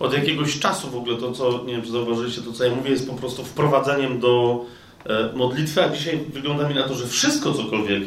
Od 0.00 0.12
jakiegoś 0.12 0.58
czasu 0.58 0.90
w 0.90 0.96
ogóle 0.96 1.16
to, 1.16 1.32
co, 1.32 1.64
nie 1.64 1.72
wiem 1.72 1.82
czy 1.82 1.90
zauważyliście, 1.90 2.42
to 2.42 2.52
co 2.52 2.64
ja 2.64 2.74
mówię, 2.74 2.90
jest 2.90 3.10
po 3.10 3.14
prostu 3.14 3.44
wprowadzeniem 3.44 4.20
do 4.20 4.64
e, 5.06 5.32
modlitwy, 5.36 5.84
a 5.84 5.88
dzisiaj 5.88 6.20
wygląda 6.32 6.68
mi 6.68 6.74
na 6.74 6.82
to, 6.82 6.94
że 6.94 7.06
wszystko 7.06 7.52
cokolwiek 7.52 8.02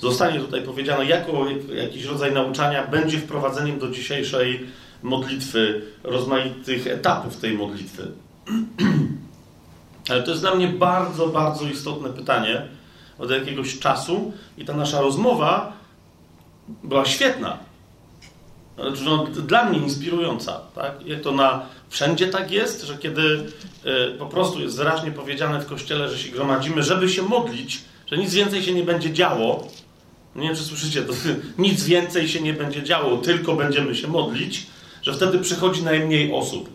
zostanie 0.00 0.40
tutaj 0.40 0.62
powiedziane 0.62 1.04
jako 1.04 1.46
jakiś 1.74 2.04
rodzaj 2.04 2.32
nauczania, 2.32 2.86
będzie 2.86 3.18
wprowadzeniem 3.18 3.78
do 3.78 3.90
dzisiejszej 3.90 4.66
modlitwy, 5.02 5.82
rozmaitych 6.04 6.86
etapów 6.86 7.36
tej 7.36 7.58
modlitwy. 7.58 8.12
Ale 10.10 10.22
to 10.22 10.30
jest 10.30 10.42
dla 10.42 10.54
mnie 10.54 10.68
bardzo, 10.68 11.26
bardzo 11.26 11.64
istotne 11.68 12.10
pytanie 12.10 12.62
od 13.18 13.30
jakiegoś 13.30 13.78
czasu 13.78 14.32
i 14.58 14.64
ta 14.64 14.72
nasza 14.72 15.00
rozmowa 15.00 15.72
była 16.84 17.04
świetna. 17.04 17.58
No, 18.76 19.26
dla 19.26 19.64
mnie 19.64 19.78
inspirująca. 19.78 20.60
Tak? 20.74 21.06
Jak 21.06 21.20
to 21.20 21.32
na 21.32 21.66
wszędzie 21.88 22.26
tak 22.26 22.50
jest, 22.50 22.82
że 22.82 22.98
kiedy 22.98 23.22
y, 23.22 24.18
po 24.18 24.26
prostu 24.26 24.60
jest 24.60 24.76
wyraźnie 24.76 25.10
powiedziane 25.10 25.60
w 25.60 25.66
kościele, 25.66 26.08
że 26.08 26.18
się 26.18 26.32
gromadzimy, 26.32 26.82
żeby 26.82 27.08
się 27.08 27.22
modlić, 27.22 27.80
że 28.06 28.16
nic 28.16 28.34
więcej 28.34 28.62
się 28.62 28.74
nie 28.74 28.82
będzie 28.82 29.12
działo. 29.12 29.68
Nie 30.36 30.48
wiem, 30.48 30.56
czy 30.56 30.62
słyszycie, 30.62 31.02
to, 31.02 31.12
nic 31.58 31.84
więcej 31.84 32.28
się 32.28 32.40
nie 32.40 32.52
będzie 32.52 32.82
działo, 32.82 33.16
tylko 33.16 33.56
będziemy 33.56 33.94
się 33.94 34.08
modlić, 34.08 34.66
że 35.02 35.14
wtedy 35.14 35.38
przychodzi 35.38 35.82
najmniej 35.82 36.32
osób. 36.32 36.68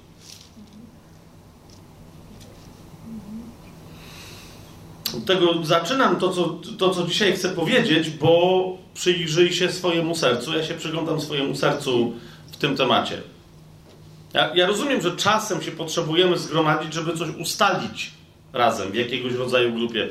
Od 5.18 5.26
tego 5.26 5.66
zaczynam 5.66 6.16
to 6.16 6.30
co, 6.30 6.60
to, 6.78 6.90
co 6.90 7.08
dzisiaj 7.08 7.34
chcę 7.34 7.50
powiedzieć, 7.50 8.10
bo 8.10 8.78
przyjrzyj 9.00 9.54
się 9.54 9.72
swojemu 9.72 10.16
sercu. 10.16 10.58
Ja 10.58 10.64
się 10.64 10.74
przyglądam 10.74 11.22
swojemu 11.22 11.56
sercu 11.56 12.14
w 12.52 12.58
tym 12.58 12.78
temacie. 12.78 13.22
Ja, 14.34 14.52
ja 14.56 14.68
rozumiem, 14.68 15.02
że 15.02 15.16
czasem 15.16 15.62
się 15.62 15.72
potrzebujemy 15.72 16.38
zgromadzić, 16.38 16.94
żeby 16.94 17.18
coś 17.18 17.30
ustalić 17.30 18.12
razem 18.54 18.92
w 18.92 18.96
jakiegoś 18.96 19.34
rodzaju 19.34 19.74
grupie. 19.74 20.08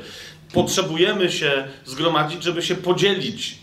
Potrzebujemy 0.53 1.31
się 1.31 1.67
zgromadzić, 1.85 2.43
żeby 2.43 2.61
się 2.61 2.75
podzielić 2.75 3.57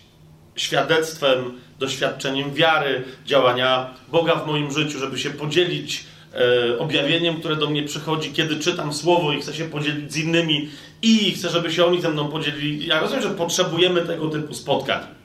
świadectwem, 0.56 1.60
doświadczeniem 1.78 2.54
wiary, 2.54 3.04
działania 3.24 3.94
Boga 4.08 4.34
w 4.34 4.46
moim 4.46 4.72
życiu, 4.72 4.98
żeby 4.98 5.18
się 5.18 5.30
podzielić 5.30 6.04
e, 6.34 6.78
objawieniem, 6.78 7.36
które 7.36 7.56
do 7.56 7.70
mnie 7.70 7.82
przychodzi, 7.82 8.32
kiedy 8.32 8.56
czytam 8.56 8.92
słowo 8.92 9.32
i 9.32 9.40
chcę 9.40 9.54
się 9.54 9.64
podzielić 9.64 10.12
z 10.12 10.16
innymi 10.16 10.68
i 11.02 11.32
chcę, 11.32 11.50
żeby 11.50 11.72
się 11.72 11.84
oni 11.84 12.00
ze 12.00 12.10
mną 12.10 12.28
podzielili. 12.28 12.86
Ja 12.86 13.00
rozumiem, 13.00 13.22
że 13.22 13.30
potrzebujemy 13.30 14.00
tego 14.00 14.30
typu 14.30 14.54
spotkań. 14.54 15.15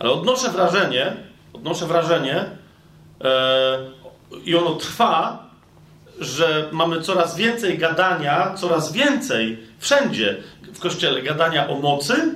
Ale 0.00 0.10
odnoszę 0.10 0.50
wrażenie, 0.50 1.16
odnoszę 1.52 1.86
wrażenie 1.86 2.44
e, 3.24 3.78
i 4.44 4.56
ono 4.56 4.74
trwa, 4.74 5.50
że 6.20 6.68
mamy 6.72 7.00
coraz 7.00 7.36
więcej 7.36 7.78
gadania, 7.78 8.54
coraz 8.54 8.92
więcej 8.92 9.58
wszędzie 9.78 10.36
w 10.74 10.78
kościele 10.78 11.22
gadania 11.22 11.68
o 11.68 11.74
mocy 11.74 12.34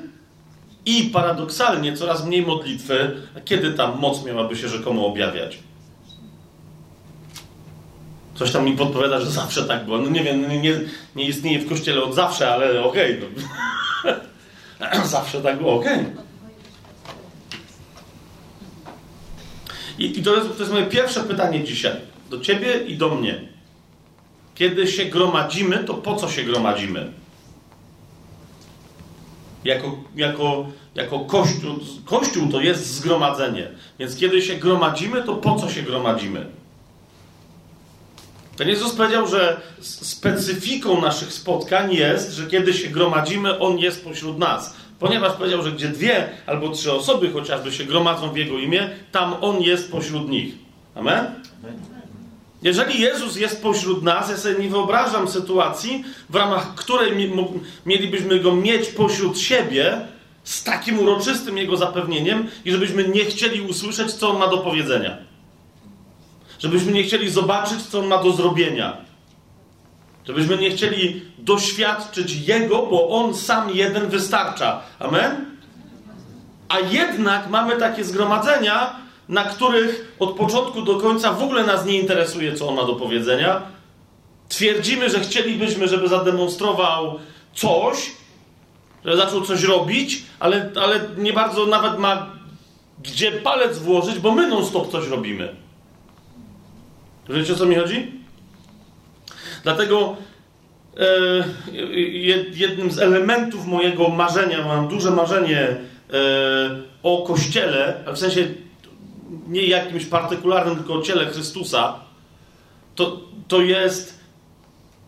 i 0.86 1.02
paradoksalnie 1.04 1.96
coraz 1.96 2.26
mniej 2.26 2.42
modlitwy, 2.46 3.16
kiedy 3.44 3.72
ta 3.72 3.88
moc 3.88 4.24
miałaby 4.24 4.56
się 4.56 4.68
rzekomo 4.68 5.06
objawiać. 5.06 5.58
Coś 8.34 8.50
tam 8.52 8.64
mi 8.64 8.76
podpowiada, 8.76 9.20
że 9.20 9.30
zawsze 9.30 9.64
tak 9.64 9.84
było. 9.84 9.98
No 9.98 10.10
nie 10.10 10.22
wiem, 10.22 10.62
nie, 10.62 10.80
nie 11.16 11.24
istnieje 11.24 11.58
w 11.58 11.68
kościele 11.68 12.02
od 12.02 12.14
zawsze, 12.14 12.52
ale 12.52 12.84
okej. 12.84 13.18
Okay, 13.18 13.30
no. 14.80 15.06
zawsze 15.18 15.42
tak 15.42 15.58
było, 15.58 15.74
okej. 15.74 16.00
Okay. 16.00 16.23
I, 19.98 20.18
I, 20.18 20.22
to, 20.22 20.36
jest, 20.36 20.48
to 20.52 20.58
jest 20.58 20.72
moje 20.72 20.86
pierwsze 20.86 21.20
pytanie 21.20 21.64
dzisiaj. 21.64 21.96
Do 22.30 22.40
ciebie 22.40 22.84
i 22.86 22.96
do 22.96 23.14
mnie. 23.14 23.40
Kiedy 24.54 24.86
się 24.86 25.04
gromadzimy, 25.04 25.84
to 25.84 25.94
po 25.94 26.16
co 26.16 26.28
się 26.28 26.42
gromadzimy? 26.42 27.12
Jako, 29.64 29.96
jako, 30.16 30.66
jako 30.94 31.20
kościół, 31.20 31.78
kościół 32.04 32.48
to 32.48 32.60
jest 32.60 32.86
zgromadzenie. 32.86 33.68
Więc 33.98 34.16
kiedy 34.16 34.42
się 34.42 34.54
gromadzimy, 34.54 35.22
to 35.22 35.34
po 35.34 35.56
co 35.56 35.70
się 35.70 35.82
gromadzimy? 35.82 36.46
Ten 38.56 38.68
Jezus 38.68 38.94
powiedział, 38.94 39.28
że 39.28 39.60
specyfiką 39.80 41.00
naszych 41.00 41.32
spotkań 41.32 41.94
jest, 41.94 42.32
że 42.32 42.46
kiedy 42.46 42.74
się 42.74 42.88
gromadzimy, 42.88 43.58
On 43.58 43.78
jest 43.78 44.04
pośród 44.04 44.38
nas. 44.38 44.74
Ponieważ 45.04 45.32
powiedział, 45.32 45.62
że 45.62 45.72
gdzie 45.72 45.88
dwie 45.88 46.28
albo 46.46 46.68
trzy 46.68 46.92
osoby 46.92 47.30
chociażby 47.30 47.72
się 47.72 47.84
gromadzą 47.84 48.30
w 48.30 48.36
Jego 48.36 48.58
imię, 48.58 48.90
tam 49.12 49.34
On 49.40 49.62
jest 49.62 49.92
pośród 49.92 50.28
nich. 50.28 50.54
Amen? 50.94 51.26
Jeżeli 52.62 53.00
Jezus 53.00 53.36
jest 53.36 53.62
pośród 53.62 54.02
nas, 54.02 54.30
ja 54.30 54.36
sobie 54.36 54.54
nie 54.64 54.68
wyobrażam 54.68 55.28
sytuacji, 55.28 56.04
w 56.30 56.34
ramach 56.34 56.74
której 56.74 57.30
mielibyśmy 57.86 58.40
Go 58.40 58.56
mieć 58.56 58.88
pośród 58.88 59.38
siebie 59.38 60.00
z 60.44 60.64
takim 60.64 60.98
uroczystym 60.98 61.58
Jego 61.58 61.76
zapewnieniem 61.76 62.48
i 62.64 62.72
żebyśmy 62.72 63.08
nie 63.08 63.24
chcieli 63.24 63.60
usłyszeć, 63.60 64.12
co 64.12 64.30
On 64.30 64.38
ma 64.38 64.48
do 64.48 64.58
powiedzenia. 64.58 65.16
Żebyśmy 66.58 66.92
nie 66.92 67.02
chcieli 67.02 67.30
zobaczyć, 67.30 67.82
co 67.82 67.98
On 67.98 68.06
ma 68.06 68.22
do 68.22 68.32
zrobienia. 68.32 68.96
Żebyśmy 70.26 70.58
nie 70.58 70.70
chcieli 70.70 71.22
doświadczyć 71.38 72.32
Jego, 72.32 72.86
bo 72.86 73.08
On 73.08 73.34
sam 73.34 73.70
jeden 73.70 74.08
wystarcza. 74.08 74.80
Amen? 74.98 75.44
A 76.68 76.80
jednak 76.80 77.50
mamy 77.50 77.76
takie 77.76 78.04
zgromadzenia, 78.04 78.96
na 79.28 79.44
których 79.44 80.16
od 80.18 80.36
początku 80.36 80.82
do 80.82 80.96
końca 80.96 81.32
w 81.32 81.42
ogóle 81.42 81.64
nas 81.64 81.86
nie 81.86 82.00
interesuje, 82.00 82.54
co 82.54 82.68
On 82.68 82.74
ma 82.74 82.84
do 82.84 82.94
powiedzenia. 82.94 83.62
Twierdzimy, 84.48 85.10
że 85.10 85.20
chcielibyśmy, 85.20 85.88
żeby 85.88 86.08
zademonstrował 86.08 87.18
coś, 87.54 88.12
że 89.04 89.16
zaczął 89.16 89.42
coś 89.42 89.62
robić, 89.62 90.22
ale, 90.40 90.70
ale 90.82 91.00
nie 91.16 91.32
bardzo 91.32 91.66
nawet 91.66 91.98
ma 91.98 92.34
gdzie 93.02 93.32
palec 93.32 93.78
włożyć, 93.78 94.18
bo 94.18 94.32
my 94.32 94.48
non-stop 94.48 94.92
coś 94.92 95.08
robimy. 95.08 95.56
Wiecie 97.28 97.52
o 97.52 97.56
co 97.56 97.66
mi 97.66 97.74
chodzi? 97.74 98.23
Dlatego 99.64 100.16
e, 100.96 101.04
jednym 102.52 102.90
z 102.90 102.98
elementów 102.98 103.66
mojego 103.66 104.08
marzenia, 104.08 104.66
mam 104.66 104.88
duże 104.88 105.10
marzenie 105.10 105.60
e, 105.60 105.76
o 107.02 107.24
Kościele, 107.26 108.04
w 108.14 108.18
sensie 108.18 108.48
nie 109.48 109.66
jakimś 109.66 110.06
partykularnym, 110.06 110.76
tylko 110.76 110.94
o 110.94 111.02
ciele 111.02 111.26
Chrystusa, 111.26 112.00
to, 112.94 113.20
to 113.48 113.62
jest 113.62 114.20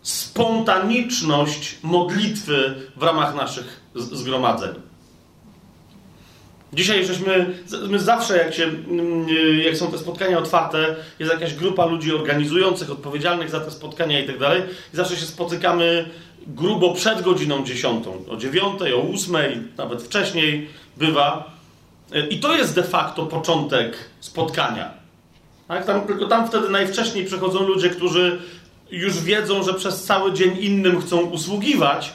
spontaniczność 0.02 1.78
modlitwy 1.82 2.74
w 2.96 3.02
ramach 3.02 3.34
naszych 3.34 3.80
zgromadzeń. 3.94 4.74
Dzisiaj 6.76 7.06
żeśmy, 7.06 7.54
my 7.88 7.98
zawsze 8.00 8.36
jak, 8.36 8.54
się, 8.54 8.64
mm, 8.64 9.28
jak 9.64 9.76
są 9.76 9.90
te 9.90 9.98
spotkania 9.98 10.38
otwarte, 10.38 10.96
jest 11.18 11.32
jakaś 11.32 11.54
grupa 11.54 11.86
ludzi 11.86 12.14
organizujących, 12.14 12.90
odpowiedzialnych 12.90 13.50
za 13.50 13.60
te 13.60 13.70
spotkania 13.70 14.20
i 14.20 14.26
tak 14.26 14.38
dalej, 14.38 14.62
i 14.94 14.96
zawsze 14.96 15.16
się 15.16 15.26
spotykamy 15.26 16.10
grubo 16.46 16.94
przed 16.94 17.22
godziną 17.22 17.64
dziesiątą, 17.64 18.24
o 18.30 18.36
dziewiątej, 18.36 18.94
o 18.94 18.98
ósmej, 18.98 19.58
nawet 19.76 20.02
wcześniej 20.02 20.68
bywa. 20.96 21.50
I 22.30 22.40
to 22.40 22.56
jest 22.56 22.74
de 22.74 22.82
facto 22.82 23.26
początek 23.26 23.96
spotkania. 24.20 24.90
Tak? 25.68 25.86
Tam, 25.86 26.06
tylko 26.06 26.26
tam 26.26 26.48
wtedy 26.48 26.70
najwcześniej 26.70 27.24
przychodzą 27.24 27.62
ludzie, 27.62 27.90
którzy 27.90 28.38
już 28.90 29.22
wiedzą, 29.22 29.62
że 29.62 29.74
przez 29.74 30.04
cały 30.04 30.32
dzień 30.32 30.56
innym 30.60 31.00
chcą 31.00 31.20
usługiwać, 31.20 32.12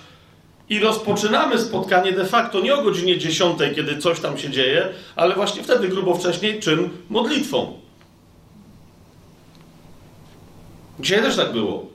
i 0.71 0.79
rozpoczynamy 0.79 1.59
spotkanie 1.59 2.11
de 2.11 2.25
facto 2.25 2.61
nie 2.61 2.75
o 2.75 2.83
godzinie 2.83 3.17
10, 3.17 3.59
kiedy 3.75 3.97
coś 3.97 4.19
tam 4.19 4.37
się 4.37 4.49
dzieje, 4.49 4.89
ale 5.15 5.35
właśnie 5.35 5.63
wtedy 5.63 5.87
grubo 5.87 6.15
wcześniej, 6.15 6.59
czym 6.59 6.89
modlitwą. 7.09 7.79
Dzisiaj 10.99 11.21
też 11.21 11.35
tak 11.35 11.53
było. 11.53 11.85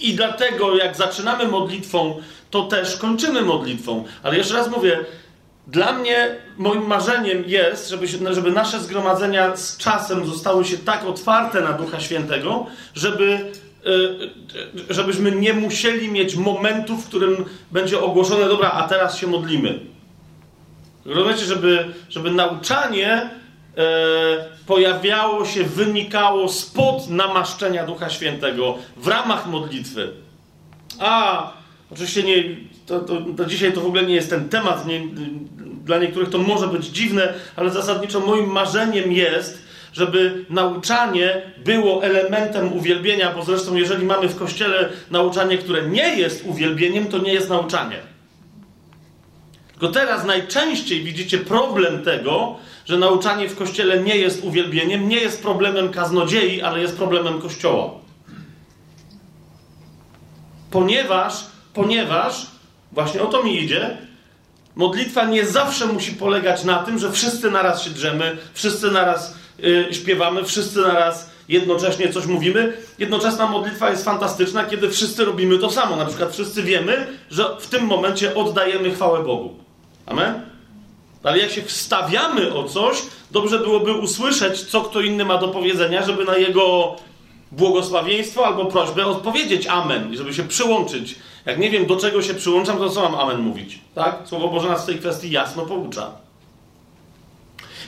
I 0.00 0.14
dlatego, 0.14 0.76
jak 0.76 0.96
zaczynamy 0.96 1.48
modlitwą, 1.48 2.20
to 2.50 2.62
też 2.62 2.96
kończymy 2.96 3.42
modlitwą. 3.42 4.04
Ale 4.22 4.36
jeszcze 4.36 4.54
raz 4.54 4.70
mówię, 4.70 5.04
dla 5.66 5.92
mnie 5.92 6.36
moim 6.58 6.86
marzeniem 6.86 7.44
jest, 7.46 7.88
żeby, 7.88 8.06
żeby 8.06 8.50
nasze 8.50 8.80
zgromadzenia 8.80 9.56
z 9.56 9.76
czasem 9.76 10.26
zostały 10.26 10.64
się 10.64 10.78
tak 10.78 11.04
otwarte 11.04 11.60
na 11.60 11.72
Ducha 11.72 12.00
Świętego, 12.00 12.66
żeby 12.94 13.52
żebyśmy 14.90 15.32
nie 15.32 15.52
musieli 15.52 16.08
mieć 16.08 16.36
momentu, 16.36 16.96
w 16.96 17.06
którym 17.06 17.44
będzie 17.70 18.00
ogłoszone, 18.00 18.48
dobra, 18.48 18.70
a 18.70 18.88
teraz 18.88 19.18
się 19.18 19.26
modlimy. 19.26 19.80
Rozumiecie, 21.04 21.44
żeby, 21.44 21.94
żeby 22.08 22.30
nauczanie 22.30 23.12
e, 23.16 23.30
pojawiało 24.66 25.44
się, 25.44 25.64
wynikało 25.64 26.48
spod 26.48 27.10
namaszczenia 27.10 27.86
Ducha 27.86 28.10
Świętego 28.10 28.78
w 28.96 29.08
ramach 29.08 29.46
modlitwy. 29.46 30.12
A, 30.98 31.52
oczywiście 31.90 32.22
nie, 32.22 32.44
to, 32.86 33.00
to, 33.00 33.20
to 33.36 33.44
dzisiaj 33.44 33.72
to 33.72 33.80
w 33.80 33.86
ogóle 33.86 34.02
nie 34.02 34.14
jest 34.14 34.30
ten 34.30 34.48
temat. 34.48 34.86
Nie, 34.86 35.00
dla 35.84 35.98
niektórych 35.98 36.30
to 36.30 36.38
może 36.38 36.66
być 36.66 36.86
dziwne, 36.86 37.34
ale 37.56 37.70
zasadniczo 37.70 38.20
moim 38.20 38.46
marzeniem 38.46 39.12
jest, 39.12 39.67
żeby 39.98 40.44
nauczanie 40.50 41.42
było 41.64 42.04
elementem 42.04 42.72
uwielbienia, 42.72 43.32
bo 43.32 43.42
zresztą 43.42 43.76
jeżeli 43.76 44.06
mamy 44.06 44.28
w 44.28 44.38
kościele 44.38 44.88
nauczanie, 45.10 45.58
które 45.58 45.82
nie 45.82 46.16
jest 46.16 46.44
uwielbieniem, 46.46 47.06
to 47.06 47.18
nie 47.18 47.32
jest 47.32 47.48
nauczanie. 47.48 47.96
Tylko 49.70 49.88
teraz 49.88 50.24
najczęściej 50.24 51.04
widzicie 51.04 51.38
problem 51.38 52.04
tego, 52.04 52.56
że 52.86 52.98
nauczanie 52.98 53.48
w 53.48 53.56
kościele 53.56 54.02
nie 54.02 54.16
jest 54.16 54.44
uwielbieniem, 54.44 55.08
nie 55.08 55.16
jest 55.16 55.42
problemem 55.42 55.88
kaznodziei, 55.88 56.62
ale 56.62 56.80
jest 56.80 56.96
problemem 56.96 57.40
kościoła. 57.40 57.90
Ponieważ, 60.70 61.44
ponieważ, 61.74 62.46
właśnie 62.92 63.22
o 63.22 63.26
to 63.26 63.42
mi 63.42 63.62
idzie, 63.62 63.96
modlitwa 64.76 65.24
nie 65.24 65.46
zawsze 65.46 65.86
musi 65.86 66.12
polegać 66.12 66.64
na 66.64 66.78
tym, 66.78 66.98
że 66.98 67.12
wszyscy 67.12 67.50
naraz 67.50 67.82
się 67.82 67.90
drzemy, 67.90 68.36
wszyscy 68.54 68.90
naraz 68.90 69.34
yy, 69.58 69.88
śpiewamy, 69.90 70.44
wszyscy 70.44 70.80
naraz 70.80 71.30
jednocześnie 71.48 72.12
coś 72.12 72.26
mówimy. 72.26 72.76
Jednoczesna 72.98 73.46
modlitwa 73.46 73.90
jest 73.90 74.04
fantastyczna, 74.04 74.64
kiedy 74.64 74.90
wszyscy 74.90 75.24
robimy 75.24 75.58
to 75.58 75.70
samo. 75.70 75.96
Na 75.96 76.06
przykład 76.06 76.32
wszyscy 76.32 76.62
wiemy, 76.62 77.06
że 77.30 77.56
w 77.60 77.66
tym 77.66 77.84
momencie 77.84 78.34
oddajemy 78.34 78.90
chwałę 78.90 79.24
Bogu. 79.24 79.54
Amen? 80.06 80.42
Ale 81.22 81.38
jak 81.38 81.50
się 81.50 81.62
wstawiamy 81.62 82.54
o 82.54 82.64
coś, 82.64 83.02
dobrze 83.30 83.58
byłoby 83.58 83.92
usłyszeć, 83.92 84.64
co 84.64 84.80
kto 84.80 85.00
inny 85.00 85.24
ma 85.24 85.38
do 85.38 85.48
powiedzenia, 85.48 86.02
żeby 86.02 86.24
na 86.24 86.36
jego 86.36 86.96
błogosławieństwo 87.52 88.46
albo 88.46 88.64
prośbę 88.64 89.06
odpowiedzieć 89.06 89.66
amen 89.66 90.12
i 90.12 90.16
żeby 90.16 90.34
się 90.34 90.42
przyłączyć. 90.42 91.14
Jak 91.46 91.58
nie 91.58 91.70
wiem, 91.70 91.86
do 91.86 91.96
czego 91.96 92.22
się 92.22 92.34
przyłączam, 92.34 92.78
to 92.78 92.90
co 92.90 93.02
mam 93.02 93.14
amen 93.14 93.40
mówić? 93.40 93.78
Tak? 93.94 94.18
Słowo 94.24 94.48
Boże 94.48 94.68
nas 94.68 94.82
w 94.82 94.86
tej 94.86 94.98
kwestii 94.98 95.30
jasno 95.30 95.66
poucza. 95.66 96.10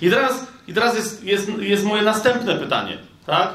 I 0.02 0.10
teraz, 0.10 0.46
i 0.70 0.74
teraz 0.74 0.96
jest, 0.96 1.24
jest, 1.24 1.48
jest 1.58 1.84
moje 1.84 2.02
następne 2.02 2.54
pytanie. 2.54 2.98
Tak? 3.26 3.50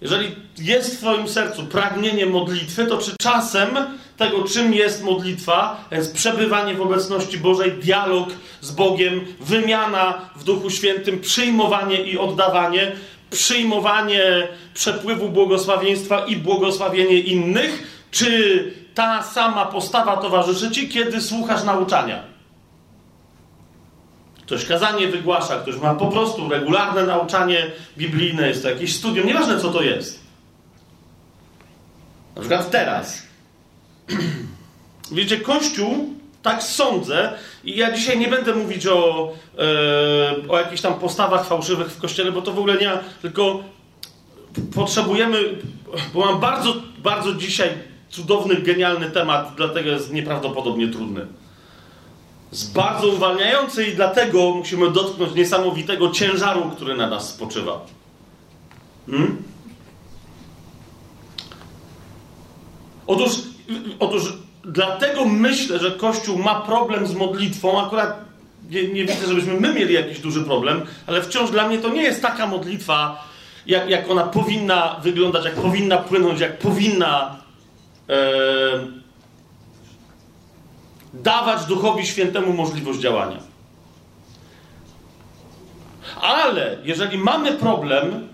Jeżeli 0.00 0.36
jest 0.58 0.96
w 0.96 0.98
Twoim 0.98 1.28
sercu 1.28 1.66
pragnienie 1.66 2.26
modlitwy, 2.26 2.86
to 2.86 2.98
czy 2.98 3.12
czasem 3.20 3.68
tego, 4.16 4.44
czym 4.44 4.74
jest 4.74 5.02
modlitwa, 5.02 5.84
jest 5.90 6.14
przebywanie 6.14 6.74
w 6.74 6.80
obecności 6.80 7.38
Bożej, 7.38 7.72
dialog 7.72 8.28
z 8.60 8.70
Bogiem, 8.70 9.20
wymiana 9.40 10.30
w 10.36 10.44
Duchu 10.44 10.70
Świętym, 10.70 11.20
przyjmowanie 11.20 12.02
i 12.02 12.18
oddawanie, 12.18 12.92
przyjmowanie 13.30 14.48
przepływu 14.74 15.28
błogosławieństwa 15.28 16.26
i 16.26 16.36
błogosławienie 16.36 17.18
innych, 17.20 18.02
czy 18.10 18.74
ta 18.94 19.22
sama 19.22 19.66
postawa 19.66 20.16
towarzyszy 20.16 20.70
Ci, 20.70 20.88
kiedy 20.88 21.20
słuchasz 21.20 21.64
nauczania? 21.64 22.29
Ktoś 24.50 24.64
kazanie 24.64 25.08
wygłasza, 25.08 25.58
ktoś 25.58 25.76
ma 25.76 25.94
po 25.94 26.06
prostu 26.06 26.48
regularne 26.48 27.06
nauczanie 27.06 27.70
biblijne, 27.98 28.48
jest 28.48 28.62
to 28.62 28.70
jakieś 28.70 28.96
studium, 28.96 29.26
nieważne 29.26 29.60
co 29.60 29.70
to 29.70 29.82
jest. 29.82 30.20
Na 32.36 32.40
przykład 32.40 32.70
teraz. 32.70 33.22
Wiecie, 35.12 35.36
Kościół, 35.36 36.14
tak 36.42 36.62
sądzę, 36.62 37.32
i 37.64 37.76
ja 37.76 37.92
dzisiaj 37.92 38.18
nie 38.18 38.28
będę 38.28 38.54
mówić 38.54 38.86
o, 38.86 39.32
e, 39.58 40.48
o 40.48 40.58
jakichś 40.58 40.82
tam 40.82 40.94
postawach 40.94 41.46
fałszywych 41.46 41.88
w 41.88 42.00
Kościele, 42.00 42.32
bo 42.32 42.42
to 42.42 42.52
w 42.52 42.58
ogóle 42.58 42.76
nie, 42.76 42.92
tylko 43.22 43.62
potrzebujemy, 44.74 45.38
bo 46.14 46.24
mam 46.24 46.40
bardzo, 46.40 46.74
bardzo 46.98 47.34
dzisiaj 47.34 47.70
cudowny, 48.08 48.56
genialny 48.56 49.10
temat, 49.10 49.52
dlatego 49.56 49.90
jest 49.90 50.12
nieprawdopodobnie 50.12 50.88
trudny 50.88 51.26
bardzo 52.74 53.08
uwalniający 53.08 53.86
i 53.86 53.94
dlatego 53.94 54.50
musimy 54.50 54.90
dotknąć 54.90 55.34
niesamowitego 55.34 56.10
ciężaru, 56.10 56.70
który 56.76 56.96
na 56.96 57.06
nas 57.06 57.28
spoczywa. 57.28 57.80
Hmm? 59.10 59.42
Otóż, 63.06 63.30
otóż 63.98 64.22
dlatego 64.64 65.24
myślę, 65.24 65.78
że 65.78 65.90
Kościół 65.90 66.38
ma 66.38 66.60
problem 66.60 67.06
z 67.06 67.14
modlitwą. 67.14 67.86
Akurat 67.86 68.24
nie, 68.70 68.88
nie 68.88 69.04
widzę, 69.04 69.26
żebyśmy 69.26 69.60
my 69.60 69.74
mieli 69.74 69.94
jakiś 69.94 70.20
duży 70.20 70.44
problem, 70.44 70.82
ale 71.06 71.22
wciąż 71.22 71.50
dla 71.50 71.68
mnie 71.68 71.78
to 71.78 71.88
nie 71.88 72.02
jest 72.02 72.22
taka 72.22 72.46
modlitwa, 72.46 73.28
jak, 73.66 73.90
jak 73.90 74.10
ona 74.10 74.22
powinna 74.22 75.00
wyglądać, 75.02 75.44
jak 75.44 75.54
powinna 75.54 75.98
płynąć, 75.98 76.40
jak 76.40 76.58
powinna. 76.58 77.36
E, 78.08 78.99
dawać 81.14 81.64
Duchowi 81.64 82.06
Świętemu 82.06 82.52
możliwość 82.52 82.98
działania. 82.98 83.38
Ale 86.22 86.78
jeżeli 86.84 87.18
mamy 87.18 87.52
problem 87.52 88.28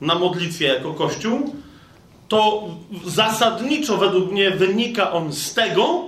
na 0.00 0.14
modlitwie 0.14 0.66
jako 0.66 0.94
Kościół, 0.94 1.54
to 2.28 2.68
zasadniczo 3.06 3.96
według 3.96 4.32
mnie 4.32 4.50
wynika 4.50 5.12
on 5.12 5.32
z 5.32 5.54
tego, 5.54 6.04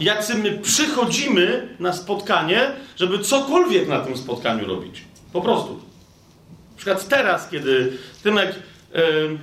jacy 0.00 0.34
my 0.34 0.58
przychodzimy 0.58 1.76
na 1.80 1.92
spotkanie, 1.92 2.72
żeby 2.96 3.18
cokolwiek 3.18 3.88
na 3.88 4.00
tym 4.00 4.16
spotkaniu 4.16 4.66
robić. 4.66 5.04
Po 5.32 5.40
prostu. 5.40 5.74
Na 6.70 6.76
przykład 6.76 7.08
teraz, 7.08 7.50
kiedy 7.50 7.98
Tymek 8.22 8.54
yy, 8.94 9.38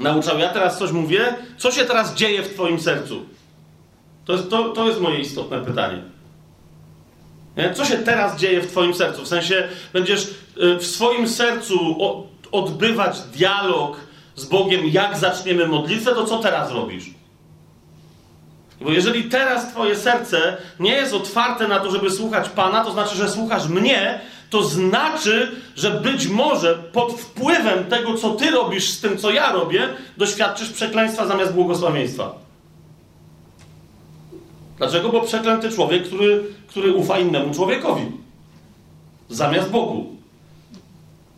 nauczał, 0.00 0.38
ja 0.38 0.48
teraz 0.48 0.78
coś 0.78 0.92
mówię, 0.92 1.34
co 1.58 1.70
się 1.70 1.84
teraz 1.84 2.14
dzieje 2.14 2.42
w 2.42 2.54
Twoim 2.54 2.80
sercu? 2.80 3.26
To 4.24 4.32
jest, 4.32 4.50
to, 4.50 4.68
to 4.68 4.88
jest 4.88 5.00
moje 5.00 5.18
istotne 5.18 5.60
pytanie. 5.60 6.02
Nie? 7.56 7.74
Co 7.74 7.84
się 7.84 7.98
teraz 7.98 8.36
dzieje 8.40 8.60
w 8.60 8.66
Twoim 8.66 8.94
sercu? 8.94 9.22
W 9.22 9.28
sensie, 9.28 9.68
będziesz 9.92 10.34
y, 10.62 10.78
w 10.78 10.86
swoim 10.86 11.28
sercu 11.28 11.96
odbywać 12.52 13.20
dialog 13.20 13.96
z 14.36 14.44
Bogiem, 14.44 14.86
jak 14.86 15.16
zaczniemy 15.16 15.68
modlitwę, 15.68 16.14
to 16.14 16.24
co 16.24 16.38
teraz 16.38 16.72
robisz? 16.72 17.04
Bo 18.80 18.90
jeżeli 18.90 19.24
teraz 19.24 19.68
Twoje 19.68 19.96
serce 19.96 20.56
nie 20.80 20.92
jest 20.92 21.14
otwarte 21.14 21.68
na 21.68 21.80
to, 21.80 21.90
żeby 21.90 22.10
słuchać 22.10 22.48
Pana, 22.48 22.84
to 22.84 22.92
znaczy, 22.92 23.16
że 23.16 23.30
słuchasz 23.30 23.68
mnie, 23.68 24.20
to 24.54 24.62
znaczy, 24.62 25.50
że 25.76 25.90
być 25.90 26.26
może 26.26 26.74
pod 26.92 27.12
wpływem 27.12 27.84
tego, 27.84 28.14
co 28.14 28.30
Ty 28.30 28.50
robisz 28.50 28.90
z 28.90 29.00
tym, 29.00 29.18
co 29.18 29.30
ja 29.30 29.52
robię, 29.52 29.88
doświadczysz 30.16 30.70
przekleństwa 30.70 31.26
zamiast 31.26 31.52
błogosławieństwa. 31.52 32.34
Dlaczego? 34.78 35.08
Bo 35.08 35.20
przeklęty 35.20 35.70
człowiek, 35.70 36.06
który, 36.06 36.42
który 36.68 36.92
ufa 36.92 37.18
innemu 37.18 37.54
człowiekowi. 37.54 38.02
Zamiast 39.28 39.70
Bogu. 39.70 40.16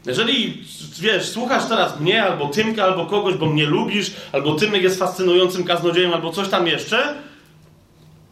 Jeżeli, 0.06 0.64
wiesz, 1.00 1.28
słuchasz 1.28 1.66
teraz 1.68 2.00
mnie, 2.00 2.24
albo 2.24 2.46
Tymka, 2.46 2.84
albo 2.84 3.06
kogoś, 3.06 3.34
bo 3.34 3.46
mnie 3.46 3.66
lubisz, 3.66 4.10
albo 4.32 4.54
Tymek 4.54 4.82
jest 4.82 4.98
fascynującym 4.98 5.64
kaznodziejem, 5.64 6.14
albo 6.14 6.32
coś 6.32 6.48
tam 6.48 6.66
jeszcze, 6.66 7.14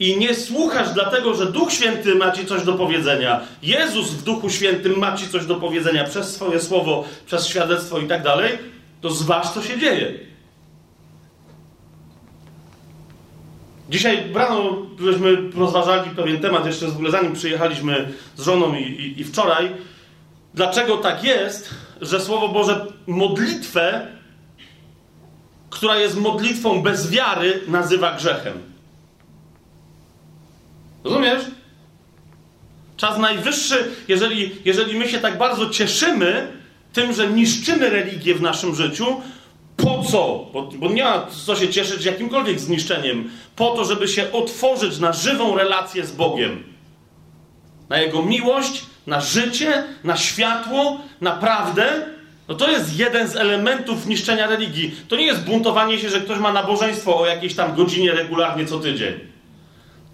i 0.04 0.18
nie 0.18 0.34
słuchasz 0.34 0.92
dlatego, 0.92 1.34
że 1.34 1.46
Duch 1.46 1.72
Święty 1.72 2.14
ma 2.14 2.30
ci 2.30 2.46
coś 2.46 2.64
do 2.64 2.72
powiedzenia, 2.72 3.40
Jezus 3.62 4.10
w 4.10 4.22
Duchu 4.22 4.50
Świętym 4.50 4.98
ma 4.98 5.16
ci 5.16 5.28
coś 5.28 5.46
do 5.46 5.54
powiedzenia 5.54 6.04
przez 6.04 6.34
swoje 6.34 6.60
słowo, 6.60 7.04
przez 7.26 7.46
świadectwo 7.46 7.98
i 7.98 8.06
tak 8.06 8.22
dalej, 8.22 8.58
to 9.00 9.10
zważ, 9.10 9.50
co 9.50 9.62
się 9.62 9.78
dzieje. 9.78 10.14
Dzisiaj 13.90 14.32
rano 14.34 14.76
żeśmy 15.00 15.50
rozważali 15.56 16.10
pewien 16.10 16.40
temat, 16.40 16.66
jeszcze 16.66 16.86
w 16.86 16.94
ogóle 16.94 17.10
zanim 17.10 17.32
przyjechaliśmy 17.32 18.08
z 18.36 18.42
żoną 18.42 18.74
i, 18.74 18.82
i, 18.82 19.20
i 19.20 19.24
wczoraj. 19.24 19.70
Dlaczego 20.54 20.96
tak 20.96 21.24
jest, 21.24 21.74
że 22.00 22.20
Słowo 22.20 22.48
Boże 22.48 22.86
modlitwę, 23.06 24.06
która 25.70 25.96
jest 25.96 26.16
modlitwą 26.16 26.82
bez 26.82 27.10
wiary, 27.10 27.60
nazywa 27.68 28.16
grzechem? 28.16 28.73
Rozumiesz? 31.04 31.42
Czas 32.96 33.18
najwyższy, 33.18 33.90
jeżeli, 34.08 34.50
jeżeli 34.64 34.98
my 34.98 35.08
się 35.08 35.18
tak 35.18 35.38
bardzo 35.38 35.70
cieszymy 35.70 36.48
tym, 36.92 37.12
że 37.12 37.28
niszczymy 37.28 37.90
religię 37.90 38.34
w 38.34 38.42
naszym 38.42 38.74
życiu, 38.74 39.20
po 39.76 40.02
co? 40.10 40.46
Bo, 40.52 40.62
bo, 40.62 40.88
nie 40.88 41.04
ma 41.04 41.26
co 41.46 41.56
się 41.56 41.68
cieszyć 41.68 42.04
jakimkolwiek 42.04 42.60
zniszczeniem. 42.60 43.30
Po 43.56 43.70
to, 43.70 43.84
żeby 43.84 44.08
się 44.08 44.32
otworzyć 44.32 44.98
na 44.98 45.12
żywą 45.12 45.56
relację 45.56 46.06
z 46.06 46.12
Bogiem. 46.12 46.62
Na 47.88 47.98
Jego 47.98 48.22
miłość, 48.22 48.86
na 49.06 49.20
życie, 49.20 49.84
na 50.04 50.16
światło, 50.16 51.00
na 51.20 51.30
prawdę. 51.30 52.06
No 52.48 52.54
to 52.54 52.70
jest 52.70 52.98
jeden 52.98 53.28
z 53.28 53.36
elementów 53.36 54.06
niszczenia 54.06 54.46
religii. 54.46 54.94
To 55.08 55.16
nie 55.16 55.26
jest 55.26 55.44
buntowanie 55.44 55.98
się, 55.98 56.08
że 56.10 56.20
ktoś 56.20 56.38
ma 56.38 56.52
nabożeństwo 56.52 57.20
o 57.20 57.26
jakiejś 57.26 57.54
tam 57.54 57.74
godzinie 57.74 58.12
regularnie 58.12 58.66
co 58.66 58.78
tydzień. 58.78 59.33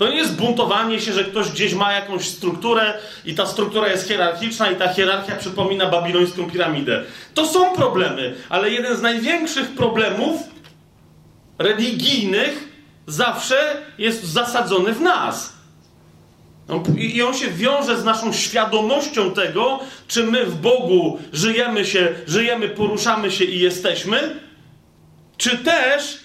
To 0.00 0.08
nie 0.08 0.16
jest 0.16 0.36
buntowanie 0.36 1.00
się, 1.00 1.12
że 1.12 1.24
ktoś 1.24 1.48
gdzieś 1.48 1.74
ma 1.74 1.92
jakąś 1.92 2.28
strukturę 2.28 2.94
i 3.24 3.34
ta 3.34 3.46
struktura 3.46 3.88
jest 3.88 4.08
hierarchiczna 4.08 4.70
i 4.70 4.76
ta 4.76 4.94
hierarchia 4.94 5.36
przypomina 5.36 5.86
babilońską 5.86 6.50
piramidę. 6.50 7.04
To 7.34 7.46
są 7.46 7.74
problemy, 7.74 8.34
ale 8.48 8.70
jeden 8.70 8.96
z 8.96 9.02
największych 9.02 9.70
problemów 9.70 10.40
religijnych 11.58 12.68
zawsze 13.06 13.76
jest 13.98 14.24
zasadzony 14.24 14.92
w 14.92 15.00
nas. 15.00 15.52
I 16.98 17.22
on 17.22 17.34
się 17.34 17.50
wiąże 17.50 18.00
z 18.00 18.04
naszą 18.04 18.32
świadomością 18.32 19.30
tego, 19.30 19.80
czy 20.08 20.24
my 20.24 20.46
w 20.46 20.56
Bogu 20.56 21.18
żyjemy 21.32 21.84
się, 21.84 22.08
żyjemy, 22.26 22.68
poruszamy 22.68 23.30
się 23.30 23.44
i 23.44 23.58
jesteśmy, 23.58 24.40
czy 25.36 25.58
też 25.58 26.18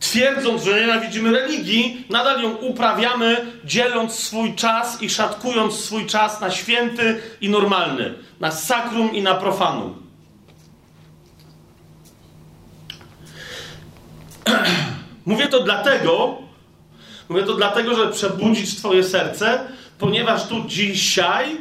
twierdząc, 0.00 0.64
że 0.64 0.80
nienawidzimy 0.80 1.32
religii, 1.32 2.06
nadal 2.10 2.42
ją 2.42 2.54
uprawiamy, 2.54 3.46
dzieląc 3.64 4.14
swój 4.14 4.54
czas 4.54 5.02
i 5.02 5.10
szatkując 5.10 5.74
swój 5.74 6.06
czas 6.06 6.40
na 6.40 6.50
święty 6.50 7.20
i 7.40 7.48
normalny, 7.48 8.14
na 8.40 8.50
sakrum 8.50 9.12
i 9.14 9.22
na 9.22 9.34
profanum. 9.34 10.02
Mówię 15.26 15.46
to 15.46 15.62
dlatego, 15.62 16.38
mówię 17.28 17.42
to 17.42 17.54
dlatego, 17.54 17.96
żeby 17.96 18.12
przebudzić 18.12 18.76
Twoje 18.76 19.04
serce, 19.04 19.60
ponieważ 19.98 20.48
tu 20.48 20.64
dzisiaj 20.66 21.56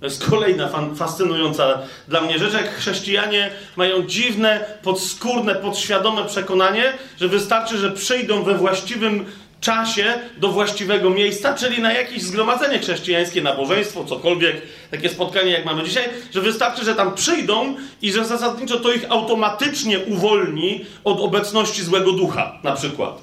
to 0.00 0.06
jest 0.06 0.30
kolejna 0.30 0.70
fascynująca 0.96 1.78
dla 2.08 2.20
mnie 2.20 2.38
rzecz, 2.38 2.52
jak 2.52 2.74
chrześcijanie 2.74 3.50
mają 3.76 4.02
dziwne, 4.02 4.64
podskórne, 4.82 5.54
podświadome 5.54 6.24
przekonanie, 6.24 6.92
że 7.20 7.28
wystarczy, 7.28 7.78
że 7.78 7.92
przyjdą 7.92 8.42
we 8.42 8.54
właściwym 8.54 9.26
czasie 9.60 10.14
do 10.36 10.48
właściwego 10.48 11.10
miejsca, 11.10 11.54
czyli 11.54 11.82
na 11.82 11.92
jakieś 11.92 12.22
zgromadzenie 12.22 12.78
chrześcijańskie, 12.78 13.42
nabożeństwo, 13.42 14.04
cokolwiek, 14.04 14.62
takie 14.90 15.08
spotkanie 15.08 15.50
jak 15.50 15.64
mamy 15.64 15.84
dzisiaj, 15.84 16.08
że 16.34 16.40
wystarczy, 16.40 16.84
że 16.84 16.94
tam 16.94 17.14
przyjdą 17.14 17.76
i 18.02 18.12
że 18.12 18.24
zasadniczo 18.24 18.80
to 18.80 18.92
ich 18.92 19.04
automatycznie 19.08 19.98
uwolni 19.98 20.84
od 21.04 21.20
obecności 21.20 21.82
złego 21.82 22.12
ducha, 22.12 22.58
na 22.62 22.72
przykład. 22.72 23.18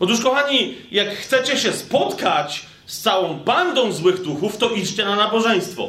Otóż, 0.00 0.20
kochani, 0.20 0.74
jak 0.90 1.08
chcecie 1.08 1.56
się 1.56 1.72
spotkać 1.72 2.66
z 2.88 3.00
całą 3.00 3.34
bandą 3.38 3.92
złych 3.92 4.22
duchów, 4.22 4.56
to 4.56 4.70
idźcie 4.70 5.04
na 5.04 5.16
nabożeństwo. 5.16 5.88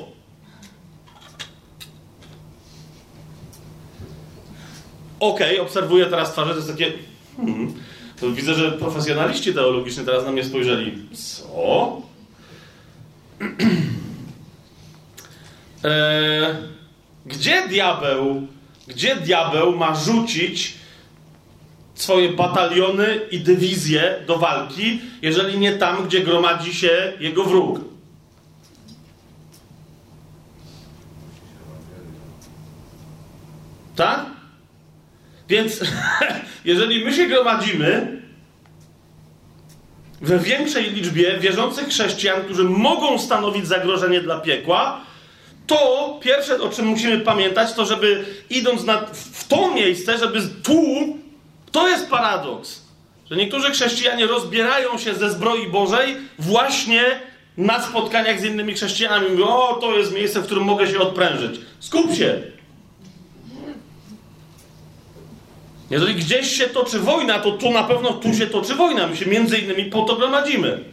Okej, 5.20 5.54
okay, 5.54 5.62
obserwuję 5.62 6.06
teraz 6.06 6.32
twarze, 6.32 6.50
to 6.50 6.56
jest 6.56 6.70
takie. 6.70 6.94
Hmm, 7.38 7.74
to 8.20 8.32
widzę, 8.32 8.54
że 8.54 8.72
profesjonaliści 8.72 9.54
teologiczni 9.54 10.06
teraz 10.06 10.26
na 10.26 10.32
mnie 10.32 10.44
spojrzeli. 10.44 11.08
Co? 11.14 12.02
eee, 15.84 16.56
gdzie 17.26 17.68
diabeł, 17.68 18.48
gdzie 18.88 19.16
diabeł 19.16 19.76
ma 19.76 19.96
rzucić 19.96 20.79
swoje 22.00 22.30
bataliony 22.30 23.20
i 23.32 23.40
dywizje 23.40 24.24
do 24.28 24.38
walki, 24.38 25.02
jeżeli 25.22 25.60
nie 25.60 25.72
tam, 25.74 26.08
gdzie 26.08 26.20
gromadzi 26.20 26.74
się 26.74 27.14
jego 27.20 27.44
wróg. 27.44 27.80
Tak? 33.96 34.26
Więc 35.50 35.82
jeżeli 36.66 37.06
my 37.06 37.14
się 37.14 37.28
gromadzimy 37.28 38.22
we 40.22 40.40
większej 40.40 40.92
liczbie 40.92 41.38
wierzących 41.40 41.88
chrześcijan, 41.88 42.42
którzy 42.44 42.64
mogą 42.64 43.20
stanowić 43.20 43.68
zagrożenie 43.68 44.22
dla 44.22 44.40
piekła, 44.40 45.02
to 45.68 46.20
pierwsze, 46.24 46.62
o 46.62 46.70
czym 46.70 46.86
musimy 46.86 47.20
pamiętać, 47.20 47.74
to 47.74 47.86
żeby 47.86 48.26
idąc 48.50 48.84
na, 48.84 49.06
w 49.14 49.48
to 49.48 49.74
miejsce, 49.74 50.18
żeby 50.18 50.42
tu 50.64 50.84
to 51.72 51.88
jest 51.88 52.10
paradoks, 52.10 52.82
że 53.30 53.36
niektórzy 53.36 53.72
chrześcijanie 53.72 54.28
rozbierają 54.28 54.98
się 54.98 55.14
ze 55.14 55.30
zbroi 55.30 55.68
Bożej 55.68 56.18
właśnie 56.40 57.04
na 57.58 57.82
spotkaniach 57.82 58.40
z 58.40 58.44
innymi 58.44 58.74
chrześcijanami. 58.74 59.44
O, 59.44 59.78
to 59.82 59.98
jest 59.98 60.14
miejsce, 60.14 60.42
w 60.42 60.46
którym 60.46 60.64
mogę 60.64 60.88
się 60.88 61.00
odprężyć. 61.00 61.62
Skup 61.80 62.16
się. 62.16 62.42
Jeżeli 65.90 66.16
gdzieś 66.16 66.58
się 66.58 66.68
toczy 66.68 67.00
wojna, 67.00 67.40
to 67.40 67.52
tu 67.52 67.72
na 67.72 67.84
pewno 67.84 68.14
tu 68.14 68.34
się 68.34 68.48
toczy 68.48 68.76
wojna. 68.76 69.08
My 69.08 69.18
się 69.18 69.26
między 69.26 69.58
innymi 69.58 69.86
po 69.86 70.02
to 70.02 70.16
gromadzimy. 70.16 70.84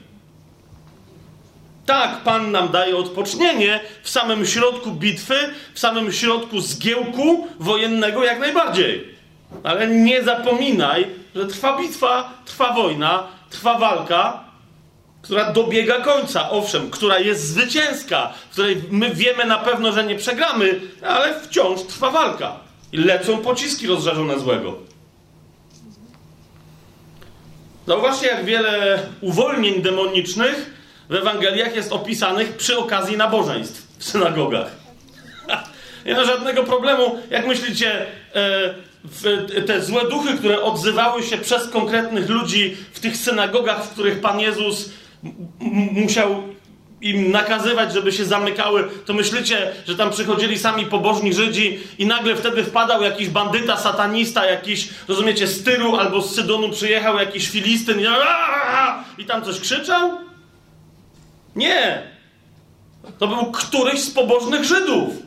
Tak, 1.86 2.22
Pan 2.22 2.50
nam 2.50 2.68
daje 2.68 2.96
odpocznienie 2.96 3.80
w 4.02 4.10
samym 4.10 4.46
środku 4.46 4.90
bitwy, 4.90 5.34
w 5.74 5.78
samym 5.78 6.12
środku 6.12 6.60
zgiełku 6.60 7.48
wojennego 7.58 8.24
jak 8.24 8.40
najbardziej. 8.40 9.15
Ale 9.62 9.86
nie 9.86 10.22
zapominaj, 10.22 11.06
że 11.34 11.46
trwa 11.46 11.78
bitwa, 11.78 12.32
trwa 12.44 12.72
wojna, 12.72 13.28
trwa 13.50 13.78
walka, 13.78 14.44
która 15.22 15.52
dobiega 15.52 16.00
końca, 16.00 16.50
owszem, 16.50 16.90
która 16.90 17.18
jest 17.18 17.48
zwycięska, 17.48 18.32
w 18.50 18.52
której 18.52 18.82
my 18.90 19.14
wiemy 19.14 19.44
na 19.44 19.58
pewno, 19.58 19.92
że 19.92 20.04
nie 20.04 20.14
przegramy, 20.14 20.80
ale 21.02 21.40
wciąż 21.40 21.82
trwa 21.82 22.10
walka. 22.10 22.56
I 22.92 22.96
lecą 22.96 23.38
pociski 23.38 23.86
rozżarzone 23.86 24.38
złego. 24.38 24.78
Zauważcie, 27.86 28.26
jak 28.26 28.44
wiele 28.44 29.02
uwolnień 29.20 29.82
demonicznych 29.82 30.70
w 31.08 31.14
Ewangeliach 31.14 31.76
jest 31.76 31.92
opisanych 31.92 32.56
przy 32.56 32.78
okazji 32.78 33.16
nabożeństw 33.16 33.86
w 33.98 34.04
synagogach. 34.04 34.70
nie 36.06 36.14
ma 36.14 36.24
żadnego 36.24 36.64
problemu. 36.64 37.18
Jak 37.30 37.46
myślicie, 37.46 38.06
e, 38.34 38.74
te 39.66 39.82
złe 39.82 40.08
duchy, 40.10 40.38
które 40.38 40.62
odzywały 40.62 41.22
się 41.22 41.38
przez 41.38 41.68
konkretnych 41.68 42.28
ludzi 42.28 42.76
w 42.92 43.00
tych 43.00 43.16
synagogach, 43.16 43.84
w 43.84 43.90
których 43.90 44.20
Pan 44.20 44.40
Jezus 44.40 44.90
musiał 45.92 46.42
im 47.00 47.30
nakazywać, 47.30 47.92
żeby 47.92 48.12
się 48.12 48.24
zamykały, 48.24 48.88
to 49.06 49.14
myślicie, 49.14 49.72
że 49.86 49.96
tam 49.96 50.10
przychodzili 50.10 50.58
sami 50.58 50.86
pobożni 50.86 51.34
Żydzi 51.34 51.78
i 51.98 52.06
nagle 52.06 52.36
wtedy 52.36 52.64
wpadał 52.64 53.02
jakiś 53.02 53.28
bandyta, 53.28 53.76
satanista, 53.76 54.44
jakiś, 54.44 54.88
rozumiecie, 55.08 55.46
z 55.46 55.64
Tyru 55.64 55.96
albo 55.96 56.22
z 56.22 56.34
Sydonu 56.34 56.70
przyjechał 56.70 57.18
jakiś 57.18 57.48
Filistyn 57.48 58.00
i, 58.00 58.04
i 59.22 59.24
tam 59.24 59.44
coś 59.44 59.60
krzyczał? 59.60 60.10
Nie! 61.56 62.02
To 63.18 63.28
był 63.28 63.52
któryś 63.52 64.00
z 64.00 64.10
pobożnych 64.10 64.64
Żydów. 64.64 65.25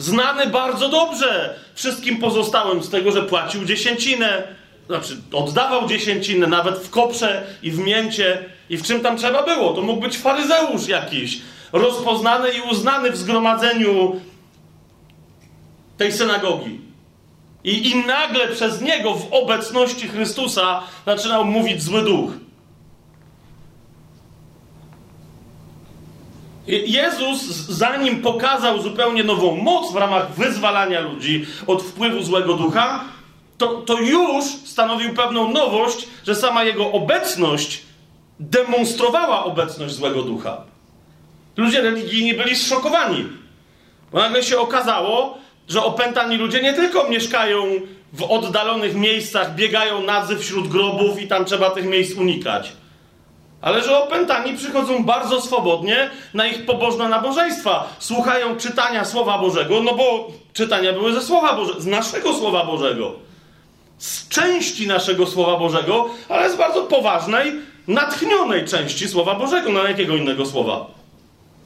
Znany 0.00 0.46
bardzo 0.46 0.88
dobrze 0.88 1.54
wszystkim 1.74 2.16
pozostałym 2.16 2.82
z 2.82 2.90
tego, 2.90 3.12
że 3.12 3.22
płacił 3.22 3.64
dziesięcinę, 3.64 4.42
znaczy 4.86 5.16
oddawał 5.32 5.88
dziesięcinę, 5.88 6.46
nawet 6.46 6.78
w 6.78 6.90
koprze 6.90 7.46
i 7.62 7.70
w 7.70 7.78
mięcie 7.78 8.44
i 8.70 8.76
w 8.76 8.82
czym 8.82 9.00
tam 9.00 9.16
trzeba 9.16 9.42
było. 9.42 9.74
To 9.74 9.82
mógł 9.82 10.00
być 10.00 10.18
faryzeusz 10.18 10.88
jakiś, 10.88 11.38
rozpoznany 11.72 12.48
i 12.50 12.70
uznany 12.70 13.10
w 13.10 13.16
zgromadzeniu 13.16 14.20
tej 15.96 16.12
synagogi. 16.12 16.80
I, 17.64 17.90
I 17.90 17.96
nagle 18.06 18.48
przez 18.48 18.80
niego 18.80 19.14
w 19.14 19.32
obecności 19.32 20.08
Chrystusa 20.08 20.82
zaczynał 21.06 21.44
mówić 21.44 21.82
zły 21.82 22.02
duch. 22.02 22.30
Jezus, 26.70 27.42
zanim 27.68 28.22
pokazał 28.22 28.82
zupełnie 28.82 29.24
nową 29.24 29.56
moc 29.56 29.92
w 29.92 29.96
ramach 29.96 30.34
wyzwalania 30.34 31.00
ludzi 31.00 31.46
od 31.66 31.82
wpływu 31.82 32.22
złego 32.22 32.54
ducha, 32.54 33.04
to, 33.58 33.68
to 33.68 34.00
już 34.00 34.44
stanowił 34.44 35.14
pewną 35.14 35.50
nowość, 35.52 36.08
że 36.26 36.34
sama 36.34 36.64
jego 36.64 36.92
obecność 36.92 37.82
demonstrowała 38.40 39.44
obecność 39.44 39.94
złego 39.94 40.22
ducha. 40.22 40.62
Ludzie 41.56 41.80
religijni 41.82 42.34
byli 42.34 42.56
zszokowani, 42.56 43.26
bo 44.12 44.18
nagle 44.18 44.42
się 44.42 44.58
okazało, 44.58 45.38
że 45.68 45.84
opętani 45.84 46.36
ludzie 46.36 46.62
nie 46.62 46.72
tylko 46.72 47.08
mieszkają 47.08 47.64
w 48.12 48.22
oddalonych 48.22 48.94
miejscach, 48.94 49.54
biegają 49.54 50.02
nadzy 50.02 50.38
wśród 50.38 50.68
grobów 50.68 51.22
i 51.22 51.28
tam 51.28 51.44
trzeba 51.44 51.70
tych 51.70 51.84
miejsc 51.84 52.16
unikać 52.16 52.72
ale 53.62 53.82
że 53.82 53.98
opętani 53.98 54.56
przychodzą 54.56 55.04
bardzo 55.04 55.40
swobodnie 55.40 56.10
na 56.34 56.46
ich 56.46 56.66
pobożne 56.66 57.08
nabożeństwa. 57.08 57.88
Słuchają 57.98 58.56
czytania 58.56 59.04
Słowa 59.04 59.38
Bożego, 59.38 59.80
no 59.82 59.94
bo 59.94 60.28
czytania 60.52 60.92
były 60.92 61.12
ze 61.12 61.22
Słowa 61.22 61.56
Bożego, 61.56 61.80
z 61.80 61.86
naszego 61.86 62.34
Słowa 62.34 62.64
Bożego. 62.64 63.12
Z 63.98 64.28
części 64.28 64.86
naszego 64.86 65.26
Słowa 65.26 65.56
Bożego, 65.56 66.06
ale 66.28 66.50
z 66.50 66.56
bardzo 66.56 66.82
poważnej, 66.82 67.52
natchnionej 67.88 68.64
części 68.64 69.08
Słowa 69.08 69.34
Bożego. 69.34 69.72
Na 69.72 69.88
jakiego 69.88 70.16
innego 70.16 70.46
słowa? 70.46 70.86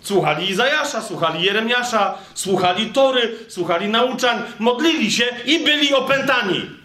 Słuchali 0.00 0.50
Izajasza, 0.50 1.02
słuchali 1.02 1.42
Jeremiasza, 1.42 2.14
słuchali 2.34 2.86
Tory, 2.86 3.36
słuchali 3.48 3.88
nauczań, 3.88 4.42
modlili 4.58 5.12
się 5.12 5.24
i 5.46 5.64
byli 5.64 5.94
opętani. 5.94 6.83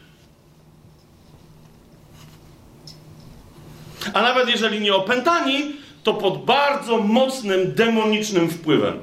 A 4.13 4.21
nawet 4.21 4.49
jeżeli 4.49 4.79
nie 4.79 4.93
opętani, 4.93 5.75
to 6.03 6.13
pod 6.13 6.45
bardzo 6.45 6.97
mocnym 6.97 7.73
demonicznym 7.73 8.49
wpływem. 8.49 8.99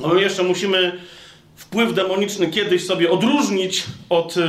No 0.00 0.08
my 0.08 0.20
jeszcze 0.20 0.42
musimy 0.42 1.00
wpływ 1.56 1.94
demoniczny 1.94 2.50
kiedyś 2.50 2.86
sobie 2.86 3.10
odróżnić 3.10 3.84
od 4.08 4.36
y, 4.36 4.40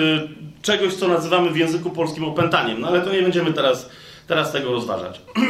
czegoś, 0.62 0.94
co 0.94 1.08
nazywamy 1.08 1.52
w 1.52 1.58
języku 1.58 1.90
polskim 1.90 2.24
opętaniem. 2.24 2.82
No 2.82 2.88
ale 2.88 3.02
to 3.02 3.14
nie 3.14 3.22
będziemy 3.22 3.54
teraz, 3.54 3.90
teraz 4.28 4.52
tego 4.52 4.72
rozważać. 4.72 5.22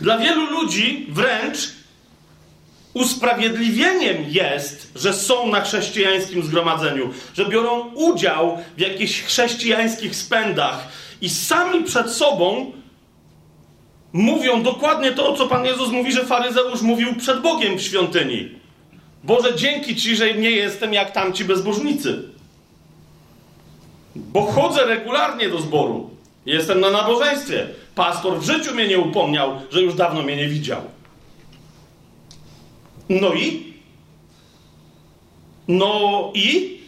Dla 0.00 0.18
wielu 0.18 0.50
ludzi 0.50 1.06
wręcz 1.10 1.83
usprawiedliwieniem 2.94 4.16
jest, 4.28 4.92
że 4.96 5.14
są 5.14 5.46
na 5.46 5.60
chrześcijańskim 5.60 6.42
zgromadzeniu, 6.42 7.10
że 7.34 7.44
biorą 7.44 7.94
udział 7.94 8.58
w 8.76 8.80
jakichś 8.80 9.22
chrześcijańskich 9.22 10.16
spędach 10.16 10.88
i 11.20 11.28
sami 11.28 11.84
przed 11.84 12.10
sobą 12.10 12.72
mówią 14.12 14.62
dokładnie 14.62 15.12
to, 15.12 15.32
co 15.32 15.46
Pan 15.46 15.64
Jezus 15.64 15.90
mówi, 15.90 16.12
że 16.12 16.24
faryzeusz 16.24 16.82
mówił 16.82 17.16
przed 17.16 17.40
Bogiem 17.40 17.78
w 17.78 17.82
świątyni. 17.82 18.48
Boże, 19.24 19.54
dzięki 19.54 19.96
Ci, 19.96 20.16
że 20.16 20.34
nie 20.34 20.50
jestem 20.50 20.94
jak 20.94 21.10
tamci 21.10 21.44
bezbożnicy. 21.44 22.22
Bo 24.16 24.42
chodzę 24.42 24.86
regularnie 24.86 25.48
do 25.48 25.60
zboru. 25.60 26.10
Jestem 26.46 26.80
na 26.80 26.90
nabożeństwie. 26.90 27.66
Pastor 27.94 28.38
w 28.38 28.44
życiu 28.44 28.74
mnie 28.74 28.88
nie 28.88 28.98
upomniał, 28.98 29.60
że 29.70 29.82
już 29.82 29.94
dawno 29.94 30.22
mnie 30.22 30.36
nie 30.36 30.48
widział. 30.48 30.80
No 33.08 33.34
i? 33.34 33.74
No 35.68 36.30
i? 36.34 36.78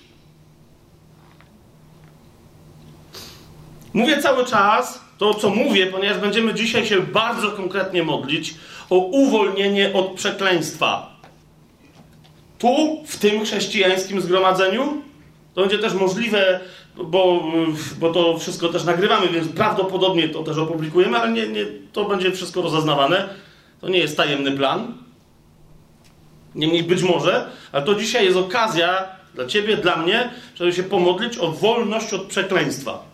Mówię 3.95 4.23
cały 4.23 4.45
czas 4.45 5.01
to, 5.19 5.35
co 5.35 5.51
mówię, 5.51 5.87
ponieważ 5.87 6.19
będziemy 6.19 6.55
dzisiaj 6.55 6.87
się 6.87 7.01
bardzo 7.01 7.51
konkretnie 7.51 8.03
modlić 8.03 8.55
o 8.91 8.97
uwolnienie 8.97 9.93
od 9.95 10.11
przekleństwa. 10.11 11.17
Tu, 12.59 13.03
w 13.07 13.19
tym 13.19 13.45
chrześcijańskim 13.45 14.21
zgromadzeniu, 14.21 15.03
to 15.55 15.61
będzie 15.61 15.79
też 15.79 15.95
możliwe, 15.95 16.61
bo, 17.05 17.43
bo 17.99 18.13
to 18.13 18.39
wszystko 18.39 18.69
też 18.69 18.85
nagrywamy, 18.85 19.29
więc 19.29 19.49
prawdopodobnie 19.49 20.29
to 20.29 20.43
też 20.43 20.59
opublikujemy, 20.59 21.19
ale 21.19 21.33
nie, 21.33 21.49
nie, 21.49 21.65
to 21.93 22.05
będzie 22.05 22.33
wszystko 22.33 22.63
rozeznawane. 22.63 23.29
To 23.81 23.89
nie 23.89 23.99
jest 23.99 24.17
tajemny 24.17 24.53
plan. 24.53 25.06
Niemniej 26.57 26.83
być 26.83 27.03
może, 27.03 27.47
ale 27.73 27.85
to 27.85 27.95
dzisiaj 27.95 28.25
jest 28.25 28.37
okazja 28.37 29.09
dla 29.35 29.47
ciebie, 29.47 29.77
dla 29.77 29.97
mnie, 29.97 30.31
żeby 30.55 30.73
się 30.73 30.83
pomodlić 30.83 31.39
o 31.39 31.53
wolność 31.53 32.15
od 32.15 32.23
przekleństwa. 32.23 33.05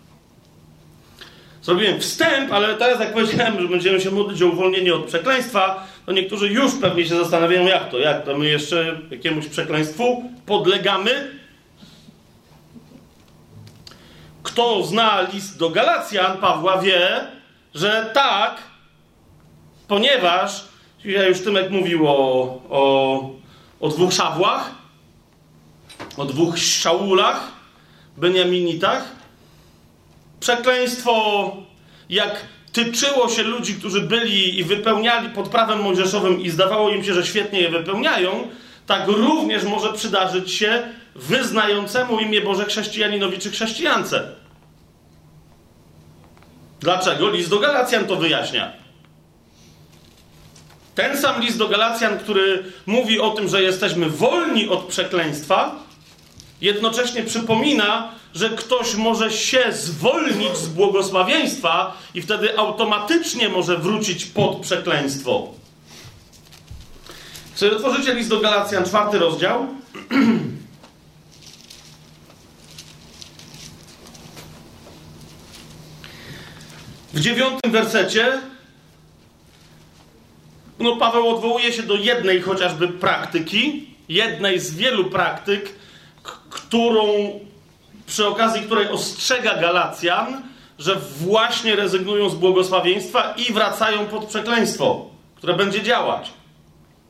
Zrobiłem 1.62 2.00
wstęp, 2.00 2.52
ale 2.52 2.74
teraz 2.74 3.00
jak 3.00 3.12
powiedziałem, 3.12 3.60
że 3.60 3.68
będziemy 3.68 4.00
się 4.00 4.10
modlić 4.10 4.42
o 4.42 4.46
uwolnienie 4.46 4.94
od 4.94 5.04
przekleństwa, 5.04 5.86
to 6.06 6.12
niektórzy 6.12 6.48
już 6.48 6.72
pewnie 6.74 7.06
się 7.06 7.16
zastanawiają, 7.16 7.66
jak 7.66 7.90
to, 7.90 7.98
jak 7.98 8.24
to 8.24 8.38
my 8.38 8.46
jeszcze 8.46 9.00
jakiemuś 9.10 9.46
przekleństwu 9.46 10.30
podlegamy. 10.46 11.30
Kto 14.42 14.82
zna 14.82 15.20
list 15.32 15.58
do 15.58 15.70
Galacjan 15.70 16.36
Pawła 16.36 16.78
wie, 16.78 17.26
że 17.74 18.10
tak, 18.14 18.56
ponieważ 19.88 20.71
Dzisiaj 21.04 21.28
już 21.28 21.40
Tymek 21.40 21.70
mówił 21.70 22.08
o, 22.08 22.42
o, 22.70 23.30
o 23.80 23.88
dwóch 23.88 24.12
szawłach, 24.12 24.70
o 26.16 26.24
dwóch 26.24 26.58
szaulach, 26.58 27.52
Beniaminitach. 28.16 29.04
Przekleństwo, 30.40 31.56
jak 32.08 32.46
tyczyło 32.72 33.28
się 33.28 33.42
ludzi, 33.42 33.74
którzy 33.74 34.00
byli 34.00 34.58
i 34.58 34.64
wypełniali 34.64 35.28
pod 35.28 35.48
prawem 35.48 35.82
mojżeszowym 35.82 36.40
i 36.40 36.50
zdawało 36.50 36.90
im 36.90 37.04
się, 37.04 37.14
że 37.14 37.26
świetnie 37.26 37.60
je 37.60 37.68
wypełniają, 37.68 38.48
tak 38.86 39.08
również 39.08 39.64
może 39.64 39.92
przydarzyć 39.92 40.52
się 40.52 40.82
wyznającemu 41.14 42.18
imię 42.18 42.40
Boże 42.40 42.64
chrześcijaninowi 42.64 43.38
czy 43.38 43.50
chrześcijance. 43.50 44.28
Dlaczego? 46.80 47.30
List 47.30 47.50
do 47.50 47.58
Galacjan 47.58 48.04
to 48.04 48.16
wyjaśnia. 48.16 48.81
Ten 50.94 51.18
sam 51.18 51.40
list 51.40 51.58
do 51.58 51.68
Galacjan, 51.68 52.18
który 52.18 52.64
mówi 52.86 53.20
o 53.20 53.30
tym, 53.30 53.48
że 53.48 53.62
jesteśmy 53.62 54.10
wolni 54.10 54.68
od 54.68 54.84
przekleństwa, 54.84 55.74
jednocześnie 56.60 57.22
przypomina, 57.22 58.12
że 58.34 58.50
ktoś 58.50 58.94
może 58.94 59.30
się 59.30 59.72
zwolnić 59.72 60.56
z 60.56 60.68
błogosławieństwa 60.68 61.96
i 62.14 62.22
wtedy 62.22 62.58
automatycznie 62.58 63.48
może 63.48 63.78
wrócić 63.78 64.24
pod 64.24 64.60
przekleństwo. 64.60 65.48
Czy 67.56 67.76
otworzycie 67.76 68.14
list 68.14 68.30
do 68.30 68.40
Galacjan, 68.40 68.84
czwarty 68.84 69.18
rozdział? 69.18 69.66
W 77.12 77.20
dziewiątym 77.20 77.72
wersecie 77.72 78.40
no 80.82 80.96
Paweł 80.96 81.28
odwołuje 81.28 81.72
się 81.72 81.82
do 81.82 81.94
jednej 81.94 82.40
chociażby 82.40 82.88
praktyki, 82.88 83.86
jednej 84.08 84.60
z 84.60 84.74
wielu 84.74 85.04
praktyk, 85.04 85.74
którą, 86.50 87.04
przy 88.06 88.26
okazji 88.26 88.62
której 88.62 88.88
ostrzega 88.88 89.54
Galacjan, 89.54 90.42
że 90.78 90.96
właśnie 90.96 91.76
rezygnują 91.76 92.28
z 92.28 92.34
błogosławieństwa 92.34 93.34
i 93.36 93.52
wracają 93.52 94.06
pod 94.06 94.24
przekleństwo, 94.24 95.06
które 95.36 95.54
będzie 95.54 95.82
działać. 95.82 96.30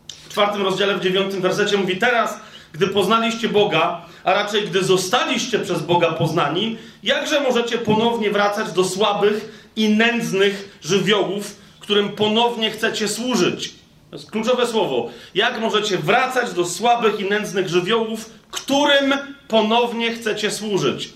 W 0.09 0.29
czwartym 0.29 0.63
rozdziale, 0.63 0.97
w 0.97 1.01
dziewiątym 1.01 1.41
wersecie 1.41 1.77
mówi 1.77 1.97
teraz, 1.97 2.41
gdy 2.73 2.87
poznaliście 2.87 3.49
Boga, 3.49 4.03
a 4.25 4.33
raczej 4.33 4.63
gdy 4.63 4.85
zostaliście 4.85 5.59
przez 5.59 5.83
Boga 5.83 6.13
poznani, 6.13 6.77
jakże 7.03 7.41
możecie 7.41 7.79
ponownie 7.79 8.31
wracać 8.31 8.73
do 8.73 8.85
słabych 8.85 9.69
i 9.77 9.89
nędznych 9.89 10.79
żywiołów, 10.83 11.62
którym 11.83 12.09
ponownie 12.09 12.71
chcecie 12.71 13.09
służyć. 13.09 13.75
To 14.11 14.17
jest 14.17 14.31
kluczowe 14.31 14.67
słowo. 14.67 15.11
Jak 15.35 15.61
możecie 15.61 15.99
wracać 15.99 16.53
do 16.53 16.65
słabych 16.65 17.21
i 17.21 17.25
nędznych 17.25 17.69
żywiołów, 17.69 18.31
którym 18.51 19.15
ponownie 19.49 20.13
chcecie 20.13 20.51
służyć? 20.51 21.13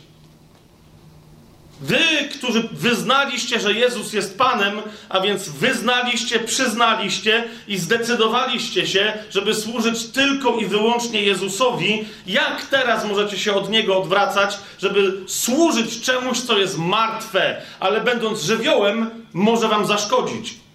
Wy, 1.80 2.28
którzy 2.38 2.68
wyznaliście, 2.72 3.60
że 3.60 3.72
Jezus 3.72 4.12
jest 4.12 4.38
Panem, 4.38 4.82
a 5.08 5.20
więc 5.20 5.48
wyznaliście, 5.48 6.40
przyznaliście 6.40 7.44
i 7.68 7.78
zdecydowaliście 7.78 8.86
się, 8.86 9.12
żeby 9.30 9.54
służyć 9.54 10.06
tylko 10.06 10.56
i 10.56 10.66
wyłącznie 10.66 11.22
Jezusowi, 11.22 12.04
jak 12.26 12.66
teraz 12.66 13.04
możecie 13.04 13.38
się 13.38 13.54
od 13.54 13.70
Niego 13.70 13.98
odwracać, 13.98 14.58
żeby 14.78 15.12
służyć 15.26 16.00
czemuś, 16.00 16.40
co 16.40 16.58
jest 16.58 16.78
martwe, 16.78 17.62
ale 17.80 18.00
będąc 18.00 18.42
żywiołem, 18.42 19.10
może 19.32 19.68
Wam 19.68 19.86
zaszkodzić? 19.86 20.65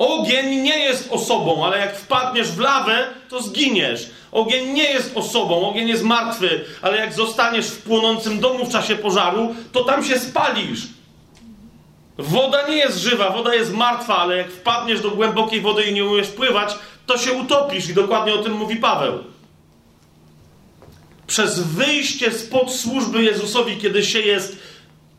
Ogień 0.00 0.62
nie 0.62 0.78
jest 0.78 1.12
osobą, 1.12 1.66
ale 1.66 1.78
jak 1.78 1.96
wpadniesz 1.96 2.48
w 2.48 2.58
lawę, 2.58 3.06
to 3.28 3.42
zginiesz. 3.42 4.10
Ogień 4.32 4.72
nie 4.72 4.82
jest 4.82 5.16
osobą, 5.16 5.68
ogień 5.68 5.88
jest 5.88 6.02
martwy, 6.02 6.64
ale 6.82 6.96
jak 6.96 7.12
zostaniesz 7.12 7.66
w 7.66 7.82
płonącym 7.82 8.40
domu 8.40 8.66
w 8.66 8.72
czasie 8.72 8.96
pożaru, 8.96 9.54
to 9.72 9.84
tam 9.84 10.04
się 10.04 10.18
spalisz. 10.18 10.80
Woda 12.18 12.68
nie 12.68 12.76
jest 12.76 12.98
żywa, 12.98 13.30
woda 13.30 13.54
jest 13.54 13.72
martwa, 13.72 14.18
ale 14.18 14.36
jak 14.36 14.50
wpadniesz 14.50 15.00
do 15.00 15.10
głębokiej 15.10 15.60
wody 15.60 15.82
i 15.82 15.92
nie 15.92 16.04
umiesz 16.04 16.28
pływać, 16.28 16.74
to 17.06 17.18
się 17.18 17.32
utopisz. 17.32 17.88
I 17.88 17.94
dokładnie 17.94 18.34
o 18.34 18.38
tym 18.38 18.52
mówi 18.52 18.76
Paweł. 18.76 19.18
Przez 21.26 21.60
wyjście 21.60 22.32
spod 22.32 22.72
służby 22.72 23.22
Jezusowi, 23.22 23.76
kiedy 23.76 24.04
się 24.04 24.20
jest 24.20 24.56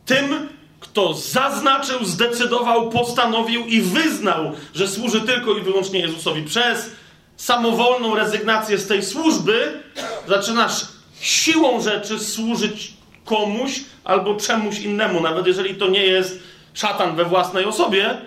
tym, 0.05 0.49
kto 0.81 1.13
zaznaczył, 1.13 2.05
zdecydował, 2.05 2.89
postanowił 2.89 3.65
i 3.65 3.81
wyznał, 3.81 4.51
że 4.75 4.87
służy 4.87 5.21
tylko 5.21 5.57
i 5.57 5.61
wyłącznie 5.61 5.99
Jezusowi 5.99 6.43
przez 6.43 6.89
samowolną 7.37 8.15
rezygnację 8.15 8.77
z 8.77 8.87
tej 8.87 9.03
służby, 9.03 9.83
zaczynasz 10.27 10.87
siłą 11.19 11.81
rzeczy 11.81 12.19
służyć 12.19 12.93
komuś 13.25 13.79
albo 14.03 14.35
czemuś 14.35 14.79
innemu, 14.79 15.21
nawet 15.21 15.47
jeżeli 15.47 15.75
to 15.75 15.87
nie 15.87 16.03
jest 16.03 16.39
szatan 16.73 17.15
we 17.15 17.25
własnej 17.25 17.65
osobie, 17.65 18.17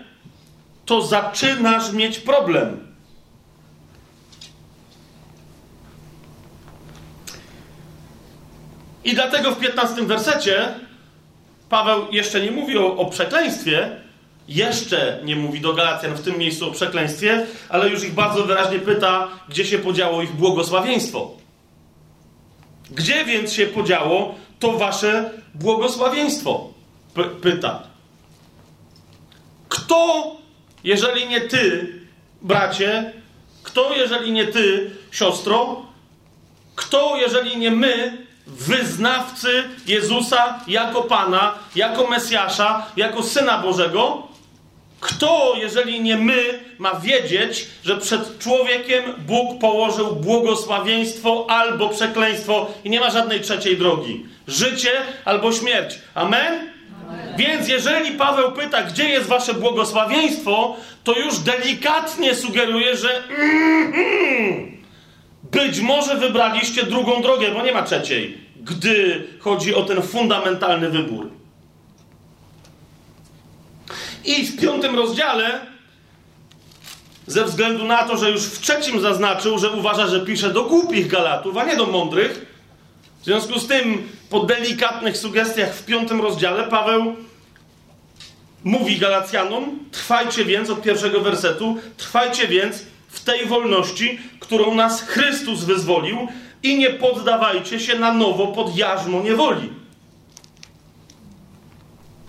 to 0.86 1.02
zaczynasz 1.02 1.92
mieć 1.92 2.18
problem. 2.18 2.94
I 9.04 9.14
dlatego 9.14 9.50
w 9.50 9.58
15 9.58 10.02
wersecie 10.02 10.74
Paweł 11.68 12.06
jeszcze 12.10 12.40
nie 12.40 12.50
mówi 12.50 12.78
o, 12.78 12.96
o 12.96 13.06
przekleństwie, 13.06 13.90
jeszcze 14.48 15.20
nie 15.24 15.36
mówi 15.36 15.60
do 15.60 15.72
Galacjan 15.72 16.14
w 16.14 16.22
tym 16.22 16.38
miejscu 16.38 16.68
o 16.68 16.72
przekleństwie, 16.72 17.46
ale 17.68 17.88
już 17.88 18.04
ich 18.04 18.14
bardzo 18.14 18.44
wyraźnie 18.44 18.78
pyta, 18.78 19.28
gdzie 19.48 19.64
się 19.64 19.78
podziało 19.78 20.22
ich 20.22 20.32
błogosławieństwo. 20.32 21.30
Gdzie 22.90 23.24
więc 23.24 23.52
się 23.52 23.66
podziało 23.66 24.34
to 24.58 24.72
wasze 24.72 25.30
błogosławieństwo? 25.54 26.68
P 27.14 27.24
pyta. 27.24 27.82
Kto, 29.68 30.32
jeżeli 30.84 31.26
nie 31.26 31.40
ty, 31.40 31.92
bracie, 32.42 33.12
kto, 33.62 33.94
jeżeli 33.94 34.32
nie 34.32 34.46
ty, 34.46 34.90
siostro, 35.10 35.82
kto, 36.74 37.16
jeżeli 37.16 37.56
nie 37.56 37.70
my, 37.70 38.23
wyznawcy 38.46 39.64
Jezusa 39.86 40.60
jako 40.66 41.02
Pana, 41.02 41.54
jako 41.74 42.06
Mesjasza, 42.06 42.86
jako 42.96 43.22
Syna 43.22 43.58
Bożego, 43.58 44.34
Kto, 45.04 45.54
jeżeli 45.56 46.00
nie 46.00 46.16
my, 46.16 46.60
ma 46.78 46.94
wiedzieć, 46.94 47.66
że 47.84 47.96
przed 47.96 48.38
człowiekiem 48.38 49.04
Bóg 49.18 49.60
położył 49.60 50.16
błogosławieństwo 50.16 51.46
albo 51.48 51.88
przekleństwo 51.88 52.70
i 52.84 52.90
nie 52.90 53.00
ma 53.00 53.10
żadnej 53.10 53.40
trzeciej 53.40 53.76
drogi? 53.76 54.26
Życie 54.48 54.90
albo 55.24 55.52
śmierć. 55.52 55.98
Amen? 56.14 56.44
Amen? 57.08 57.36
Więc 57.36 57.68
jeżeli 57.68 58.10
Paweł 58.10 58.52
pyta, 58.52 58.82
gdzie 58.82 59.08
jest 59.08 59.26
wasze 59.26 59.54
błogosławieństwo, 59.54 60.76
to 61.04 61.18
już 61.18 61.38
delikatnie 61.38 62.34
sugeruje, 62.34 62.96
że 62.96 63.22
mm, 63.28 64.73
być 65.50 65.80
może 65.80 66.16
wybraliście 66.16 66.82
drugą 66.82 67.22
drogę, 67.22 67.50
bo 67.50 67.62
nie 67.62 67.72
ma 67.72 67.82
trzeciej, 67.82 68.38
gdy 68.56 69.26
chodzi 69.40 69.74
o 69.74 69.82
ten 69.82 70.02
fundamentalny 70.02 70.90
wybór. 70.90 71.30
I 74.24 74.46
w 74.46 74.60
piątym 74.60 74.96
rozdziale, 74.96 75.60
ze 77.26 77.44
względu 77.44 77.84
na 77.84 78.02
to, 78.02 78.16
że 78.16 78.30
już 78.30 78.42
w 78.42 78.60
trzecim 78.60 79.00
zaznaczył, 79.00 79.58
że 79.58 79.70
uważa, 79.70 80.06
że 80.06 80.20
pisze 80.20 80.50
do 80.50 80.64
głupich 80.64 81.06
Galatów, 81.06 81.56
a 81.56 81.64
nie 81.64 81.76
do 81.76 81.86
mądrych, 81.86 82.46
w 83.20 83.24
związku 83.24 83.60
z 83.60 83.66
tym, 83.66 84.08
po 84.30 84.40
delikatnych 84.40 85.16
sugestiach 85.16 85.74
w 85.74 85.84
piątym 85.84 86.20
rozdziale, 86.20 86.64
Paweł 86.64 87.16
mówi 88.64 88.98
Galacjanom: 88.98 89.78
Trwajcie 89.90 90.44
więc 90.44 90.70
od 90.70 90.82
pierwszego 90.82 91.20
wersetu, 91.20 91.76
trwajcie 91.96 92.48
więc 92.48 92.82
w 93.14 93.20
tej 93.20 93.46
wolności, 93.46 94.18
którą 94.40 94.74
nas 94.74 95.00
Chrystus 95.00 95.64
wyzwolił, 95.64 96.28
i 96.62 96.76
nie 96.76 96.90
poddawajcie 96.90 97.80
się 97.80 97.98
na 97.98 98.12
nowo 98.12 98.46
pod 98.46 98.76
jarzmo 98.76 99.22
niewoli. 99.22 99.70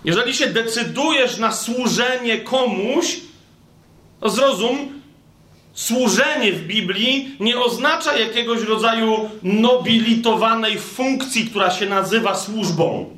Jeżeli 0.04 0.34
się 0.34 0.46
decydujesz 0.46 1.38
na 1.38 1.52
służenie 1.52 2.38
komuś, 2.38 3.16
to 4.20 4.30
zrozum, 4.30 5.02
służenie 5.74 6.52
w 6.52 6.66
Biblii 6.66 7.36
nie 7.40 7.58
oznacza 7.58 8.18
jakiegoś 8.18 8.62
rodzaju 8.62 9.30
nobilitowanej 9.42 10.78
funkcji, 10.78 11.46
która 11.46 11.70
się 11.70 11.86
nazywa 11.86 12.34
służbą. 12.34 13.16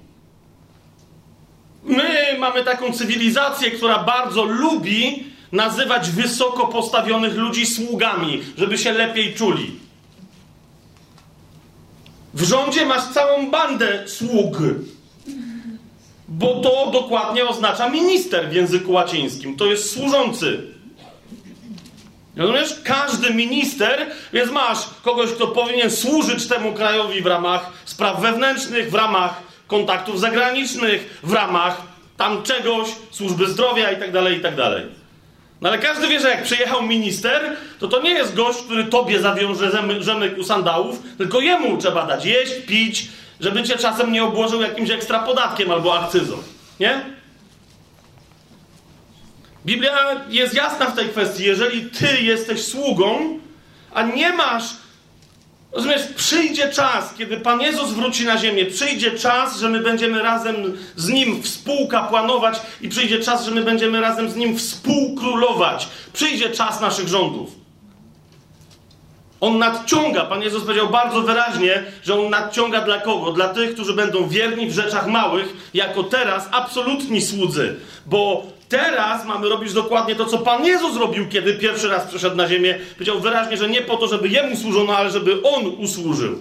My 1.84 2.36
mamy 2.38 2.64
taką 2.64 2.92
cywilizację, 2.92 3.70
która 3.70 3.98
bardzo 3.98 4.44
lubi 4.44 5.24
nazywać 5.52 6.10
wysoko 6.10 6.66
postawionych 6.66 7.34
ludzi 7.34 7.66
sługami, 7.66 8.42
żeby 8.58 8.78
się 8.78 8.92
lepiej 8.92 9.34
czuli. 9.34 9.70
W 12.34 12.42
rządzie 12.42 12.86
masz 12.86 13.04
całą 13.12 13.50
bandę 13.50 14.08
sług 14.08 14.58
bo 16.28 16.60
to 16.60 16.90
dokładnie 16.90 17.46
oznacza 17.48 17.88
minister 17.88 18.48
w 18.48 18.52
języku 18.52 18.92
łacińskim. 18.92 19.56
To 19.56 19.66
jest 19.66 19.90
służący. 19.90 20.62
Rozumiesz? 22.36 22.80
Każdy 22.84 23.34
minister, 23.34 24.06
więc 24.32 24.50
masz 24.50 24.78
kogoś, 25.02 25.30
kto 25.30 25.46
powinien 25.46 25.90
służyć 25.90 26.46
temu 26.46 26.72
krajowi 26.72 27.22
w 27.22 27.26
ramach 27.26 27.70
spraw 27.84 28.20
wewnętrznych, 28.20 28.90
w 28.90 28.94
ramach 28.94 29.42
kontaktów 29.66 30.20
zagranicznych, 30.20 31.20
w 31.22 31.32
ramach 31.32 31.82
tam 32.16 32.42
czegoś, 32.42 32.88
służby 33.10 33.46
zdrowia 33.46 33.92
i 33.92 34.00
tak 34.00 34.12
dalej, 34.12 34.38
i 34.38 34.40
tak 34.40 34.56
dalej. 34.56 34.86
No 35.60 35.68
ale 35.68 35.78
każdy 35.78 36.08
wie, 36.08 36.20
że 36.20 36.30
jak 36.30 36.42
przyjechał 36.42 36.82
minister, 36.82 37.56
to 37.78 37.88
to 37.88 38.02
nie 38.02 38.10
jest 38.10 38.34
gość, 38.34 38.58
który 38.58 38.84
tobie 38.84 39.20
zawiąże 39.20 39.70
rzemyk 40.00 40.38
u 40.38 40.44
sandałów, 40.44 41.02
tylko 41.18 41.40
jemu 41.40 41.78
trzeba 41.78 42.06
dać 42.06 42.24
jeść, 42.24 42.52
pić, 42.66 43.08
żeby 43.40 43.62
cię 43.62 43.76
czasem 43.76 44.12
nie 44.12 44.24
obłożył 44.24 44.60
jakimś 44.60 44.90
ekstra 44.90 45.18
podatkiem 45.18 45.70
albo 45.70 45.98
akcyzą. 45.98 46.36
Nie? 46.80 47.04
Biblia 49.66 50.24
jest 50.28 50.54
jasna 50.54 50.86
w 50.86 50.96
tej 50.96 51.08
kwestii. 51.08 51.44
Jeżeli 51.44 51.90
ty 51.90 52.22
jesteś 52.22 52.64
sługą, 52.64 53.38
a 53.94 54.02
nie 54.02 54.32
masz. 54.32 54.64
Rozumiesz, 55.72 56.02
przyjdzie 56.16 56.68
czas, 56.68 57.14
kiedy 57.18 57.36
Pan 57.36 57.60
Jezus 57.60 57.90
wróci 57.90 58.24
na 58.24 58.38
ziemię, 58.38 58.66
przyjdzie 58.66 59.10
czas, 59.10 59.58
że 59.58 59.68
my 59.68 59.80
będziemy 59.80 60.22
razem 60.22 60.56
z 60.96 61.08
Nim 61.08 61.42
współkapłanować 61.42 62.60
i 62.80 62.88
przyjdzie 62.88 63.20
czas, 63.20 63.44
że 63.44 63.50
my 63.50 63.62
będziemy 63.62 64.00
razem 64.00 64.30
z 64.30 64.36
Nim 64.36 64.58
współkrólować. 64.58 65.88
Przyjdzie 66.12 66.50
czas 66.50 66.80
naszych 66.80 67.08
rządów. 67.08 67.50
On 69.40 69.58
nadciąga, 69.58 70.24
Pan 70.24 70.42
Jezus 70.42 70.62
powiedział 70.62 70.88
bardzo 70.88 71.22
wyraźnie, 71.22 71.84
że 72.02 72.20
On 72.20 72.30
nadciąga 72.30 72.80
dla 72.80 73.00
kogo? 73.00 73.32
Dla 73.32 73.48
tych, 73.48 73.74
którzy 73.74 73.92
będą 73.92 74.28
wierni 74.28 74.66
w 74.66 74.72
rzeczach 74.72 75.06
małych, 75.06 75.70
jako 75.74 76.04
teraz 76.04 76.48
absolutni 76.50 77.22
słudzy. 77.22 77.76
Bo 78.06 78.46
teraz 78.68 79.24
mamy 79.24 79.48
robić 79.48 79.72
dokładnie 79.72 80.14
to, 80.14 80.26
co 80.26 80.38
Pan 80.38 80.64
Jezus 80.64 80.96
robił, 80.96 81.28
kiedy 81.28 81.54
pierwszy 81.54 81.88
raz 81.88 82.06
przyszedł 82.06 82.36
na 82.36 82.48
ziemię. 82.48 82.78
Powiedział 82.92 83.20
wyraźnie, 83.20 83.56
że 83.56 83.68
nie 83.68 83.82
po 83.82 83.96
to, 83.96 84.08
żeby 84.08 84.28
Jemu 84.28 84.56
służono, 84.56 84.96
ale 84.96 85.10
żeby 85.10 85.42
On 85.42 85.66
usłużył. 85.66 86.38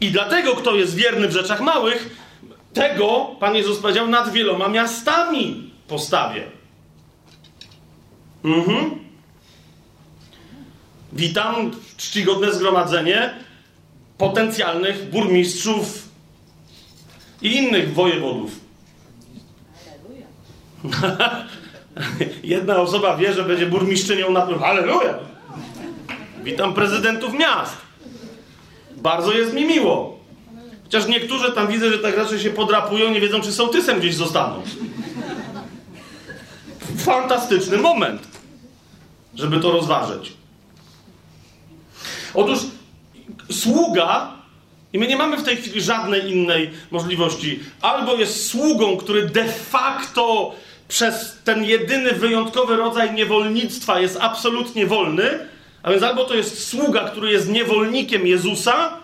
I 0.00 0.10
dlatego, 0.10 0.54
kto 0.54 0.74
jest 0.74 0.94
wierny 0.94 1.28
w 1.28 1.32
rzeczach 1.32 1.60
małych, 1.60 2.16
tego, 2.74 3.36
Pan 3.40 3.54
Jezus 3.54 3.78
powiedział, 3.78 4.08
nad 4.08 4.32
wieloma 4.32 4.68
miastami 4.68 5.70
postawię. 5.88 6.42
Mhm. 8.44 8.90
Witam 11.12 11.70
czcigodne 11.96 12.52
zgromadzenie 12.52 13.34
potencjalnych 14.18 15.10
burmistrzów 15.10 16.08
i 17.42 17.56
innych 17.56 17.94
wojewodów. 17.94 18.61
Jedna 22.42 22.76
osoba 22.76 23.16
wie, 23.16 23.32
że 23.32 23.44
będzie 23.44 23.66
burmistrzynią 23.66 24.30
na 24.30 24.40
pewno. 24.40 24.66
Aleluja! 24.66 25.14
Witam 26.44 26.74
prezydentów 26.74 27.34
miast. 27.34 27.76
Bardzo 28.96 29.32
jest 29.32 29.52
mi 29.52 29.64
miło. 29.64 30.22
Chociaż 30.84 31.06
niektórzy 31.06 31.52
tam 31.52 31.66
widzę, 31.66 31.92
że 31.92 31.98
tak 31.98 32.16
raczej 32.16 32.40
się 32.40 32.50
podrapują, 32.50 33.10
nie 33.10 33.20
wiedzą, 33.20 33.40
czy 33.40 33.52
sołtysem 33.52 33.98
gdzieś 33.98 34.14
zostaną. 34.14 34.62
Fantastyczny 36.96 37.78
moment, 37.78 38.22
żeby 39.34 39.60
to 39.60 39.72
rozważyć. 39.72 40.32
Otóż 42.34 42.58
sługa, 43.50 44.32
i 44.92 44.98
my 44.98 45.06
nie 45.06 45.16
mamy 45.16 45.36
w 45.36 45.42
tej 45.42 45.56
chwili 45.56 45.80
żadnej 45.80 46.30
innej 46.30 46.70
możliwości, 46.90 47.60
albo 47.82 48.14
jest 48.14 48.46
sługą, 48.46 48.96
który 48.96 49.26
de 49.26 49.48
facto 49.48 50.54
przez 50.92 51.36
ten 51.44 51.64
jedyny 51.64 52.12
wyjątkowy 52.12 52.76
rodzaj 52.76 53.14
niewolnictwa 53.14 54.00
jest 54.00 54.18
absolutnie 54.20 54.86
wolny, 54.86 55.48
a 55.82 55.90
więc 55.90 56.02
albo 56.02 56.24
to 56.24 56.34
jest 56.34 56.68
sługa, 56.68 57.10
który 57.10 57.32
jest 57.32 57.48
niewolnikiem 57.48 58.26
Jezusa, 58.26 58.98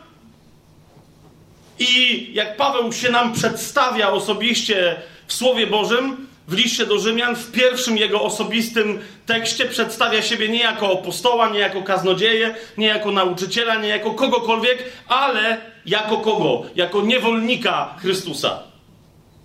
i 1.79 2.27
jak 2.35 2.57
Paweł 2.57 2.92
się 2.92 3.11
nam 3.11 3.33
przedstawia 3.33 4.11
osobiście 4.11 4.96
w 5.27 5.33
Słowie 5.33 5.66
Bożym, 5.66 6.27
w 6.48 6.53
liście 6.53 6.87
do 6.87 6.98
Rzymian, 6.98 7.37
w 7.37 7.51
pierwszym 7.53 7.96
jego 7.96 8.22
osobistym 8.22 8.98
tekście 9.27 9.66
przedstawia 9.66 10.22
siebie 10.22 10.48
nie 10.48 10.61
jako 10.61 10.92
apostoła, 10.92 11.48
nie 11.48 11.59
jako 11.59 11.83
kaznodzieję, 11.83 12.55
nie 12.79 12.87
jako 12.87 13.12
nauczyciela, 13.12 13.74
nie 13.74 13.88
jako 13.88 14.14
kogokolwiek, 14.14 14.85
ale 15.07 15.61
jako 15.87 16.16
kogo? 16.16 16.62
Jako 16.74 17.03
niewolnika 17.03 17.94
Chrystusa. 17.98 18.62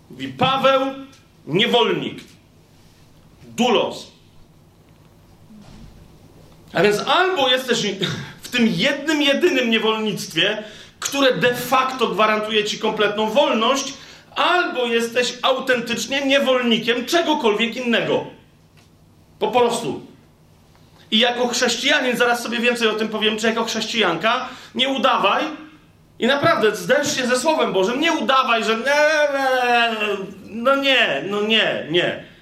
Mówi 0.10 0.28
Paweł, 0.28 0.82
niewolnik. 1.48 2.33
Dulos. 3.56 4.12
A 6.74 6.84
więc 6.84 7.00
albo 7.08 7.50
jesteś 7.50 7.86
w 8.42 8.50
tym 8.50 8.68
jednym, 8.68 9.22
jedynym 9.22 9.70
niewolnictwie, 9.70 10.64
które 11.00 11.38
de 11.38 11.56
facto 11.56 12.08
gwarantuje 12.08 12.64
ci 12.64 12.80
kompletną 12.80 13.30
wolność, 13.30 13.94
albo 14.36 14.86
jesteś 14.86 15.34
autentycznie 15.42 16.26
niewolnikiem 16.26 17.06
czegokolwiek 17.06 17.76
innego. 17.76 18.26
Po 19.40 19.48
prostu. 19.48 20.06
I 21.12 21.20
jako 21.20 21.48
chrześcijanin, 21.48 22.18
zaraz 22.18 22.44
sobie 22.44 22.60
więcej 22.60 22.88
o 22.88 22.94
tym 22.94 23.08
powiem, 23.08 23.38
czy 23.38 23.48
jako 23.48 23.64
chrześcijanka, 23.64 24.50
nie 24.76 24.90
udawaj 24.90 25.44
i 26.20 26.28
naprawdę 26.28 26.76
zderz 26.76 27.16
się 27.16 27.28
ze 27.28 27.40
Słowem 27.40 27.74
Bożym, 27.74 28.00
nie 28.00 28.14
udawaj, 28.14 28.64
że 28.64 28.78
nie, 28.78 28.94
no 30.46 30.76
nie, 30.76 31.24
no 31.30 31.42
nie, 31.42 31.88
nie. 31.92 32.33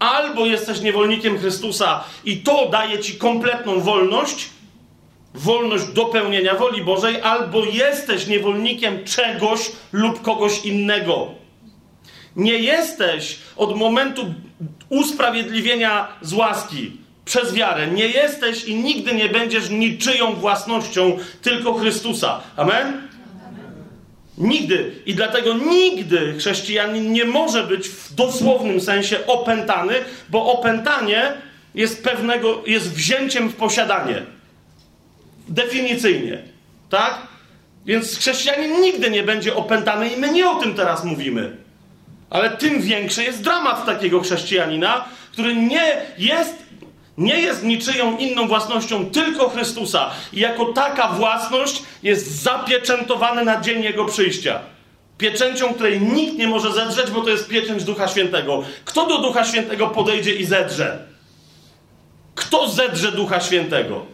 Albo 0.00 0.46
jesteś 0.46 0.80
niewolnikiem 0.80 1.38
Chrystusa 1.38 2.04
i 2.24 2.36
to 2.36 2.68
daje 2.68 2.98
ci 2.98 3.14
kompletną 3.14 3.80
wolność, 3.80 4.48
wolność 5.34 5.84
do 5.84 6.04
pełnienia 6.04 6.54
woli 6.54 6.84
Bożej, 6.84 7.22
albo 7.22 7.64
jesteś 7.64 8.26
niewolnikiem 8.26 9.04
czegoś 9.04 9.72
lub 9.92 10.22
kogoś 10.22 10.64
innego. 10.64 11.28
Nie 12.36 12.52
jesteś 12.52 13.38
od 13.56 13.76
momentu 13.76 14.34
usprawiedliwienia 14.88 16.08
z 16.22 16.32
łaski 16.32 16.92
przez 17.24 17.54
wiarę. 17.54 17.86
Nie 17.86 18.06
jesteś 18.06 18.64
i 18.64 18.74
nigdy 18.74 19.14
nie 19.14 19.28
będziesz 19.28 19.70
niczyją 19.70 20.34
własnością, 20.34 21.18
tylko 21.42 21.74
Chrystusa. 21.74 22.40
Amen? 22.56 23.09
Nigdy. 24.40 24.92
I 25.06 25.14
dlatego 25.14 25.54
nigdy 25.54 26.34
chrześcijanin 26.38 27.12
nie 27.12 27.24
może 27.24 27.62
być 27.62 27.88
w 27.88 28.14
dosłownym 28.14 28.80
sensie 28.80 29.26
opętany, 29.26 29.94
bo 30.28 30.52
opętanie 30.52 31.32
jest 31.74 32.04
pewnego, 32.04 32.62
jest 32.66 32.92
wzięciem 32.92 33.48
w 33.48 33.56
posiadanie. 33.56 34.22
Definicyjnie. 35.48 36.38
Tak? 36.90 37.18
Więc 37.86 38.18
chrześcijanin 38.18 38.80
nigdy 38.80 39.10
nie 39.10 39.22
będzie 39.22 39.54
opętany 39.54 40.08
i 40.08 40.16
my 40.16 40.32
nie 40.32 40.50
o 40.50 40.54
tym 40.54 40.74
teraz 40.74 41.04
mówimy. 41.04 41.56
Ale 42.30 42.50
tym 42.50 42.82
większy 42.82 43.24
jest 43.24 43.42
dramat 43.42 43.86
takiego 43.86 44.20
chrześcijanina, 44.20 45.04
który 45.32 45.56
nie 45.56 46.02
jest, 46.18 46.54
nie 47.20 47.40
jest 47.40 47.64
niczyją 47.64 48.16
inną 48.18 48.48
własnością, 48.48 49.10
tylko 49.10 49.48
Chrystusa. 49.48 50.10
I 50.32 50.40
jako 50.40 50.64
taka 50.64 51.08
własność 51.08 51.82
jest 52.02 52.42
zapieczętowany 52.42 53.44
na 53.44 53.60
dzień 53.60 53.82
Jego 53.82 54.04
przyjścia. 54.04 54.60
Pieczęcią, 55.18 55.74
której 55.74 56.00
nikt 56.00 56.38
nie 56.38 56.48
może 56.48 56.72
zedrzeć, 56.72 57.10
bo 57.10 57.20
to 57.20 57.30
jest 57.30 57.48
pieczęć 57.48 57.84
Ducha 57.84 58.08
Świętego. 58.08 58.62
Kto 58.84 59.06
do 59.06 59.18
Ducha 59.18 59.44
Świętego 59.44 59.88
podejdzie 59.88 60.34
i 60.34 60.44
zedrze? 60.44 61.04
Kto 62.34 62.68
zedrze 62.68 63.12
Ducha 63.12 63.40
Świętego? 63.40 64.06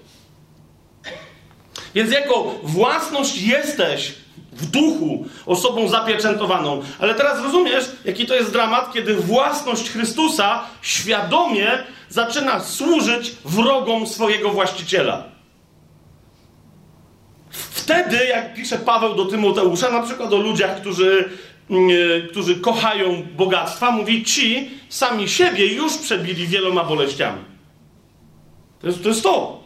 Więc 1.95 2.13
jako 2.13 2.55
własność 2.63 3.43
jesteś 3.43 4.15
w 4.53 4.67
duchu 4.67 5.27
osobą 5.47 5.89
zapieczętowaną. 5.89 6.83
Ale 6.99 7.15
teraz 7.15 7.43
rozumiesz, 7.43 7.85
jaki 8.05 8.27
to 8.27 8.35
jest 8.35 8.53
dramat, 8.53 8.93
kiedy 8.93 9.15
własność 9.15 9.91
Chrystusa 9.91 10.65
świadomie 10.83 11.79
zaczyna 12.09 12.61
służyć 12.61 13.33
wrogom 13.45 14.07
swojego 14.07 14.51
właściciela. 14.51 15.25
Wtedy, 17.51 18.27
jak 18.27 18.55
pisze 18.55 18.79
Paweł 18.79 19.15
do 19.15 19.25
Tymoteusza, 19.25 19.91
na 19.91 20.03
przykład 20.03 20.33
o 20.33 20.37
ludziach, 20.37 20.81
którzy, 20.81 21.31
yy, 21.71 22.29
którzy 22.31 22.61
kochają 22.61 23.23
bogactwa, 23.37 23.91
mówi: 23.91 24.25
Ci 24.25 24.71
sami 24.89 25.29
siebie 25.29 25.75
już 25.75 25.99
przebili 25.99 26.47
wieloma 26.47 26.85
boleściami. 26.85 27.45
To 28.81 28.87
jest 28.87 29.03
to. 29.03 29.09
Jest 29.09 29.23
to. 29.23 29.65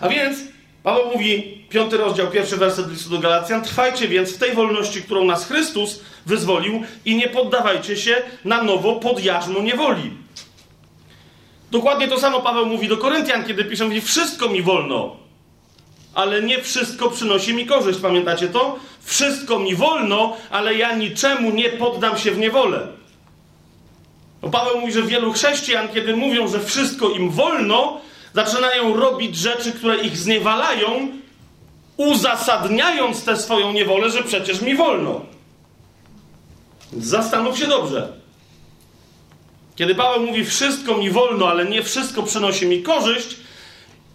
A 0.00 0.08
więc 0.08 0.38
Paweł 0.82 1.10
mówi, 1.12 1.64
piąty 1.68 1.96
rozdział, 1.96 2.30
pierwszy 2.30 2.56
werset 2.56 2.90
listu 2.90 3.10
do 3.10 3.18
Galacjan, 3.18 3.62
trwajcie 3.62 4.08
więc 4.08 4.34
w 4.34 4.38
tej 4.38 4.54
wolności, 4.54 5.02
którą 5.02 5.24
nas 5.24 5.46
Chrystus 5.46 6.00
wyzwolił 6.26 6.82
i 7.04 7.16
nie 7.16 7.28
poddawajcie 7.28 7.96
się 7.96 8.22
na 8.44 8.62
nowo 8.62 8.96
pod 8.96 9.24
jarzmo 9.24 9.60
niewoli. 9.60 10.21
Dokładnie 11.72 12.08
to 12.08 12.20
samo 12.20 12.40
Paweł 12.40 12.66
mówi 12.66 12.88
do 12.88 12.96
Koryntian, 12.96 13.44
kiedy 13.44 13.64
pisze, 13.64 13.84
mówi, 13.84 14.00
wszystko 14.00 14.48
mi 14.48 14.62
wolno, 14.62 15.16
ale 16.14 16.42
nie 16.42 16.62
wszystko 16.62 17.10
przynosi 17.10 17.54
mi 17.54 17.66
korzyść. 17.66 17.98
Pamiętacie 17.98 18.48
to? 18.48 18.78
Wszystko 19.02 19.58
mi 19.58 19.74
wolno, 19.74 20.36
ale 20.50 20.74
ja 20.74 20.96
niczemu 20.96 21.50
nie 21.50 21.68
poddam 21.68 22.18
się 22.18 22.30
w 22.30 22.38
niewolę. 22.38 22.86
Bo 24.42 24.50
Paweł 24.50 24.80
mówi, 24.80 24.92
że 24.92 25.02
wielu 25.02 25.32
chrześcijan, 25.32 25.88
kiedy 25.88 26.16
mówią, 26.16 26.48
że 26.48 26.60
wszystko 26.60 27.10
im 27.10 27.30
wolno, 27.30 28.00
zaczynają 28.34 28.96
robić 28.96 29.36
rzeczy, 29.36 29.72
które 29.72 29.96
ich 29.96 30.16
zniewalają, 30.16 31.08
uzasadniając 31.96 33.24
tę 33.24 33.36
swoją 33.36 33.72
niewolę, 33.72 34.10
że 34.10 34.22
przecież 34.22 34.60
mi 34.60 34.76
wolno. 34.76 35.20
Zastanów 36.92 37.58
się 37.58 37.66
dobrze. 37.66 38.21
Kiedy 39.76 39.94
Paweł 39.94 40.26
mówi, 40.26 40.44
wszystko 40.44 40.96
mi 40.96 41.10
wolno, 41.10 41.48
ale 41.48 41.64
nie 41.64 41.82
wszystko 41.82 42.22
przynosi 42.22 42.66
mi 42.66 42.82
korzyść, 42.82 43.36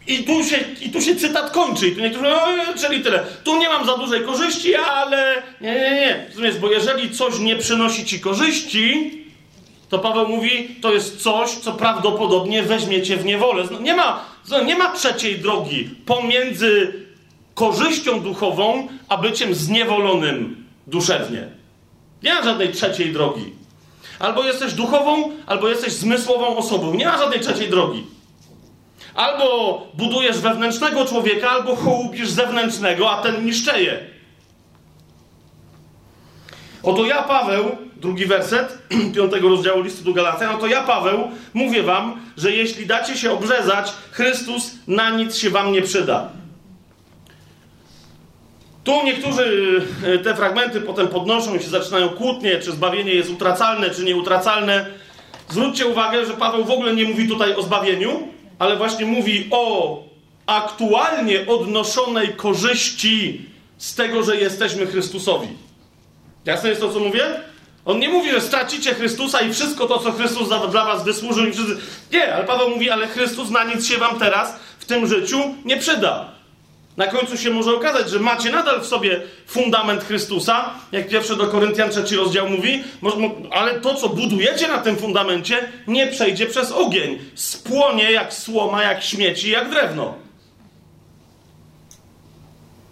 i 0.08 0.24
tu 0.24 0.44
się, 0.44 0.58
i 0.82 0.90
tu 0.90 1.02
się 1.02 1.16
cytat 1.16 1.52
kończy. 1.52 1.88
I 1.88 1.96
tu 1.96 2.02
niektórzy 2.02 2.26
no, 2.30 2.74
czyli 2.82 3.04
tyle. 3.04 3.26
Tu 3.44 3.60
nie 3.60 3.70
mam 3.70 3.86
za 3.86 3.98
dużej 3.98 4.22
korzyści, 4.22 4.76
ale 4.76 5.44
nie, 5.62 5.76
nie, 5.76 5.92
nie. 5.92 6.26
Rozumiesz, 6.30 6.58
bo 6.58 6.72
jeżeli 6.72 7.12
coś 7.12 7.40
nie 7.40 7.56
przynosi 7.56 8.06
ci 8.06 8.20
korzyści, 8.20 9.12
to 9.90 10.00
Paweł 10.00 10.28
mówi, 10.28 10.76
to 10.82 10.94
jest 10.94 11.24
coś, 11.24 11.52
co 11.52 11.74
prawdopodobnie 11.74 12.64
weźmiecie 12.64 13.18
w 13.18 13.26
niewolę. 13.26 13.64
Nie 13.82 13.96
ma, 13.96 14.26
nie 14.66 14.76
ma 14.76 14.92
trzeciej 14.92 15.40
drogi 15.40 15.90
pomiędzy 16.06 16.94
korzyścią 17.54 18.20
duchową, 18.20 18.88
a 19.10 19.18
byciem 19.18 19.56
zniewolonym 19.56 20.66
duszewnie. 20.88 21.48
Nie 22.24 22.34
ma 22.34 22.44
żadnej 22.44 22.72
trzeciej 22.72 23.14
drogi. 23.14 23.57
Albo 24.20 24.44
jesteś 24.44 24.74
duchową, 24.74 25.32
albo 25.46 25.70
jesteś 25.70 25.94
zmysłową 25.94 26.58
osobą. 26.58 26.94
Nie 26.94 27.06
ma 27.06 27.18
żadnej 27.18 27.40
trzeciej 27.40 27.70
drogi. 27.70 28.06
Albo 29.16 29.82
budujesz 29.94 30.40
wewnętrznego 30.40 31.06
człowieka, 31.06 31.50
albo 31.50 31.76
hołubisz 31.76 32.30
zewnętrznego, 32.30 33.12
a 33.12 33.22
ten 33.22 33.46
niszczeje. 33.46 34.00
Oto 36.84 37.06
ja, 37.06 37.24
Paweł, 37.24 37.78
drugi 37.96 38.26
werset 38.26 38.78
piątego 39.16 39.50
rozdziału 39.50 39.82
listu 39.82 40.04
do 40.04 40.14
Galacjan, 40.14 40.56
oto 40.56 40.68
ja, 40.68 40.84
Paweł, 40.84 41.32
mówię 41.54 41.84
wam, 41.84 42.22
że 42.38 42.52
jeśli 42.52 42.86
dacie 42.86 43.18
się 43.18 43.32
obrzezać, 43.32 43.94
Chrystus 44.12 44.72
na 44.88 45.10
nic 45.10 45.38
się 45.38 45.50
wam 45.50 45.72
nie 45.72 45.82
przyda. 45.82 46.30
Tu 48.88 49.04
niektórzy 49.04 49.82
e, 50.04 50.18
te 50.18 50.36
fragmenty 50.36 50.82
potem 50.82 51.08
podnoszą 51.08 51.56
i 51.56 51.60
się 51.60 51.70
zaczynają 51.70 52.10
kłótnie, 52.10 52.60
czy 52.60 52.72
zbawienie 52.72 53.14
jest 53.14 53.30
utracalne, 53.30 53.90
czy 53.90 54.04
nieutracalne. 54.04 54.86
Zwróćcie 55.50 55.88
uwagę, 55.88 56.26
że 56.26 56.34
Paweł 56.34 56.66
w 56.66 56.72
ogóle 56.72 56.96
nie 56.96 57.06
mówi 57.06 57.28
tutaj 57.28 57.56
o 57.56 57.62
zbawieniu, 57.62 58.28
ale 58.60 58.76
właśnie 58.76 59.06
mówi 59.06 59.48
o 59.52 59.98
aktualnie 60.46 61.48
odnoszonej 61.48 62.28
korzyści 62.28 63.46
z 63.78 63.96
tego, 63.96 64.24
że 64.24 64.38
jesteśmy 64.38 64.86
Chrystusowi. 64.86 65.48
Jasne 66.46 66.70
jest 66.70 66.82
to, 66.82 66.94
co 66.94 67.00
mówię? 67.00 67.24
On 67.86 68.00
nie 68.00 68.10
mówi, 68.10 68.32
że 68.32 68.42
stracicie 68.42 68.94
Chrystusa 68.94 69.42
i 69.42 69.54
wszystko 69.54 69.88
to, 69.88 70.00
co 70.00 70.12
Chrystus 70.12 70.50
dla 70.50 70.86
was 70.86 71.04
wysłużył. 71.04 71.46
I 71.46 71.52
wszyscy... 71.52 71.78
Nie, 72.12 72.36
ale 72.36 72.44
Paweł 72.44 72.70
mówi, 72.70 72.90
ale 72.90 73.08
Chrystus 73.08 73.50
na 73.50 73.64
nic 73.64 73.88
się 73.88 73.98
wam 73.98 74.20
teraz 74.20 74.60
w 74.80 74.86
tym 74.86 75.08
życiu 75.08 75.56
nie 75.66 75.78
przyda. 75.78 76.37
Na 76.98 77.08
końcu 77.08 77.38
się 77.38 77.50
może 77.50 77.76
okazać, 77.76 78.10
że 78.10 78.20
macie 78.20 78.52
nadal 78.52 78.82
w 78.82 78.88
sobie 78.88 79.22
fundament 79.48 80.04
Chrystusa, 80.04 80.70
jak 80.92 81.08
pierwszy 81.08 81.36
do 81.36 81.48
Koryntian 81.48 81.90
trzeci 81.90 82.16
rozdział 82.16 82.50
mówi, 82.50 82.84
ale 83.52 83.80
to, 83.80 83.96
co 83.96 84.10
budujecie 84.10 84.68
na 84.68 84.78
tym 84.78 84.96
fundamencie, 84.96 85.72
nie 85.88 86.08
przejdzie 86.08 86.46
przez 86.46 86.72
ogień. 86.72 87.20
Spłonie 87.36 88.12
jak 88.12 88.34
słoma, 88.34 88.84
jak 88.84 89.04
śmieci, 89.04 89.52
jak 89.52 89.70
drewno. 89.70 90.16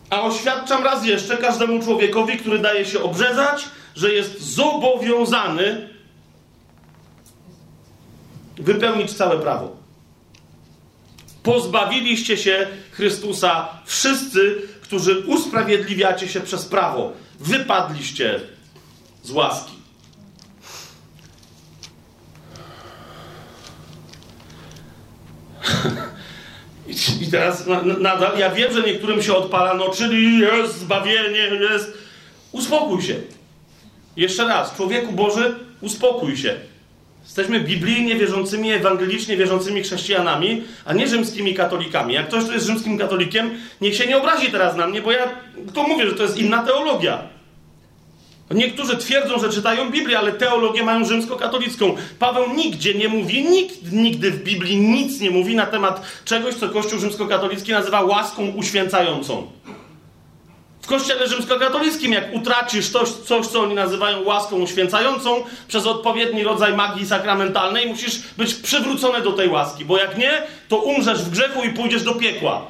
A 0.09 0.21
oświadczam 0.21 0.83
raz 0.83 1.05
jeszcze 1.05 1.37
każdemu 1.37 1.83
człowiekowi, 1.83 2.37
który 2.37 2.59
daje 2.59 2.85
się 2.85 3.03
obrzezać, 3.03 3.65
że 3.95 4.13
jest 4.13 4.41
zobowiązany 4.41 5.89
wypełnić 8.57 9.13
całe 9.13 9.39
prawo. 9.39 9.84
Pozbawiliście 11.45 12.37
się 12.37 12.67
Chrystusa 12.91 13.67
wszyscy, 13.85 14.61
którzy 14.81 15.19
usprawiedliwiacie 15.19 16.27
się 16.27 16.41
przez 16.41 16.65
prawo. 16.65 17.13
Wypadliście 17.39 18.39
z 19.23 19.31
łaski. 19.31 19.73
I 27.21 27.27
teraz 27.31 27.63
nadal, 27.99 28.39
ja 28.39 28.49
wiem, 28.49 28.73
że 28.73 28.81
niektórym 28.81 29.23
się 29.23 29.35
odpala, 29.35 29.73
no 29.73 29.89
czyli 29.89 30.39
jest 30.39 30.79
zbawienie, 30.79 31.39
jest. 31.71 31.97
Uspokój 32.51 33.01
się. 33.01 33.15
Jeszcze 34.15 34.47
raz, 34.47 34.75
człowieku 34.75 35.11
Boży, 35.11 35.55
uspokój 35.81 36.37
się. 36.37 36.59
Jesteśmy 37.25 37.59
biblijnie 37.59 38.15
wierzącymi, 38.15 38.71
ewangelicznie 38.71 39.37
wierzącymi 39.37 39.83
chrześcijanami, 39.83 40.63
a 40.85 40.93
nie 40.93 41.07
rzymskimi 41.07 41.53
katolikami. 41.53 42.13
Jak 42.13 42.27
ktoś, 42.27 42.43
kto 42.43 42.53
jest 42.53 42.65
rzymskim 42.65 42.97
katolikiem, 42.97 43.49
niech 43.81 43.95
się 43.95 44.07
nie 44.07 44.17
obrazi 44.17 44.51
teraz 44.51 44.75
na 44.75 44.87
mnie, 44.87 45.01
bo 45.01 45.11
ja 45.11 45.29
to 45.73 45.83
mówię, 45.83 46.09
że 46.09 46.15
to 46.15 46.23
jest 46.23 46.37
inna 46.37 46.63
teologia. 46.63 47.35
Niektórzy 48.51 48.97
twierdzą, 48.97 49.39
że 49.39 49.49
czytają 49.49 49.91
Biblię, 49.91 50.19
ale 50.19 50.31
teologię 50.31 50.83
mają 50.83 51.05
rzymskokatolicką. 51.05 51.95
Paweł 52.19 52.53
nigdzie 52.55 52.93
nie 52.93 53.07
mówi, 53.07 53.43
nikt 53.43 53.91
nigdy 53.91 54.31
w 54.31 54.43
Biblii 54.43 54.77
nic 54.77 55.19
nie 55.21 55.31
mówi 55.31 55.55
na 55.55 55.65
temat 55.65 56.01
czegoś, 56.25 56.55
co 56.55 56.69
Kościół 56.69 56.99
rzymskokatolicki 56.99 57.71
nazywa 57.71 58.01
łaską 58.01 58.47
uświęcającą. 58.47 59.47
W 60.85 60.87
kościele 60.87 61.27
rzymskokatolickim, 61.27 62.13
jak 62.13 62.33
utracisz 62.33 62.89
coś, 62.89 63.09
coś, 63.09 63.47
co 63.47 63.61
oni 63.61 63.75
nazywają 63.75 64.23
łaską 64.23 64.61
uświęcającą, 64.61 65.43
przez 65.67 65.85
odpowiedni 65.85 66.43
rodzaj 66.43 66.73
magii 66.73 67.05
sakramentalnej, 67.05 67.87
musisz 67.87 68.19
być 68.37 68.53
przywrócony 68.53 69.21
do 69.21 69.31
tej 69.31 69.49
łaski, 69.49 69.85
bo 69.85 69.97
jak 69.97 70.17
nie, 70.17 70.43
to 70.67 70.77
umrzesz 70.77 71.21
w 71.21 71.29
grzechu 71.29 71.63
i 71.63 71.69
pójdziesz 71.69 72.03
do 72.03 72.15
piekła. 72.15 72.65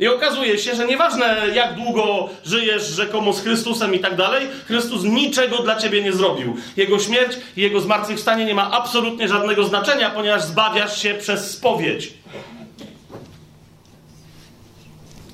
I 0.00 0.08
okazuje 0.08 0.58
się, 0.58 0.74
że 0.74 0.86
nieważne 0.86 1.36
jak 1.54 1.74
długo 1.74 2.28
żyjesz 2.44 2.86
rzekomo 2.86 3.32
z 3.32 3.42
Chrystusem 3.42 3.94
i 3.94 3.98
tak 3.98 4.16
dalej, 4.16 4.46
Chrystus 4.66 5.04
niczego 5.04 5.56
dla 5.58 5.76
ciebie 5.76 6.02
nie 6.02 6.12
zrobił. 6.12 6.56
Jego 6.76 6.98
śmierć 6.98 7.36
i 7.56 7.60
jego 7.60 7.80
zmartwychwstanie 7.80 8.44
nie 8.44 8.54
ma 8.54 8.70
absolutnie 8.70 9.28
żadnego 9.28 9.64
znaczenia, 9.64 10.10
ponieważ 10.10 10.42
zbawiasz 10.42 11.02
się 11.02 11.14
przez 11.14 11.50
spowiedź. 11.50 12.19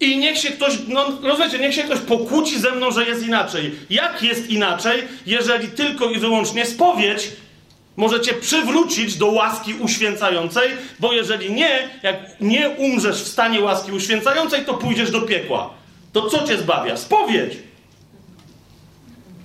I 0.01 0.19
niech 0.19 0.39
się 0.39 0.51
ktoś, 0.51 0.73
no 0.89 1.07
rozumiecie, 1.23 1.59
niech 1.59 1.75
się 1.75 1.83
ktoś 1.83 1.99
pokłóci 1.99 2.61
ze 2.61 2.73
mną, 2.73 2.91
że 2.91 3.05
jest 3.05 3.27
inaczej. 3.27 3.75
Jak 3.91 4.23
jest 4.23 4.51
inaczej, 4.51 5.03
jeżeli 5.27 5.69
tylko 5.69 6.11
i 6.11 6.19
wyłącznie 6.19 6.67
spowiedź 6.67 7.29
możecie 7.97 8.35
przywrócić 8.35 9.17
do 9.17 9.27
łaski 9.27 9.75
uświęcającej, 9.75 10.71
bo 10.99 11.13
jeżeli 11.13 11.53
nie, 11.53 11.89
jak 12.03 12.17
nie 12.41 12.69
umrzesz 12.69 13.23
w 13.23 13.29
stanie 13.29 13.61
łaski 13.61 13.93
uświęcającej, 13.93 14.65
to 14.65 14.75
pójdziesz 14.75 15.11
do 15.11 15.21
piekła. 15.21 15.71
To 16.13 16.31
co 16.31 16.47
cię 16.47 16.59
zbawia? 16.59 16.97
Spowiedź. 16.97 17.53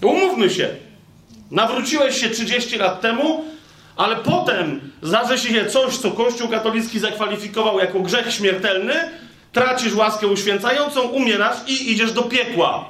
Umówmy 0.02 0.50
się. 0.50 0.70
Nawróciłeś 1.52 2.22
się 2.22 2.30
30 2.30 2.78
lat 2.78 3.02
temu, 3.02 3.46
ale 3.96 4.16
potem 4.16 4.92
zdarzy 5.02 5.38
się 5.38 5.66
coś, 5.66 5.98
co 5.98 6.12
Kościół 6.12 6.48
katolicki 6.48 7.00
zakwalifikował 7.00 7.80
jako 7.80 8.00
grzech 8.00 8.34
śmiertelny, 8.34 8.94
tracisz 9.52 9.96
łaskę 9.96 10.28
uświęcającą, 10.28 11.02
umierasz 11.02 11.58
i 11.68 11.92
idziesz 11.92 12.14
do 12.14 12.24
piekła. 12.24 12.90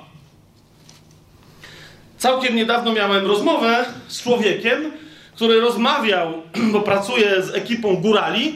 Całkiem 2.17 2.55
niedawno 2.55 2.93
miałem 2.93 3.25
rozmowę 3.25 3.85
z 4.07 4.23
człowiekiem, 4.23 4.91
który 5.35 5.61
rozmawiał, 5.61 6.33
bo 6.73 6.81
pracuje 6.81 7.43
z 7.43 7.55
ekipą 7.55 7.95
górali 7.95 8.55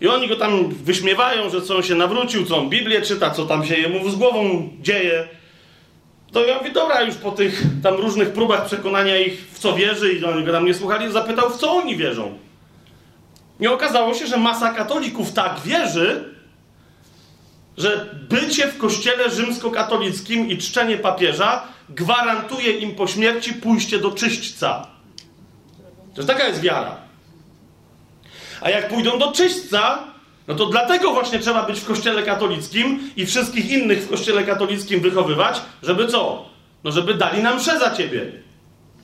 i 0.00 0.08
oni 0.08 0.28
go 0.28 0.36
tam 0.36 0.68
wyśmiewają, 0.68 1.50
że 1.50 1.62
co 1.62 1.76
on 1.76 1.82
się 1.82 1.94
nawrócił, 1.94 2.46
co 2.46 2.58
on 2.58 2.68
Biblię 2.68 3.02
czyta, 3.02 3.30
co 3.30 3.46
tam 3.46 3.66
się 3.66 3.74
jemu 3.74 4.10
z 4.10 4.16
głową 4.16 4.68
dzieje. 4.80 5.28
To 6.32 6.46
ja 6.46 6.58
mówię, 6.58 6.70
dobra, 6.70 7.02
już 7.02 7.14
po 7.14 7.30
tych 7.30 7.62
tam 7.82 7.94
różnych 7.94 8.32
próbach 8.32 8.66
przekonania 8.66 9.18
ich, 9.18 9.48
w 9.52 9.58
co 9.58 9.74
wierzy 9.74 10.12
i 10.12 10.24
oni 10.24 10.44
go 10.44 10.52
tam 10.52 10.66
nie 10.66 10.74
słuchali, 10.74 11.12
zapytał, 11.12 11.50
w 11.50 11.56
co 11.56 11.72
oni 11.72 11.96
wierzą. 11.96 12.38
I 13.60 13.66
okazało 13.66 14.14
się, 14.14 14.26
że 14.26 14.36
masa 14.36 14.74
katolików 14.74 15.32
tak 15.32 15.60
wierzy, 15.64 16.34
że 17.78 18.14
bycie 18.28 18.68
w 18.68 18.78
kościele 18.78 19.30
rzymskokatolickim 19.30 20.50
i 20.50 20.58
czczenie 20.58 20.96
papieża 20.96 21.62
gwarantuje 21.88 22.72
im 22.72 22.94
po 22.94 23.06
śmierci 23.06 23.52
pójście 23.52 23.98
do 23.98 24.10
czyśćca. 24.10 24.86
To 26.14 26.24
taka 26.24 26.48
jest 26.48 26.60
wiara. 26.60 26.96
A 28.60 28.70
jak 28.70 28.88
pójdą 28.88 29.18
do 29.18 29.32
czyśćca, 29.32 29.98
no 30.48 30.54
to 30.54 30.66
dlatego 30.66 31.12
właśnie 31.12 31.38
trzeba 31.38 31.62
być 31.62 31.80
w 31.80 31.86
kościele 31.86 32.22
katolickim 32.22 33.10
i 33.16 33.26
wszystkich 33.26 33.70
innych 33.70 34.02
w 34.02 34.08
kościele 34.08 34.44
katolickim 34.44 35.00
wychowywać, 35.00 35.60
żeby 35.82 36.06
co? 36.06 36.50
No 36.84 36.92
żeby 36.92 37.14
dali 37.14 37.42
nam 37.42 37.56
mszę 37.56 37.78
za 37.78 37.90
ciebie. 37.90 38.32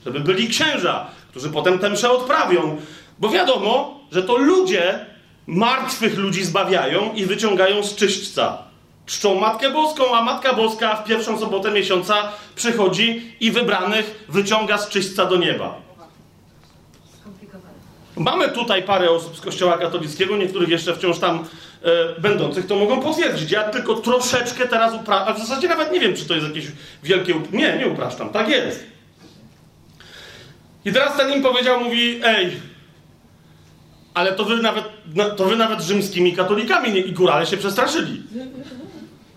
Żeby 0.05 0.19
byli 0.19 0.47
księża, 0.47 1.07
którzy 1.29 1.49
potem 1.49 1.79
tę 1.79 1.89
mszę 1.89 2.11
odprawią. 2.11 2.77
Bo 3.19 3.29
wiadomo, 3.29 3.99
że 4.11 4.23
to 4.23 4.37
ludzie 4.37 5.05
martwych 5.47 6.17
ludzi 6.17 6.45
zbawiają 6.45 7.13
i 7.13 7.25
wyciągają 7.25 7.83
z 7.83 7.95
czyśćca. 7.95 8.57
Czczą 9.05 9.35
Matkę 9.35 9.71
Boską, 9.71 10.15
a 10.15 10.21
Matka 10.21 10.53
Boska 10.53 10.95
w 10.95 11.03
pierwszą 11.03 11.39
sobotę 11.39 11.71
miesiąca 11.71 12.31
przychodzi 12.55 13.35
i 13.39 13.51
wybranych 13.51 14.25
wyciąga 14.29 14.77
z 14.77 14.89
czyśćca 14.89 15.25
do 15.25 15.37
nieba. 15.37 15.75
Mamy 18.17 18.49
tutaj 18.49 18.83
parę 18.83 19.11
osób 19.11 19.37
z 19.37 19.41
Kościoła 19.41 19.77
katolickiego, 19.77 20.37
niektórych 20.37 20.69
jeszcze 20.69 20.95
wciąż 20.95 21.19
tam 21.19 21.45
e, 21.83 22.19
będących, 22.21 22.67
to 22.67 22.75
mogą 22.75 23.01
potwierdzić. 23.01 23.51
Ja 23.51 23.63
tylko 23.63 23.95
troszeczkę 23.95 24.67
teraz 24.67 24.93
upraszczam, 24.93 25.35
w 25.35 25.39
zasadzie 25.39 25.67
nawet 25.67 25.91
nie 25.91 25.99
wiem, 25.99 26.15
czy 26.15 26.25
to 26.25 26.35
jest 26.35 26.47
jakieś 26.47 26.65
wielkie... 27.03 27.35
Up... 27.35 27.47
Nie, 27.51 27.77
nie 27.77 27.87
upraszczam, 27.87 28.29
tak 28.29 28.49
jest. 28.49 28.83
I 30.85 30.91
teraz 30.91 31.17
ten 31.17 31.33
im 31.33 31.43
powiedział, 31.43 31.83
mówi, 31.83 32.19
ej, 32.23 32.51
ale 34.13 34.33
to 34.33 34.45
wy 34.45 34.57
nawet, 34.57 34.85
to 35.37 35.45
wy 35.45 35.55
nawet 35.55 35.81
rzymskimi 35.81 36.33
katolikami 36.33 36.93
nie, 36.93 36.99
i 36.99 37.11
górale 37.11 37.45
się 37.45 37.57
przestraszyli. 37.57 38.23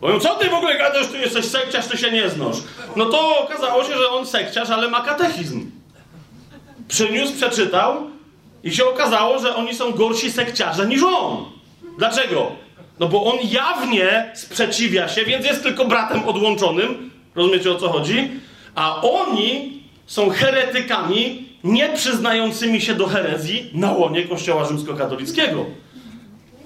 Mówią, 0.01 0.21
co 0.21 0.35
ty 0.35 0.49
w 0.49 0.55
ogóle 0.55 0.79
gadasz, 0.79 1.07
tu 1.07 1.17
jesteś 1.17 1.45
sekciarz, 1.45 1.87
ty 1.87 1.99
się 1.99 2.11
nie 2.11 2.31
znosz. 2.31 2.57
No 2.97 3.07
to 3.07 3.39
okazało 3.39 3.85
się, 3.85 3.97
że 3.97 4.09
on 4.09 4.27
sekciarz, 4.27 4.71
ale 4.71 4.89
ma 4.89 5.01
katechizm. 5.01 5.71
Przyniósł, 6.89 7.33
przeczytał 7.37 8.11
i 8.65 8.71
się 8.73 8.85
okazało, 8.85 9.39
że 9.39 9.57
oni 9.57 9.75
są 9.75 9.93
gorsi 9.93 10.31
sekciarze 10.33 10.87
niż 10.87 11.03
on. 11.03 11.45
Dlaczego? 11.99 12.53
No 13.01 13.09
bo 13.09 13.25
on 13.25 13.39
jawnie 13.43 14.33
sprzeciwia 14.35 15.09
się, 15.09 15.25
więc 15.25 15.47
jest 15.47 15.63
tylko 15.63 15.85
bratem 15.85 16.29
odłączonym. 16.29 17.11
Rozumiecie 17.35 17.71
o 17.71 17.75
co 17.75 17.89
chodzi? 17.89 18.31
A 18.75 19.03
oni 19.03 19.83
są 20.07 20.31
heretykami 20.31 21.50
nie 21.65 21.89
przyznającymi 21.89 22.81
się 22.81 22.95
do 22.95 23.07
herezji 23.07 23.71
na 23.75 23.93
łonie 23.93 24.25
Kościoła 24.25 24.65
rzymskokatolickiego. 24.65 25.67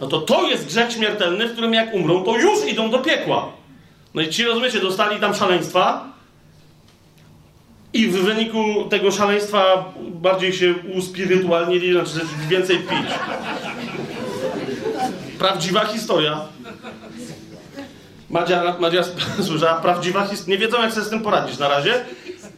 No 0.01 0.07
to 0.07 0.21
to 0.21 0.51
jest 0.51 0.67
grzech 0.67 0.93
śmiertelny, 0.93 1.49
w 1.49 1.53
którym 1.53 1.75
jak 1.75 1.95
umrą, 1.95 2.25
to 2.25 2.37
już 2.37 2.69
idą 2.69 2.91
do 2.91 2.99
piekła. 2.99 3.53
No 4.15 4.23
i 4.23 4.29
ci, 4.29 4.45
rozumiecie, 4.45 4.81
dostali 4.81 5.21
tam 5.21 5.35
szaleństwa, 5.35 6.15
i 7.95 8.09
w 8.09 8.13
wyniku 8.13 8.85
tego 8.91 9.11
szaleństwa 9.11 9.93
bardziej 10.11 10.53
się 10.53 10.75
uspirytualnili, 10.95 11.93
znaczy 11.93 12.27
więcej 12.49 12.79
pić. 12.79 13.11
Prawdziwa 15.39 15.85
historia. 15.85 16.41
Madzia, 18.31 18.77
Madzia 18.81 19.03
słyszała, 19.49 19.81
prawdziwa 19.81 20.27
historia. 20.27 20.57
Nie 20.57 20.67
wiedzą, 20.67 20.83
jak 20.83 20.93
sobie 20.93 21.07
z 21.07 21.11
tym 21.11 21.21
poradzić 21.21 21.59
na 21.59 21.69
razie, 21.69 22.05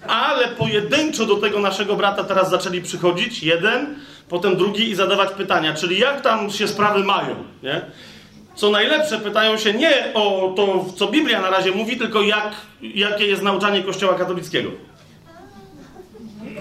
ale 0.09 0.49
pojedynczo 0.49 1.27
do 1.27 1.37
tego 1.37 1.61
naszego 1.61 1.97
brata 1.97 2.25
teraz 2.25 2.51
zaczęli 2.51 2.83
przychodzić, 2.83 3.42
jeden, 3.42 3.95
potem 4.29 4.57
drugi 4.57 4.90
i 4.90 4.95
zadawać 4.95 5.31
pytania, 5.31 5.75
czyli 5.75 5.99
jak 5.99 6.21
tam 6.21 6.51
się 6.51 6.69
sprawy 6.69 7.05
mają, 7.05 7.35
nie? 7.62 7.81
Co 8.55 8.71
najlepsze, 8.71 9.19
pytają 9.19 9.57
się 9.57 9.73
nie 9.73 10.14
o 10.14 10.53
to, 10.57 10.85
co 10.97 11.07
Biblia 11.07 11.40
na 11.40 11.51
razie 11.51 11.71
mówi, 11.71 11.97
tylko 11.97 12.23
jak, 12.23 12.53
jakie 12.83 13.27
jest 13.27 13.42
nauczanie 13.42 13.83
Kościoła 13.83 14.14
katolickiego 14.14 14.71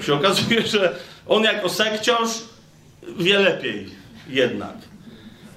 się 0.01 0.13
okazuje, 0.13 0.61
że 0.67 0.95
on 1.27 1.43
jako 1.43 1.69
sekciarz 1.69 2.29
wie 3.19 3.39
lepiej 3.39 3.89
jednak. 4.29 4.75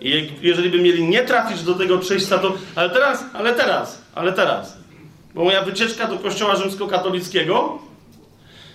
I 0.01 0.31
jeżeli 0.41 0.71
by 0.71 0.79
mieli 0.79 1.09
nie 1.09 1.23
trafić 1.23 1.63
do 1.63 1.75
tego 1.75 1.99
przejścia, 1.99 2.39
to... 2.39 2.53
Ale 2.75 2.91
teraz, 2.91 3.25
ale 3.33 3.55
teraz, 3.55 4.03
ale 4.15 4.33
teraz. 4.33 4.78
Bo 5.35 5.45
moja 5.45 5.63
wycieczka 5.63 6.07
do 6.07 6.19
kościoła 6.19 6.57
rzymskokatolickiego 6.57 7.79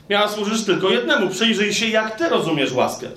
miała 0.09 0.27
służyć 0.27 0.65
tylko 0.65 0.89
jednemu. 0.89 1.29
Przyjrzyj 1.29 1.73
się, 1.73 1.87
jak 1.87 2.17
ty 2.17 2.29
rozumiesz 2.29 2.71
łaskę. 2.71 3.07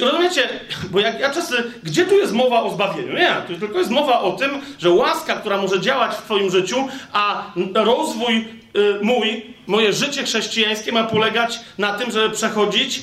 Rozumiecie? 0.00 0.48
Bo 0.90 1.00
jak 1.00 1.20
ja 1.20 1.30
czasem, 1.30 1.72
gdzie 1.82 2.04
tu 2.04 2.14
jest 2.14 2.32
mowa 2.32 2.62
o 2.62 2.70
zbawieniu? 2.70 3.12
Nie, 3.12 3.36
tu 3.46 3.60
tylko 3.60 3.78
jest 3.78 3.90
mowa 3.90 4.20
o 4.20 4.32
tym, 4.32 4.50
że 4.78 4.90
łaska, 4.90 5.36
która 5.36 5.56
może 5.56 5.80
działać 5.80 6.14
w 6.14 6.22
Twoim 6.22 6.50
życiu, 6.50 6.88
a 7.12 7.52
rozwój 7.74 8.48
y, 8.76 8.98
mój, 9.02 9.54
moje 9.66 9.92
życie 9.92 10.22
chrześcijańskie 10.22 10.92
ma 10.92 11.04
polegać 11.04 11.60
na 11.78 11.92
tym, 11.92 12.10
żeby 12.10 12.30
przechodzić 12.30 13.02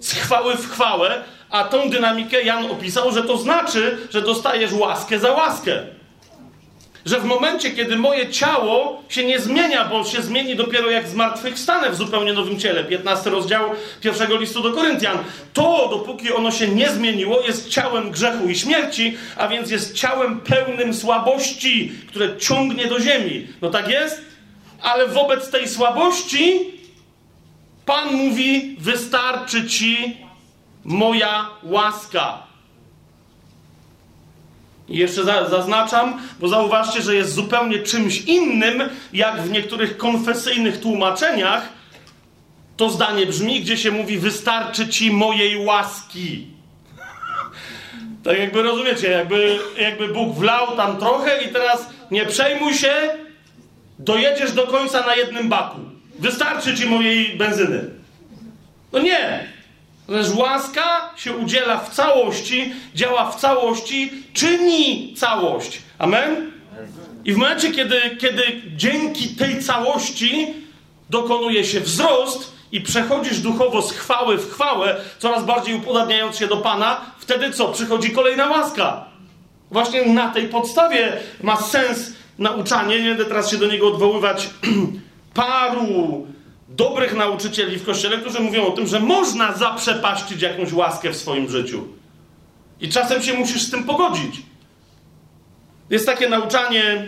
z 0.00 0.12
chwały 0.12 0.56
w 0.56 0.70
chwałę, 0.70 1.24
a 1.50 1.64
tą 1.64 1.90
dynamikę 1.90 2.42
Jan 2.42 2.70
opisał, 2.70 3.12
że 3.12 3.22
to 3.22 3.36
znaczy, 3.36 3.98
że 4.10 4.22
dostajesz 4.22 4.72
łaskę 4.72 5.18
za 5.18 5.32
łaskę 5.32 5.97
że 7.08 7.20
w 7.20 7.24
momencie, 7.24 7.70
kiedy 7.70 7.96
moje 7.96 8.28
ciało 8.28 9.02
się 9.08 9.24
nie 9.24 9.40
zmienia, 9.40 9.84
bo 9.84 10.04
się 10.04 10.22
zmieni 10.22 10.56
dopiero 10.56 10.90
jak 10.90 11.08
zmartwychwstanę 11.08 11.90
w 11.90 11.96
zupełnie 11.96 12.32
nowym 12.32 12.58
ciele, 12.58 12.84
15 12.84 13.30
rozdział 13.30 13.70
pierwszego 14.00 14.36
listu 14.36 14.62
do 14.62 14.72
Koryntian, 14.72 15.18
to 15.52 15.88
dopóki 15.90 16.32
ono 16.32 16.50
się 16.50 16.68
nie 16.68 16.90
zmieniło, 16.90 17.40
jest 17.46 17.68
ciałem 17.68 18.10
grzechu 18.10 18.48
i 18.48 18.56
śmierci, 18.56 19.16
a 19.36 19.48
więc 19.48 19.70
jest 19.70 19.94
ciałem 19.94 20.40
pełnym 20.40 20.94
słabości, 20.94 21.92
które 22.08 22.36
ciągnie 22.36 22.86
do 22.86 23.00
ziemi. 23.00 23.46
No 23.62 23.70
tak 23.70 23.88
jest? 23.88 24.20
Ale 24.82 25.08
wobec 25.08 25.50
tej 25.50 25.68
słabości 25.68 26.78
Pan 27.88 28.12
mówi: 28.12 28.76
Wystarczy 28.78 29.66
ci 29.66 30.16
moja 30.84 31.50
łaska. 31.62 32.47
I 34.88 34.98
jeszcze 34.98 35.24
zaznaczam, 35.24 36.20
bo 36.40 36.48
zauważcie, 36.48 37.02
że 37.02 37.14
jest 37.14 37.34
zupełnie 37.34 37.78
czymś 37.78 38.20
innym, 38.20 38.82
jak 39.12 39.42
w 39.42 39.50
niektórych 39.50 39.96
konfesyjnych 39.96 40.80
tłumaczeniach 40.80 41.68
to 42.76 42.90
zdanie 42.90 43.26
brzmi, 43.26 43.60
gdzie 43.60 43.76
się 43.76 43.90
mówi: 43.90 44.18
Wystarczy 44.18 44.88
ci 44.88 45.10
mojej 45.10 45.64
łaski. 45.64 46.46
tak 48.24 48.38
jakby 48.38 48.62
rozumiecie, 48.62 49.10
jakby, 49.10 49.58
jakby 49.78 50.08
Bóg 50.08 50.34
wlał 50.36 50.76
tam 50.76 50.96
trochę 50.96 51.42
i 51.42 51.48
teraz 51.48 51.90
nie 52.10 52.26
przejmuj 52.26 52.74
się, 52.74 52.92
dojedziesz 53.98 54.52
do 54.52 54.66
końca 54.66 55.06
na 55.06 55.16
jednym 55.16 55.48
baku. 55.48 55.80
Wystarczy 56.18 56.76
ci 56.76 56.86
mojej 56.86 57.36
benzyny. 57.36 57.90
No 58.92 58.98
nie. 58.98 59.57
Lecz 60.08 60.30
łaska 60.30 61.10
się 61.16 61.36
udziela 61.36 61.78
w 61.78 61.94
całości, 61.94 62.72
działa 62.94 63.30
w 63.30 63.36
całości, 63.36 64.12
czyni 64.32 65.14
całość. 65.16 65.82
Amen? 65.98 66.50
I 67.24 67.32
w 67.32 67.36
momencie, 67.36 67.70
kiedy, 67.70 68.16
kiedy 68.20 68.42
dzięki 68.76 69.28
tej 69.28 69.62
całości 69.62 70.54
dokonuje 71.10 71.64
się 71.64 71.80
wzrost 71.80 72.52
i 72.72 72.80
przechodzisz 72.80 73.40
duchowo 73.40 73.82
z 73.82 73.92
chwały 73.92 74.38
w 74.38 74.50
chwałę, 74.50 74.96
coraz 75.18 75.44
bardziej 75.44 75.74
upodabniając 75.74 76.36
się 76.36 76.46
do 76.46 76.56
Pana, 76.56 77.00
wtedy 77.18 77.50
co? 77.50 77.68
Przychodzi 77.68 78.10
kolejna 78.10 78.46
łaska. 78.46 79.04
Właśnie 79.70 80.06
na 80.06 80.30
tej 80.30 80.48
podstawie 80.48 81.12
ma 81.42 81.56
sens 81.56 82.12
nauczanie. 82.38 83.02
Nie 83.02 83.08
będę 83.08 83.24
teraz 83.24 83.50
się 83.50 83.56
do 83.56 83.66
niego 83.66 83.88
odwoływać. 83.88 84.50
Paru 85.34 86.26
dobrych 86.68 87.16
nauczycieli 87.16 87.78
w 87.78 87.84
kościele, 87.84 88.18
którzy 88.18 88.40
mówią 88.40 88.66
o 88.66 88.70
tym, 88.70 88.86
że 88.86 89.00
można 89.00 89.52
zaprzepaścić 89.52 90.42
jakąś 90.42 90.72
łaskę 90.72 91.10
w 91.10 91.16
swoim 91.16 91.48
życiu. 91.48 91.88
I 92.80 92.88
czasem 92.88 93.22
się 93.22 93.34
musisz 93.34 93.62
z 93.62 93.70
tym 93.70 93.84
pogodzić. 93.84 94.42
Jest 95.90 96.06
takie 96.06 96.28
nauczanie 96.28 97.06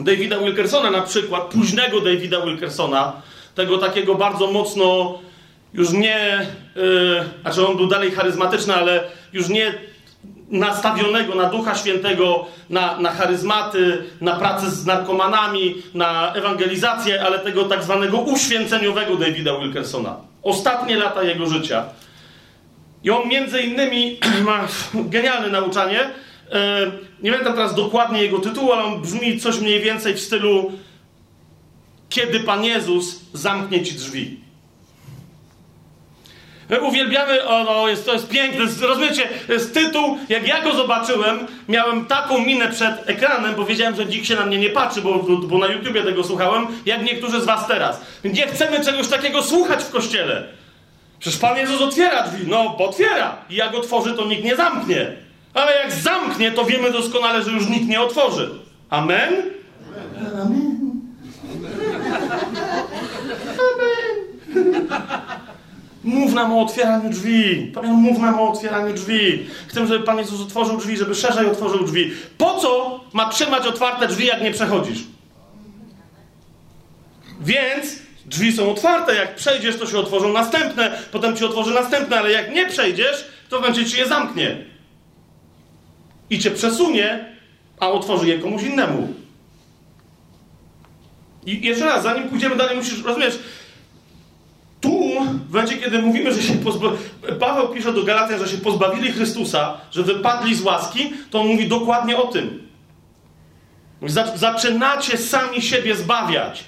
Davida 0.00 0.38
Wilkersona, 0.38 0.90
na 0.90 1.02
przykład, 1.02 1.42
późnego 1.42 2.00
Davida 2.00 2.46
Wilkersona, 2.46 3.22
tego 3.54 3.78
takiego 3.78 4.14
bardzo 4.14 4.46
mocno, 4.46 5.18
już 5.74 5.92
nie, 5.92 6.46
yy, 6.76 7.24
znaczy 7.42 7.66
on 7.66 7.76
był 7.76 7.86
dalej 7.86 8.10
charyzmatyczny, 8.10 8.74
ale 8.74 9.04
już 9.32 9.48
nie 9.48 9.74
nastawionego 10.50 11.34
na 11.34 11.48
Ducha 11.48 11.74
Świętego, 11.74 12.46
na, 12.70 12.98
na 13.00 13.10
charyzmaty, 13.10 14.04
na 14.20 14.36
pracę 14.36 14.70
z 14.70 14.86
narkomanami, 14.86 15.74
na 15.94 16.32
ewangelizację, 16.34 17.22
ale 17.22 17.38
tego 17.38 17.64
tak 17.64 17.82
zwanego 17.82 18.18
uświęceniowego 18.18 19.16
Davida 19.16 19.58
Wilkersona. 19.58 20.16
Ostatnie 20.42 20.96
lata 20.96 21.22
jego 21.22 21.46
życia. 21.46 21.84
I 23.04 23.10
on 23.10 23.28
między 23.28 23.60
innymi 23.60 24.18
ma 24.46 24.68
genialne 24.94 25.48
nauczanie. 25.48 26.00
E, 26.52 26.90
nie 27.22 27.30
pamiętam 27.30 27.54
teraz 27.54 27.74
dokładnie 27.74 28.22
jego 28.22 28.38
tytułu, 28.38 28.72
ale 28.72 28.84
on 28.84 29.02
brzmi 29.02 29.40
coś 29.40 29.58
mniej 29.60 29.80
więcej 29.80 30.14
w 30.14 30.20
stylu 30.20 30.72
Kiedy 32.08 32.40
Pan 32.40 32.64
Jezus 32.64 33.20
zamknie 33.32 33.82
ci 33.82 33.94
drzwi. 33.94 34.43
My 36.70 36.80
uwielbiamy, 36.80 37.44
o, 37.44 37.64
no, 37.64 37.88
jest, 37.88 38.06
to 38.06 38.12
jest 38.12 38.28
piękne, 38.28 38.64
rozumiecie, 38.88 39.28
jest 39.48 39.74
tytuł, 39.74 40.18
jak 40.28 40.48
ja 40.48 40.62
go 40.62 40.72
zobaczyłem, 40.72 41.38
miałem 41.68 42.06
taką 42.06 42.38
minę 42.38 42.68
przed 42.68 43.08
ekranem, 43.08 43.54
bo 43.54 43.64
wiedziałem, 43.64 43.96
że 43.96 44.06
nikt 44.06 44.26
się 44.26 44.34
na 44.34 44.46
mnie 44.46 44.58
nie 44.58 44.70
patrzy, 44.70 45.02
bo, 45.02 45.18
bo 45.42 45.58
na 45.58 45.66
YouTubie 45.66 46.02
tego 46.02 46.24
słuchałem, 46.24 46.66
jak 46.86 47.02
niektórzy 47.02 47.40
z 47.40 47.44
was 47.44 47.66
teraz. 47.66 48.00
Nie 48.24 48.46
chcemy 48.46 48.84
czegoś 48.84 49.08
takiego 49.08 49.42
słuchać 49.42 49.84
w 49.84 49.90
kościele. 49.90 50.44
Przecież 51.18 51.40
Pan 51.40 51.56
Jezus 51.56 51.80
otwiera 51.80 52.22
drzwi. 52.28 52.46
No, 52.46 52.74
bo 52.78 52.88
otwiera. 52.88 53.36
I 53.50 53.54
jak 53.54 53.74
otworzy, 53.74 54.14
to 54.14 54.26
nikt 54.26 54.44
nie 54.44 54.56
zamknie. 54.56 55.12
Ale 55.54 55.76
jak 55.76 55.92
zamknie, 55.92 56.52
to 56.52 56.64
wiemy 56.64 56.90
doskonale, 56.90 57.42
że 57.42 57.50
już 57.50 57.68
nikt 57.68 57.88
nie 57.88 58.00
otworzy. 58.00 58.50
Amen? 58.90 59.32
Amen. 60.42 60.84
Amen. 64.54 65.34
Mów 66.04 66.32
nam 66.32 66.52
o 66.52 66.60
otwieraniu 66.60 67.10
drzwi. 67.10 67.72
Pan 67.74 67.86
mów 67.86 68.18
nam 68.18 68.40
o 68.40 68.52
otwieraniu 68.52 68.94
drzwi. 68.94 69.46
Chcę, 69.66 69.86
żeby 69.86 70.04
Pan 70.04 70.18
Jezus 70.18 70.40
otworzył 70.40 70.76
drzwi, 70.76 70.96
żeby 70.96 71.14
szerzej 71.14 71.46
otworzył 71.46 71.84
drzwi. 71.84 72.12
Po 72.38 72.58
co 72.60 73.00
ma 73.12 73.28
trzymać 73.28 73.66
otwarte 73.66 74.08
drzwi, 74.08 74.26
jak 74.26 74.42
nie 74.42 74.50
przechodzisz? 74.50 74.98
Więc 77.40 77.86
drzwi 78.26 78.52
są 78.52 78.70
otwarte. 78.70 79.14
Jak 79.14 79.34
przejdziesz, 79.34 79.76
to 79.76 79.86
się 79.86 79.98
otworzą 79.98 80.32
następne, 80.32 80.98
potem 81.12 81.36
ci 81.36 81.44
otworzy 81.44 81.74
następne, 81.74 82.18
ale 82.18 82.32
jak 82.32 82.54
nie 82.54 82.66
przejdziesz, 82.66 83.24
to 83.48 83.60
będzie 83.60 83.86
ci 83.86 83.98
je 83.98 84.08
zamknie. 84.08 84.56
I 86.30 86.38
cię 86.38 86.50
przesunie, 86.50 87.34
a 87.80 87.90
otworzy 87.90 88.28
je 88.28 88.38
komuś 88.38 88.62
innemu. 88.62 89.14
I 91.46 91.66
jeszcze 91.66 91.84
raz, 91.84 92.02
zanim 92.02 92.28
pójdziemy 92.28 92.56
dalej, 92.56 92.76
musisz 92.76 93.02
rozumieć, 93.02 93.34
tu, 94.84 95.20
w 95.48 95.52
momencie, 95.52 95.76
kiedy 95.76 95.98
mówimy, 95.98 96.34
że 96.34 96.42
się 96.42 96.54
pozbawili, 96.54 97.02
Paweł 97.40 97.68
pisze 97.68 97.92
do 97.92 98.02
Galatian, 98.02 98.38
że 98.38 98.48
się 98.48 98.58
pozbawili 98.58 99.12
Chrystusa, 99.12 99.80
że 99.90 100.02
wypadli 100.02 100.54
z 100.54 100.62
łaski, 100.62 101.12
to 101.30 101.40
on 101.40 101.46
mówi 101.46 101.68
dokładnie 101.68 102.16
o 102.16 102.26
tym. 102.26 102.68
Zaczynacie 104.34 105.18
sami 105.18 105.62
siebie 105.62 105.96
zbawiać. 105.96 106.64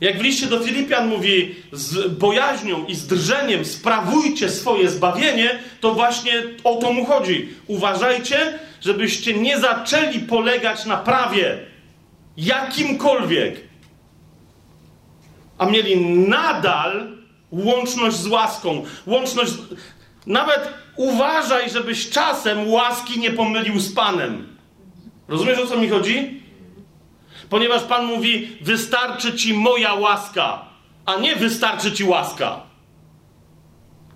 Jak 0.00 0.18
w 0.18 0.22
liście 0.22 0.46
do 0.46 0.60
Filipian 0.60 1.08
mówi, 1.08 1.54
z 1.72 2.08
bojaźnią 2.08 2.86
i 2.86 2.94
z 2.94 3.06
drżeniem 3.06 3.64
sprawujcie 3.64 4.50
swoje 4.50 4.90
zbawienie, 4.90 5.58
to 5.80 5.94
właśnie 5.94 6.32
o 6.64 6.74
to 6.74 6.92
mu 6.92 7.04
chodzi. 7.04 7.48
Uważajcie, 7.66 8.58
żebyście 8.80 9.34
nie 9.34 9.60
zaczęli 9.60 10.18
polegać 10.18 10.84
na 10.84 10.96
prawie 10.96 11.58
jakimkolwiek, 12.36 13.71
a 15.62 15.66
mieli 15.66 16.06
nadal 16.28 17.18
łączność 17.50 18.16
z 18.16 18.26
łaską. 18.26 18.84
Łączność. 19.06 19.52
Nawet 20.26 20.68
uważaj, 20.96 21.70
żebyś 21.70 22.10
czasem 22.10 22.70
łaski 22.70 23.20
nie 23.20 23.30
pomylił 23.30 23.80
z 23.80 23.94
Panem. 23.94 24.56
Rozumiesz 25.28 25.58
o 25.58 25.66
co 25.66 25.76
mi 25.76 25.88
chodzi? 25.88 26.42
Ponieważ 27.50 27.82
Pan 27.82 28.06
mówi: 28.06 28.56
Wystarczy 28.60 29.32
ci 29.32 29.54
moja 29.54 29.94
łaska, 29.94 30.64
a 31.06 31.16
nie 31.16 31.36
wystarczy 31.36 31.92
ci 31.92 32.04
łaska. 32.04 32.60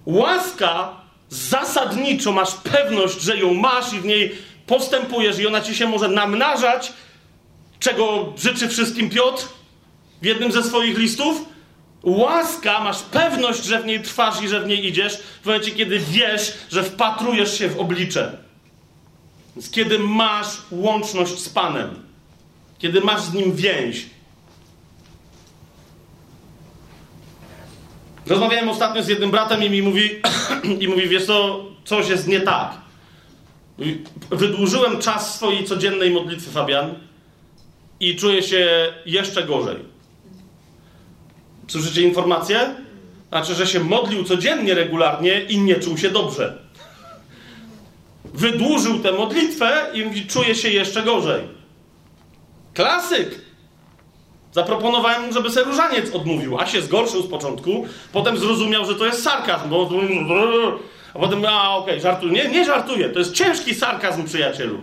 Łaska 0.06 0.88
zasadniczo 1.28 2.32
masz 2.32 2.54
pewność, 2.54 3.20
że 3.20 3.36
ją 3.36 3.54
masz 3.54 3.92
i 3.92 4.00
w 4.00 4.04
niej 4.04 4.34
postępujesz, 4.66 5.38
i 5.38 5.46
ona 5.46 5.60
ci 5.60 5.74
się 5.74 5.86
może 5.86 6.08
namnażać, 6.08 6.92
czego 7.78 8.32
życzy 8.36 8.68
wszystkim 8.68 9.10
Piotr 9.10 9.55
w 10.22 10.26
jednym 10.26 10.52
ze 10.52 10.62
swoich 10.62 10.98
listów. 10.98 11.44
Łaska, 12.02 12.80
masz 12.80 13.02
pewność, 13.02 13.64
że 13.64 13.82
w 13.82 13.86
niej 13.86 14.02
trwasz 14.02 14.42
i 14.42 14.48
że 14.48 14.60
w 14.60 14.66
niej 14.66 14.86
idziesz, 14.86 15.18
w 15.42 15.46
momencie, 15.46 15.70
kiedy 15.70 15.98
wiesz, 15.98 16.52
że 16.70 16.82
wpatrujesz 16.82 17.58
się 17.58 17.68
w 17.68 17.80
oblicze. 17.80 18.38
Więc 19.56 19.70
kiedy 19.70 19.98
masz 19.98 20.62
łączność 20.70 21.38
z 21.38 21.48
Panem. 21.48 22.02
Kiedy 22.78 23.00
masz 23.00 23.20
z 23.20 23.34
nim 23.34 23.56
więź. 23.56 24.06
Rozmawiałem 28.26 28.68
ostatnio 28.68 29.02
z 29.02 29.08
jednym 29.08 29.30
bratem 29.30 29.64
i 29.64 29.70
mi 29.70 29.82
mówi, 29.82 30.10
i 30.80 30.88
mówi, 30.88 31.08
wiesz 31.08 31.26
co, 31.26 31.64
coś 31.84 32.08
jest 32.08 32.28
nie 32.28 32.40
tak. 32.40 32.72
Wydłużyłem 34.30 34.98
czas 34.98 35.34
swojej 35.34 35.64
codziennej 35.64 36.10
modlitwy, 36.10 36.50
Fabian, 36.50 36.94
i 38.00 38.16
czuję 38.16 38.42
się 38.42 38.92
jeszcze 39.06 39.44
gorzej. 39.44 39.95
Słyszycie 41.66 42.02
informację? 42.02 42.74
Znaczy, 43.28 43.54
że 43.54 43.66
się 43.66 43.80
modlił 43.80 44.24
codziennie, 44.24 44.74
regularnie 44.74 45.40
i 45.40 45.58
nie 45.58 45.74
czuł 45.74 45.98
się 45.98 46.10
dobrze. 46.10 46.58
Wydłużył 48.34 48.98
tę 48.98 49.12
modlitwę 49.12 49.86
i 49.94 50.04
mówi, 50.04 50.26
czuję 50.26 50.54
się 50.54 50.68
jeszcze 50.68 51.02
gorzej. 51.02 51.42
Klasyk! 52.74 53.40
Zaproponowałem 54.52 55.32
żeby 55.32 55.50
se 55.50 55.64
różaniec 55.64 56.14
odmówił, 56.14 56.58
a 56.58 56.66
się 56.66 56.82
zgorszył 56.82 57.22
z 57.22 57.26
początku, 57.26 57.86
potem 58.12 58.38
zrozumiał, 58.38 58.84
że 58.84 58.94
to 58.94 59.06
jest 59.06 59.22
sarkazm, 59.22 59.68
bo... 59.70 59.90
A 61.14 61.18
potem, 61.18 61.44
a 61.44 61.76
okej, 61.76 61.94
okay, 61.94 62.00
żartuję. 62.00 62.32
Nie, 62.32 62.50
nie 62.50 62.64
żartuję, 62.64 63.08
to 63.08 63.18
jest 63.18 63.32
ciężki 63.32 63.74
sarkazm, 63.74 64.24
przyjacielu. 64.24 64.80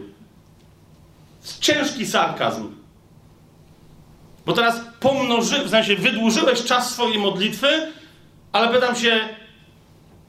Ciężki 1.60 2.06
sarkazm. 2.06 2.83
Bo 4.46 4.54
teraz 4.54 4.82
pomnoży, 5.00 5.66
w 5.66 5.70
sensie 5.70 5.96
wydłużyłeś 5.96 6.64
czas 6.64 6.92
swojej 6.92 7.20
modlitwy, 7.20 7.68
ale 8.52 8.68
pytam 8.68 8.96
się, 8.96 9.20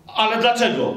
ale 0.06 0.36
dlaczego? 0.36 0.94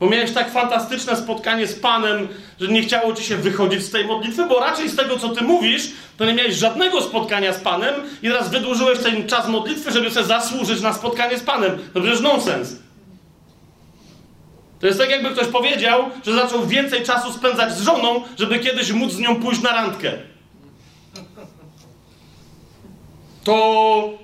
Bo 0.00 0.10
miałeś 0.10 0.32
tak 0.32 0.52
fantastyczne 0.52 1.16
spotkanie 1.16 1.66
z 1.66 1.80
Panem, 1.80 2.28
że 2.60 2.68
nie 2.68 2.82
chciało 2.82 3.14
ci 3.14 3.24
się 3.24 3.36
wychodzić 3.36 3.82
z 3.82 3.90
tej 3.90 4.04
modlitwy, 4.04 4.46
bo 4.46 4.60
raczej 4.60 4.88
z 4.88 4.96
tego, 4.96 5.18
co 5.18 5.28
ty 5.28 5.44
mówisz, 5.44 5.90
to 6.16 6.24
nie 6.24 6.34
miałeś 6.34 6.54
żadnego 6.54 7.02
spotkania 7.02 7.52
z 7.52 7.60
Panem 7.60 7.94
i 8.22 8.28
teraz 8.28 8.50
wydłużyłeś 8.50 8.98
ten 8.98 9.28
czas 9.28 9.48
modlitwy, 9.48 9.92
żeby 9.92 10.10
sobie 10.10 10.26
zasłużyć 10.26 10.80
na 10.80 10.92
spotkanie 10.92 11.38
z 11.38 11.42
Panem. 11.42 11.78
To 11.94 12.00
przecież 12.00 12.20
nonsens. 12.20 12.76
To 14.80 14.86
jest 14.86 14.98
tak, 14.98 15.10
jakby 15.10 15.30
ktoś 15.30 15.46
powiedział, 15.46 16.10
że 16.26 16.34
zaczął 16.34 16.66
więcej 16.66 17.02
czasu 17.02 17.32
spędzać 17.32 17.72
z 17.72 17.82
żoną, 17.82 18.22
żeby 18.38 18.58
kiedyś 18.58 18.92
móc 18.92 19.12
z 19.12 19.18
nią 19.18 19.36
pójść 19.36 19.62
na 19.62 19.72
randkę. 19.72 20.12
To 23.44 24.18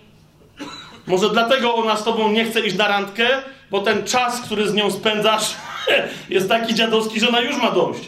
może 1.07 1.31
dlatego 1.31 1.75
ona 1.75 1.97
z 1.97 2.05
tobą 2.05 2.33
nie 2.33 2.45
chce 2.45 2.61
iść 2.61 2.77
na 2.77 2.89
randkę, 2.89 3.29
bo 3.71 3.81
ten 3.81 4.05
czas, 4.05 4.41
który 4.41 4.69
z 4.69 4.75
nią 4.75 4.91
spędzasz, 4.91 5.55
jest 6.31 6.49
taki 6.49 6.75
dziadowski, 6.75 7.21
że 7.21 7.29
ona 7.29 7.41
już 7.41 7.57
ma 7.57 7.71
dość. 7.71 8.01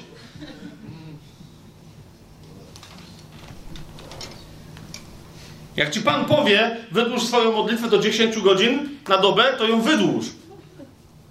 Jak 5.77 5.91
ci 5.91 6.01
Pan 6.01 6.25
powie, 6.25 6.77
wydłuż 6.91 7.23
swoją 7.23 7.53
modlitwę 7.53 7.89
do 7.89 7.99
10 7.99 8.39
godzin 8.39 8.89
na 9.09 9.19
dobę, 9.19 9.45
to 9.59 9.67
ją 9.67 9.81
wydłuż. 9.81 10.27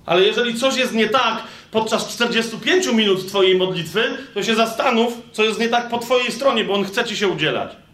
Ale 0.05 0.21
jeżeli 0.21 0.59
coś 0.59 0.78
jest 0.78 0.93
nie 0.93 1.09
tak 1.09 1.43
podczas 1.71 2.07
45 2.07 2.88
minut 2.88 3.28
Twojej 3.28 3.57
modlitwy, 3.57 4.03
to 4.34 4.43
się 4.43 4.55
zastanów, 4.55 5.13
co 5.32 5.43
jest 5.43 5.59
nie 5.59 5.69
tak 5.69 5.89
po 5.89 5.97
Twojej 5.97 6.32
stronie, 6.32 6.63
bo 6.63 6.73
On 6.73 6.84
chce 6.84 7.03
Ci 7.03 7.17
się 7.17 7.28
udzielać. 7.28 7.86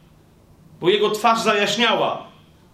Bo 0.83 0.89
Jego 0.89 1.09
twarz 1.09 1.41
zajaśniała. 1.41 2.27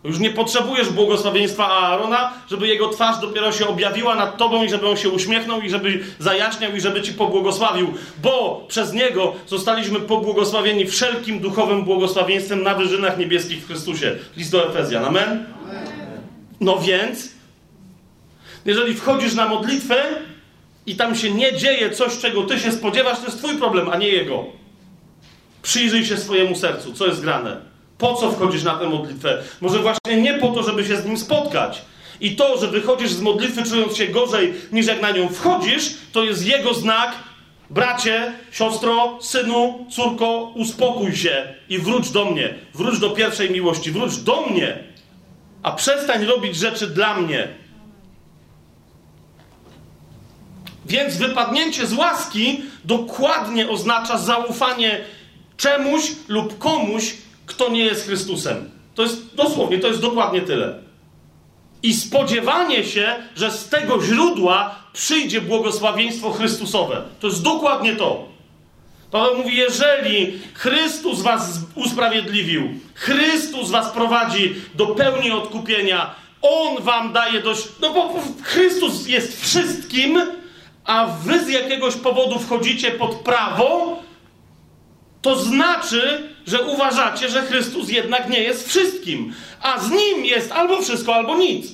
Już 0.04 0.20
nie 0.20 0.30
potrzebujesz 0.30 0.90
błogosławieństwa 0.90 1.68
Aarona, 1.68 2.34
żeby 2.50 2.68
jego 2.68 2.90
twarz 2.90 3.20
dopiero 3.22 3.52
się 3.52 3.68
objawiła 3.68 4.16
nad 4.16 4.38
tobą 4.38 4.64
i 4.64 4.70
żeby 4.70 4.88
on 4.88 4.98
się 4.98 5.10
uśmiechnął 5.10 5.62
i 5.62 5.70
żeby 5.70 6.04
zajaśniał 6.20 6.76
i 6.76 6.82
żeby 6.82 7.02
ci 7.02 7.14
pobłogosławił, 7.14 7.94
bo 8.24 8.66
przez 8.68 8.94
niego 8.94 9.34
zostaliśmy 9.48 10.00
pobłogosławieni 10.00 10.86
wszelkim 10.86 11.40
duchowym 11.40 11.84
błogosławieństwem 11.84 12.64
na 12.64 12.76
wyżynach 12.76 13.18
niebieskich 13.18 13.64
w 13.64 13.68
Chrystusie. 13.68 14.16
List 14.38 14.52
do 14.52 14.70
Efezjan. 14.70 15.06
Amen? 15.06 15.46
No 16.60 16.78
więc, 16.80 17.32
jeżeli 18.66 18.94
wchodzisz 18.94 19.36
na 19.36 19.48
modlitwę 19.48 20.04
i 20.86 20.96
tam 20.96 21.16
się 21.16 21.32
nie 21.32 21.58
dzieje 21.58 21.90
coś, 21.90 22.18
czego 22.18 22.44
ty 22.44 22.60
się 22.60 22.72
spodziewasz, 22.72 23.20
to 23.20 23.26
jest 23.26 23.38
twój 23.38 23.58
problem, 23.58 23.90
a 23.90 23.98
nie 23.98 24.08
jego. 24.08 24.46
Przyjrzyj 25.62 26.06
się 26.06 26.18
swojemu 26.18 26.56
sercu, 26.56 26.94
co 26.94 27.08
jest 27.08 27.22
grane. 27.22 27.69
Po 28.00 28.14
co 28.14 28.32
wchodzisz 28.32 28.64
na 28.64 28.76
tę 28.76 28.90
modlitwę? 28.90 29.44
Może 29.62 29.80
właśnie 29.80 30.22
nie 30.22 30.34
po 30.34 30.48
to, 30.48 30.64
żeby 30.64 30.86
się 30.86 30.98
z 30.98 31.06
nim 31.06 31.18
spotkać. 31.18 31.82
I 32.22 32.36
to, 32.36 32.58
że 32.58 32.68
wychodzisz 32.68 33.12
z 33.12 33.22
modlitwy 33.22 33.64
czując 33.64 33.98
się 33.98 34.08
gorzej 34.08 34.54
niż 34.72 34.88
jak 34.88 35.02
na 35.02 35.12
nią 35.12 35.30
wchodzisz, 35.30 35.94
to 36.12 36.24
jest 36.24 36.46
jego 36.46 36.74
znak. 36.74 37.12
Bracie, 37.70 38.34
siostro, 38.52 39.18
synu, 39.22 39.86
córko, 39.92 40.52
uspokój 40.56 41.16
się 41.16 41.54
i 41.70 41.80
wróć 41.80 42.10
do 42.10 42.26
mnie. 42.26 42.54
Wróć 42.74 43.00
do 43.00 43.10
pierwszej 43.10 43.52
miłości, 43.52 43.92
wróć 43.92 44.18
do 44.18 44.42
mnie. 44.42 44.84
A 45.64 45.72
przestań 45.72 46.26
robić 46.26 46.56
rzeczy 46.56 46.88
dla 46.88 47.18
mnie. 47.18 47.48
Więc 50.86 51.18
wypadnięcie 51.18 51.88
z 51.88 51.94
łaski 51.94 52.62
dokładnie 52.86 53.70
oznacza 53.70 54.18
zaufanie 54.18 55.02
czemuś 55.58 56.12
lub 56.28 56.58
komuś, 56.58 57.14
kto 57.50 57.70
nie 57.70 57.86
jest 57.86 58.06
Chrystusem. 58.06 58.70
To 58.96 59.02
jest 59.04 59.36
dosłownie, 59.36 59.80
to 59.80 59.88
jest 59.88 60.02
dokładnie 60.02 60.42
tyle. 60.42 60.80
I 61.84 61.94
spodziewanie 61.94 62.84
się, 62.84 63.16
że 63.36 63.52
z 63.52 63.70
tego 63.70 64.04
źródła 64.04 64.76
przyjdzie 64.94 65.42
błogosławieństwo 65.42 66.32
Chrystusowe. 66.32 67.02
To 67.20 67.28
jest 67.28 67.44
dokładnie 67.44 67.96
to. 67.96 68.30
Paweł 69.12 69.38
mówi, 69.38 69.58
jeżeli 69.58 70.40
Chrystus 70.54 71.22
was 71.22 71.60
usprawiedliwił, 71.76 72.70
Chrystus 72.94 73.72
was 73.72 73.92
prowadzi 73.92 74.56
do 74.76 74.88
pełni 74.88 75.32
odkupienia, 75.32 76.16
On 76.42 76.84
wam 76.84 77.14
daje 77.14 77.42
dość... 77.42 77.68
No 77.82 77.94
bo 77.94 78.14
Chrystus 78.44 79.08
jest 79.08 79.42
wszystkim, 79.42 80.22
a 80.86 81.06
wy 81.06 81.46
z 81.46 81.50
jakiegoś 81.50 81.96
powodu 81.96 82.40
wchodzicie 82.40 82.92
pod 82.92 83.16
prawo, 83.16 84.00
to 85.22 85.36
znaczy, 85.36 86.30
że 86.48 86.62
uważacie, 86.62 87.30
że 87.30 87.42
Chrystus 87.42 87.90
jednak 87.90 88.30
nie 88.30 88.44
jest 88.44 88.70
wszystkim, 88.70 89.34
a 89.62 89.80
z 89.80 89.92
nim 89.92 90.26
jest 90.26 90.52
albo 90.52 90.82
wszystko, 90.82 91.16
albo 91.16 91.38
nic. 91.38 91.68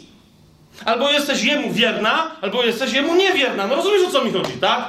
Albo 0.86 1.12
jesteś 1.12 1.44
jemu 1.44 1.74
wierna, 1.74 2.32
albo 2.42 2.64
jesteś 2.64 2.94
jemu 2.94 3.16
niewierna. 3.16 3.68
No 3.68 3.76
rozumiesz 3.76 4.02
o 4.08 4.12
co 4.12 4.24
mi 4.24 4.32
chodzi, 4.32 4.52
tak? 4.52 4.86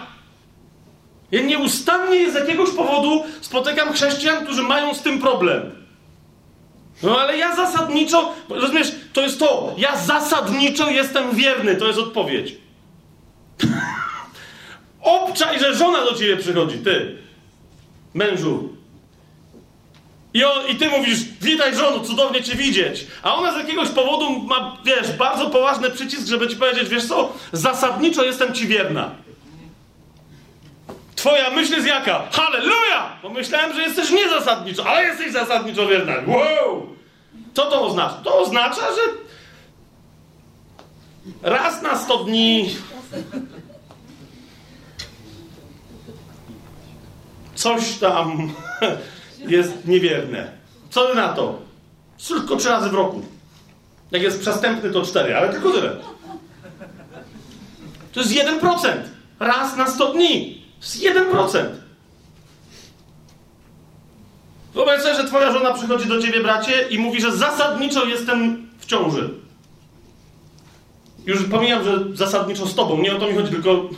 Ja 1.32 1.42
nieustannie 1.42 2.30
z 2.30 2.34
jakiegoś 2.34 2.70
powodu 2.70 3.24
spotykam 3.40 3.92
chrześcijan, 3.92 4.44
którzy 4.44 4.62
mają 4.62 4.94
z 4.94 5.02
tym 5.02 5.18
problem. 5.18 5.86
No 7.02 7.20
ale 7.20 7.36
ja 7.36 7.56
zasadniczo, 7.56 8.34
rozumiesz, 8.48 8.92
to 9.12 9.22
jest 9.22 9.38
to. 9.38 9.74
Ja 9.78 9.96
zasadniczo 9.96 10.90
jestem 10.90 11.34
wierny, 11.34 11.76
to 11.76 11.86
jest 11.86 11.98
odpowiedź. 11.98 12.54
Obczaj, 15.00 15.60
że 15.60 15.74
żona 15.74 16.04
do 16.04 16.14
ciebie 16.14 16.36
przychodzi, 16.36 16.78
ty 16.78 17.25
mężu. 18.16 18.68
I, 20.34 20.44
on, 20.44 20.66
I 20.68 20.76
ty 20.76 20.88
mówisz, 20.88 21.18
witaj 21.40 21.76
żono, 21.76 22.00
cudownie 22.00 22.42
cię 22.42 22.54
widzieć. 22.54 23.06
A 23.22 23.34
ona 23.34 23.52
z 23.52 23.56
jakiegoś 23.56 23.88
powodu 23.88 24.30
ma, 24.30 24.76
wiesz, 24.84 25.12
bardzo 25.12 25.50
poważny 25.50 25.90
przycisk, 25.90 26.26
żeby 26.26 26.48
ci 26.48 26.56
powiedzieć, 26.56 26.88
wiesz 26.88 27.08
co, 27.08 27.32
zasadniczo 27.52 28.24
jestem 28.24 28.54
ci 28.54 28.66
wierna. 28.66 29.10
Twoja 31.14 31.50
myśl 31.50 31.74
jest 31.74 31.86
jaka? 31.86 32.22
Halleluja! 32.32 33.16
Bo 33.22 33.28
myślałem, 33.28 33.74
że 33.74 33.82
jesteś 33.82 34.10
niezasadniczo, 34.10 34.86
ale 34.86 35.04
jesteś 35.04 35.32
zasadniczo 35.32 35.86
wierna. 35.86 36.12
Wow! 36.26 36.96
Co 37.54 37.70
to 37.70 37.82
oznacza? 37.82 38.14
To 38.24 38.38
oznacza, 38.38 38.80
że 38.80 39.02
raz 41.42 41.82
na 41.82 41.98
sto 41.98 42.24
dni 42.24 42.70
coś 47.56 47.98
tam 47.98 48.52
jest 49.56 49.86
niewierne. 49.86 50.52
Co 50.90 51.14
na 51.14 51.28
to? 51.28 51.58
Tylko 52.28 52.56
trzy 52.56 52.68
razy 52.68 52.88
w 52.88 52.94
roku. 52.94 53.22
Jak 54.10 54.22
jest 54.22 54.40
przestępny, 54.40 54.90
to 54.90 55.02
cztery, 55.02 55.36
ale 55.36 55.48
tylko 55.48 55.70
tyle. 55.70 55.96
To 58.12 58.20
jest 58.20 58.32
1%. 58.32 58.88
Raz 59.40 59.76
na 59.76 59.90
100 59.90 60.12
dni. 60.12 60.62
To 60.80 61.04
jest 61.04 61.18
1%. 61.18 61.64
Wyobraź 64.74 65.02
sobie, 65.02 65.14
że 65.14 65.24
twoja 65.24 65.52
żona 65.52 65.74
przychodzi 65.74 66.08
do 66.08 66.22
ciebie, 66.22 66.40
bracie, 66.40 66.88
i 66.90 66.98
mówi, 66.98 67.20
że 67.20 67.36
zasadniczo 67.36 68.04
jestem 68.04 68.68
w 68.78 68.86
ciąży. 68.86 69.30
Już 71.26 71.44
pomijam, 71.44 71.84
że 71.84 72.04
zasadniczo 72.12 72.66
z 72.66 72.74
tobą. 72.74 72.98
Nie 72.98 73.16
o 73.16 73.18
to 73.18 73.26
mi 73.26 73.34
chodzi, 73.34 73.50
tylko 73.50 73.88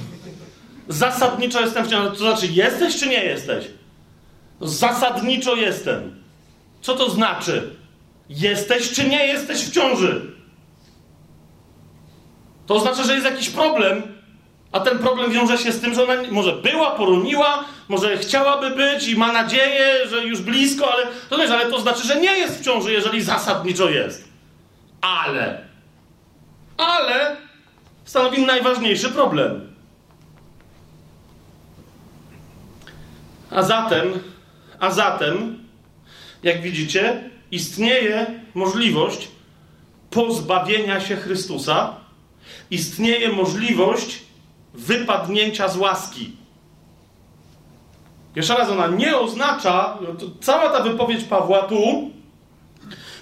Zasadniczo 0.89 1.61
jestem 1.61 1.85
w 1.85 1.91
ciąży. 1.91 2.11
To 2.11 2.17
znaczy, 2.17 2.47
jesteś 2.47 2.97
czy 2.97 3.09
nie 3.09 3.25
jesteś? 3.25 3.65
Zasadniczo 4.61 5.57
jestem. 5.57 6.23
Co 6.81 6.95
to 6.95 7.11
znaczy? 7.11 7.71
Jesteś 8.29 8.91
czy 8.91 9.09
nie 9.09 9.27
jesteś 9.27 9.65
w 9.65 9.73
ciąży? 9.73 10.21
To 12.67 12.75
oznacza, 12.75 13.05
że 13.05 13.15
jest 13.15 13.25
jakiś 13.25 13.51
problem, 13.51 14.03
a 14.73 14.81
ten 14.81 14.99
problem 14.99 15.33
wiąże 15.33 15.59
się 15.59 15.73
z 15.73 15.81
tym, 15.81 15.95
że 15.95 16.05
ona 16.05 16.15
może 16.31 16.53
była, 16.53 16.91
poroniła, 16.91 17.65
może 17.89 18.19
chciałaby 18.19 18.71
być 18.71 19.09
i 19.09 19.17
ma 19.17 19.33
nadzieję, 19.33 20.09
że 20.09 20.25
już 20.25 20.41
blisko, 20.41 20.93
ale 20.93 21.07
to 21.31 21.39
wiesz, 21.39 21.51
ale 21.51 21.71
to 21.71 21.81
znaczy, 21.81 22.07
że 22.07 22.21
nie 22.21 22.39
jest 22.39 22.61
w 22.61 22.65
ciąży, 22.65 22.93
jeżeli 22.93 23.23
zasadniczo 23.23 23.91
jest. 23.91 24.29
Ale, 25.01 25.65
ale 26.77 27.37
stanowi 28.05 28.47
najważniejszy 28.47 29.09
problem. 29.09 29.68
A 33.51 33.63
zatem, 33.63 34.13
a 34.81 34.91
zatem, 34.91 35.59
jak 36.43 36.63
widzicie, 36.63 37.31
istnieje 37.51 38.27
możliwość 38.55 39.29
pozbawienia 40.11 41.01
się 41.01 41.17
Chrystusa, 41.17 41.97
istnieje 42.71 43.29
możliwość 43.29 44.23
wypadnięcia 44.75 45.69
z 45.69 45.77
łaski. 45.77 46.37
Jeszcze 48.37 48.55
raz, 48.55 48.71
ona 48.71 48.87
nie 48.87 49.17
oznacza, 49.17 49.99
no 50.01 50.09
cała 50.41 50.71
ta 50.71 50.83
wypowiedź 50.83 51.25
Pawła 51.25 51.63
tu 51.63 52.11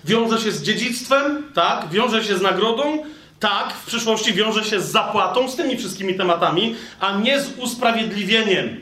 wiąże 0.04 0.40
się 0.40 0.52
z 0.52 0.62
dziedzictwem, 0.62 1.52
tak, 1.54 1.88
wiąże 1.88 2.24
się 2.24 2.38
z 2.38 2.42
nagrodą, 2.42 3.04
tak, 3.40 3.72
w 3.72 3.86
przyszłości 3.86 4.34
wiąże 4.34 4.64
się 4.64 4.80
z 4.80 4.90
zapłatą, 4.90 5.48
z 5.48 5.56
tymi 5.56 5.76
wszystkimi 5.76 6.14
tematami, 6.14 6.74
a 7.00 7.18
nie 7.18 7.40
z 7.40 7.58
usprawiedliwieniem. 7.58 8.80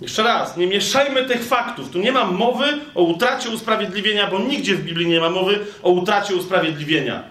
Jeszcze 0.00 0.22
raz, 0.22 0.56
nie 0.56 0.66
mieszajmy 0.66 1.24
tych 1.24 1.44
faktów. 1.44 1.90
Tu 1.90 1.98
nie 1.98 2.12
ma 2.12 2.24
mowy 2.24 2.64
o 2.94 3.02
utracie 3.02 3.50
usprawiedliwienia, 3.50 4.30
bo 4.30 4.38
nigdzie 4.38 4.74
w 4.74 4.84
Biblii 4.84 5.06
nie 5.06 5.20
ma 5.20 5.30
mowy 5.30 5.66
o 5.82 5.90
utracie 5.90 6.34
usprawiedliwienia. 6.34 7.24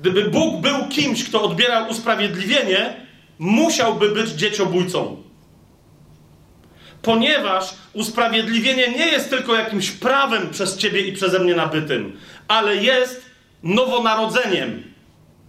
Gdyby 0.00 0.24
Bóg 0.24 0.60
był 0.60 0.88
kimś, 0.88 1.24
kto 1.24 1.42
odbierał 1.42 1.88
usprawiedliwienie, 1.88 2.96
musiałby 3.38 4.08
być 4.08 4.30
dzieciobójcą. 4.30 5.22
Ponieważ 7.02 7.74
usprawiedliwienie 7.92 8.88
nie 8.88 9.06
jest 9.06 9.30
tylko 9.30 9.54
jakimś 9.54 9.90
prawem 9.90 10.50
przez 10.50 10.76
ciebie 10.76 11.00
i 11.00 11.12
przeze 11.12 11.38
mnie 11.38 11.54
nabytym, 11.54 12.16
ale 12.48 12.76
jest 12.76 13.22
nowonarodzeniem. 13.62 14.92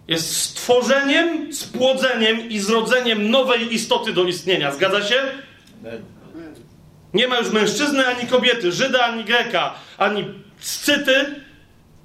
Jest 0.08 0.36
stworzeniem, 0.36 1.54
spłodzeniem 1.54 2.48
i 2.48 2.58
zrodzeniem 2.58 3.30
nowej 3.30 3.74
istoty 3.74 4.12
do 4.12 4.24
istnienia. 4.24 4.72
Zgadza 4.72 5.02
się? 5.02 5.43
Nie 7.14 7.28
ma 7.28 7.38
już 7.38 7.52
mężczyzny 7.52 8.06
ani 8.06 8.28
kobiety, 8.28 8.72
Żyda 8.72 9.04
ani 9.04 9.24
Greka, 9.24 9.74
ani 9.98 10.24
Scyty, 10.58 11.42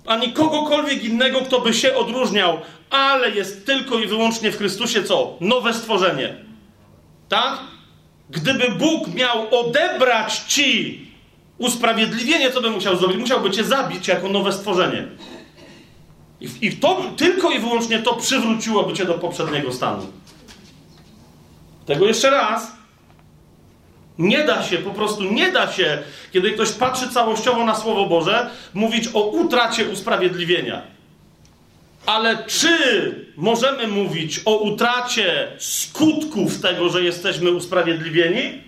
ani 0.05 0.33
kogokolwiek 0.33 1.03
innego, 1.03 1.41
kto 1.41 1.61
by 1.61 1.73
się 1.73 1.95
odróżniał, 1.95 2.57
ale 2.89 3.31
jest 3.31 3.65
tylko 3.65 3.99
i 3.99 4.07
wyłącznie 4.07 4.51
w 4.51 4.57
Chrystusie 4.57 5.03
co? 5.03 5.37
Nowe 5.41 5.73
stworzenie. 5.73 6.35
Tak? 7.29 7.59
Gdyby 8.29 8.71
Bóg 8.71 9.13
miał 9.13 9.59
odebrać 9.59 10.37
ci 10.37 11.05
usprawiedliwienie, 11.57 12.51
co 12.51 12.61
by 12.61 12.69
musiał 12.69 12.97
zrobić? 12.97 13.17
Musiałby 13.17 13.51
cię 13.51 13.63
zabić 13.63 14.07
jako 14.07 14.29
nowe 14.29 14.53
stworzenie. 14.53 15.07
I, 16.41 16.49
i 16.61 16.71
to, 16.71 17.01
tylko 17.17 17.51
i 17.51 17.59
wyłącznie 17.59 17.99
to 17.99 18.15
przywróciłoby 18.15 18.93
cię 18.93 19.05
do 19.05 19.13
poprzedniego 19.13 19.73
stanu. 19.73 20.05
Tego 21.85 22.07
jeszcze 22.07 22.29
raz 22.29 22.78
Nie 24.19 24.43
da 24.43 24.63
się, 24.63 24.77
po 24.77 24.91
prostu 24.91 25.23
nie 25.23 25.51
da 25.51 25.71
się, 25.71 25.97
kiedy 26.31 26.51
ktoś 26.51 26.71
patrzy 26.71 27.09
całościowo 27.09 27.65
na 27.65 27.75
Słowo 27.75 28.05
Boże, 28.05 28.49
mówić 28.73 29.09
o 29.13 29.21
utracie 29.21 29.85
usprawiedliwienia. 29.85 30.81
Ale 32.05 32.43
czy 32.47 32.69
możemy 33.37 33.87
mówić 33.87 34.41
o 34.45 34.57
utracie 34.57 35.47
skutków 35.57 36.61
tego, 36.61 36.89
że 36.89 37.03
jesteśmy 37.03 37.51
usprawiedliwieni? 37.51 38.61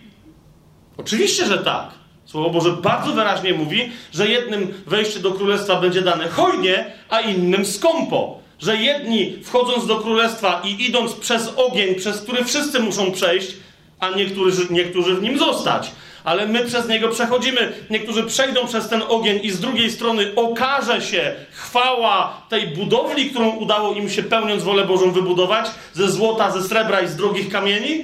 Oczywiście, 0.98 1.46
że 1.46 1.58
tak. 1.58 1.90
Słowo 2.26 2.50
Boże 2.50 2.72
bardzo 2.72 3.12
wyraźnie 3.12 3.54
mówi, 3.54 3.92
że 4.14 4.28
jednym 4.28 4.84
wejście 4.88 5.20
do 5.20 5.32
królestwa 5.32 5.82
będzie 5.82 6.02
dane 6.02 6.30
hojnie, 6.30 6.94
a 7.10 7.22
innym 7.22 7.66
skąpo. 7.66 8.40
Że 8.60 8.78
jedni 8.78 9.44
wchodząc 9.44 9.88
do 9.88 9.96
królestwa 9.96 10.62
i 10.66 10.86
idąc 10.86 11.14
przez 11.14 11.48
ogień, 11.56 11.96
przez 11.96 12.22
który 12.22 12.46
wszyscy 12.46 12.80
muszą 12.80 13.12
przejść, 13.12 13.56
a 14.02 14.10
niektórzy, 14.10 14.68
niektórzy 14.70 15.16
w 15.16 15.22
nim 15.22 15.38
zostać. 15.38 15.92
Ale 16.24 16.48
my 16.48 16.66
przez 16.66 16.88
niego 16.88 17.10
przechodzimy. 17.10 17.74
Niektórzy 17.90 18.24
przejdą 18.24 18.68
przez 18.68 18.90
ten 18.90 19.04
ogień 19.08 19.40
i 19.44 19.52
z 19.52 19.60
drugiej 19.60 19.92
strony 19.92 20.36
okaże 20.36 21.02
się 21.02 21.36
chwała 21.52 22.42
tej 22.50 22.68
budowli, 22.68 23.30
którą 23.30 23.50
udało 23.50 23.94
im 23.94 24.10
się 24.10 24.24
pełniąc 24.24 24.64
wolę 24.64 24.86
Bożą 24.86 25.12
wybudować 25.12 25.72
ze 25.94 26.12
złota, 26.12 26.52
ze 26.52 26.64
srebra 26.64 27.02
i 27.02 27.08
z 27.08 27.16
drogich 27.16 27.50
kamieni. 27.50 28.04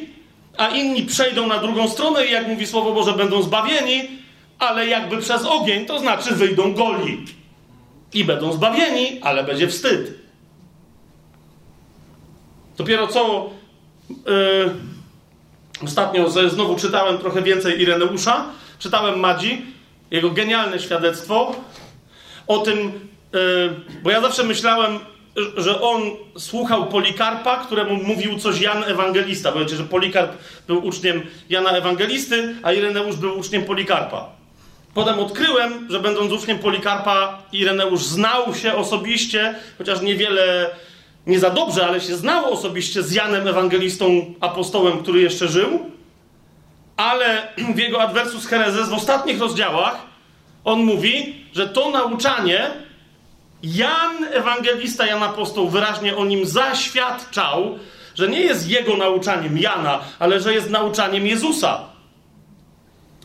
A 0.57 0.67
inni 0.67 1.05
przejdą 1.05 1.47
na 1.47 1.57
drugą 1.57 1.89
stronę 1.89 2.25
i 2.25 2.31
jak 2.31 2.47
mówi 2.47 2.67
Słowo 2.67 2.93
Boże, 2.93 3.13
będą 3.13 3.41
zbawieni, 3.41 4.01
ale 4.59 4.87
jakby 4.87 5.17
przez 5.17 5.45
ogień, 5.45 5.85
to 5.85 5.99
znaczy 5.99 6.35
wyjdą 6.35 6.73
goli. 6.73 7.25
I 8.13 8.23
będą 8.23 8.53
zbawieni, 8.53 9.19
ale 9.21 9.43
będzie 9.43 9.67
wstyd. 9.67 10.13
Dopiero 12.77 13.07
co. 13.07 13.49
Yy, 14.09 14.96
Ostatnio 15.83 16.29
znowu 16.29 16.75
czytałem 16.75 17.17
trochę 17.17 17.41
więcej 17.41 17.81
Ireneusza, 17.81 18.45
czytałem 18.79 19.19
Madzi, 19.19 19.65
jego 20.11 20.29
genialne 20.29 20.79
świadectwo 20.79 21.55
o 22.47 22.57
tym, 22.57 22.77
yy, 23.33 23.39
bo 24.03 24.11
ja 24.11 24.21
zawsze 24.21 24.43
myślałem, 24.43 24.99
że 25.57 25.81
on 25.81 26.01
słuchał 26.37 26.85
Polikarpa, 26.85 27.57
któremu 27.57 28.03
mówił 28.03 28.39
coś 28.39 28.61
Jan 28.61 28.83
Ewangelista. 28.83 29.51
Bo 29.51 29.59
wiecie, 29.59 29.75
że 29.75 29.83
Polikarp 29.83 30.31
był 30.67 30.85
uczniem 30.85 31.21
Jana 31.49 31.69
Ewangelisty, 31.69 32.55
a 32.63 32.73
Ireneusz 32.73 33.15
był 33.15 33.39
uczniem 33.39 33.63
Polikarpa. 33.63 34.29
Potem 34.93 35.19
odkryłem, 35.19 35.87
że 35.89 35.99
będąc 35.99 36.31
uczniem 36.31 36.59
Polikarpa, 36.59 37.43
Ireneusz 37.51 38.03
znał 38.03 38.55
się 38.55 38.73
osobiście, 38.73 39.55
chociaż 39.77 40.01
niewiele 40.01 40.69
nie 41.27 41.39
za 41.39 41.49
dobrze, 41.49 41.85
ale 41.85 42.01
się 42.01 42.15
znał 42.15 42.53
osobiście 42.53 43.03
z 43.03 43.11
Janem 43.11 43.47
Ewangelistą, 43.47 44.33
apostołem, 44.39 44.99
który 44.99 45.21
jeszcze 45.21 45.47
żył, 45.47 45.79
ale 46.97 47.47
w 47.75 47.77
jego 47.77 48.01
Adversus 48.01 48.45
Herezes 48.45 48.89
w 48.89 48.93
ostatnich 48.93 49.39
rozdziałach 49.39 49.97
on 50.63 50.79
mówi, 50.79 51.45
że 51.53 51.67
to 51.67 51.91
nauczanie 51.91 52.71
Jan 53.63 54.23
Ewangelista, 54.31 55.05
Jan 55.05 55.23
Apostoł 55.23 55.69
wyraźnie 55.69 56.17
o 56.17 56.25
nim 56.25 56.45
zaświadczał, 56.45 57.79
że 58.15 58.27
nie 58.27 58.41
jest 58.41 58.69
jego 58.69 58.97
nauczaniem 58.97 59.57
Jana, 59.57 59.99
ale 60.19 60.39
że 60.39 60.53
jest 60.53 60.69
nauczaniem 60.69 61.27
Jezusa. 61.27 61.79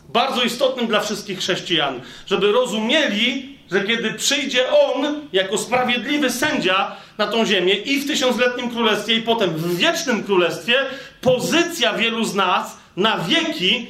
Bardzo 0.09 0.43
istotnym 0.43 0.87
dla 0.87 1.01
wszystkich 1.01 1.39
chrześcijan, 1.39 2.01
żeby 2.27 2.53
rozumieli, 2.53 3.52
że 3.73 3.85
kiedy 3.85 4.15
przyjdzie 4.15 4.73
On 4.73 5.29
jako 5.33 5.59
sprawiedliwy 5.59 6.31
sędzia 6.31 6.97
na 7.19 7.27
tą 7.27 7.47
ziemię 7.47 7.75
i 7.75 8.01
w 8.01 8.07
tysiącletnim 8.07 8.71
królestwie, 8.71 9.15
i 9.15 9.23
potem 9.23 9.51
w 9.51 9.77
wiecznym 9.77 10.25
królestwie, 10.25 10.75
pozycja 11.21 11.93
wielu 11.93 12.25
z 12.25 12.35
nas 12.35 12.77
na 12.97 13.19
wieki 13.19 13.87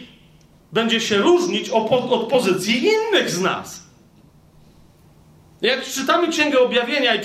będzie 0.72 1.01
się 1.01 1.16
różnić 1.16 1.70
od 1.70 2.28
pozycji 2.28 2.87
innych 2.87 3.30
z 3.30 3.41
nas. 3.41 3.83
Jak 5.62 5.85
czytamy 5.85 6.28
Księgę 6.28 6.61
Objawienia 6.61 7.14
i 7.14 7.20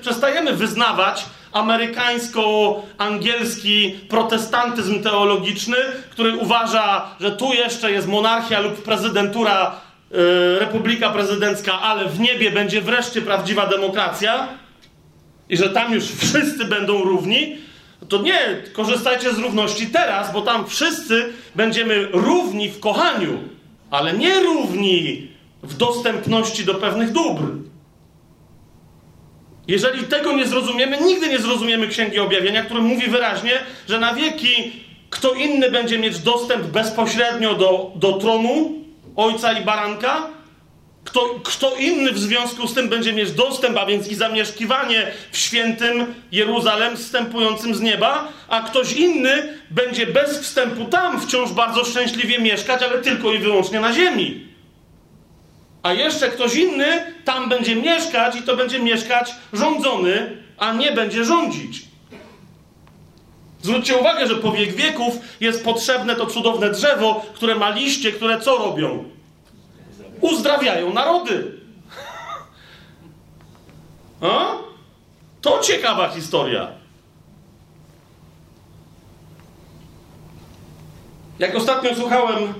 przestajemy 0.00 0.52
wyznawać 0.52 1.24
amerykańsko-angielski 1.52 3.94
protestantyzm 4.08 5.02
teologiczny, 5.02 5.76
który 6.10 6.36
uważa, 6.36 7.06
że 7.20 7.32
tu 7.32 7.52
jeszcze 7.52 7.92
jest 7.92 8.08
monarchia 8.08 8.60
lub 8.60 8.82
prezydentura 8.82 9.80
republika 10.58 11.10
prezydencka, 11.10 11.80
ale 11.80 12.08
w 12.08 12.20
niebie 12.20 12.50
będzie 12.50 12.80
wreszcie 12.80 13.22
prawdziwa 13.22 13.66
demokracja 13.66 14.48
i 15.48 15.56
że 15.56 15.70
tam 15.70 15.94
już 15.94 16.04
wszyscy 16.04 16.64
będą 16.64 17.02
równi, 17.02 17.56
to 18.08 18.22
nie, 18.22 18.62
korzystajcie 18.72 19.32
z 19.34 19.38
równości 19.38 19.86
teraz, 19.86 20.32
bo 20.32 20.42
tam 20.42 20.66
wszyscy 20.66 21.32
będziemy 21.54 22.08
równi 22.12 22.68
w 22.68 22.80
kochaniu, 22.80 23.38
ale 23.90 24.12
nie 24.12 24.40
równi 24.40 25.28
w 25.62 25.76
dostępności 25.76 26.64
do 26.64 26.74
pewnych 26.74 27.12
dóbr. 27.12 27.42
Jeżeli 29.68 30.04
tego 30.04 30.32
nie 30.32 30.46
zrozumiemy, 30.46 30.98
nigdy 31.00 31.28
nie 31.28 31.38
zrozumiemy 31.38 31.88
Księgi 31.88 32.18
Objawienia, 32.18 32.62
który 32.62 32.80
mówi 32.80 33.08
wyraźnie, 33.08 33.52
że 33.88 34.00
na 34.00 34.14
wieki 34.14 34.72
kto 35.10 35.34
inny 35.34 35.70
będzie 35.70 35.98
mieć 35.98 36.18
dostęp 36.18 36.66
bezpośrednio 36.66 37.54
do, 37.54 37.92
do 37.96 38.12
tronu, 38.12 38.74
ojca 39.18 39.52
i 39.52 39.64
baranka? 39.64 40.26
Kto, 41.04 41.40
kto 41.44 41.76
inny 41.76 42.12
w 42.12 42.18
związku 42.18 42.68
z 42.68 42.74
tym 42.74 42.88
będzie 42.88 43.12
mieć 43.12 43.32
dostęp, 43.32 43.78
a 43.78 43.86
więc 43.86 44.08
i 44.08 44.14
zamieszkiwanie 44.14 45.12
w 45.32 45.38
świętym 45.38 46.14
Jeruzalem 46.32 46.96
wstępującym 46.96 47.74
z 47.74 47.80
nieba, 47.80 48.28
a 48.48 48.60
ktoś 48.60 48.92
inny 48.92 49.58
będzie 49.70 50.06
bez 50.06 50.38
wstępu 50.38 50.84
tam 50.84 51.20
wciąż 51.20 51.52
bardzo 51.52 51.84
szczęśliwie 51.84 52.38
mieszkać, 52.38 52.82
ale 52.82 52.98
tylko 52.98 53.32
i 53.32 53.38
wyłącznie 53.38 53.80
na 53.80 53.92
ziemi. 53.92 54.46
A 55.82 55.92
jeszcze 55.92 56.28
ktoś 56.28 56.54
inny 56.54 57.14
tam 57.24 57.48
będzie 57.48 57.76
mieszkać 57.76 58.36
i 58.36 58.42
to 58.42 58.56
będzie 58.56 58.78
mieszkać 58.78 59.34
rządzony, 59.52 60.36
a 60.58 60.72
nie 60.72 60.92
będzie 60.92 61.24
rządzić. 61.24 61.87
Zwróćcie 63.62 63.96
uwagę, 63.96 64.26
że 64.26 64.36
po 64.36 64.52
wiek 64.52 64.74
wieków 64.74 65.18
jest 65.40 65.64
potrzebne 65.64 66.16
to 66.16 66.26
cudowne 66.26 66.70
drzewo, 66.70 67.26
które 67.34 67.54
ma 67.54 67.70
liście, 67.70 68.12
które 68.12 68.40
co 68.40 68.58
robią? 68.58 69.04
Uzdrawiają 70.20 70.92
narody. 70.92 71.52
A? 74.20 74.54
To 75.40 75.58
ciekawa 75.58 76.08
historia. 76.08 76.68
Jak 81.38 81.54
ostatnio 81.54 81.94
słuchałem, 81.94 82.54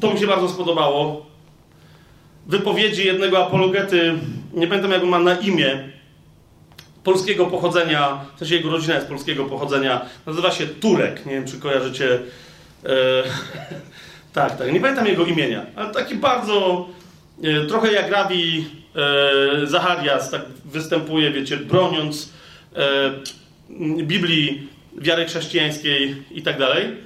to 0.00 0.12
mi 0.12 0.20
się 0.20 0.26
bardzo 0.26 0.48
spodobało, 0.48 1.26
wypowiedzi 2.46 3.06
jednego 3.06 3.46
apologety, 3.46 4.18
nie 4.54 4.66
pamiętam 4.66 4.90
jak 4.90 5.02
on 5.02 5.08
ma 5.08 5.18
na 5.18 5.34
imię, 5.34 5.95
polskiego 7.06 7.46
pochodzenia, 7.46 8.20
w 8.36 8.38
sensie 8.38 8.54
jego 8.54 8.70
rodzina 8.70 8.94
jest 8.94 9.06
polskiego 9.06 9.44
pochodzenia, 9.44 10.00
nazywa 10.26 10.50
się 10.50 10.66
Turek, 10.66 11.26
nie 11.26 11.32
wiem 11.32 11.46
czy 11.46 11.58
kojarzycie. 11.58 12.14
E, 12.14 12.18
tak, 14.32 14.56
tak, 14.58 14.72
nie 14.72 14.80
pamiętam 14.80 15.06
jego 15.06 15.24
imienia, 15.24 15.66
ale 15.76 15.90
taki 15.90 16.14
bardzo, 16.14 16.88
e, 17.42 17.66
trochę 17.66 17.92
jak 17.92 18.10
Rabi 18.10 18.64
e, 19.62 19.66
Zacharias, 19.66 20.30
tak 20.30 20.40
występuje, 20.64 21.30
wiecie, 21.30 21.56
broniąc 21.56 22.32
e, 22.76 23.10
Biblii, 24.02 24.68
wiary 24.98 25.24
chrześcijańskiej 25.24 26.22
i 26.30 26.42
tak 26.42 26.58
dalej. 26.58 26.96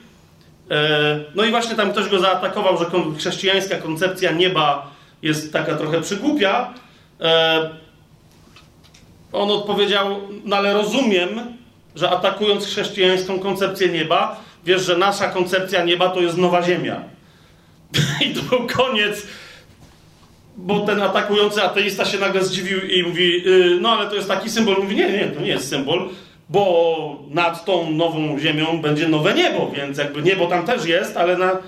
E, 0.70 1.20
no 1.34 1.44
i 1.44 1.50
właśnie 1.50 1.76
tam 1.76 1.92
ktoś 1.92 2.08
go 2.08 2.18
zaatakował, 2.18 2.78
że 2.78 2.86
chrześcijańska 3.18 3.76
koncepcja 3.78 4.32
nieba 4.32 4.90
jest 5.22 5.52
taka 5.52 5.74
trochę 5.74 6.00
przygłupia. 6.00 6.74
On 9.32 9.50
odpowiedział, 9.50 10.20
no 10.44 10.56
ale 10.56 10.74
rozumiem, 10.74 11.40
że 11.96 12.10
atakując 12.10 12.66
chrześcijańską 12.66 13.38
koncepcję 13.38 13.88
nieba, 13.88 14.40
wiesz, 14.64 14.82
że 14.82 14.98
nasza 14.98 15.28
koncepcja 15.28 15.84
nieba 15.84 16.08
to 16.08 16.20
jest 16.20 16.38
nowa 16.38 16.62
ziemia. 16.62 17.02
I 18.26 18.34
to 18.34 18.42
był 18.42 18.66
koniec, 18.66 19.26
bo 20.56 20.80
ten 20.80 21.02
atakujący 21.02 21.62
ateista 21.62 22.04
się 22.04 22.18
nagle 22.18 22.44
zdziwił 22.44 22.80
i 22.80 23.02
mówi, 23.02 23.42
yy, 23.42 23.78
no 23.80 23.88
ale 23.88 24.10
to 24.10 24.14
jest 24.14 24.28
taki 24.28 24.50
symbol. 24.50 24.76
Mówi, 24.82 24.96
nie, 24.96 25.12
nie, 25.12 25.26
to 25.26 25.40
nie 25.40 25.48
jest 25.48 25.68
symbol, 25.68 26.08
bo 26.48 27.22
nad 27.30 27.64
tą 27.64 27.90
nową 27.90 28.38
ziemią 28.38 28.82
będzie 28.82 29.08
nowe 29.08 29.34
niebo, 29.34 29.70
więc 29.70 29.98
jakby 29.98 30.22
niebo 30.22 30.46
tam 30.46 30.66
też 30.66 30.84
jest, 30.84 31.16
ale 31.16 31.38
na... 31.38 31.58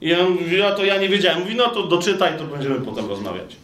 I 0.00 0.14
on 0.14 0.30
mówi, 0.32 0.62
a 0.62 0.72
to 0.72 0.84
ja 0.84 0.98
nie 0.98 1.08
wiedziałem. 1.08 1.40
Mówi, 1.40 1.54
no 1.54 1.68
to 1.68 1.82
doczytaj, 1.82 2.38
to 2.38 2.44
będziemy 2.44 2.74
potem 2.74 3.08
rozmawiać. 3.08 3.56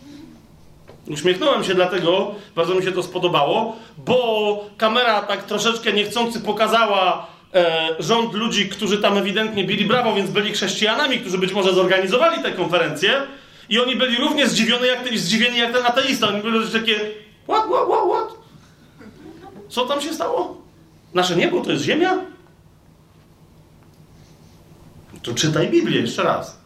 Uśmiechnąłem 1.08 1.64
się 1.64 1.74
dlatego, 1.74 2.34
bardzo 2.56 2.74
mi 2.74 2.82
się 2.82 2.92
to 2.92 3.02
spodobało, 3.02 3.76
bo 3.98 4.64
kamera 4.76 5.22
tak 5.22 5.44
troszeczkę 5.44 5.92
niechcący 5.92 6.40
pokazała 6.40 7.26
e, 7.54 7.88
rząd 7.98 8.34
ludzi, 8.34 8.68
którzy 8.68 8.98
tam 8.98 9.16
ewidentnie 9.18 9.64
bili 9.64 9.84
brawo, 9.84 10.14
więc 10.14 10.30
byli 10.30 10.52
chrześcijanami, 10.52 11.20
którzy 11.20 11.38
być 11.38 11.52
może 11.52 11.74
zorganizowali 11.74 12.42
tę 12.42 12.52
konferencję 12.52 13.22
i 13.68 13.80
oni 13.80 13.96
byli 13.96 14.16
równie 14.16 14.48
zdziwieni 14.48 14.86
jak, 14.86 15.04
ten, 15.04 15.18
zdziwieni 15.18 15.58
jak 15.58 15.72
ten 15.72 15.86
ateista. 15.86 16.28
Oni 16.28 16.42
byli 16.42 16.68
takie 16.68 16.94
what, 17.44 17.64
what, 17.64 17.88
what, 17.88 18.04
what? 18.10 18.40
Co 19.68 19.86
tam 19.86 20.00
się 20.00 20.14
stało? 20.14 20.62
Nasze 21.14 21.36
niebo 21.36 21.60
to 21.60 21.70
jest 21.72 21.84
ziemia? 21.84 22.18
To 25.22 25.34
czytaj 25.34 25.70
Biblię 25.70 26.00
jeszcze 26.00 26.22
raz. 26.22 26.59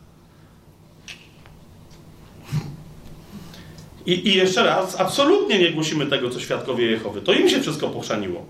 I, 4.06 4.28
I, 4.28 4.34
jeszcze 4.34 4.64
raz, 4.64 5.00
absolutnie 5.00 5.58
nie 5.58 5.70
głosimy 5.70 6.06
tego, 6.06 6.30
co 6.30 6.40
świadkowie 6.40 6.86
Jehowy. 6.86 7.20
To 7.20 7.32
im 7.32 7.48
się 7.48 7.60
wszystko 7.60 7.88
pochrzaniło. 7.88 8.46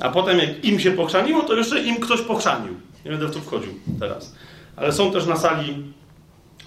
A 0.00 0.08
potem, 0.08 0.38
jak 0.38 0.64
im 0.64 0.80
się 0.80 0.90
pochrzaniło, 0.90 1.42
to 1.42 1.54
jeszcze 1.54 1.82
im 1.82 1.96
ktoś 1.96 2.20
pochrzanił. 2.20 2.74
Nie 3.04 3.10
będę 3.10 3.26
w 3.26 3.34
to 3.34 3.40
wchodził 3.40 3.72
teraz. 4.00 4.34
Ale 4.76 4.92
są 4.92 5.12
też 5.12 5.26
na 5.26 5.36
sali, 5.36 5.74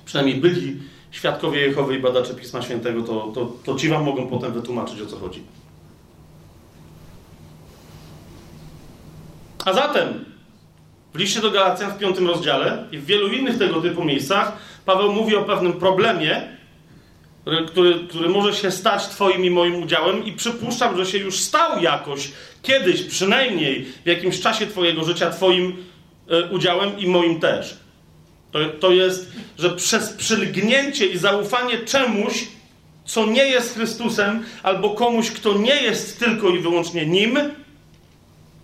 przynajmniej 0.05 0.35
byli 0.35 0.77
świadkowie 1.11 1.61
Jehowy 1.61 1.95
i 1.95 1.99
badacze 1.99 2.33
Pisma 2.33 2.61
Świętego, 2.61 3.03
to, 3.03 3.31
to, 3.35 3.51
to 3.63 3.75
ci 3.75 3.89
wam 3.89 4.03
mogą 4.03 4.27
potem 4.27 4.53
wytłumaczyć, 4.53 5.01
o 5.01 5.05
co 5.05 5.17
chodzi. 5.17 5.43
A 9.65 9.73
zatem 9.73 10.25
w 11.13 11.17
liście 11.17 11.41
do 11.41 11.51
Galacjan 11.51 11.91
w 11.91 11.97
piątym 11.97 12.27
rozdziale 12.27 12.87
i 12.91 12.97
w 12.97 13.05
wielu 13.05 13.27
innych 13.27 13.57
tego 13.57 13.81
typu 13.81 14.03
miejscach 14.03 14.57
Paweł 14.85 15.13
mówi 15.13 15.35
o 15.35 15.43
pewnym 15.43 15.73
problemie, 15.73 16.56
który, 17.67 18.07
który 18.09 18.29
może 18.29 18.53
się 18.53 18.71
stać 18.71 19.07
Twoim 19.07 19.45
i 19.45 19.49
moim 19.49 19.83
udziałem, 19.83 20.25
i 20.25 20.31
przypuszczam, 20.31 20.97
że 20.97 21.05
się 21.05 21.17
już 21.17 21.39
stał 21.39 21.81
jakoś, 21.81 22.31
kiedyś 22.61 23.03
przynajmniej 23.03 23.85
w 23.85 24.07
jakimś 24.07 24.41
czasie 24.41 24.67
Twojego 24.67 25.03
życia 25.03 25.29
Twoim 25.29 25.85
y, 26.31 26.45
udziałem 26.51 26.99
i 26.99 27.07
moim 27.07 27.39
też. 27.39 27.77
To, 28.51 28.59
to 28.79 28.91
jest, 28.91 29.31
że 29.59 29.69
przez 29.69 30.09
przylgnięcie 30.09 31.05
i 31.05 31.17
zaufanie 31.17 31.77
czemuś, 31.77 32.47
co 33.05 33.25
nie 33.25 33.43
jest 33.43 33.73
Chrystusem, 33.73 34.43
albo 34.63 34.89
komuś, 34.89 35.31
kto 35.31 35.53
nie 35.53 35.75
jest 35.75 36.19
tylko 36.19 36.49
i 36.49 36.59
wyłącznie 36.59 37.05
Nim, 37.05 37.39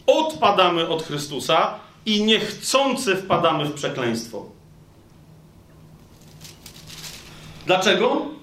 odpadamy 0.08 0.88
od 0.88 1.04
Chrystusa 1.04 1.80
i 2.06 2.24
niechcący 2.24 3.16
wpadamy 3.16 3.66
w 3.66 3.74
przekleństwo. 3.74 4.46
Dlaczego? 7.66 8.34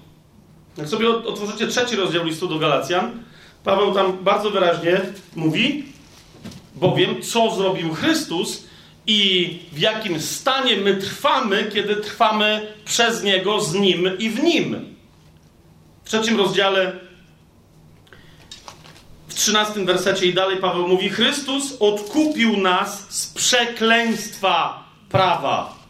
Jak 0.77 0.87
sobie 0.87 1.09
otworzycie 1.09 1.67
trzeci 1.67 1.95
rozdział 1.95 2.25
listu 2.25 2.47
do 2.47 2.59
Galacjan, 2.59 3.23
Paweł 3.63 3.93
tam 3.93 4.23
bardzo 4.23 4.49
wyraźnie 4.49 5.01
mówi, 5.35 5.85
bowiem 6.75 7.21
co 7.21 7.55
zrobił 7.55 7.93
Chrystus 7.93 8.63
i 9.07 9.59
w 9.71 9.79
jakim 9.79 10.21
stanie 10.21 10.77
my 10.77 10.95
trwamy, 10.95 11.69
kiedy 11.73 11.95
trwamy 11.95 12.73
przez 12.85 13.23
Niego, 13.23 13.59
z 13.59 13.73
Nim 13.73 14.17
i 14.19 14.29
w 14.29 14.43
Nim. 14.43 14.95
W 16.03 16.09
trzecim 16.09 16.37
rozdziale, 16.37 16.99
w 19.27 19.33
trzynastym 19.33 19.85
wersecie 19.85 20.25
i 20.25 20.33
dalej 20.33 20.57
Paweł 20.57 20.87
mówi, 20.87 21.09
Chrystus 21.09 21.77
odkupił 21.79 22.57
nas 22.57 23.05
z 23.09 23.27
przekleństwa 23.27 24.83
prawa 25.09 25.80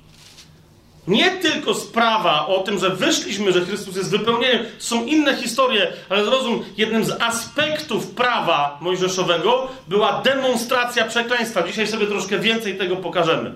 nie 1.07 1.31
tylko 1.31 1.73
sprawa 1.73 2.47
o 2.47 2.59
tym, 2.59 2.79
że 2.79 2.89
wyszliśmy, 2.89 3.51
że 3.51 3.65
Chrystus 3.65 3.95
jest 3.95 4.11
wypełnieniem, 4.11 4.65
są 4.77 5.05
inne 5.05 5.35
historie, 5.35 5.93
ale 6.09 6.25
zrozum, 6.25 6.63
jednym 6.77 7.05
z 7.05 7.21
aspektów 7.21 8.07
prawa 8.07 8.77
mojżeszowego 8.81 9.67
była 9.87 10.21
demonstracja 10.21 11.05
przekleństwa. 11.05 11.63
Dzisiaj 11.67 11.87
sobie 11.87 12.07
troszkę 12.07 12.39
więcej 12.39 12.77
tego 12.77 12.95
pokażemy. 12.95 13.53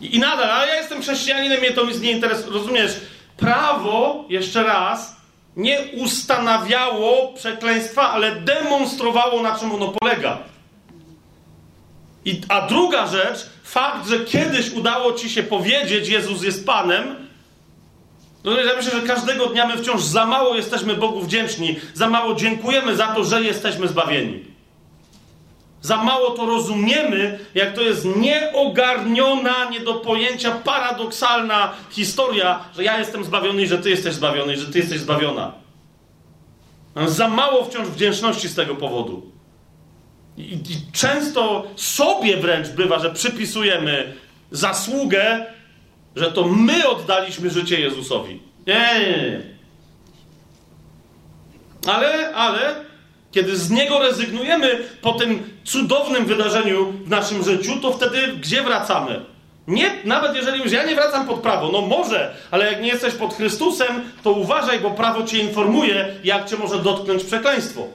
I, 0.00 0.16
i 0.16 0.18
nadal, 0.18 0.50
ale 0.50 0.68
ja 0.68 0.74
jestem 0.74 1.02
chrześcijaninem, 1.02 1.60
mnie 1.60 1.70
to 1.70 1.84
nic 1.84 2.00
nie 2.00 2.10
interesuje. 2.10 2.52
Rozumiesz? 2.52 3.00
Prawo, 3.36 4.24
jeszcze 4.28 4.62
raz, 4.62 5.16
nie 5.56 5.78
ustanawiało 5.96 7.32
przekleństwa, 7.32 8.10
ale 8.10 8.36
demonstrowało, 8.36 9.42
na 9.42 9.58
czym 9.58 9.72
ono 9.72 9.88
polega. 9.88 10.38
I, 12.24 12.40
a 12.48 12.66
druga 12.66 13.06
rzecz, 13.06 13.46
fakt, 13.64 14.08
że 14.08 14.20
kiedyś 14.20 14.70
udało 14.70 15.12
ci 15.12 15.30
się 15.30 15.42
powiedzieć, 15.42 16.08
Jezus 16.08 16.42
jest 16.42 16.66
Panem, 16.66 17.24
no 18.44 18.60
ja 18.60 18.76
myślę, 18.76 19.00
że 19.00 19.06
każdego 19.06 19.46
dnia 19.46 19.66
my 19.66 19.76
wciąż 19.76 20.02
za 20.02 20.26
mało 20.26 20.54
jesteśmy 20.54 20.94
Bogu 20.94 21.20
wdzięczni, 21.20 21.76
za 21.94 22.08
mało 22.08 22.34
dziękujemy 22.34 22.96
za 22.96 23.06
to, 23.06 23.24
że 23.24 23.42
jesteśmy 23.42 23.88
zbawieni. 23.88 24.44
Za 25.80 25.96
mało 25.96 26.30
to 26.30 26.46
rozumiemy, 26.46 27.38
jak 27.54 27.74
to 27.74 27.82
jest 27.82 28.06
nieogarniona, 28.16 29.70
nie 29.70 29.80
do 29.80 29.94
pojęcia, 29.94 30.50
paradoksalna 30.50 31.72
historia, 31.90 32.64
że 32.76 32.84
ja 32.84 32.98
jestem 32.98 33.24
zbawiony 33.24 33.62
i 33.62 33.66
że 33.66 33.78
ty 33.78 33.90
jesteś 33.90 34.14
zbawiony 34.14 34.54
i 34.54 34.56
że 34.56 34.66
ty 34.66 34.78
jesteś 34.78 35.00
zbawiona. 35.00 35.52
Mam 36.94 37.08
za 37.08 37.28
mało 37.28 37.64
wciąż 37.64 37.88
wdzięczności 37.88 38.48
z 38.48 38.54
tego 38.54 38.74
powodu. 38.74 39.33
I, 40.38 40.42
I, 40.42 40.92
często 40.92 41.66
sobie 41.76 42.36
wręcz 42.36 42.68
bywa, 42.68 42.98
że 42.98 43.10
przypisujemy 43.10 44.12
zasługę, 44.50 45.46
że 46.16 46.32
to 46.32 46.48
my 46.48 46.88
oddaliśmy 46.88 47.50
życie 47.50 47.80
Jezusowi. 47.80 48.40
Nie, 48.66 48.90
nie, 49.00 49.06
nie. 49.06 49.54
Ale, 51.86 52.34
ale, 52.34 52.74
kiedy 53.32 53.56
z 53.56 53.70
niego 53.70 53.98
rezygnujemy 53.98 54.78
po 55.02 55.12
tym 55.12 55.50
cudownym 55.64 56.24
wydarzeniu 56.24 56.92
w 56.92 57.08
naszym 57.08 57.44
życiu, 57.44 57.80
to 57.82 57.92
wtedy 57.92 58.28
gdzie 58.28 58.62
wracamy? 58.62 59.24
Nie, 59.66 59.90
nawet 60.04 60.36
jeżeli 60.36 60.62
już 60.62 60.72
ja 60.72 60.84
nie 60.84 60.94
wracam 60.94 61.26
pod 61.26 61.40
prawo, 61.40 61.68
no 61.72 61.80
może, 61.80 62.34
ale 62.50 62.72
jak 62.72 62.82
nie 62.82 62.88
jesteś 62.88 63.14
pod 63.14 63.34
Chrystusem, 63.34 64.02
to 64.22 64.32
uważaj, 64.32 64.80
bo 64.80 64.90
prawo 64.90 65.22
cię 65.22 65.38
informuje, 65.38 66.14
jak 66.24 66.44
cię 66.48 66.56
może 66.56 66.78
dotknąć 66.78 67.24
przekleństwo. 67.24 67.86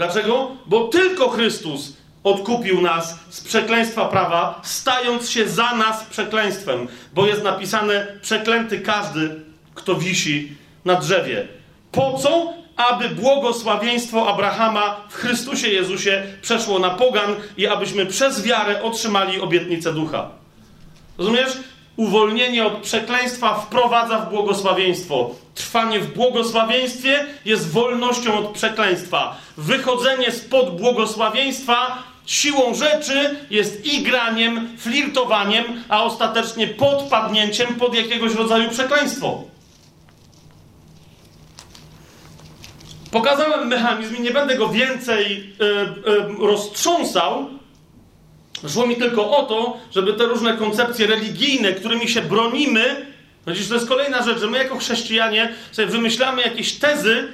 Dlaczego? 0.00 0.50
Bo 0.66 0.88
tylko 0.88 1.28
Chrystus 1.28 1.96
odkupił 2.24 2.80
nas 2.80 3.18
z 3.30 3.40
przekleństwa 3.40 4.04
prawa, 4.04 4.60
stając 4.64 5.30
się 5.30 5.48
za 5.48 5.76
nas 5.76 6.04
przekleństwem, 6.04 6.88
bo 7.14 7.26
jest 7.26 7.42
napisane: 7.42 8.06
przeklęty 8.22 8.80
każdy, 8.80 9.40
kto 9.74 9.94
wisi 9.94 10.56
na 10.84 10.94
drzewie. 10.94 11.48
Po 11.92 12.18
co? 12.18 12.52
Aby 12.76 13.08
błogosławieństwo 13.08 14.28
Abrahama 14.28 15.00
w 15.08 15.14
Chrystusie 15.14 15.68
Jezusie 15.68 16.22
przeszło 16.42 16.78
na 16.78 16.90
pogan 16.90 17.34
i 17.56 17.66
abyśmy 17.66 18.06
przez 18.06 18.42
wiarę 18.42 18.82
otrzymali 18.82 19.40
obietnicę 19.40 19.92
ducha. 19.92 20.30
Rozumiesz? 21.18 21.58
Uwolnienie 22.00 22.66
od 22.66 22.72
przekleństwa 22.72 23.54
wprowadza 23.54 24.18
w 24.18 24.30
błogosławieństwo. 24.30 25.30
Trwanie 25.54 26.00
w 26.00 26.14
błogosławieństwie 26.14 27.26
jest 27.44 27.70
wolnością 27.70 28.38
od 28.38 28.48
przekleństwa. 28.48 29.36
Wychodzenie 29.56 30.32
spod 30.32 30.80
błogosławieństwa 30.80 32.02
siłą 32.26 32.74
rzeczy 32.74 33.36
jest 33.50 33.86
igraniem, 33.86 34.68
flirtowaniem, 34.78 35.64
a 35.88 36.04
ostatecznie 36.04 36.66
podpadnięciem 36.66 37.74
pod 37.74 37.94
jakiegoś 37.94 38.34
rodzaju 38.34 38.70
przekleństwo. 38.70 39.42
Pokazałem 43.10 43.68
mechanizm 43.68 44.16
i 44.16 44.20
nie 44.20 44.30
będę 44.30 44.56
go 44.56 44.68
więcej 44.68 45.54
yy, 45.58 45.66
yy, 46.38 46.46
roztrząsał, 46.46 47.59
Szło 48.68 48.86
mi 48.86 48.96
tylko 48.96 49.36
o 49.36 49.42
to, 49.42 49.76
żeby 49.94 50.12
te 50.12 50.24
różne 50.24 50.56
koncepcje 50.56 51.06
religijne, 51.06 51.72
którymi 51.72 52.08
się 52.08 52.22
bronimy, 52.22 53.06
to 53.44 53.50
jest 53.74 53.88
kolejna 53.88 54.22
rzecz, 54.22 54.40
że 54.40 54.46
my 54.46 54.58
jako 54.58 54.78
chrześcijanie 54.78 55.52
sobie 55.72 55.88
wymyślamy 55.88 56.42
jakieś 56.42 56.72
tezy 56.72 57.28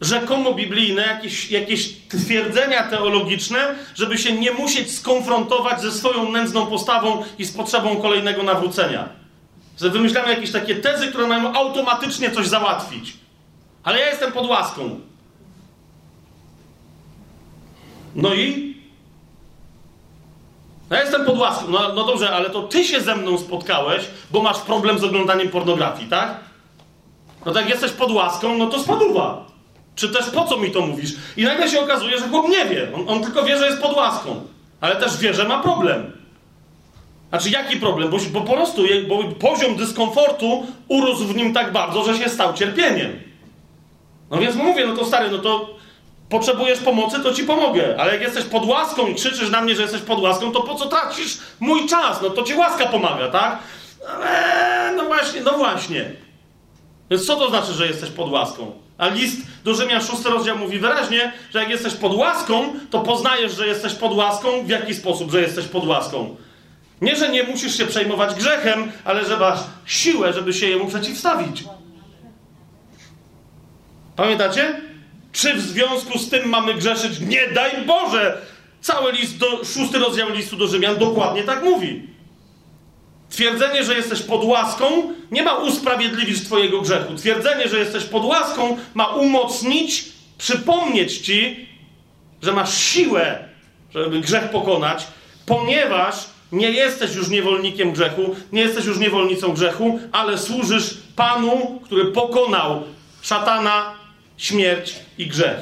rzekomo 0.00 0.54
biblijne, 0.54 1.02
jakieś, 1.02 1.50
jakieś 1.50 1.92
twierdzenia 2.08 2.82
teologiczne, 2.82 3.74
żeby 3.94 4.18
się 4.18 4.32
nie 4.32 4.52
musieć 4.52 4.94
skonfrontować 4.94 5.80
ze 5.82 5.92
swoją 5.92 6.32
nędzną 6.32 6.66
postawą 6.66 7.24
i 7.38 7.44
z 7.44 7.52
potrzebą 7.52 7.96
kolejnego 7.96 8.42
nawrócenia. 8.42 9.08
Że 9.80 9.90
wymyślamy 9.90 10.28
jakieś 10.28 10.52
takie 10.52 10.76
tezy, 10.76 11.06
które 11.08 11.26
mają 11.26 11.52
automatycznie 11.52 12.30
coś 12.30 12.46
załatwić. 12.46 13.12
Ale 13.82 14.00
ja 14.00 14.08
jestem 14.08 14.32
pod 14.32 14.46
łaską. 14.46 15.00
No 18.14 18.34
i 18.34 18.69
no 20.90 20.96
ja 20.96 21.02
jestem 21.02 21.24
pod 21.24 21.38
łaską. 21.38 21.70
No, 21.70 21.92
no 21.94 22.04
dobrze, 22.04 22.30
ale 22.30 22.50
to 22.50 22.62
ty 22.62 22.84
się 22.84 23.00
ze 23.00 23.16
mną 23.16 23.38
spotkałeś, 23.38 24.04
bo 24.30 24.42
masz 24.42 24.58
problem 24.58 24.98
z 24.98 25.04
oglądaniem 25.04 25.48
pornografii, 25.48 26.08
tak? 26.08 26.40
No 27.46 27.52
tak 27.52 27.68
jesteś 27.68 27.92
pod 27.92 28.10
łaską, 28.10 28.58
no 28.58 28.66
to 28.66 28.78
spaduwa. 28.78 29.46
Czy 29.94 30.08
też 30.08 30.30
po 30.30 30.44
co 30.44 30.56
mi 30.56 30.70
to 30.70 30.80
mówisz? 30.80 31.12
I 31.36 31.44
nagle 31.44 31.68
się 31.68 31.80
okazuje, 31.80 32.18
że 32.18 32.28
chłop 32.28 32.48
nie 32.48 32.64
wie. 32.64 32.88
On, 32.94 33.08
on 33.08 33.22
tylko 33.22 33.42
wie, 33.42 33.58
że 33.58 33.66
jest 33.66 33.82
pod 33.82 33.96
łaską. 33.96 34.46
Ale 34.80 34.96
też 34.96 35.18
wie, 35.18 35.34
że 35.34 35.48
ma 35.48 35.62
problem. 35.62 36.12
Znaczy, 37.28 37.50
jaki 37.50 37.76
problem? 37.76 38.10
Bo, 38.10 38.16
bo 38.32 38.40
po 38.40 38.52
prostu 38.52 38.82
bo 39.08 39.24
poziom 39.24 39.76
dyskomfortu 39.76 40.66
urósł 40.88 41.24
w 41.24 41.36
nim 41.36 41.54
tak 41.54 41.72
bardzo, 41.72 42.04
że 42.04 42.18
się 42.18 42.28
stał 42.28 42.54
cierpieniem. 42.54 43.20
No 44.30 44.38
więc 44.38 44.56
mówię, 44.56 44.86
no 44.86 44.96
to 44.96 45.04
stary, 45.04 45.30
no 45.30 45.38
to 45.38 45.70
potrzebujesz 46.30 46.78
pomocy, 46.78 47.20
to 47.20 47.34
ci 47.34 47.44
pomogę. 47.44 47.96
Ale 47.98 48.12
jak 48.12 48.22
jesteś 48.22 48.44
pod 48.44 48.66
łaską 48.66 49.06
i 49.06 49.14
krzyczysz 49.14 49.50
na 49.50 49.60
mnie, 49.60 49.76
że 49.76 49.82
jesteś 49.82 50.02
pod 50.02 50.20
łaską, 50.20 50.52
to 50.52 50.60
po 50.60 50.74
co 50.74 50.86
tracisz 50.86 51.38
mój 51.60 51.88
czas? 51.88 52.22
No 52.22 52.30
to 52.30 52.42
ci 52.42 52.54
łaska 52.54 52.86
pomaga, 52.86 53.28
tak? 53.28 53.58
Ale 54.14 54.92
no 54.96 55.04
właśnie, 55.04 55.40
no 55.40 55.52
właśnie. 55.52 56.10
Więc 57.10 57.26
co 57.26 57.36
to 57.36 57.50
znaczy, 57.50 57.72
że 57.72 57.86
jesteś 57.86 58.10
pod 58.10 58.30
łaską? 58.30 58.72
A 58.98 59.08
list 59.08 59.36
do 59.64 59.74
Rzymian, 59.74 60.02
szósty 60.02 60.30
rozdział 60.30 60.58
mówi 60.58 60.78
wyraźnie, 60.78 61.32
że 61.52 61.58
jak 61.58 61.70
jesteś 61.70 61.94
pod 61.94 62.14
łaską, 62.14 62.64
to 62.90 63.00
poznajesz, 63.00 63.52
że 63.52 63.66
jesteś 63.66 63.94
pod 63.94 64.12
łaską. 64.12 64.48
W 64.64 64.68
jaki 64.68 64.94
sposób, 64.94 65.30
że 65.30 65.40
jesteś 65.40 65.66
pod 65.66 65.86
łaską? 65.86 66.36
Nie, 67.00 67.16
że 67.16 67.28
nie 67.28 67.42
musisz 67.42 67.76
się 67.76 67.86
przejmować 67.86 68.34
grzechem, 68.34 68.92
ale 69.04 69.24
że 69.24 69.36
masz 69.36 69.58
siłę, 69.84 70.32
żeby 70.32 70.52
się 70.52 70.66
jemu 70.66 70.86
przeciwstawić. 70.86 71.64
Pamiętacie? 74.16 74.89
Czy 75.32 75.54
w 75.54 75.60
związku 75.60 76.18
z 76.18 76.30
tym 76.30 76.48
mamy 76.48 76.74
grzeszyć? 76.74 77.20
Nie 77.20 77.48
daj 77.48 77.84
Boże! 77.86 78.38
Cały 78.80 79.12
list 79.12 79.38
do, 79.38 79.64
szósty 79.64 79.98
rozdział 79.98 80.30
listu 80.30 80.56
do 80.56 80.68
Rzymian 80.68 80.98
dokładnie 80.98 81.42
tak 81.42 81.64
mówi. 81.64 82.02
Twierdzenie, 83.30 83.84
że 83.84 83.94
jesteś 83.94 84.22
pod 84.22 84.44
łaską, 84.44 85.14
nie 85.30 85.42
ma 85.42 85.54
usprawiedliwić 85.54 86.44
Twojego 86.44 86.80
grzechu. 86.80 87.14
Twierdzenie, 87.14 87.68
że 87.68 87.78
jesteś 87.78 88.04
pod 88.04 88.24
łaską, 88.24 88.76
ma 88.94 89.06
umocnić, 89.06 90.04
przypomnieć 90.38 91.18
Ci, 91.18 91.68
że 92.42 92.52
masz 92.52 92.78
siłę, 92.78 93.48
żeby 93.94 94.20
grzech 94.20 94.50
pokonać, 94.50 95.06
ponieważ 95.46 96.14
nie 96.52 96.70
jesteś 96.70 97.14
już 97.14 97.28
niewolnikiem 97.28 97.92
grzechu, 97.92 98.36
nie 98.52 98.62
jesteś 98.62 98.84
już 98.84 98.98
niewolnicą 98.98 99.52
grzechu, 99.52 100.00
ale 100.12 100.38
służysz 100.38 100.96
Panu, 101.16 101.80
który 101.84 102.04
pokonał 102.04 102.82
szatana, 103.22 103.94
śmierć 104.40 104.94
i 105.18 105.26
grzech. 105.26 105.58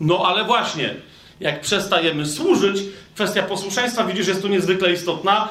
No 0.00 0.24
ale 0.26 0.44
właśnie, 0.44 0.94
jak 1.40 1.60
przestajemy 1.60 2.26
służyć, 2.26 2.82
kwestia 3.14 3.42
posłuszeństwa, 3.42 4.04
widzisz, 4.04 4.28
jest 4.28 4.42
tu 4.42 4.48
niezwykle 4.48 4.92
istotna, 4.92 5.48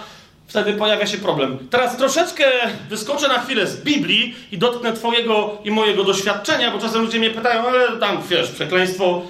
wtedy 0.48 0.74
pojawia 0.74 1.08
się 1.08 1.18
problem. 1.18 1.68
Teraz 1.70 1.98
troszeczkę 1.98 2.46
wyskoczę 2.90 3.28
na 3.28 3.40
chwilę 3.40 3.68
z 3.68 3.84
Biblii 3.84 4.36
i 4.52 4.58
dotknę 4.58 4.94
Twojego 4.94 5.58
i 5.64 5.72
mojego 5.72 6.04
doświadczenia, 6.04 6.72
bo 6.72 6.80
czasem 6.80 7.02
ludzie 7.02 7.20
mnie 7.20 7.30
pytają, 7.30 7.68
ale 7.68 7.98
tam, 7.98 8.22
wiesz, 8.30 8.52
przekleństwo. 8.52 9.22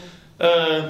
E... 0.41 0.83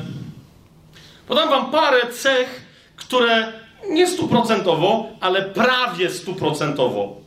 Podam 1.27 1.49
Wam 1.49 1.71
parę 1.71 2.07
cech, 2.07 2.65
które 2.95 3.53
nie 3.89 4.07
stuprocentowo, 4.07 5.09
ale 5.21 5.41
prawie 5.41 6.09
stuprocentowo, 6.09 7.24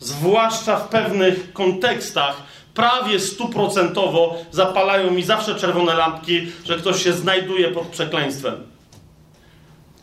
zwłaszcza 0.00 0.76
w 0.76 0.88
pewnych 0.88 1.52
kontekstach, 1.52 2.42
prawie 2.74 3.20
stuprocentowo 3.20 4.36
zapalają 4.50 5.10
mi 5.10 5.22
zawsze 5.22 5.54
czerwone 5.54 5.94
lampki, 5.94 6.46
że 6.64 6.76
ktoś 6.76 7.02
się 7.02 7.12
znajduje 7.12 7.68
pod 7.68 7.86
przekleństwem. 7.86 8.54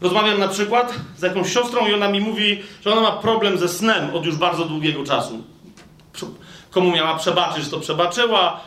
Rozmawiam 0.01 0.39
na 0.39 0.47
przykład 0.47 0.93
z 1.17 1.21
jakąś 1.21 1.53
siostrą 1.53 1.87
i 1.87 1.93
ona 1.93 2.09
mi 2.09 2.21
mówi, 2.21 2.63
że 2.85 2.91
ona 2.91 3.01
ma 3.01 3.11
problem 3.11 3.57
ze 3.57 3.67
snem 3.67 4.15
od 4.15 4.25
już 4.25 4.35
bardzo 4.35 4.65
długiego 4.65 5.03
czasu. 5.03 5.43
Komu 6.71 6.91
miała 6.91 7.15
przebaczyć, 7.15 7.69
to 7.69 7.79
przebaczyła, 7.79 8.59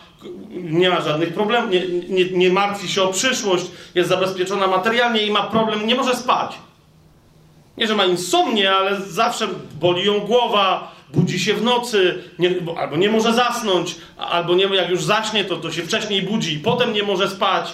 nie 0.50 0.90
ma 0.90 1.00
żadnych 1.00 1.34
problemów, 1.34 1.70
nie, 1.70 1.88
nie, 1.88 2.24
nie 2.24 2.50
martwi 2.50 2.88
się 2.88 3.02
o 3.02 3.08
przyszłość, 3.08 3.64
jest 3.94 4.08
zabezpieczona 4.08 4.66
materialnie 4.66 5.22
i 5.22 5.30
ma 5.30 5.42
problem, 5.42 5.86
nie 5.86 5.94
może 5.94 6.16
spać. 6.16 6.58
Nie, 7.76 7.86
że 7.86 7.96
ma 7.96 8.04
insomnię, 8.04 8.72
ale 8.72 9.00
zawsze 9.00 9.48
boli 9.80 10.04
ją 10.04 10.20
głowa, 10.20 10.92
budzi 11.14 11.40
się 11.40 11.54
w 11.54 11.62
nocy, 11.62 12.24
nie, 12.38 12.54
albo 12.78 12.96
nie 12.96 13.10
może 13.10 13.32
zasnąć, 13.32 13.96
albo 14.16 14.54
nie, 14.54 14.64
jak 14.64 14.90
już 14.90 15.04
zaśnie, 15.04 15.44
to, 15.44 15.56
to 15.56 15.72
się 15.72 15.82
wcześniej 15.82 16.22
budzi 16.22 16.54
i 16.54 16.58
potem 16.58 16.92
nie 16.92 17.02
może 17.02 17.28
spać. 17.28 17.72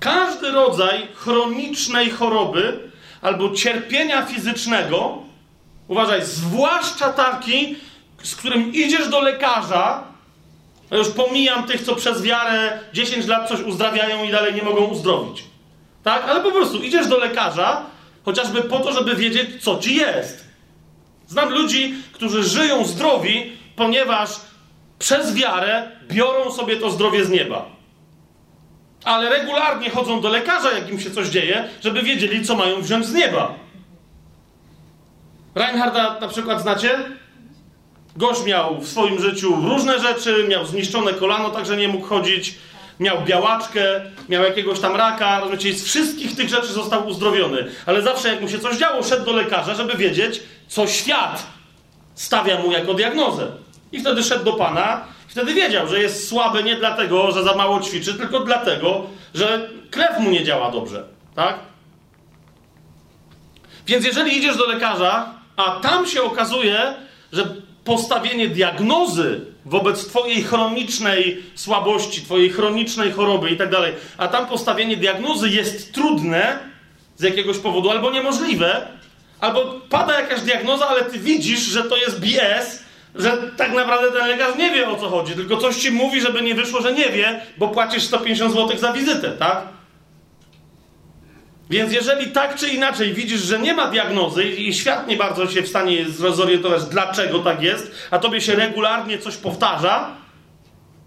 Każdy 0.00 0.50
rodzaj 0.50 1.08
chronicznej 1.14 2.10
choroby 2.10 2.90
albo 3.22 3.50
cierpienia 3.50 4.26
fizycznego, 4.26 5.18
uważaj, 5.88 6.24
zwłaszcza 6.24 7.12
taki, 7.12 7.76
z 8.22 8.36
którym 8.36 8.72
idziesz 8.74 9.08
do 9.08 9.20
lekarza, 9.20 10.04
już 10.90 11.08
pomijam 11.08 11.66
tych, 11.66 11.82
co 11.82 11.96
przez 11.96 12.22
wiarę 12.22 12.78
10 12.92 13.26
lat 13.26 13.48
coś 13.48 13.60
uzdrawiają 13.60 14.24
i 14.24 14.30
dalej 14.30 14.54
nie 14.54 14.62
mogą 14.62 14.84
uzdrowić. 14.84 15.44
Tak? 16.04 16.24
Ale 16.28 16.40
po 16.40 16.52
prostu 16.52 16.82
idziesz 16.82 17.06
do 17.06 17.18
lekarza, 17.18 17.82
chociażby 18.24 18.62
po 18.62 18.78
to, 18.78 18.92
żeby 18.92 19.16
wiedzieć, 19.16 19.62
co 19.62 19.78
ci 19.78 19.94
jest. 19.94 20.39
Znam 21.30 21.50
ludzi, 21.50 21.94
którzy 22.12 22.44
żyją 22.44 22.84
zdrowi, 22.84 23.52
ponieważ 23.76 24.30
przez 24.98 25.34
wiarę 25.34 25.88
biorą 26.08 26.52
sobie 26.52 26.76
to 26.76 26.90
zdrowie 26.90 27.24
z 27.24 27.30
nieba. 27.30 27.66
Ale 29.04 29.30
regularnie 29.30 29.90
chodzą 29.90 30.20
do 30.20 30.28
lekarza, 30.28 30.72
jak 30.72 30.90
im 30.90 31.00
się 31.00 31.10
coś 31.10 31.28
dzieje, 31.28 31.68
żeby 31.84 32.02
wiedzieli, 32.02 32.44
co 32.44 32.56
mają 32.56 32.82
wziąć 32.82 33.06
z 33.06 33.14
nieba. 33.14 33.54
Reinharda 35.54 36.20
na 36.20 36.28
przykład 36.28 36.62
znacie? 36.62 36.98
Gość 38.16 38.44
miał 38.44 38.80
w 38.80 38.88
swoim 38.88 39.20
życiu 39.20 39.56
różne 39.68 40.00
rzeczy, 40.00 40.46
miał 40.48 40.66
zniszczone 40.66 41.12
kolano, 41.12 41.50
także 41.50 41.76
nie 41.76 41.88
mógł 41.88 42.06
chodzić, 42.06 42.54
miał 43.00 43.22
białaczkę, 43.22 44.00
miał 44.28 44.42
jakiegoś 44.42 44.80
tam 44.80 44.96
raka, 44.96 45.40
rozumiecie, 45.40 45.74
z 45.74 45.84
wszystkich 45.84 46.36
tych 46.36 46.48
rzeczy 46.48 46.72
został 46.72 47.08
uzdrowiony. 47.08 47.66
Ale 47.86 48.02
zawsze 48.02 48.28
jak 48.28 48.40
mu 48.40 48.48
się 48.48 48.58
coś 48.58 48.76
działo, 48.76 49.02
szedł 49.02 49.24
do 49.24 49.32
lekarza, 49.32 49.74
żeby 49.74 49.96
wiedzieć, 49.96 50.42
co 50.70 50.86
świat 50.86 51.46
stawia 52.14 52.58
mu 52.58 52.72
jako 52.72 52.94
diagnozę. 52.94 53.46
I 53.92 54.00
wtedy 54.00 54.22
szedł 54.22 54.44
do 54.44 54.52
Pana, 54.52 55.04
wtedy 55.28 55.54
wiedział, 55.54 55.88
że 55.88 56.02
jest 56.02 56.28
słaby 56.28 56.62
nie 56.62 56.76
dlatego, 56.76 57.32
że 57.32 57.44
za 57.44 57.54
mało 57.54 57.80
ćwiczy, 57.80 58.14
tylko 58.14 58.40
dlatego, 58.40 59.06
że 59.34 59.70
krew 59.90 60.18
mu 60.18 60.30
nie 60.30 60.44
działa 60.44 60.70
dobrze. 60.70 61.04
Tak? 61.34 61.58
Więc 63.86 64.06
jeżeli 64.06 64.38
idziesz 64.38 64.56
do 64.56 64.66
lekarza, 64.66 65.34
a 65.56 65.70
tam 65.70 66.06
się 66.06 66.22
okazuje, 66.22 66.94
że 67.32 67.54
postawienie 67.84 68.48
diagnozy 68.48 69.40
wobec 69.64 70.06
Twojej 70.06 70.42
chronicznej 70.42 71.42
słabości, 71.54 72.22
Twojej 72.22 72.50
chronicznej 72.50 73.12
choroby 73.12 73.50
i 73.50 73.56
tak 73.56 73.70
dalej, 73.70 73.94
a 74.18 74.28
tam 74.28 74.46
postawienie 74.46 74.96
diagnozy 74.96 75.48
jest 75.48 75.92
trudne 75.92 76.58
z 77.16 77.22
jakiegoś 77.22 77.58
powodu 77.58 77.90
albo 77.90 78.10
niemożliwe, 78.10 78.86
albo 79.40 79.80
pada 79.88 80.20
jakaś 80.20 80.40
diagnoza, 80.40 80.88
ale 80.88 81.04
Ty 81.04 81.18
widzisz, 81.18 81.60
że 81.60 81.84
to 81.84 81.96
jest 81.96 82.20
BS, 82.20 82.82
że 83.14 83.38
tak 83.56 83.72
naprawdę 83.72 84.18
ten 84.18 84.28
lekarz 84.28 84.56
nie 84.56 84.70
wie 84.70 84.88
o 84.88 84.96
co 84.96 85.08
chodzi, 85.08 85.34
tylko 85.34 85.56
coś 85.56 85.76
Ci 85.76 85.90
mówi, 85.90 86.20
żeby 86.20 86.42
nie 86.42 86.54
wyszło, 86.54 86.82
że 86.82 86.92
nie 86.92 87.08
wie, 87.10 87.40
bo 87.58 87.68
płacisz 87.68 88.02
150 88.02 88.54
zł 88.54 88.78
za 88.78 88.92
wizytę, 88.92 89.32
tak? 89.32 89.62
Więc 91.70 91.92
jeżeli 91.92 92.26
tak 92.30 92.56
czy 92.56 92.68
inaczej 92.68 93.14
widzisz, 93.14 93.40
że 93.40 93.58
nie 93.58 93.74
ma 93.74 93.86
diagnozy 93.86 94.44
i 94.44 94.74
świat 94.74 95.08
nie 95.08 95.16
bardzo 95.16 95.48
się 95.48 95.62
w 95.62 95.68
stanie 95.68 96.04
zorientować, 96.08 96.84
dlaczego 96.84 97.38
tak 97.38 97.62
jest, 97.62 97.92
a 98.10 98.18
tobie 98.18 98.40
się 98.40 98.54
regularnie 98.54 99.18
coś 99.18 99.36
powtarza, 99.36 100.16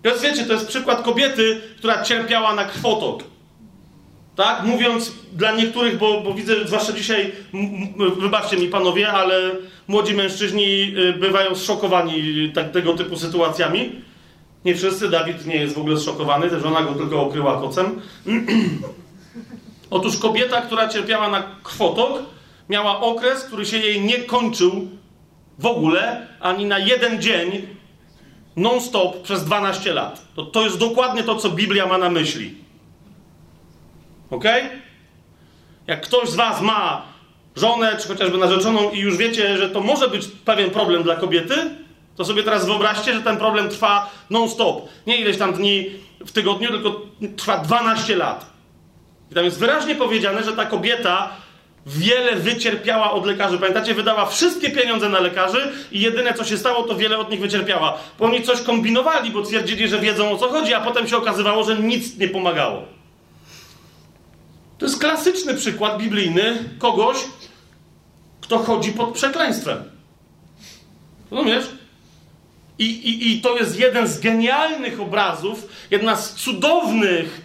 to 0.04 0.20
wiecie, 0.20 0.46
to 0.46 0.54
jest 0.54 0.68
przykład 0.68 1.02
kobiety, 1.02 1.62
która 1.78 2.04
cierpiała 2.04 2.56
na 2.56 2.66
krwotok. 2.66 3.24
Tak? 4.36 4.64
Mówiąc 4.64 5.12
dla 5.34 5.52
niektórych, 5.52 5.98
bo, 5.98 6.22
bo 6.22 6.34
widzę, 6.34 6.68
zwłaszcza 6.68 6.94
dzisiaj, 6.94 7.32
wybaczcie 8.20 8.58
mi 8.58 8.68
panowie, 8.68 9.12
ale 9.12 9.52
młodzi 9.88 10.14
mężczyźni 10.14 10.94
y, 10.98 11.14
bywają 11.14 11.56
zszokowani 11.56 12.52
tak, 12.56 12.72
tego 12.72 12.94
typu 12.94 13.18
sytuacjami. 13.18 13.92
Nie 14.66 14.76
wszyscy, 14.76 15.10
Dawid 15.10 15.46
nie 15.46 15.56
jest 15.56 15.76
w 15.76 15.80
ogóle 15.80 15.98
zszokowany, 15.98 16.50
też 16.50 16.64
żona 16.64 16.82
go 16.82 16.94
tylko 16.94 17.22
okryła 17.22 17.62
kocem. 17.62 18.02
Otóż 19.90 20.18
kobieta, 20.18 20.62
która 20.62 20.88
cierpiała 20.88 21.30
na 21.30 21.44
krwotok, 21.64 22.24
miała 22.70 23.00
okres, 23.00 23.44
który 23.44 23.66
się 23.66 23.78
jej 23.78 24.02
nie 24.02 24.18
kończył 24.18 24.88
w 25.60 25.66
ogóle, 25.66 26.28
ani 26.40 26.66
na 26.66 26.80
jeden 26.80 27.22
dzień, 27.22 27.68
non-stop 28.56 29.22
przez 29.22 29.46
12 29.46 29.94
lat. 29.94 30.28
To, 30.36 30.46
to 30.46 30.64
jest 30.64 30.78
dokładnie 30.78 31.24
to, 31.24 31.36
co 31.36 31.50
Biblia 31.50 31.86
ma 31.86 31.98
na 31.98 32.10
myśli. 32.10 32.56
Ok? 34.34 34.44
Jak 35.88 36.02
ktoś 36.02 36.30
z 36.30 36.36
Was 36.36 36.62
ma 36.62 37.02
żonę, 37.56 37.98
czy 38.02 38.08
chociażby 38.08 38.38
narzeczoną 38.38 38.92
i 38.92 39.00
już 39.00 39.18
wiecie, 39.18 39.58
że 39.58 39.70
to 39.70 39.82
może 39.82 40.08
być 40.08 40.28
pewien 40.46 40.70
problem 40.70 41.04
dla 41.04 41.16
kobiety, 41.16 41.56
to 42.16 42.26
sobie 42.26 42.44
teraz 42.44 42.66
wyobraźcie, 42.66 43.14
że 43.14 43.22
ten 43.22 43.38
problem 43.38 43.70
trwa 43.70 44.10
non-stop. 44.30 44.90
Nie 45.08 45.18
ileś 45.18 45.38
tam 45.38 45.54
dni 45.54 45.90
w 46.26 46.32
tygodniu, 46.32 46.70
tylko 46.70 47.02
trwa 47.38 47.58
12 47.58 48.16
lat. 48.16 48.46
I 49.32 49.36
tam 49.36 49.46
jest 49.46 49.60
wyraźnie 49.60 49.96
powiedziane, 49.96 50.44
że 50.44 50.54
ta 50.54 50.66
kobieta 50.66 51.30
wiele 51.86 52.36
wycierpiała 52.36 53.12
od 53.12 53.26
lekarzy. 53.26 53.58
Pamiętacie, 53.58 53.94
wydała 53.94 54.26
wszystkie 54.26 54.70
pieniądze 54.70 55.10
na 55.10 55.20
lekarzy 55.20 55.72
i 55.92 56.02
jedyne 56.02 56.34
co 56.34 56.44
się 56.44 56.58
stało, 56.58 56.84
to 56.84 56.96
wiele 56.96 57.18
od 57.18 57.32
nich 57.32 57.40
wycierpiała. 57.40 57.98
Bo 58.20 58.26
oni 58.26 58.42
coś 58.42 58.62
kombinowali, 58.62 59.32
bo 59.32 59.42
twierdzili, 59.42 59.88
że 59.88 60.00
wiedzą 60.00 60.32
o 60.32 60.38
co 60.38 60.50
chodzi, 60.50 60.74
a 60.74 60.82
potem 60.82 61.08
się 61.08 61.18
okazywało, 61.18 61.64
że 61.64 61.78
nic 61.78 62.18
nie 62.18 62.28
pomagało. 62.28 63.03
To 64.84 64.88
jest 64.88 65.00
klasyczny 65.00 65.54
przykład 65.54 65.98
biblijny 65.98 66.70
kogoś, 66.80 67.18
kto 68.42 68.60
chodzi 68.60 68.92
pod 68.92 69.14
przekleństwem. 69.14 69.84
Rozumiesz? 71.32 71.66
I, 72.80 72.86
i, 72.86 73.32
I 73.32 73.42
to 73.42 73.58
jest 73.58 73.80
jeden 73.80 74.08
z 74.08 74.20
genialnych 74.20 75.02
obrazów, 75.02 75.68
jedna 75.92 76.16
z 76.16 76.34
cudownych 76.34 77.42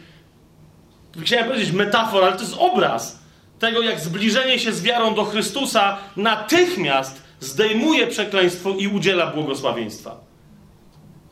chciałem 1.22 1.46
powiedzieć 1.46 1.72
metafor, 1.72 2.24
ale 2.24 2.36
to 2.36 2.42
jest 2.42 2.56
obraz 2.58 3.18
tego, 3.58 3.82
jak 3.82 4.00
zbliżenie 4.00 4.58
się 4.58 4.72
z 4.72 4.82
wiarą 4.82 5.14
do 5.14 5.24
Chrystusa 5.24 5.98
natychmiast 6.16 7.22
zdejmuje 7.40 8.06
przekleństwo 8.06 8.70
i 8.70 8.88
udziela 8.88 9.26
błogosławieństwa. 9.26 10.20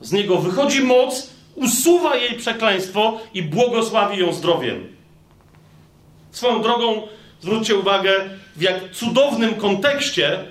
Z 0.01 0.13
niego 0.13 0.37
wychodzi 0.39 0.83
moc, 0.83 1.31
usuwa 1.55 2.17
jej 2.17 2.35
przekleństwo 2.35 3.21
i 3.35 3.43
błogosławi 3.43 4.19
ją 4.19 4.33
zdrowiem. 4.33 4.96
Swoją 6.37 6.63
drogą, 6.63 7.03
zwróćcie 7.41 7.77
uwagę, 7.77 8.13
w 8.57 8.63
jak 8.63 8.91
cudownym 8.91 9.55
kontekście, 9.55 10.45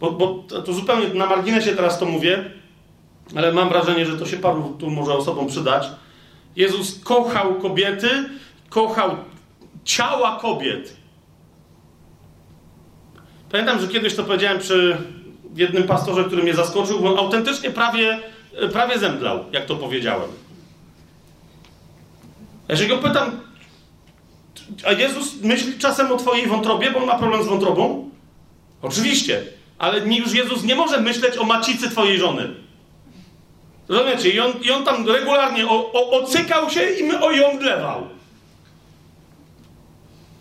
bo, 0.00 0.10
bo 0.10 0.44
to 0.64 0.72
zupełnie 0.72 1.14
na 1.14 1.26
marginesie 1.26 1.76
teraz 1.76 1.98
to 1.98 2.06
mówię, 2.06 2.50
ale 3.36 3.52
mam 3.52 3.68
wrażenie, 3.68 4.06
że 4.06 4.18
to 4.18 4.26
się 4.26 4.36
paru 4.36 4.76
tu 4.78 4.90
może 4.90 5.14
osobom 5.14 5.46
przydać. 5.46 5.88
Jezus 6.56 7.00
kochał 7.04 7.54
kobiety, 7.54 8.08
kochał 8.68 9.16
ciała 9.84 10.38
kobiet. 10.40 10.96
Pamiętam, 13.50 13.80
że 13.80 13.88
kiedyś 13.88 14.14
to 14.14 14.24
powiedziałem 14.24 14.58
przy 14.58 14.96
jednym 15.56 15.82
pastorze, 15.82 16.24
który 16.24 16.42
mnie 16.42 16.54
zaskoczył, 16.54 17.00
bo 17.00 17.12
on 17.12 17.18
autentycznie 17.18 17.70
prawie, 17.70 18.18
prawie 18.72 18.98
zemdlał, 18.98 19.44
jak 19.52 19.66
to 19.66 19.76
powiedziałem. 19.76 20.30
Jeżeli 22.68 22.88
go 22.88 22.98
pytam, 22.98 23.51
a 24.86 24.92
Jezus 24.92 25.42
myśli 25.42 25.78
czasem 25.78 26.12
o 26.12 26.16
twojej 26.16 26.46
wątrobie, 26.46 26.90
bo 26.90 26.98
on 26.98 27.06
ma 27.06 27.18
problem 27.18 27.42
z 27.42 27.46
wątrobą? 27.46 28.10
Oczywiście, 28.82 29.42
ale 29.78 29.98
już 29.98 30.34
Jezus 30.34 30.64
nie 30.64 30.74
może 30.74 31.00
myśleć 31.00 31.36
o 31.36 31.44
macicy 31.44 31.90
twojej 31.90 32.18
żony. 32.18 32.48
Rozumiecie? 33.88 34.30
I 34.30 34.40
on, 34.40 34.52
i 34.62 34.70
on 34.70 34.84
tam 34.84 35.08
regularnie 35.08 35.66
o, 35.66 35.92
o, 35.92 36.10
ocykał 36.10 36.70
się 36.70 36.90
i, 36.90 37.04
my, 37.04 37.24
o, 37.24 37.30
i 37.30 37.44
omdlewał. 37.44 38.06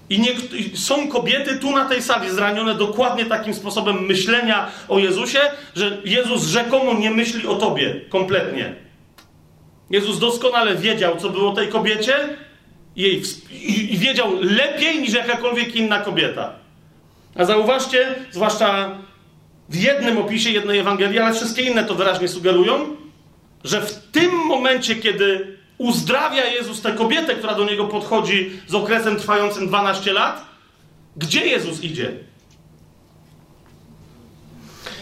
I 0.09 0.19
nie, 0.19 0.31
są 0.75 1.07
kobiety 1.07 1.59
tu 1.59 1.71
na 1.71 1.85
tej 1.85 2.01
sali 2.01 2.29
zranione 2.29 2.75
dokładnie 2.75 3.25
takim 3.25 3.53
sposobem 3.53 4.05
myślenia 4.05 4.67
o 4.89 4.99
Jezusie, 4.99 5.39
że 5.75 5.97
Jezus 6.05 6.43
rzekomo 6.43 6.93
nie 6.93 7.11
myśli 7.11 7.47
o 7.47 7.55
tobie 7.55 8.01
kompletnie. 8.09 8.75
Jezus 9.89 10.19
doskonale 10.19 10.75
wiedział, 10.75 11.17
co 11.17 11.29
było 11.29 11.53
tej 11.53 11.67
kobiecie 11.67 12.37
jej, 12.95 13.23
i, 13.51 13.93
i 13.93 13.97
wiedział 13.97 14.31
lepiej 14.41 15.01
niż 15.01 15.13
jakakolwiek 15.13 15.75
inna 15.75 15.99
kobieta. 15.99 16.53
A 17.35 17.45
zauważcie, 17.45 18.15
zwłaszcza 18.31 18.97
w 19.69 19.75
jednym 19.75 20.17
opisie 20.17 20.49
jednej 20.49 20.79
Ewangelii, 20.79 21.19
ale 21.19 21.33
wszystkie 21.33 21.61
inne 21.61 21.83
to 21.83 21.95
wyraźnie 21.95 22.27
sugerują, 22.27 22.95
że 23.63 23.81
w 23.81 23.93
tym 24.11 24.31
momencie, 24.31 24.95
kiedy 24.95 25.57
uzdrawia 25.77 26.45
Jezus 26.45 26.81
tę 26.81 26.91
kobietę, 26.91 27.35
która 27.35 27.55
do 27.55 27.65
niego 27.65 27.85
podchodzi 27.85 28.51
z 28.67 28.75
okresem 28.75 29.17
trwającym 29.17 29.67
12 29.67 30.13
lat, 30.13 30.45
gdzie 31.17 31.45
Jezus 31.45 31.83
idzie? 31.83 32.11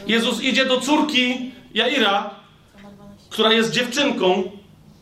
Jezus 0.08 0.42
idzie 0.42 0.66
do 0.66 0.82
córki 0.82 1.52
Jaira, 1.74 2.30
która 3.30 3.54
jest 3.54 3.72
dziewczynką, 3.72 4.52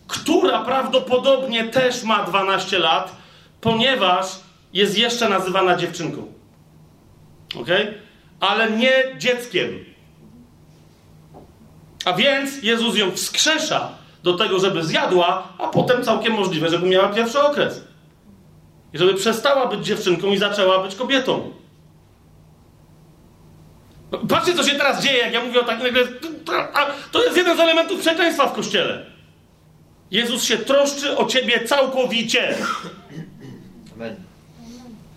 która 0.08 0.60
prawdopodobnie 0.60 1.64
też 1.64 2.04
ma 2.04 2.24
12 2.24 2.80
lat, 2.80 3.16
ponieważ 3.62 4.26
jest 4.74 4.98
jeszcze 4.98 5.30
nazywana 5.30 5.76
dziewczynką. 5.76 6.34
Ok? 7.56 7.68
Ale 8.40 8.72
nie 8.72 9.04
dzieckiem. 9.18 9.86
A 12.06 12.14
więc 12.14 12.64
Jezus 12.64 12.98
ją 12.98 13.12
wskrzesza 13.12 13.90
do 14.24 14.34
tego, 14.34 14.60
żeby 14.60 14.86
zjadła, 14.86 15.48
a 15.58 15.68
potem 15.68 16.04
całkiem 16.04 16.34
możliwe, 16.34 16.70
żeby 16.70 16.88
miała 16.88 17.10
pierwszy 17.10 17.42
okres. 17.42 17.84
I 18.94 18.98
żeby 18.98 19.14
przestała 19.14 19.66
być 19.66 19.86
dziewczynką 19.86 20.28
i 20.28 20.38
zaczęła 20.38 20.84
być 20.84 20.96
kobietą. 20.96 21.54
Patrzcie, 24.30 24.54
co 24.54 24.64
się 24.64 24.76
teraz 24.76 25.04
dzieje, 25.04 25.18
jak 25.18 25.34
ja 25.34 25.44
mówię 25.44 25.60
o 25.62 25.64
takim. 25.64 25.88
To 27.12 27.24
jest 27.24 27.38
jeden 27.38 27.58
z 27.58 27.60
elementów 27.60 28.00
przekleństwa 28.00 28.48
w 28.48 28.54
kościele. 28.54 29.17
Jezus 30.12 30.44
się 30.44 30.58
troszczy 30.58 31.18
o 31.18 31.26
ciebie 31.26 31.66
całkowicie. 31.66 32.56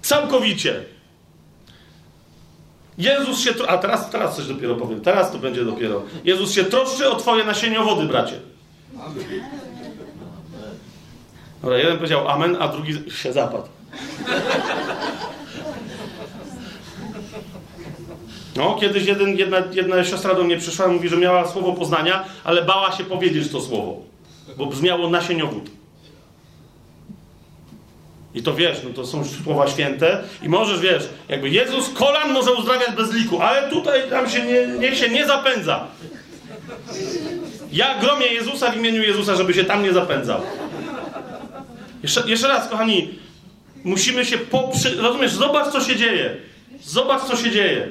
Całkowicie. 0.03 0.85
Jezus 2.99 3.41
się. 3.41 3.51
A 3.69 3.79
teraz, 3.79 4.11
teraz 4.11 4.37
coś 4.37 4.47
dopiero 4.47 4.77
powiem. 4.77 5.01
Teraz 5.01 5.33
to 5.33 5.39
będzie 5.39 5.65
dopiero. 5.65 6.03
Jezus 6.25 6.53
się 6.53 6.65
troszczy 6.65 7.11
o 7.11 7.17
Twoje 7.17 7.45
nasieniowody, 7.45 8.07
bracie. 8.07 8.41
Dobra, 11.63 11.79
jeden 11.79 11.97
powiedział 11.97 12.29
amen, 12.29 12.57
a 12.61 12.69
drugi 12.69 13.11
się 13.11 13.33
zapadł. 13.33 13.69
No, 18.57 18.77
kiedyś 18.81 19.07
jeden, 19.07 19.37
jedna, 19.37 19.57
jedna 19.73 20.05
siostra 20.05 20.35
do 20.35 20.45
mnie 20.45 20.59
przyszła 20.59 20.87
i 20.87 20.91
mówi, 20.91 21.09
że 21.09 21.17
miała 21.17 21.49
słowo 21.49 21.73
poznania, 21.73 22.25
ale 22.45 22.65
bała 22.65 22.93
się 22.93 23.05
powiedzieć 23.05 23.53
to 23.53 23.61
słowo, 23.61 24.03
bo 24.57 24.67
brzmiało 24.67 25.11
nasieniowód. 25.11 25.71
I 28.35 28.43
to 28.43 28.55
wiesz, 28.55 28.79
no 28.85 28.91
to 28.91 29.07
są 29.07 29.25
słowa 29.25 29.69
święte 29.69 30.23
i 30.43 30.49
możesz, 30.49 30.81
wiesz, 30.81 31.09
jakby 31.29 31.51
Jezus 31.51 31.89
kolan 31.95 32.33
może 32.33 32.53
uzdrawiać 32.53 32.97
bez 32.97 33.13
liku, 33.13 33.41
ale 33.41 33.71
tutaj 33.71 34.11
tam 34.11 34.31
się 34.31 34.43
nie, 34.47 34.67
niech 34.67 34.99
się 34.99 35.09
nie 35.09 35.27
zapędza. 35.27 35.87
Ja 37.73 37.99
gromię 37.99 38.27
Jezusa 38.27 38.71
w 38.71 38.77
imieniu 38.77 39.03
Jezusa, 39.03 39.37
żeby 39.37 39.55
się 39.55 39.65
tam 39.65 39.83
nie 39.83 39.93
zapędzał. 39.93 40.41
Jeszcze, 42.03 42.31
jeszcze 42.31 42.49
raz, 42.49 42.69
kochani, 42.69 43.19
musimy 43.85 44.25
się 44.25 44.39
poprzy... 44.39 44.97
Rozumiesz, 45.03 45.33
zobacz, 45.33 45.73
co 45.73 45.81
się 45.81 45.97
dzieje. 45.97 46.37
Zobacz, 46.83 47.23
co 47.23 47.37
się 47.37 47.51
dzieje. 47.51 47.91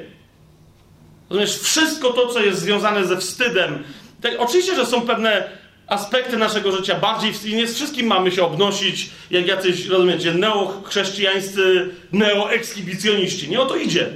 Rozumiesz, 1.30 1.60
wszystko 1.60 2.14
to, 2.14 2.28
co 2.28 2.39
jest 2.39 2.60
związane 2.60 3.05
ze 3.05 3.18
wstydem. 3.18 3.84
Te, 4.22 4.39
oczywiście, 4.39 4.76
że 4.76 4.86
są 4.86 5.01
pewne 5.01 5.49
aspekty 5.90 6.38
naszego 6.38 6.72
życia 6.72 7.00
bardziej 7.00 7.34
i 7.46 7.56
nie 7.56 7.68
z 7.68 7.76
wszystkim 7.76 8.08
mamy 8.08 8.32
się 8.32 8.44
obnosić 8.44 9.10
jak 9.32 9.48
jacyś, 9.48 9.86
rozumiecie, 9.86 10.34
neochrześcijańscy, 10.34 11.90
neoekskibicjoniści. 12.12 13.50
Nie 13.50 13.62
o 13.62 13.66
to 13.66 13.76
idzie. 13.76 14.14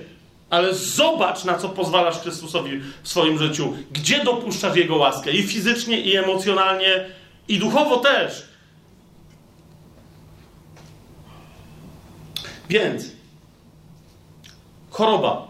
Ale 0.49 0.73
zobacz, 0.73 1.43
na 1.43 1.57
co 1.57 1.69
pozwalasz 1.69 2.19
Chrystusowi 2.19 2.81
w 3.03 3.09
swoim 3.09 3.37
życiu. 3.37 3.73
Gdzie 3.91 4.23
dopuszczasz 4.23 4.75
Jego 4.75 4.95
łaskę. 4.95 5.31
I 5.31 5.43
fizycznie, 5.43 6.01
i 6.01 6.15
emocjonalnie, 6.15 7.05
i 7.47 7.59
duchowo 7.59 7.97
też. 7.97 8.43
Więc 12.69 13.05
choroba 14.89 15.47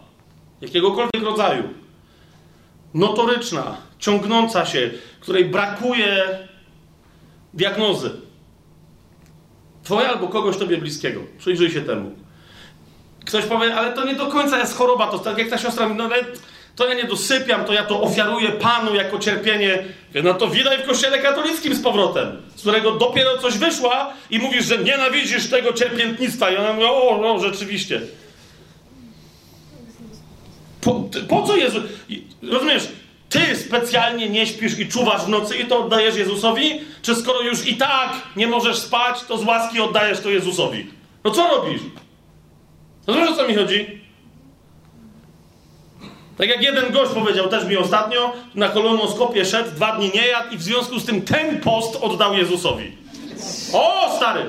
jakiegokolwiek 0.60 1.22
rodzaju, 1.22 1.62
notoryczna, 2.94 3.76
ciągnąca 4.04 4.66
się, 4.66 4.90
której 5.20 5.44
brakuje 5.44 6.38
diagnozy. 7.54 8.10
Twoja 9.82 10.08
albo 10.08 10.28
kogoś 10.28 10.56
tobie 10.56 10.78
bliskiego. 10.78 11.20
Przyjrzyj 11.38 11.70
się 11.70 11.80
temu. 11.80 12.12
Ktoś 13.24 13.44
powie, 13.44 13.74
ale 13.74 13.92
to 13.92 14.04
nie 14.04 14.14
do 14.14 14.26
końca 14.26 14.58
jest 14.58 14.76
choroba, 14.76 15.06
to 15.06 15.18
tak 15.18 15.38
jak 15.38 15.48
ta 15.48 15.58
siostra 15.58 15.88
mówi, 15.88 15.98
no 15.98 16.04
ale 16.04 16.24
to 16.76 16.88
ja 16.88 16.94
nie 16.94 17.04
dosypiam, 17.04 17.64
to 17.64 17.72
ja 17.72 17.84
to 17.84 18.02
ofiaruję 18.02 18.48
Panu 18.48 18.94
jako 18.94 19.18
cierpienie. 19.18 19.84
No 20.24 20.34
to 20.34 20.48
widać 20.48 20.80
w 20.80 20.86
kościele 20.86 21.18
katolickim 21.18 21.74
z 21.74 21.82
powrotem, 21.82 22.42
z 22.56 22.60
którego 22.60 22.90
dopiero 22.90 23.38
coś 23.38 23.58
wyszła 23.58 24.12
i 24.30 24.38
mówisz, 24.38 24.64
że 24.64 24.78
nienawidzisz 24.78 25.50
tego 25.50 25.72
cierpiętnictwa. 25.72 26.50
I 26.50 26.56
ona 26.56 26.72
mówi, 26.72 26.86
o, 26.86 27.18
no 27.22 27.38
rzeczywiście. 27.38 28.00
Po, 30.80 31.08
po 31.28 31.42
co 31.42 31.56
Jezu? 31.56 31.82
Rozumiesz, 32.42 32.88
ty 33.34 33.56
specjalnie 33.56 34.28
nie 34.28 34.46
śpisz 34.46 34.78
i 34.78 34.88
czuwasz 34.88 35.24
w 35.24 35.28
nocy 35.28 35.56
i 35.56 35.66
to 35.66 35.78
oddajesz 35.78 36.16
Jezusowi? 36.16 36.80
Czy 37.02 37.14
skoro 37.14 37.40
już 37.40 37.66
i 37.66 37.76
tak 37.76 38.12
nie 38.36 38.46
możesz 38.46 38.78
spać, 38.78 39.24
to 39.28 39.38
z 39.38 39.44
łaski 39.44 39.80
oddajesz 39.80 40.20
to 40.20 40.30
Jezusowi? 40.30 40.86
No 41.24 41.30
co 41.30 41.48
robisz? 41.48 41.80
Rozumiesz, 43.06 43.30
o 43.30 43.36
co 43.36 43.48
mi 43.48 43.54
chodzi? 43.54 44.00
Tak 46.38 46.48
jak 46.48 46.62
jeden 46.62 46.92
gość 46.92 47.12
powiedział 47.12 47.48
też 47.48 47.64
mi 47.64 47.76
ostatnio, 47.76 48.32
na 48.54 48.68
kolonoskopie 48.68 49.44
szedł, 49.44 49.70
dwa 49.70 49.96
dni 49.96 50.10
nie 50.14 50.26
jadł 50.26 50.54
i 50.54 50.56
w 50.56 50.62
związku 50.62 50.98
z 50.98 51.04
tym 51.04 51.22
ten 51.22 51.60
post 51.60 51.96
oddał 52.00 52.34
Jezusowi. 52.34 52.96
O, 53.72 54.16
stary! 54.16 54.44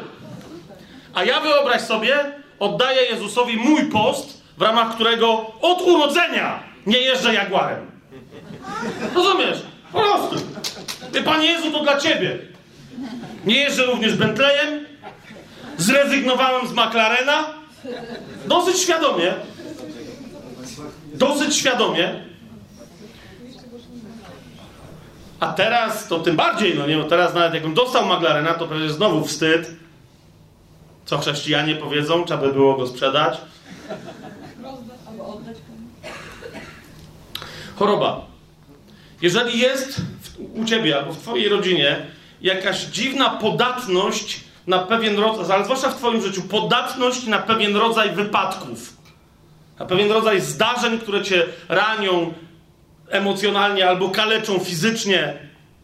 A 1.14 1.24
ja 1.24 1.40
wyobraź 1.40 1.82
sobie, 1.82 2.16
oddaję 2.60 3.02
Jezusowi 3.02 3.58
mój 3.58 3.84
post, 3.84 4.44
w 4.58 4.62
ramach 4.62 4.96
którego 4.96 5.52
od 5.62 5.82
urodzenia 5.82 6.64
nie 6.86 6.98
jeżdżę 6.98 7.34
Jaguarem. 7.34 7.95
Rozumiesz? 9.16 9.62
Po 9.92 10.00
prostu. 10.00 10.36
Ty, 11.12 11.24
Panie 11.24 11.48
Jezu, 11.48 11.72
to 11.72 11.84
dla 11.84 11.98
Ciebie. 11.98 12.38
Nie 13.46 13.56
jeżdżę 13.56 13.86
również 13.86 14.16
Bentleyem. 14.16 14.86
Zrezygnowałem 15.78 16.68
z 16.68 16.72
McLarena. 16.72 17.54
Dosyć 18.46 18.80
świadomie. 18.80 19.34
Dosyć 21.14 21.56
świadomie. 21.56 22.26
A 25.40 25.54
teraz 25.54 26.08
to 26.08 26.20
tym 26.20 26.36
bardziej, 26.36 26.78
no 26.78 26.88
nie, 26.88 26.98
no 26.98 27.04
teraz 27.04 27.34
nawet 27.34 27.54
jakbym 27.54 27.74
dostał 27.74 28.06
McLarena, 28.06 28.54
to 28.54 28.68
przecież 28.68 28.92
znowu 28.92 29.26
wstyd. 29.26 29.72
Co 31.06 31.18
chrześcijanie 31.18 31.76
powiedzą, 31.76 32.26
trzeba 32.26 32.42
by 32.42 32.54
było 32.54 32.74
go 32.74 32.88
sprzedać. 32.88 33.38
Choroba. 37.76 38.26
Jeżeli 39.22 39.60
jest 39.60 40.02
w, 40.22 40.60
u 40.60 40.66
ciebie 40.66 40.98
albo 40.98 41.14
w 41.14 41.18
twojej 41.18 41.50
rodzinie 41.50 42.06
jakaś 42.42 42.86
dziwna 42.86 43.30
podatność 43.30 44.44
na 44.68 44.80
pewien 44.80 45.20
rodzaj, 45.20 45.56
ale 45.56 45.66
zwłaszcza 45.66 45.90
w 45.90 45.98
twoim 45.98 46.22
życiu, 46.22 46.42
podatność 46.42 47.26
na 47.26 47.40
pewien 47.40 47.76
rodzaj 47.76 48.12
wypadków, 48.12 48.98
na 49.80 49.86
pewien 49.86 50.12
rodzaj 50.12 50.42
zdarzeń, 50.42 51.00
które 51.00 51.24
cię 51.24 51.46
ranią 51.70 52.34
emocjonalnie 53.10 53.90
albo 53.90 54.10
kaleczą 54.10 54.60
fizycznie, 54.60 55.38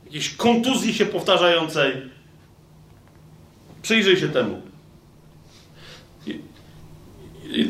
jakiejś 0.06 0.36
kontuzji 0.36 0.94
się 0.94 1.06
powtarzającej. 1.06 2.12
Przyjrzyj 3.82 4.18
się 4.18 4.30
temu. 4.30 4.71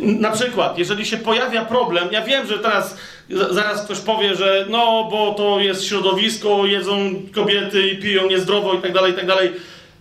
Na 0.01 0.32
przykład, 0.32 0.77
jeżeli 0.77 1.05
się 1.05 1.17
pojawia 1.17 1.65
problem, 1.65 2.07
ja 2.11 2.21
wiem, 2.21 2.47
że 2.47 2.59
teraz 2.59 2.97
zaraz 3.29 3.86
ktoś 3.86 3.99
powie, 3.99 4.36
że 4.36 4.65
no, 4.69 5.07
bo 5.11 5.34
to 5.34 5.59
jest 5.59 5.86
środowisko, 5.86 6.65
jedzą 6.65 6.97
kobiety 7.36 7.88
i 7.88 7.99
piją 7.99 8.29
niezdrowo 8.29 8.73
i 8.73 8.82
tak 8.82 8.93
dalej, 8.93 9.11
i 9.11 9.15
tak 9.15 9.27
dalej, 9.27 9.51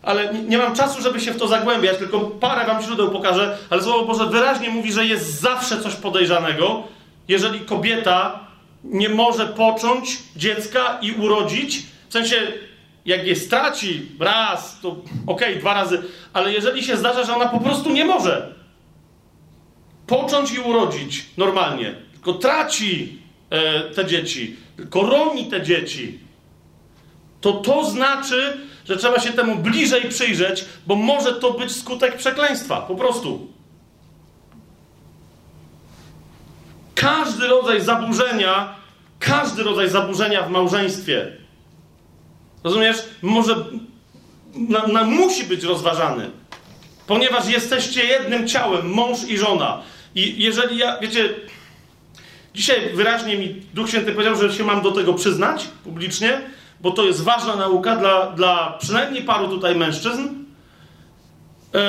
ale 0.02 0.34
nie 0.34 0.58
mam 0.58 0.74
czasu, 0.74 1.02
żeby 1.02 1.20
się 1.20 1.32
w 1.32 1.38
to 1.38 1.48
zagłębiać, 1.48 1.98
tylko 1.98 2.20
parę 2.20 2.66
wam 2.66 2.82
źródeł 2.82 3.10
pokażę, 3.10 3.58
ale 3.70 3.82
Słowo 3.82 4.04
Boże 4.04 4.26
wyraźnie 4.26 4.70
mówi, 4.70 4.92
że 4.92 5.06
jest 5.06 5.40
zawsze 5.40 5.80
coś 5.80 5.94
podejrzanego, 5.94 6.82
jeżeli 7.28 7.60
kobieta 7.60 8.40
nie 8.84 9.08
może 9.08 9.46
począć 9.46 10.18
dziecka 10.36 10.98
i 11.02 11.12
urodzić, 11.12 11.82
w 12.08 12.12
sensie 12.12 12.36
jak 13.06 13.26
je 13.26 13.36
straci 13.36 14.06
raz, 14.20 14.80
to 14.80 14.88
okej, 14.88 15.04
okay, 15.26 15.56
dwa 15.56 15.74
razy, 15.74 16.02
ale 16.32 16.52
jeżeli 16.52 16.82
się 16.84 16.96
zdarza, 16.96 17.24
że 17.24 17.36
ona 17.36 17.48
po 17.48 17.60
prostu 17.60 17.90
nie 17.90 18.04
może, 18.04 18.59
począć 20.10 20.52
i 20.52 20.58
urodzić 20.58 21.26
normalnie, 21.36 21.94
tylko 22.12 22.34
traci 22.34 23.18
e, 23.50 23.80
te 23.80 24.06
dzieci, 24.06 24.56
tylko 24.76 25.02
roni 25.02 25.46
te 25.46 25.62
dzieci, 25.62 26.18
to 27.40 27.52
to 27.52 27.90
znaczy, 27.90 28.60
że 28.84 28.96
trzeba 28.96 29.20
się 29.20 29.32
temu 29.32 29.56
bliżej 29.56 30.08
przyjrzeć, 30.08 30.64
bo 30.86 30.94
może 30.94 31.32
to 31.32 31.52
być 31.52 31.76
skutek 31.76 32.16
przekleństwa, 32.16 32.80
po 32.80 32.94
prostu. 32.94 33.48
Każdy 36.94 37.46
rodzaj 37.46 37.80
zaburzenia, 37.80 38.74
każdy 39.18 39.62
rodzaj 39.62 39.88
zaburzenia 39.90 40.42
w 40.42 40.50
małżeństwie, 40.50 41.32
rozumiesz, 42.64 42.96
może, 43.22 43.56
na, 44.54 44.86
na, 44.86 45.04
musi 45.04 45.44
być 45.44 45.62
rozważany, 45.62 46.30
ponieważ 47.06 47.48
jesteście 47.48 48.04
jednym 48.04 48.48
ciałem, 48.48 48.90
mąż 48.90 49.24
i 49.24 49.38
żona. 49.38 49.82
I 50.14 50.42
jeżeli 50.42 50.78
ja, 50.78 50.98
wiecie, 50.98 51.34
dzisiaj 52.54 52.90
wyraźnie 52.94 53.36
mi 53.38 53.62
Duch 53.74 53.88
Święty 53.88 54.12
powiedział, 54.12 54.36
że 54.36 54.52
się 54.52 54.64
mam 54.64 54.82
do 54.82 54.92
tego 54.92 55.14
przyznać 55.14 55.68
publicznie, 55.84 56.40
bo 56.80 56.90
to 56.90 57.04
jest 57.04 57.22
ważna 57.22 57.56
nauka 57.56 57.96
dla, 57.96 58.26
dla 58.30 58.78
przynajmniej 58.80 59.22
paru 59.22 59.48
tutaj 59.48 59.76
mężczyzn. 59.76 60.28
Yy, 61.74 61.80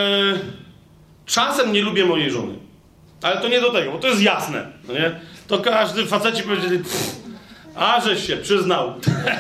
czasem 1.26 1.74
nie 1.74 1.82
lubię 1.82 2.06
mojej 2.06 2.32
żony. 2.32 2.54
Ale 3.22 3.42
to 3.42 3.48
nie 3.48 3.62
do 3.62 3.72
tego, 3.72 3.92
bo 3.92 4.00
to 4.00 4.08
jest 4.08 4.22
jasne. 4.22 4.68
No 4.88 4.94
nie? 4.94 5.20
To 5.48 5.60
każdy 5.60 6.06
faceci 6.06 6.44
powiedzieli, 6.44 6.80
a 7.76 8.02
żeś 8.02 8.28
się 8.28 8.38
przyznał. 8.38 8.94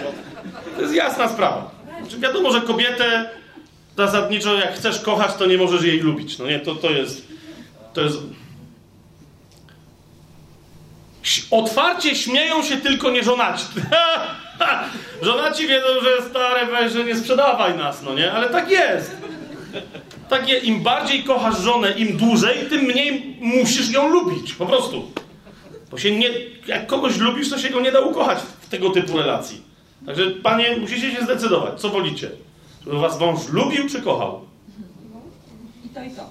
to 0.76 0.82
jest 0.82 0.94
jasna 0.94 1.30
sprawa. 1.30 1.72
Znaczy 2.00 2.20
wiadomo, 2.20 2.52
że 2.52 2.62
kobietę 2.62 3.30
zasadniczo 3.98 4.54
jak 4.54 4.76
chcesz 4.76 5.00
kochać, 5.00 5.34
to 5.34 5.46
nie 5.46 5.58
możesz 5.58 5.84
jej 5.84 6.00
lubić. 6.00 6.38
No 6.38 6.48
nie, 6.48 6.60
to, 6.60 6.76
to 6.76 6.90
jest... 6.90 7.28
To 7.94 8.02
jest 8.02 8.18
Otwarcie 11.52 12.16
śmieją 12.16 12.64
się 12.64 12.78
tylko 12.78 13.12
nieżonaci. 13.12 13.66
Żonaci 15.22 15.68
wiedzą, 15.68 15.88
że 16.04 16.30
stare 16.30 16.66
weź, 16.66 17.06
nie 17.06 17.16
sprzedawaj 17.16 17.78
nas, 17.78 18.02
no 18.04 18.14
nie? 18.14 18.32
Ale 18.32 18.50
tak 18.50 18.72
jest. 18.72 19.18
Takie, 20.30 20.58
im 20.58 20.84
bardziej 20.84 21.24
kochasz 21.24 21.60
żonę, 21.60 21.92
im 21.92 22.18
dłużej, 22.18 22.58
tym 22.70 22.82
mniej 22.82 23.38
musisz 23.42 23.92
ją 23.92 24.10
lubić. 24.10 24.54
Po 24.54 24.66
prostu. 24.66 25.12
Bo 25.92 25.98
się 25.98 26.18
nie, 26.18 26.30
jak 26.68 26.88
kogoś 26.88 27.18
lubisz, 27.18 27.50
to 27.50 27.60
się 27.60 27.70
go 27.70 27.82
nie 27.82 27.92
da 27.92 28.00
ukochać 28.00 28.40
w 28.62 28.70
tego 28.70 28.90
typu 28.90 29.18
relacji. 29.18 29.62
Także, 30.06 30.32
panie, 30.32 30.78
musicie 30.78 31.12
się 31.12 31.24
zdecydować, 31.24 31.82
co 31.82 31.90
wolicie. 31.90 32.32
Żeby 32.86 33.00
was 33.00 33.18
wąż 33.18 33.50
lubił 33.50 33.90
czy 33.90 34.02
kochał? 34.02 34.42
I 35.86 35.90
to, 35.90 36.04
i 36.04 36.12
to. 36.12 36.30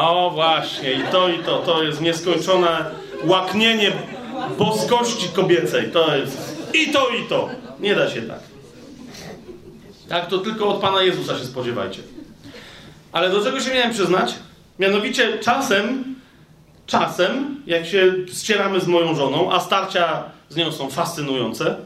O, 0.00 0.30
właśnie, 0.30 0.92
i 0.92 1.02
to, 1.12 1.28
i 1.28 1.38
to. 1.38 1.58
To 1.58 1.82
jest 1.82 2.00
nieskończone 2.00 2.90
łaknienie 3.24 3.92
boskości 4.58 5.28
kobiecej. 5.28 5.90
To 5.90 6.16
jest 6.16 6.66
i 6.74 6.92
to, 6.92 7.08
i 7.08 7.28
to. 7.28 7.48
Nie 7.80 7.94
da 7.94 8.10
się 8.10 8.22
tak. 8.22 8.40
Tak, 10.08 10.26
to 10.26 10.38
tylko 10.38 10.68
od 10.68 10.80
Pana 10.80 11.02
Jezusa 11.02 11.38
się 11.38 11.44
spodziewajcie. 11.44 12.02
Ale 13.12 13.30
do 13.30 13.44
czego 13.44 13.60
się 13.60 13.74
miałem 13.74 13.90
przyznać? 13.92 14.34
Mianowicie 14.78 15.38
czasem, 15.38 16.14
czasem, 16.86 17.62
jak 17.66 17.86
się 17.86 18.14
ścieramy 18.32 18.80
z 18.80 18.86
moją 18.86 19.14
żoną, 19.14 19.52
a 19.52 19.60
starcia 19.60 20.24
z 20.48 20.56
nią 20.56 20.72
są 20.72 20.90
fascynujące, 20.90 21.76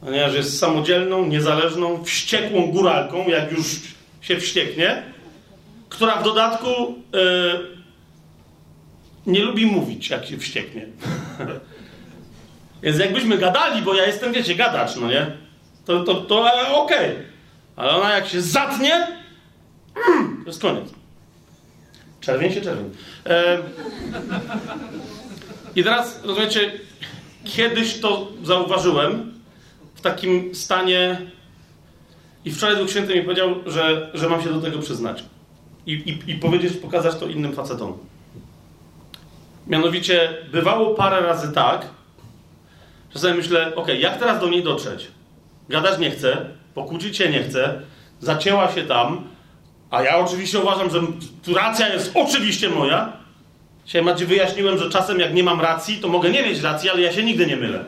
ponieważ 0.00 0.34
jest 0.34 0.58
samodzielną, 0.58 1.26
niezależną, 1.26 2.04
wściekłą 2.04 2.66
góralką, 2.66 3.28
jak 3.28 3.52
już 3.52 3.66
się 4.20 4.40
wścieknie, 4.40 5.02
która 5.88 6.16
w 6.16 6.24
dodatku 6.24 6.68
yy, 7.12 7.73
nie 9.26 9.42
lubi 9.42 9.66
mówić, 9.66 10.10
jak 10.10 10.26
się 10.26 10.38
wścieknie. 10.38 10.86
Więc 12.82 12.98
jakbyśmy 12.98 13.38
gadali, 13.38 13.82
bo 13.82 13.94
ja 13.94 14.06
jestem, 14.06 14.32
wiecie, 14.32 14.54
gadacz, 14.54 14.96
no 14.96 15.08
nie? 15.08 15.36
To, 15.84 16.04
to, 16.04 16.14
to 16.14 16.48
e, 16.48 16.68
okej. 16.68 17.10
Okay. 17.10 17.24
Ale 17.76 17.92
ona 17.92 18.10
jak 18.10 18.28
się 18.28 18.42
zatnie, 18.42 19.06
to 20.40 20.46
jest 20.46 20.60
koniec. 20.60 20.84
Czerwień 22.20 22.52
się 22.52 22.60
czerwień. 22.60 22.90
E... 23.26 23.58
I 25.76 25.84
teraz, 25.84 26.24
rozumiecie, 26.24 26.72
kiedyś 27.44 28.00
to 28.00 28.32
zauważyłem 28.42 29.32
w 29.94 30.00
takim 30.00 30.54
stanie 30.54 31.20
i 32.44 32.52
wczoraj 32.52 32.76
Duch 32.76 32.90
Święty 32.90 33.14
mi 33.14 33.22
powiedział, 33.22 33.54
że, 33.66 34.10
że 34.14 34.28
mam 34.28 34.42
się 34.42 34.48
do 34.48 34.60
tego 34.60 34.78
przyznać. 34.78 35.24
I, 35.86 35.92
i, 35.92 36.30
i 36.30 36.34
powiedzieć, 36.34 36.76
pokazać 36.76 37.14
to 37.14 37.26
innym 37.26 37.52
facetom. 37.52 37.98
Mianowicie 39.66 40.28
bywało 40.52 40.94
parę 40.94 41.20
razy 41.20 41.52
tak, 41.52 41.86
że 43.14 43.18
sobie 43.20 43.34
myślę, 43.34 43.74
ok, 43.76 43.88
jak 43.98 44.18
teraz 44.18 44.40
do 44.40 44.48
niej 44.48 44.62
dotrzeć? 44.62 45.08
Gadać 45.68 45.98
nie 45.98 46.10
chcę, 46.10 46.46
pokłócić 46.74 47.16
się 47.16 47.28
nie 47.28 47.42
chcę, 47.42 47.80
zacięła 48.20 48.72
się 48.72 48.82
tam, 48.82 49.24
a 49.90 50.02
ja 50.02 50.18
oczywiście 50.18 50.58
uważam, 50.58 50.90
że 50.90 51.00
racja 51.54 51.88
jest 51.88 52.12
oczywiście 52.14 52.70
moja. 52.70 53.12
Dzisiaj 53.86 54.02
Macie 54.02 54.26
wyjaśniłem, 54.26 54.78
że 54.78 54.90
czasem 54.90 55.20
jak 55.20 55.34
nie 55.34 55.42
mam 55.42 55.60
racji, 55.60 55.98
to 55.98 56.08
mogę 56.08 56.30
nie 56.30 56.42
mieć 56.42 56.60
racji, 56.60 56.90
ale 56.90 57.00
ja 57.00 57.12
się 57.12 57.22
nigdy 57.22 57.46
nie 57.46 57.56
mylę. 57.56 57.84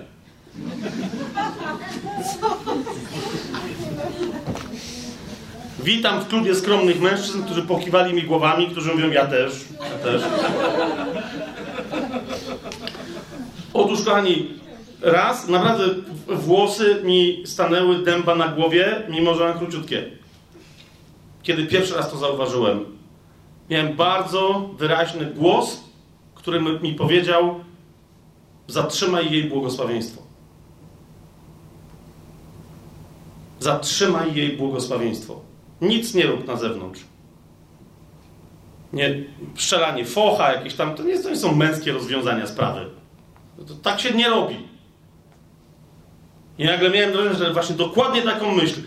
Witam 5.78 6.20
w 6.20 6.28
klubie 6.28 6.54
skromnych 6.54 7.00
mężczyzn, 7.00 7.44
którzy 7.44 7.62
pokiwali 7.62 8.14
mi 8.14 8.22
głowami, 8.22 8.66
którzy 8.66 8.94
mówią, 8.94 9.10
ja 9.10 9.26
też, 9.26 9.52
ja 9.80 9.98
też. 10.10 10.22
Otóż, 13.74 14.04
kochani, 14.04 14.48
raz 15.00 15.48
naprawdę 15.48 15.84
włosy 16.28 17.02
mi 17.04 17.42
stanęły 17.46 17.98
dęba 17.98 18.34
na 18.34 18.48
głowie, 18.48 19.02
mimo 19.08 19.34
że 19.34 19.44
mam 19.44 19.58
króciutkie. 19.58 20.10
Kiedy 21.42 21.66
pierwszy 21.66 21.94
raz 21.94 22.10
to 22.10 22.16
zauważyłem, 22.16 22.84
miałem 23.70 23.96
bardzo 23.96 24.70
wyraźny 24.78 25.26
głos, 25.26 25.80
który 26.34 26.60
mi 26.60 26.94
powiedział: 26.94 27.60
Zatrzymaj 28.68 29.30
jej 29.30 29.44
błogosławieństwo. 29.44 30.22
Zatrzymaj 33.60 34.34
jej 34.34 34.56
błogosławieństwo. 34.56 35.40
Nic 35.80 36.14
nie 36.14 36.26
rób 36.26 36.46
na 36.46 36.56
zewnątrz. 36.56 37.00
Nie, 38.92 39.24
strzelanie 39.56 40.04
focha, 40.04 40.52
jakieś 40.52 40.74
tam, 40.74 40.94
to 40.94 41.02
nie, 41.02 41.18
to 41.18 41.30
nie 41.30 41.36
są 41.36 41.54
męskie 41.54 41.92
rozwiązania 41.92 42.46
sprawy. 42.46 42.86
To, 43.56 43.64
to 43.64 43.74
tak 43.74 44.00
się 44.00 44.10
nie 44.10 44.28
robi. 44.28 44.68
I 46.58 46.64
nagle 46.64 46.90
miałem 46.90 47.36
że 47.36 47.52
właśnie 47.52 47.76
dokładnie 47.76 48.22
taką 48.22 48.54
myśl. 48.54 48.80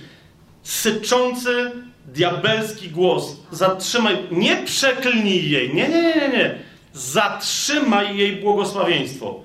Syczący, 0.64 1.72
diabelski 2.06 2.90
głos. 2.90 3.36
Zatrzymaj, 3.52 4.18
nie 4.32 4.58
przeklnij 4.58 5.50
jej. 5.50 5.74
Nie, 5.74 5.90
nie, 5.90 6.02
nie, 6.02 6.30
nie. 6.30 6.60
Zatrzymaj 6.94 8.18
jej 8.18 8.36
błogosławieństwo. 8.36 9.44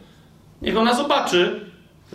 Niech 0.62 0.76
ona 0.76 0.94
zobaczy 0.94 1.70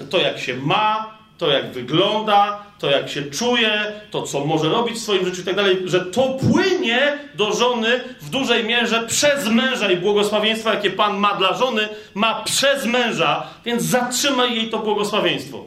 to, 0.09 0.17
jak 0.17 0.39
się 0.39 0.55
ma, 0.55 1.18
to 1.39 1.51
jak 1.51 1.71
wygląda, 1.71 2.63
to 2.79 2.89
jak 2.89 3.09
się 3.09 3.23
czuje, 3.23 3.91
to 4.11 4.21
co 4.21 4.45
może 4.45 4.69
robić 4.69 4.97
w 4.97 5.01
swoim 5.01 5.25
życiu 5.25 5.41
i 5.41 5.45
tak 5.45 5.55
dalej, 5.55 5.77
że 5.85 6.05
to 6.05 6.37
płynie 6.51 7.17
do 7.35 7.53
żony 7.53 8.03
w 8.21 8.29
dużej 8.29 8.63
mierze 8.63 9.03
przez 9.07 9.47
męża 9.47 9.91
i 9.91 9.97
błogosławieństwo, 9.97 10.73
jakie 10.73 10.89
Pan 10.89 11.17
ma 11.17 11.35
dla 11.35 11.53
żony, 11.53 11.89
ma 12.13 12.43
przez 12.43 12.85
męża, 12.85 13.47
więc 13.65 13.83
zatrzymaj 13.83 14.55
jej 14.55 14.69
to 14.69 14.79
błogosławieństwo. 14.79 15.65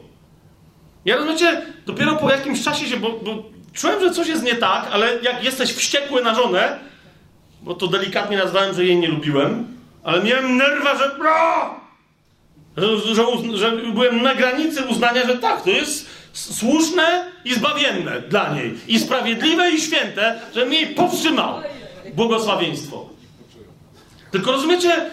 Ja 1.05 1.15
rozumiecie, 1.15 1.61
dopiero 1.85 2.15
po 2.15 2.29
jakimś 2.29 2.63
czasie 2.63 2.85
się, 2.85 2.97
bo, 2.97 3.09
bo 3.09 3.43
czułem, 3.73 3.99
że 3.99 4.11
coś 4.11 4.27
jest 4.27 4.43
nie 4.43 4.55
tak, 4.55 4.87
ale 4.91 5.19
jak 5.21 5.43
jesteś 5.43 5.73
wściekły 5.73 6.23
na 6.23 6.35
żonę, 6.35 6.79
bo 7.61 7.73
to 7.73 7.87
delikatnie 7.87 8.37
nazwałem, 8.37 8.75
że 8.75 8.85
jej 8.85 8.97
nie 8.97 9.07
lubiłem, 9.07 9.77
ale 10.03 10.23
miałem 10.23 10.57
nerwa, 10.57 10.95
że 10.97 11.11
że, 12.77 13.15
że, 13.15 13.25
że 13.53 13.71
byłem 13.71 14.21
na 14.21 14.35
granicy 14.35 14.85
uznania, 14.85 15.27
że 15.27 15.37
tak, 15.37 15.61
to 15.61 15.69
jest 15.69 16.09
słuszne 16.33 17.31
i 17.45 17.53
zbawienne 17.53 18.21
dla 18.21 18.55
niej. 18.55 18.73
I 18.87 18.99
sprawiedliwe 18.99 19.71
i 19.71 19.81
święte, 19.81 20.39
że 20.55 20.65
mnie 20.65 20.87
powstrzymał. 20.87 21.61
Błogosławieństwo. 22.15 23.09
Tylko 24.31 24.51
rozumiecie, 24.51 25.09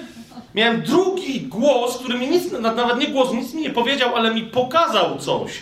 miałem 0.54 0.82
drugi 0.82 1.40
głos, 1.40 1.98
który 1.98 2.18
mi 2.18 2.28
nic, 2.28 2.52
nawet 2.52 2.98
nie 2.98 3.08
głos, 3.08 3.32
nic 3.32 3.54
mi 3.54 3.62
nie 3.62 3.70
powiedział, 3.70 4.16
ale 4.16 4.34
mi 4.34 4.42
pokazał 4.42 5.18
coś. 5.18 5.52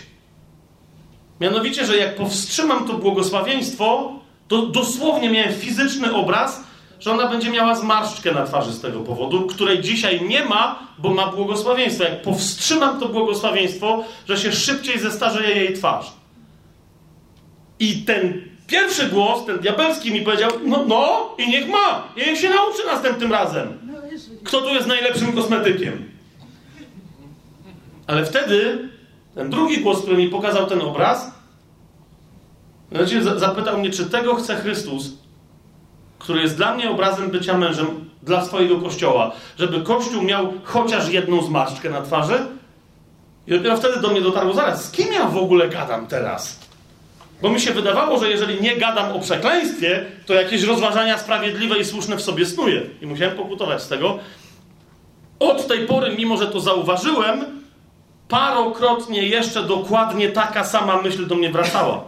Mianowicie, 1.41 1.85
że 1.85 1.97
jak 1.97 2.15
powstrzymam 2.15 2.87
to 2.87 2.93
błogosławieństwo, 2.93 4.13
to 4.47 4.65
dosłownie 4.65 5.29
miałem 5.29 5.53
fizyczny 5.53 6.13
obraz, 6.13 6.63
że 6.99 7.11
ona 7.11 7.27
będzie 7.27 7.49
miała 7.49 7.75
zmarszczkę 7.75 8.31
na 8.31 8.45
twarzy 8.45 8.73
z 8.73 8.81
tego 8.81 8.99
powodu, 8.99 9.47
której 9.47 9.81
dzisiaj 9.81 10.21
nie 10.27 10.45
ma, 10.45 10.79
bo 10.97 11.09
ma 11.09 11.27
błogosławieństwo. 11.27 12.03
Jak 12.03 12.21
powstrzymam 12.21 12.99
to 12.99 13.09
błogosławieństwo, 13.09 14.03
że 14.27 14.37
się 14.37 14.51
szybciej 14.51 14.99
zestarzeje 14.99 15.55
jej 15.55 15.73
twarz. 15.73 16.11
I 17.79 17.95
ten 17.95 18.41
pierwszy 18.67 19.07
głos, 19.07 19.45
ten 19.45 19.59
diabelski 19.59 20.11
mi 20.11 20.21
powiedział, 20.21 20.51
no, 20.65 20.85
no 20.87 21.35
i 21.37 21.49
niech 21.49 21.69
ma, 21.69 22.03
i 22.15 22.19
niech 22.19 22.39
się 22.39 22.49
nauczy 22.49 22.85
następnym 22.85 23.31
razem. 23.31 23.79
Kto 24.43 24.61
tu 24.61 24.69
jest 24.69 24.87
najlepszym 24.87 25.33
kosmetykiem? 25.33 26.11
Ale 28.07 28.25
wtedy 28.25 28.89
ten 29.35 29.49
drugi 29.49 29.77
głos, 29.77 30.01
który 30.01 30.17
mi 30.17 30.29
pokazał 30.29 30.65
ten 30.65 30.81
obraz, 30.81 31.31
zapytał 33.35 33.77
mnie, 33.77 33.89
czy 33.89 34.05
tego 34.05 34.35
chce 34.35 34.55
Chrystus, 34.55 35.13
który 36.19 36.41
jest 36.41 36.57
dla 36.57 36.75
mnie 36.75 36.89
obrazem 36.89 37.29
bycia 37.29 37.57
mężem 37.57 38.09
dla 38.23 38.45
swojego 38.45 38.81
kościoła, 38.81 39.31
żeby 39.57 39.81
kościół 39.81 40.23
miał 40.23 40.53
chociaż 40.63 41.09
jedną 41.09 41.41
zmarszczkę 41.41 41.89
na 41.89 42.01
twarzy. 42.01 42.39
I 43.47 43.51
dopiero 43.51 43.77
wtedy 43.77 44.01
do 44.01 44.09
mnie 44.09 44.21
dotarło, 44.21 44.53
zaraz, 44.53 44.85
z 44.85 44.91
kim 44.91 45.13
ja 45.13 45.25
w 45.25 45.37
ogóle 45.37 45.69
gadam 45.69 46.07
teraz? 46.07 46.59
Bo 47.41 47.49
mi 47.49 47.61
się 47.61 47.73
wydawało, 47.73 48.19
że 48.19 48.29
jeżeli 48.29 48.61
nie 48.61 48.77
gadam 48.77 49.11
o 49.11 49.19
przekleństwie, 49.19 50.05
to 50.25 50.33
jakieś 50.33 50.63
rozważania 50.63 51.17
sprawiedliwe 51.17 51.79
i 51.79 51.85
słuszne 51.85 52.17
w 52.17 52.21
sobie 52.21 52.45
snuję. 52.45 52.81
I 53.01 53.07
musiałem 53.07 53.37
pokutować 53.37 53.81
z 53.83 53.87
tego. 53.87 54.19
Od 55.39 55.67
tej 55.67 55.87
pory, 55.87 56.15
mimo 56.17 56.37
że 56.37 56.47
to 56.47 56.59
zauważyłem, 56.59 57.45
parokrotnie 58.27 59.27
jeszcze 59.27 59.63
dokładnie 59.63 60.29
taka 60.29 60.63
sama 60.63 61.01
myśl 61.01 61.27
do 61.27 61.35
mnie 61.35 61.49
wracała. 61.49 62.03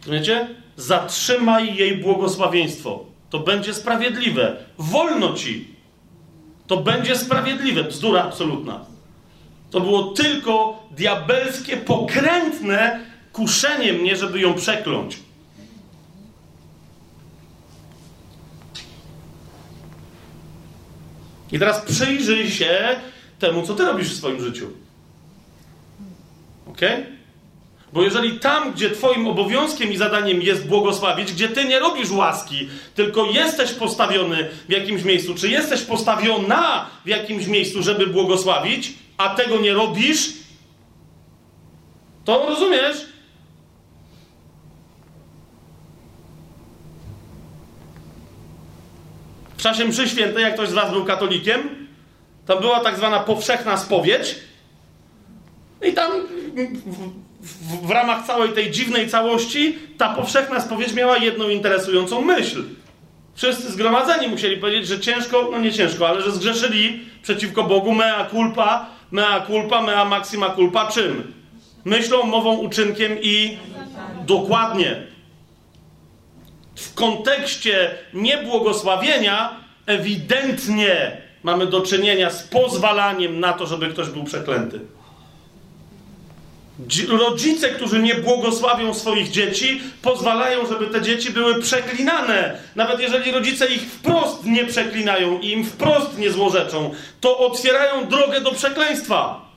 Rozumiecie? 0.00 0.48
Zatrzymaj 0.78 1.76
jej 1.76 1.96
błogosławieństwo. 1.96 3.04
To 3.30 3.38
będzie 3.38 3.74
sprawiedliwe. 3.74 4.56
Wolno 4.78 5.34
ci. 5.34 5.74
To 6.66 6.76
będzie 6.76 7.16
sprawiedliwe. 7.16 7.84
Bzdura 7.84 8.24
absolutna. 8.24 8.84
To 9.70 9.80
było 9.80 10.02
tylko 10.02 10.82
diabelskie, 10.90 11.76
pokrętne 11.76 13.00
kuszenie 13.32 13.92
mnie, 13.92 14.16
żeby 14.16 14.40
ją 14.40 14.54
przekląć. 14.54 15.18
I 21.52 21.58
teraz 21.58 21.80
przyjrzyj 21.80 22.50
się 22.50 22.96
temu, 23.38 23.62
co 23.66 23.74
ty 23.74 23.84
robisz 23.84 24.08
w 24.08 24.16
swoim 24.16 24.40
życiu. 24.40 24.70
Ok? 26.66 26.80
Bo 27.92 28.02
jeżeli 28.02 28.40
tam, 28.40 28.72
gdzie 28.72 28.90
Twoim 28.90 29.26
obowiązkiem 29.26 29.92
i 29.92 29.96
zadaniem 29.96 30.42
jest 30.42 30.66
błogosławić, 30.66 31.32
gdzie 31.32 31.48
Ty 31.48 31.64
nie 31.64 31.78
robisz 31.78 32.10
łaski, 32.10 32.68
tylko 32.94 33.26
jesteś 33.26 33.72
postawiony 33.72 34.48
w 34.68 34.72
jakimś 34.72 35.02
miejscu, 35.02 35.34
czy 35.34 35.48
jesteś 35.48 35.82
postawiona 35.82 36.86
w 37.04 37.08
jakimś 37.08 37.46
miejscu, 37.46 37.82
żeby 37.82 38.06
błogosławić, 38.06 38.92
a 39.18 39.28
tego 39.28 39.56
nie 39.56 39.74
robisz, 39.74 40.32
to 42.24 42.46
rozumiesz? 42.48 42.96
W 49.56 49.62
czasie 49.62 49.84
mszy 49.84 50.08
świętej, 50.08 50.42
jak 50.42 50.54
ktoś 50.54 50.68
z 50.68 50.72
Was 50.72 50.92
był 50.92 51.04
katolikiem, 51.04 51.88
tam 52.46 52.60
była 52.60 52.80
tak 52.80 52.96
zwana 52.96 53.20
powszechna 53.20 53.76
spowiedź. 53.76 54.36
I 55.88 55.92
tam 55.92 56.12
w, 57.48 57.86
w, 57.86 57.90
ramach 57.90 58.26
całej 58.26 58.52
tej 58.52 58.70
dziwnej 58.70 59.08
całości 59.08 59.78
ta 59.98 60.14
powszechna 60.14 60.60
spowiedź 60.60 60.92
miała 60.92 61.16
jedną 61.16 61.48
interesującą 61.48 62.20
myśl. 62.20 62.64
Wszyscy 63.34 63.72
zgromadzeni 63.72 64.28
musieli 64.28 64.56
powiedzieć, 64.56 64.86
że 64.86 65.00
ciężko, 65.00 65.48
no 65.52 65.58
nie 65.58 65.72
ciężko, 65.72 66.08
ale 66.08 66.22
że 66.22 66.32
zgrzeszyli 66.32 67.00
przeciwko 67.22 67.64
Bogu 67.64 67.94
mea 67.94 68.26
culpa, 68.30 68.86
mea 69.10 69.46
culpa, 69.46 69.82
mea 69.82 70.04
maxima 70.04 70.50
culpa 70.50 70.86
czym? 70.86 71.32
Myślą, 71.84 72.22
mową, 72.22 72.56
uczynkiem 72.56 73.16
i 73.22 73.58
dokładnie. 74.26 75.06
W 76.76 76.94
kontekście 76.94 77.90
niebłogosławienia 78.14 79.56
ewidentnie 79.86 81.16
mamy 81.42 81.66
do 81.66 81.80
czynienia 81.80 82.30
z 82.30 82.42
pozwalaniem 82.42 83.40
na 83.40 83.52
to, 83.52 83.66
żeby 83.66 83.88
ktoś 83.88 84.08
był 84.08 84.24
przeklęty. 84.24 84.80
Rodzice, 87.08 87.68
którzy 87.68 88.02
nie 88.02 88.14
błogosławią 88.14 88.94
swoich 88.94 89.30
dzieci, 89.30 89.80
pozwalają, 90.02 90.66
żeby 90.66 90.86
te 90.86 91.02
dzieci 91.02 91.30
były 91.30 91.62
przeklinane. 91.62 92.58
Nawet 92.76 93.00
jeżeli 93.00 93.30
rodzice 93.32 93.66
ich 93.66 93.82
wprost 93.82 94.44
nie 94.44 94.64
przeklinają 94.64 95.38
i 95.38 95.50
im 95.50 95.64
wprost 95.64 96.18
nie 96.18 96.30
złorzeczą, 96.30 96.94
to 97.20 97.38
otwierają 97.38 98.08
drogę 98.08 98.40
do 98.40 98.52
przekleństwa. 98.52 99.48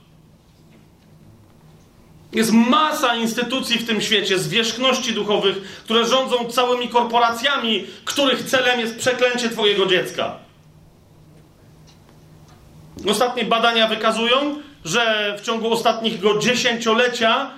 Jest 2.32 2.52
masa 2.52 3.16
instytucji 3.16 3.78
w 3.78 3.86
tym 3.86 4.00
świecie, 4.00 4.38
zwierzchności 4.38 5.12
duchowych, 5.12 5.82
które 5.84 6.06
rządzą 6.06 6.44
całymi 6.50 6.88
korporacjami, 6.88 7.86
których 8.04 8.42
celem 8.42 8.80
jest 8.80 8.98
przeklęcie 8.98 9.50
Twojego 9.50 9.86
dziecka. 9.86 10.36
Ostatnie 13.08 13.44
badania 13.44 13.88
wykazują, 13.88 14.56
że 14.84 15.34
w 15.38 15.40
ciągu 15.40 15.72
ostatniego 15.72 16.38
dziesięciolecia 16.38 17.50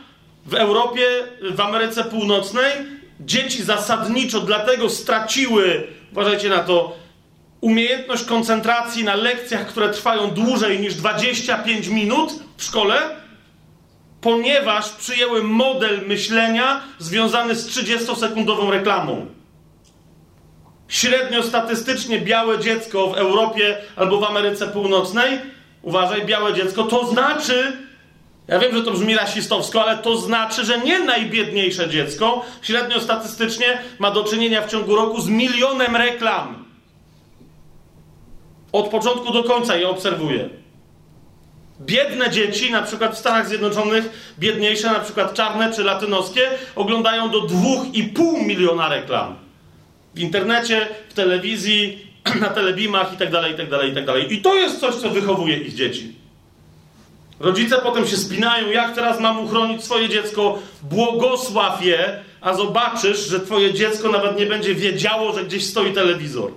w 0.46 0.54
Europie, 0.54 1.06
w 1.50 1.60
Ameryce 1.60 2.04
Północnej 2.04 2.72
dzieci 3.20 3.62
zasadniczo 3.62 4.40
dlatego 4.40 4.90
straciły, 4.90 5.86
uważajcie 6.12 6.48
na 6.48 6.58
to, 6.58 6.96
umiejętność 7.60 8.24
koncentracji 8.24 9.04
na 9.04 9.14
lekcjach, 9.14 9.66
które 9.66 9.88
trwają 9.88 10.30
dłużej 10.30 10.80
niż 10.80 10.94
25 10.94 11.88
minut 11.88 12.32
w 12.56 12.64
szkole, 12.64 12.96
ponieważ 14.20 14.90
przyjęły 14.90 15.42
model 15.42 16.00
myślenia 16.06 16.80
związany 16.98 17.54
z 17.54 17.68
30-sekundową 17.68 18.70
reklamą. 18.70 19.26
Średnio 20.88 21.42
statystycznie 21.42 22.20
białe 22.20 22.58
dziecko 22.58 23.06
w 23.06 23.14
Europie 23.14 23.76
albo 23.96 24.20
w 24.20 24.24
Ameryce 24.24 24.68
Północnej 24.68 25.53
uważaj, 25.84 26.26
białe 26.26 26.54
dziecko, 26.54 26.82
to 26.84 27.06
znaczy, 27.06 27.72
ja 28.48 28.58
wiem, 28.58 28.76
że 28.76 28.82
to 28.82 28.90
brzmi 28.90 29.16
rasistowsko, 29.16 29.82
ale 29.82 29.98
to 29.98 30.16
znaczy, 30.16 30.64
że 30.64 30.78
nie 30.78 30.98
najbiedniejsze 30.98 31.88
dziecko 31.88 32.44
średnio 32.62 33.00
statystycznie 33.00 33.78
ma 33.98 34.10
do 34.10 34.24
czynienia 34.24 34.62
w 34.62 34.70
ciągu 34.70 34.96
roku 34.96 35.20
z 35.20 35.28
milionem 35.28 35.96
reklam. 35.96 36.64
Od 38.72 38.88
początku 38.88 39.32
do 39.32 39.44
końca 39.44 39.76
je 39.76 39.88
obserwuję. 39.88 40.48
Biedne 41.80 42.30
dzieci, 42.30 42.72
na 42.72 42.82
przykład 42.82 43.14
w 43.14 43.18
Stanach 43.18 43.48
Zjednoczonych, 43.48 44.34
biedniejsze, 44.38 44.92
na 44.92 45.00
przykład 45.00 45.34
czarne 45.34 45.72
czy 45.72 45.84
latynoskie, 45.84 46.50
oglądają 46.76 47.30
do 47.30 47.40
2,5 47.40 48.46
miliona 48.46 48.88
reklam. 48.88 49.36
W 50.14 50.20
internecie, 50.20 50.88
w 51.08 51.14
telewizji, 51.14 52.06
na 52.40 52.48
telebimach 52.48 53.14
i 53.14 53.16
tak 53.16 53.30
dalej, 53.30 53.54
i 53.54 53.56
tak 53.56 53.70
dalej, 53.70 53.90
i 53.90 53.94
tak 53.94 54.06
dalej. 54.06 54.34
I 54.34 54.42
to 54.42 54.54
jest 54.54 54.80
coś, 54.80 54.94
co 54.94 55.10
wychowuje 55.10 55.56
ich 55.58 55.74
dzieci. 55.74 56.14
Rodzice 57.40 57.76
potem 57.82 58.06
się 58.06 58.16
spinają, 58.16 58.70
jak 58.70 58.94
teraz 58.94 59.20
mam 59.20 59.44
uchronić 59.44 59.84
swoje 59.84 60.08
dziecko, 60.08 60.58
błogosław 60.82 61.84
je, 61.84 62.20
a 62.40 62.54
zobaczysz, 62.54 63.28
że 63.28 63.40
twoje 63.40 63.74
dziecko 63.74 64.08
nawet 64.08 64.38
nie 64.38 64.46
będzie 64.46 64.74
wiedziało, 64.74 65.32
że 65.32 65.44
gdzieś 65.44 65.66
stoi 65.66 65.92
telewizor. 65.92 66.50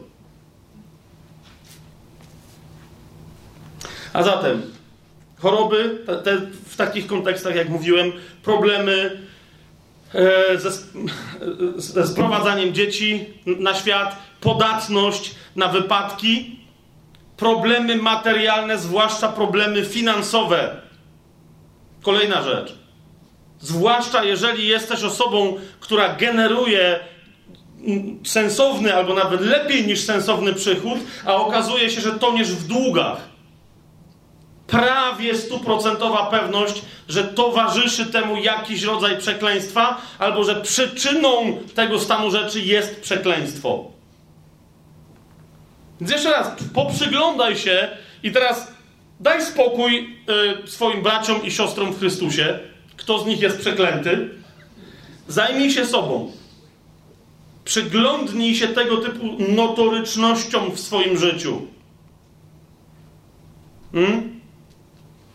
A 4.13 4.23
zatem, 4.23 4.61
choroby, 5.39 6.03
te, 6.05 6.17
te, 6.17 6.41
w 6.65 6.75
takich 6.75 7.07
kontekstach, 7.07 7.55
jak 7.55 7.69
mówiłem, 7.69 8.11
problemy 8.43 9.21
e, 10.13 10.57
ze, 10.57 10.71
ze 11.77 12.07
sprowadzaniem 12.07 12.73
dzieci 12.73 13.25
na 13.45 13.73
świat, 13.73 14.26
podatność 14.41 15.35
na 15.55 15.67
wypadki, 15.67 16.59
problemy 17.37 17.95
materialne, 17.95 18.77
zwłaszcza 18.77 19.29
problemy 19.29 19.85
finansowe. 19.85 20.81
Kolejna 22.01 22.41
rzecz. 22.41 22.75
Zwłaszcza 23.59 24.23
jeżeli 24.23 24.67
jesteś 24.67 25.03
osobą, 25.03 25.57
która 25.79 26.15
generuje 26.15 26.99
sensowny 28.25 28.95
albo 28.95 29.13
nawet 29.13 29.41
lepiej 29.41 29.87
niż 29.87 30.01
sensowny 30.01 30.53
przychód, 30.53 30.99
a 31.25 31.35
okazuje 31.35 31.89
się, 31.89 32.01
że 32.01 32.11
toniesz 32.11 32.51
w 32.51 32.67
długach. 32.67 33.17
Prawie 34.67 35.35
stuprocentowa 35.35 36.25
pewność, 36.25 36.81
że 37.09 37.23
towarzyszy 37.23 38.05
temu 38.05 38.37
jakiś 38.37 38.83
rodzaj 38.83 39.17
przekleństwa, 39.17 40.01
albo 40.19 40.43
że 40.43 40.61
przyczyną 40.61 41.57
tego 41.75 41.99
stanu 41.99 42.31
rzeczy 42.31 42.61
jest 42.61 43.01
przekleństwo. 43.01 43.96
Więc 46.01 46.11
jeszcze 46.11 46.31
raz, 46.31 46.47
poprzyglądaj 46.73 47.57
się 47.57 47.89
i 48.23 48.31
teraz 48.31 48.71
daj 49.19 49.45
spokój 49.45 50.17
y, 50.63 50.67
swoim 50.67 51.03
braciom 51.03 51.43
i 51.43 51.51
siostrom 51.51 51.93
w 51.93 51.99
Chrystusie. 51.99 52.59
Kto 52.97 53.19
z 53.19 53.25
nich 53.25 53.41
jest 53.41 53.59
przeklęty? 53.59 54.29
Zajmij 55.27 55.71
się 55.71 55.85
sobą. 55.85 56.31
Przyglądnij 57.65 58.55
się 58.55 58.67
tego 58.67 58.97
typu 58.97 59.25
notorycznościom 59.39 60.71
w 60.71 60.79
swoim 60.79 61.17
życiu. 61.17 61.61
Hmm? 63.91 64.39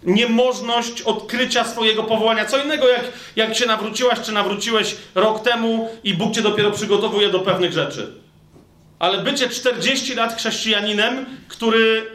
Niemożność 0.03 1.03
odkrycia 1.03 1.65
swojego 1.65 2.03
powołania. 2.03 2.45
Co 2.45 2.65
innego, 2.65 2.89
jak, 2.89 3.05
jak 3.37 3.55
się 3.55 3.67
nawróciłaś, 3.67 4.21
czy 4.21 4.33
nawróciłeś 4.33 4.97
rok 5.15 5.43
temu 5.43 5.89
i 6.05 6.15
Bóg 6.15 6.35
cię 6.35 6.43
dopiero 6.43 6.71
przygotowuje 6.71 7.31
do 7.31 7.41
pewnych 7.41 7.73
rzeczy. 7.73 8.22
Ale 9.03 9.23
bycie 9.23 9.49
40 9.49 10.15
lat 10.15 10.37
chrześcijaninem, 10.37 11.27
który. 11.49 12.11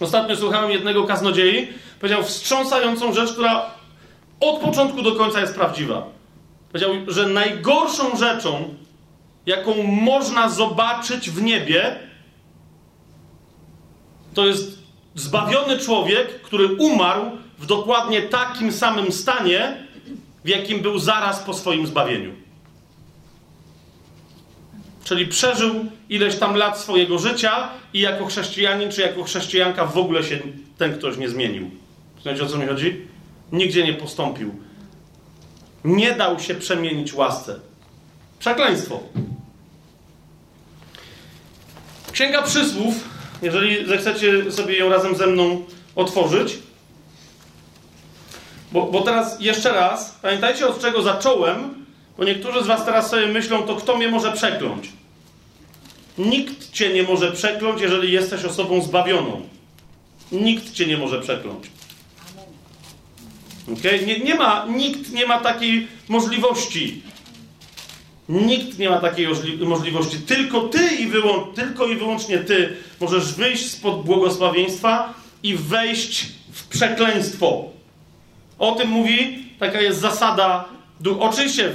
Ostatnio 0.00 0.36
słuchałem 0.36 0.70
jednego 0.70 1.04
kaznodziei, 1.04 1.68
powiedział 2.00 2.22
wstrząsającą 2.22 3.12
rzecz, 3.12 3.32
która 3.32 3.70
od 4.40 4.60
początku 4.60 5.02
do 5.02 5.14
końca 5.14 5.40
jest 5.40 5.54
prawdziwa. 5.54 6.06
Powiedział, 6.72 6.90
że 7.06 7.28
najgorszą 7.28 8.16
rzeczą, 8.16 8.74
jaką 9.46 9.82
można 9.82 10.48
zobaczyć 10.48 11.30
w 11.30 11.42
niebie, 11.42 11.96
to 14.34 14.46
jest 14.46 14.78
zbawiony 15.14 15.78
człowiek, 15.78 16.42
który 16.42 16.74
umarł 16.74 17.30
w 17.58 17.66
dokładnie 17.66 18.22
takim 18.22 18.72
samym 18.72 19.12
stanie, 19.12 19.86
w 20.44 20.48
jakim 20.48 20.80
był 20.80 20.98
zaraz 20.98 21.42
po 21.42 21.54
swoim 21.54 21.86
zbawieniu 21.86 22.41
czyli 25.12 25.26
przeżył 25.26 25.84
ileś 26.08 26.36
tam 26.36 26.56
lat 26.56 26.78
swojego 26.78 27.18
życia 27.18 27.68
i 27.94 28.00
jako 28.00 28.26
chrześcijanin 28.26 28.92
czy 28.92 29.00
jako 29.00 29.24
chrześcijanka 29.24 29.86
w 29.86 29.98
ogóle 29.98 30.24
się 30.24 30.38
ten 30.78 30.98
ktoś 30.98 31.16
nie 31.16 31.28
zmienił. 31.28 31.70
Znacie 32.22 32.42
o 32.42 32.46
co 32.46 32.58
mi 32.58 32.66
chodzi? 32.66 33.06
Nigdzie 33.52 33.84
nie 33.84 33.92
postąpił. 33.92 34.54
Nie 35.84 36.12
dał 36.12 36.40
się 36.40 36.54
przemienić 36.54 37.14
łasce. 37.14 37.60
Przekleństwo. 38.38 39.00
Księga 42.12 42.42
Przysłów, 42.42 42.94
jeżeli 43.42 43.86
zechcecie 43.86 44.52
sobie 44.52 44.78
ją 44.78 44.88
razem 44.88 45.16
ze 45.16 45.26
mną 45.26 45.64
otworzyć, 45.96 46.58
bo, 48.72 48.86
bo 48.86 49.00
teraz 49.00 49.40
jeszcze 49.40 49.72
raz, 49.72 50.18
pamiętajcie 50.22 50.66
od 50.66 50.80
czego 50.80 51.02
zacząłem, 51.02 51.86
bo 52.18 52.24
niektórzy 52.24 52.62
z 52.62 52.66
Was 52.66 52.84
teraz 52.84 53.10
sobie 53.10 53.26
myślą, 53.26 53.62
to 53.62 53.76
kto 53.76 53.96
mnie 53.96 54.08
może 54.08 54.32
przekląć? 54.32 55.01
Nikt 56.18 56.72
cię 56.72 56.92
nie 56.92 57.02
może 57.02 57.32
przekląć, 57.32 57.80
jeżeli 57.80 58.12
jesteś 58.12 58.44
osobą 58.44 58.82
zbawioną. 58.82 59.40
Nikt 60.32 60.72
cię 60.72 60.86
nie 60.86 60.98
może 60.98 61.20
przekląć. 61.20 61.70
Okay? 63.78 64.06
Nie, 64.06 64.18
nie 64.18 64.34
ma, 64.34 64.66
nikt 64.70 65.12
nie 65.12 65.26
ma 65.26 65.40
takiej 65.40 65.88
możliwości. 66.08 67.02
Nikt 68.28 68.78
nie 68.78 68.90
ma 68.90 69.00
takiej 69.00 69.26
możliwości. 69.60 70.16
Tylko 70.18 70.60
ty 70.60 70.88
i, 70.96 71.08
wyłą- 71.08 71.54
tylko 71.54 71.86
i 71.86 71.96
wyłącznie 71.96 72.38
ty 72.38 72.76
możesz 73.00 73.34
wyjść 73.34 73.70
spod 73.70 74.04
błogosławieństwa 74.04 75.14
i 75.42 75.54
wejść 75.56 76.26
w 76.52 76.66
przekleństwo. 76.66 77.64
O 78.58 78.72
tym 78.72 78.88
mówi, 78.88 79.44
taka 79.58 79.80
jest 79.80 80.00
zasada. 80.00 80.64
Oczywiście 81.20 81.74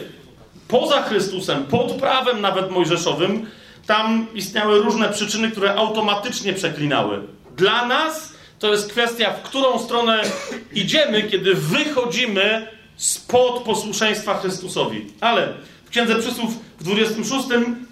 poza 0.68 1.01
Chrystusem, 1.01 1.64
pod 1.64 1.91
prawem 1.91 2.41
nawet 2.41 2.72
mojżeszowym, 2.72 3.45
tam 3.88 4.27
istniały 4.34 4.80
różne 4.81 5.09
przyczyny, 5.09 5.51
które 5.51 5.76
automatycznie 5.76 6.53
przeklinały. 6.53 7.22
Dla 7.57 7.85
nas 7.85 8.34
to 8.59 8.72
jest 8.72 8.91
kwestia, 8.91 9.34
w 9.34 9.41
którą 9.41 9.80
stronę 9.80 10.22
idziemy, 10.73 11.23
kiedy 11.23 11.55
wychodzimy 11.55 12.68
spod 12.95 13.64
posłuszeństwa 13.64 14.39
Chrystusowi. 14.39 15.05
Ale 15.22 15.53
w 15.85 15.89
Księdze 15.89 16.15
Przysłów 16.15 16.53
w 16.80 16.84
26 16.84 17.47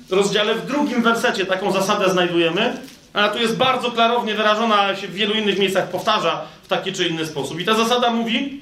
rozdziale, 0.09 0.55
w 0.55 0.65
drugim 0.65 1.03
wersecie 1.03 1.45
taką 1.45 1.71
zasadę 1.71 2.09
znajdujemy. 2.09 2.77
Ona 3.13 3.29
tu 3.29 3.39
jest 3.39 3.57
bardzo 3.57 3.91
klarownie 3.91 4.35
wyrażona, 4.35 4.95
się 4.95 5.07
w 5.07 5.13
wielu 5.13 5.33
innych 5.33 5.59
miejscach 5.59 5.89
powtarza 5.89 6.41
w 6.63 6.67
taki 6.67 6.93
czy 6.93 7.07
inny 7.07 7.25
sposób. 7.25 7.59
I 7.59 7.65
ta 7.65 7.73
zasada 7.73 8.11
mówi, 8.11 8.61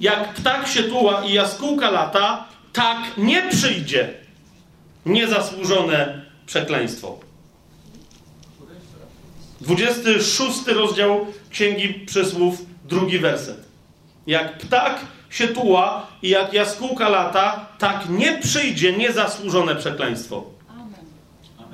jak 0.00 0.34
ptak 0.34 0.68
się 0.68 0.82
tuła 0.82 1.24
i 1.24 1.32
jaskółka 1.32 1.90
lata, 1.90 2.44
tak 2.72 2.98
nie 3.16 3.42
przyjdzie 3.50 4.21
niezasłużone 5.06 6.22
przekleństwo. 6.46 7.18
26 9.60 10.66
rozdział 10.66 11.26
Księgi 11.50 11.94
Przysłów, 11.94 12.58
drugi 12.84 13.18
werset. 13.18 13.64
Jak 14.26 14.58
ptak 14.58 15.00
się 15.30 15.48
tuła 15.48 16.06
i 16.22 16.28
jak 16.28 16.52
jaskółka 16.52 17.08
lata, 17.08 17.66
tak 17.78 18.08
nie 18.08 18.38
przyjdzie 18.38 18.92
niezasłużone 18.92 19.76
przekleństwo. 19.76 20.44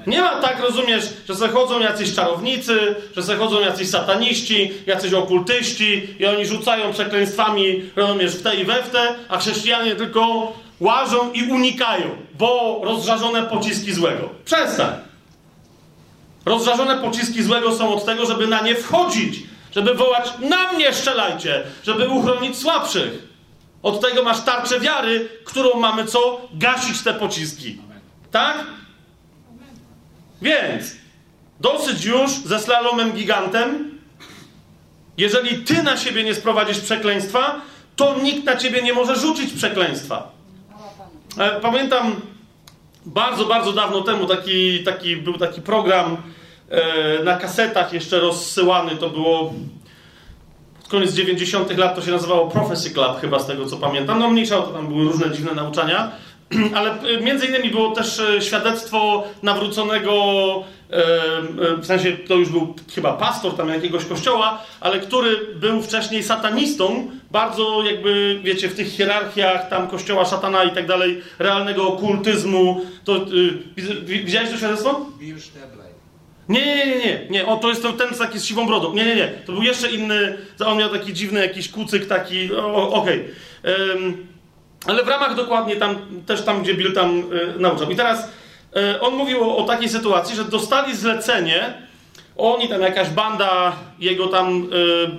Nie 0.07 0.21
ma 0.21 0.41
tak, 0.41 0.61
rozumiesz, 0.61 1.09
że 1.29 1.35
zachodzą 1.35 1.81
jacyś 1.81 2.15
czarownicy, 2.15 2.95
że 3.17 3.23
zachodzą 3.23 3.61
jacyś 3.61 3.91
sataniści, 3.91 4.73
jacyś 4.87 5.13
okultyści 5.13 6.09
i 6.19 6.27
oni 6.27 6.47
rzucają 6.47 6.93
przekleństwami, 6.93 7.83
rozumiesz, 7.97 8.37
w 8.37 8.43
te 8.43 8.57
i 8.57 8.65
we 8.65 8.83
w 8.83 8.91
te, 8.91 9.15
a 9.29 9.39
chrześcijanie 9.39 9.97
tylko 9.97 10.53
łażą 10.81 11.33
i 11.33 11.51
unikają, 11.51 12.07
bo 12.39 12.81
rozżarzone 12.85 13.43
pociski 13.43 13.93
złego. 13.93 14.29
Przestań. 14.45 14.95
Rozżarzone 16.45 16.99
pociski 16.99 17.43
złego 17.43 17.77
są 17.77 17.95
od 17.95 18.05
tego, 18.05 18.27
żeby 18.27 18.47
na 18.47 18.61
nie 18.61 18.75
wchodzić, 18.75 19.43
żeby 19.75 19.95
wołać 19.95 20.33
na 20.39 20.73
mnie 20.73 20.93
strzelajcie, 20.93 21.63
żeby 21.85 22.09
uchronić 22.09 22.59
słabszych. 22.59 23.29
Od 23.83 24.01
tego 24.01 24.23
masz 24.23 24.41
tarczę 24.41 24.81
wiary, 24.81 25.29
którą 25.45 25.81
mamy 25.81 26.07
co? 26.07 26.41
Gasić 26.55 27.03
te 27.03 27.15
pociski. 27.15 27.79
Tak? 28.31 28.67
Więc 30.43 30.85
dosyć 31.61 32.05
już 32.05 32.31
ze 32.31 32.61
slalomem 32.61 33.13
gigantem. 33.13 33.99
Jeżeli 35.17 35.59
ty 35.59 35.83
na 35.83 35.97
siebie 35.97 36.25
nie 36.25 36.35
sprowadzisz 36.35 36.81
przekleństwa, 36.81 37.61
to 37.97 38.19
nikt 38.23 38.45
na 38.45 38.57
ciebie 38.57 38.83
nie 38.83 38.93
może 38.93 39.17
rzucić 39.17 39.53
przekleństwa. 39.53 40.38
E, 41.39 41.61
pamiętam 41.61 42.21
bardzo, 43.07 43.45
bardzo 43.45 43.73
dawno 43.73 44.01
temu 44.01 44.27
taki, 44.27 44.85
taki, 44.85 45.17
był 45.17 45.39
taki 45.39 45.63
program 45.63 46.17
E, 46.71 47.23
na 47.25 47.37
kasetach 47.37 47.93
jeszcze 47.93 48.21
rozsyłany, 48.21 48.97
to 48.97 49.11
było 49.11 49.53
koniec 50.89 51.15
90. 51.15 51.79
lat, 51.79 51.95
to 51.95 52.03
się 52.03 52.11
nazywało 52.11 52.51
Prophecy 52.51 52.91
Club 52.91 53.21
chyba 53.21 53.39
z 53.39 53.47
tego 53.47 53.67
co 53.67 53.77
pamiętam. 53.77 54.19
No 54.19 54.31
mniejsza, 54.31 54.57
to 54.57 54.67
tam 54.67 54.87
były 54.87 55.05
różne 55.05 55.31
dziwne 55.31 55.55
nauczania, 55.55 56.11
ale 56.77 56.91
e, 56.91 57.21
między 57.21 57.47
innymi 57.47 57.71
było 57.71 57.91
też 57.91 58.23
świadectwo 58.41 59.25
nawróconego, 59.43 60.15
w 61.81 61.87
sensie 61.87 62.13
to 62.13 62.35
już 62.35 62.49
był 62.49 62.75
chyba 62.95 63.13
pastor 63.13 63.57
tam 63.57 63.69
jakiegoś 63.69 64.05
kościoła, 64.05 64.63
ale 64.81 65.01
który 65.01 65.37
był 65.55 65.83
wcześniej 65.83 66.23
satanistą, 66.23 67.11
bardzo 67.31 67.83
jakby, 67.83 68.41
wiecie, 68.43 68.69
w 68.69 68.75
tych 68.75 68.89
hierarchiach 68.89 69.69
tam 69.69 69.89
kościoła 69.89 70.25
szatana 70.25 70.65
i 70.65 70.75
tak 70.75 70.87
dalej, 70.87 71.23
realnego 71.39 71.89
okultyzmu. 71.89 72.81
To, 73.05 73.27
widziałeś 74.05 74.51
to 74.51 74.57
świadectwo? 74.57 75.07
Nie, 76.49 76.67
nie, 76.67 76.87
nie, 76.87 76.99
nie, 76.99 77.27
nie. 77.31 77.47
O, 77.47 77.57
to 77.57 77.69
jest 77.69 77.83
ten, 77.83 77.93
ten 77.93 78.15
taki 78.15 78.39
z 78.39 78.45
siwą 78.45 78.67
brodą. 78.67 78.95
Nie, 78.95 79.05
nie, 79.05 79.17
nie. 79.17 79.29
To 79.47 79.53
był 79.53 79.63
jeszcze 79.63 79.91
inny. 79.91 80.39
On 80.67 80.79
miał 80.79 80.91
taki 80.91 81.13
dziwny 81.13 81.41
jakiś 81.41 81.69
kucyk, 81.69 82.07
taki. 82.07 82.55
Okej. 82.55 82.91
Okay. 82.91 83.25
Um, 83.95 84.27
ale 84.87 85.05
w 85.05 85.09
ramach 85.09 85.35
dokładnie 85.35 85.77
tam, 85.77 85.97
też 86.27 86.43
tam, 86.43 86.63
gdzie 86.63 86.75
Bill 86.75 86.93
tam 86.93 87.19
y, 87.19 87.55
nauczał. 87.59 87.91
I 87.91 87.97
teraz 87.97 88.25
y, 88.25 88.29
on 89.01 89.15
mówił 89.15 89.51
o, 89.51 89.63
takiej 89.63 89.89
sytuacji, 89.89 90.37
że 90.37 90.45
dostali 90.45 90.97
zlecenie 90.97 91.89
oni 92.39 92.69
tam 92.69 92.81
jakaś 92.83 93.09
banda 93.09 93.77
jego 93.99 94.27
tam 94.27 94.69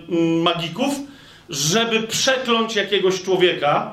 y, 0.10 0.16
magików, 0.44 0.94
żeby 1.50 2.04
przekląć 2.04 2.76
jakiegoś 2.76 3.22
człowieka, 3.22 3.92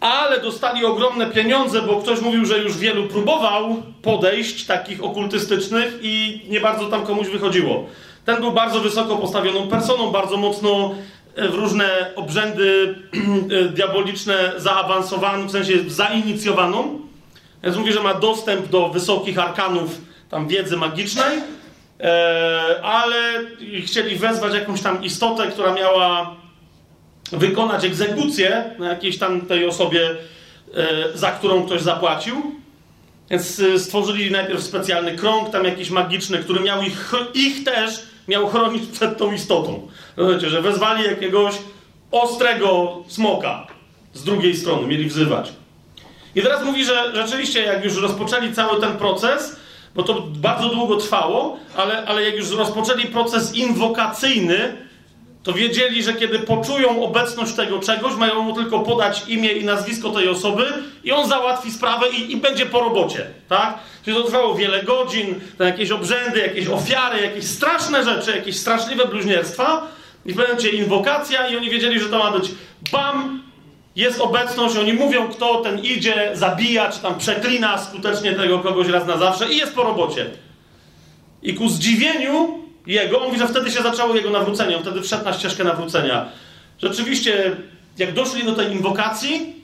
ale 0.00 0.40
dostali 0.40 0.84
ogromne 0.84 1.26
pieniądze, 1.26 1.82
bo 1.82 1.96
ktoś 1.96 2.20
mówił, 2.20 2.44
że 2.44 2.58
już 2.58 2.78
wielu 2.78 3.08
próbował 3.08 3.82
podejść 4.02 4.66
takich 4.66 5.04
okultystycznych 5.04 5.98
i 6.02 6.42
nie 6.48 6.60
bardzo 6.60 6.86
tam 6.86 7.06
komuś 7.06 7.28
wychodziło. 7.28 7.86
Ten 8.24 8.36
był 8.40 8.52
bardzo 8.52 8.80
wysoko 8.80 9.16
postawioną 9.16 9.68
personą, 9.68 10.10
bardzo 10.10 10.36
mocno 10.36 10.94
e, 11.36 11.48
w 11.48 11.54
różne 11.54 12.10
obrzędy 12.16 12.94
e, 13.50 13.64
diaboliczne 13.64 14.52
zaawansowaną, 14.56 15.46
w 15.46 15.50
sensie 15.50 15.74
zainicjowaną. 15.88 17.09
Więc 17.62 17.76
mówi, 17.76 17.92
że 17.92 18.02
ma 18.02 18.14
dostęp 18.14 18.68
do 18.68 18.88
wysokich 18.88 19.38
arkanów 19.38 20.00
tam 20.30 20.48
wiedzy 20.48 20.76
magicznej, 20.76 21.38
e, 22.00 22.80
ale 22.82 23.40
chcieli 23.84 24.16
wezwać 24.16 24.54
jakąś 24.54 24.82
tam 24.82 25.04
istotę, 25.04 25.46
która 25.46 25.74
miała 25.74 26.36
wykonać 27.32 27.84
egzekucję 27.84 28.74
na 28.78 28.88
jakiejś 28.88 29.18
tam 29.18 29.40
tej 29.40 29.66
osobie, 29.66 30.16
za 31.14 31.30
którą 31.30 31.66
ktoś 31.66 31.80
zapłacił. 31.80 32.60
Więc 33.30 33.62
stworzyli 33.78 34.30
najpierw 34.30 34.62
specjalny 34.62 35.16
krąg, 35.16 35.50
tam 35.50 35.64
jakiś 35.64 35.90
magiczny, 35.90 36.38
który 36.38 36.60
miał 36.60 36.82
ich, 36.82 37.12
ich 37.34 37.64
też 37.64 38.02
miał 38.28 38.48
chronić 38.48 38.86
przed 38.86 39.18
tą 39.18 39.32
istotą. 39.32 39.88
Rozumiecie, 40.16 40.50
że 40.50 40.62
wezwali 40.62 41.04
jakiegoś 41.04 41.54
ostrego 42.10 42.98
smoka 43.08 43.66
z 44.14 44.24
drugiej 44.24 44.56
strony, 44.56 44.86
mieli 44.86 45.04
wzywać. 45.04 45.52
I 46.34 46.42
teraz 46.42 46.64
mówi, 46.64 46.84
że 46.84 47.12
rzeczywiście 47.14 47.62
jak 47.62 47.84
już 47.84 47.96
rozpoczęli 47.96 48.52
cały 48.52 48.80
ten 48.80 48.96
proces, 48.96 49.56
bo 49.94 50.02
to 50.02 50.20
bardzo 50.20 50.68
długo 50.68 50.96
trwało, 50.96 51.58
ale, 51.76 52.06
ale 52.06 52.22
jak 52.22 52.36
już 52.36 52.50
rozpoczęli 52.50 53.06
proces 53.06 53.54
inwokacyjny, 53.54 54.76
to 55.42 55.52
wiedzieli, 55.52 56.02
że 56.02 56.14
kiedy 56.14 56.38
poczują 56.38 57.02
obecność 57.02 57.54
tego 57.54 57.78
czegoś, 57.78 58.14
mają 58.14 58.42
mu 58.42 58.54
tylko 58.54 58.80
podać 58.80 59.22
imię 59.28 59.52
i 59.52 59.64
nazwisko 59.64 60.10
tej 60.10 60.28
osoby 60.28 60.64
i 61.04 61.12
on 61.12 61.28
załatwi 61.28 61.72
sprawę 61.72 62.08
i, 62.08 62.32
i 62.32 62.36
będzie 62.36 62.66
po 62.66 62.80
robocie, 62.80 63.26
tak? 63.48 63.78
Czyli 64.04 64.16
to 64.16 64.22
trwało 64.22 64.54
wiele 64.54 64.82
godzin, 64.82 65.40
tam 65.58 65.66
jakieś 65.66 65.90
obrzędy, 65.90 66.40
jakieś 66.40 66.66
ofiary, 66.66 67.20
jakieś 67.22 67.44
straszne 67.44 68.04
rzeczy, 68.04 68.36
jakieś 68.36 68.58
straszliwe 68.58 69.08
bluźnierstwa 69.08 69.86
i 70.26 70.32
w 70.32 70.36
pewnym 70.36 70.72
inwokacja 70.72 71.48
i 71.48 71.56
oni 71.56 71.70
wiedzieli, 71.70 72.00
że 72.00 72.08
to 72.08 72.18
ma 72.18 72.30
być 72.30 72.50
bam, 72.92 73.42
jest 73.96 74.20
obecność, 74.20 74.76
oni 74.76 74.92
mówią, 74.92 75.28
kto 75.28 75.60
ten 75.60 75.78
idzie, 75.78 76.30
zabija, 76.34 76.92
czy 76.92 77.00
tam 77.00 77.18
przeklina 77.18 77.78
skutecznie 77.78 78.32
tego 78.32 78.58
kogoś 78.58 78.88
raz 78.88 79.06
na 79.06 79.16
zawsze 79.16 79.52
i 79.52 79.56
jest 79.56 79.74
po 79.74 79.82
robocie. 79.82 80.26
I 81.42 81.54
ku 81.54 81.68
zdziwieniu 81.68 82.58
jego, 82.86 83.20
on 83.20 83.26
mówi, 83.26 83.38
że 83.38 83.48
wtedy 83.48 83.70
się 83.70 83.82
zaczęło 83.82 84.14
jego 84.14 84.30
nawrócenie, 84.30 84.76
on 84.76 84.82
wtedy 84.82 85.02
wszedł 85.02 85.24
na 85.24 85.32
ścieżkę 85.32 85.64
nawrócenia. 85.64 86.28
Rzeczywiście, 86.78 87.56
jak 87.98 88.12
doszli 88.12 88.44
do 88.44 88.52
tej 88.52 88.72
inwokacji, 88.72 89.54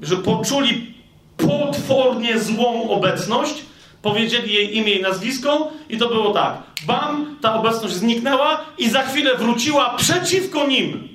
że 0.00 0.16
poczuli 0.16 0.94
potwornie 1.36 2.38
złą 2.38 2.90
obecność, 2.90 3.54
powiedzieli 4.02 4.54
jej 4.54 4.76
imię 4.76 4.92
i 4.92 5.02
nazwisko 5.02 5.72
i 5.88 5.98
to 5.98 6.08
było 6.08 6.30
tak. 6.30 6.62
Bam, 6.86 7.36
ta 7.40 7.54
obecność 7.54 7.94
zniknęła 7.94 8.64
i 8.78 8.90
za 8.90 9.02
chwilę 9.02 9.34
wróciła 9.34 9.94
przeciwko 9.96 10.66
nim. 10.66 11.11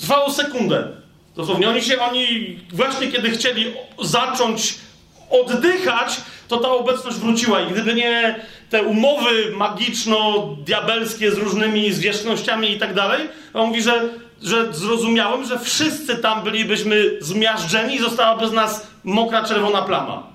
Trwało 0.00 0.32
sekundę. 0.32 0.88
Dosłownie 1.36 1.68
oni 1.68 1.82
się, 1.82 2.00
oni 2.00 2.58
właśnie 2.72 3.08
kiedy 3.08 3.30
chcieli 3.30 3.72
zacząć 4.02 4.74
oddychać, 5.30 6.20
to 6.48 6.56
ta 6.56 6.68
obecność 6.68 7.16
wróciła. 7.16 7.60
I 7.60 7.72
gdyby 7.72 7.94
nie 7.94 8.44
te 8.70 8.82
umowy 8.82 9.52
magiczno-diabelskie 9.56 11.30
z 11.30 11.38
różnymi 11.38 11.92
zwierzchnościami 11.92 12.70
i 12.70 12.78
tak 12.78 12.94
dalej, 12.94 13.28
on 13.54 13.68
mówi, 13.68 13.82
że, 13.82 14.08
że 14.42 14.72
zrozumiałem, 14.72 15.44
że 15.44 15.58
wszyscy 15.58 16.16
tam 16.16 16.42
bylibyśmy 16.42 17.10
zmiażdżeni 17.20 17.94
i 17.94 18.00
zostałaby 18.00 18.48
z 18.48 18.52
nas 18.52 18.86
mokra 19.04 19.44
czerwona 19.44 19.82
plama. 19.82 20.26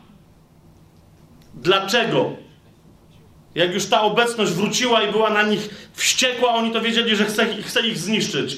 Dlaczego? 1.54 2.32
Jak 3.56 3.74
już 3.74 3.86
ta 3.86 4.02
obecność 4.02 4.52
wróciła 4.52 5.04
i 5.04 5.12
była 5.12 5.30
na 5.30 5.44
nich 5.44 5.90
wściekła, 5.94 6.50
oni 6.50 6.72
to 6.72 6.82
wiedzieli, 6.82 7.16
że 7.16 7.26
chce, 7.26 7.48
chce 7.64 7.88
ich 7.88 7.98
zniszczyć. 7.98 8.58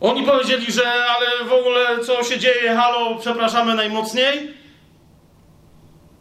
Oni 0.00 0.22
powiedzieli, 0.22 0.72
że 0.72 0.82
ale 0.86 1.48
w 1.48 1.52
ogóle 1.52 2.04
co 2.04 2.24
się 2.24 2.38
dzieje, 2.38 2.76
halo, 2.76 3.14
przepraszamy 3.20 3.74
najmocniej. 3.74 4.54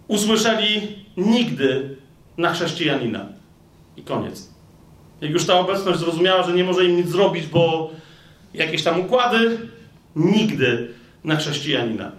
Usłyszeli 0.08 1.06
nigdy 1.18 1.98
na 2.38 2.54
chrześcijanina. 2.54 3.26
I 3.98 4.04
koniec. 4.04 4.50
Jak 5.22 5.32
już 5.32 5.46
ta 5.46 5.60
obecność 5.60 6.00
zrozumiała, 6.00 6.44
że 6.44 6.54
nie 6.54 6.64
może 6.64 6.86
im 6.86 6.98
nic 6.98 7.10
zrobić, 7.10 7.48
bo 7.48 7.92
jakieś 8.54 8.84
tam 8.84 9.00
układy, 9.00 9.58
nigdy 10.16 10.94
na 11.24 11.36
chrześcijanina. 11.36 12.12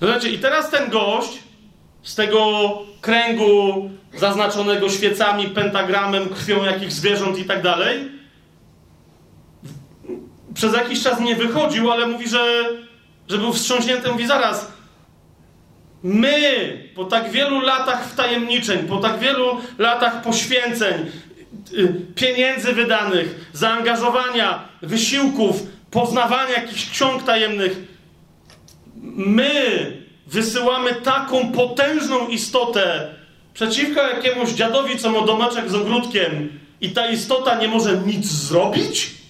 Zobaczcie, 0.00 0.30
i 0.30 0.38
teraz 0.38 0.70
ten 0.70 0.90
gość 0.90 1.38
z 2.02 2.14
tego 2.14 2.70
kręgu 3.00 3.90
zaznaczonego 4.14 4.88
świecami, 4.88 5.48
pentagramem, 5.48 6.28
krwią 6.28 6.64
jakichś 6.64 6.92
zwierząt 6.92 7.38
i 7.38 7.44
tak 7.44 7.62
dalej, 7.62 8.15
przez 10.56 10.74
jakiś 10.74 11.02
czas 11.02 11.20
nie 11.20 11.36
wychodził, 11.36 11.92
ale 11.92 12.06
mówi, 12.06 12.28
że, 12.28 12.64
że 13.28 13.38
był 13.38 13.52
wstrząśnięty. 13.52 14.12
Mówi 14.12 14.26
zaraz, 14.26 14.72
my 16.02 16.38
po 16.94 17.04
tak 17.04 17.30
wielu 17.30 17.60
latach 17.60 18.08
wtajemniczeń, 18.08 18.86
po 18.86 18.96
tak 18.96 19.18
wielu 19.18 19.60
latach 19.78 20.22
poświęceń, 20.22 21.06
y, 21.72 21.94
pieniędzy 22.14 22.72
wydanych, 22.72 23.48
zaangażowania, 23.52 24.68
wysiłków, 24.82 25.62
poznawania 25.90 26.52
jakichś 26.52 26.90
ksiąg 26.90 27.22
tajemnych, 27.22 27.76
my 29.16 29.52
wysyłamy 30.26 30.94
taką 30.94 31.52
potężną 31.52 32.28
istotę 32.28 33.14
przeciwko 33.54 34.02
jakiemuś 34.02 34.50
dziadowi, 34.50 34.98
co 34.98 35.10
ma 35.10 35.26
domeczek 35.26 35.70
z 35.70 35.74
ogródkiem 35.74 36.60
i 36.80 36.90
ta 36.90 37.10
istota 37.10 37.58
nie 37.58 37.68
może 37.68 37.98
nic 38.06 38.26
zrobić? 38.26 39.25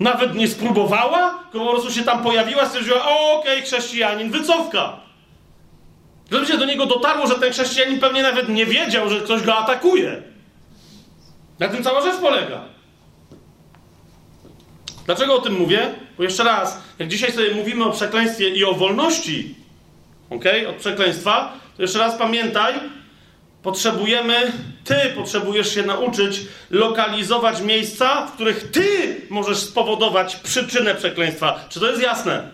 Nawet 0.00 0.34
nie 0.34 0.48
spróbowała, 0.48 1.44
tylko 1.52 1.66
po 1.66 1.72
prostu 1.72 1.92
się 1.92 2.02
tam 2.02 2.22
pojawiła, 2.22 2.66
stwierdziła, 2.66 3.04
okej, 3.04 3.52
okay, 3.52 3.62
chrześcijanin, 3.62 4.30
wycofka. 4.30 5.00
Żeby 6.30 6.46
się 6.46 6.58
do 6.58 6.64
niego 6.64 6.86
dotarło, 6.86 7.26
że 7.26 7.34
ten 7.34 7.52
chrześcijanin 7.52 8.00
pewnie 8.00 8.22
nawet 8.22 8.48
nie 8.48 8.66
wiedział, 8.66 9.10
że 9.10 9.20
ktoś 9.20 9.42
go 9.42 9.56
atakuje. 9.56 10.22
Na 11.58 11.68
tym 11.68 11.84
cała 11.84 12.02
rzecz 12.02 12.16
polega. 12.20 12.60
Dlaczego 15.06 15.34
o 15.34 15.40
tym 15.40 15.58
mówię? 15.58 15.94
Bo 16.16 16.22
jeszcze 16.22 16.44
raz, 16.44 16.82
jak 16.98 17.08
dzisiaj 17.08 17.32
sobie 17.32 17.54
mówimy 17.54 17.84
o 17.84 17.90
przekleństwie 17.90 18.48
i 18.48 18.64
o 18.64 18.74
wolności, 18.74 19.54
ok, 20.30 20.44
od 20.68 20.76
przekleństwa, 20.76 21.52
to 21.76 21.82
jeszcze 21.82 21.98
raz 21.98 22.16
pamiętaj, 22.16 22.74
Potrzebujemy, 23.62 24.52
ty 24.84 24.94
potrzebujesz 25.16 25.74
się 25.74 25.82
nauczyć 25.82 26.40
lokalizować 26.70 27.60
miejsca, 27.60 28.26
w 28.26 28.32
których 28.32 28.70
ty 28.70 29.16
możesz 29.30 29.58
spowodować 29.58 30.36
przyczynę 30.36 30.94
przekleństwa. 30.94 31.64
Czy 31.68 31.80
to 31.80 31.90
jest 31.90 32.02
jasne? 32.02 32.50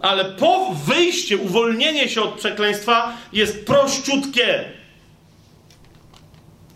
Ale 0.00 0.24
po 0.24 0.74
wyjściu, 0.86 1.42
uwolnienie 1.42 2.08
się 2.08 2.22
od 2.22 2.34
przekleństwa 2.34 3.12
jest 3.32 3.66
prościutkie. 3.66 4.64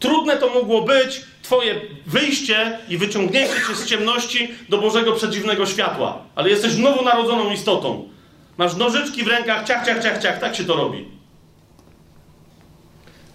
Trudne 0.00 0.36
to 0.36 0.48
mogło 0.48 0.82
być 0.82 1.20
Twoje 1.42 1.80
wyjście 2.06 2.78
i 2.88 2.98
wyciągnięcie 2.98 3.54
się 3.54 3.74
z 3.74 3.86
ciemności 3.86 4.54
do 4.68 4.78
Bożego 4.78 5.12
przedziwnego 5.12 5.66
światła. 5.66 6.22
Ale 6.34 6.50
jesteś 6.50 6.76
nowonarodzoną 6.76 7.52
istotą. 7.52 8.08
Masz 8.56 8.76
nożyczki 8.76 9.24
w 9.24 9.28
rękach, 9.28 9.66
ciach, 9.66 9.86
ciach, 9.86 10.02
ciach, 10.02 10.22
ciach, 10.22 10.38
tak 10.38 10.56
się 10.56 10.64
to 10.64 10.76
robi. 10.76 11.21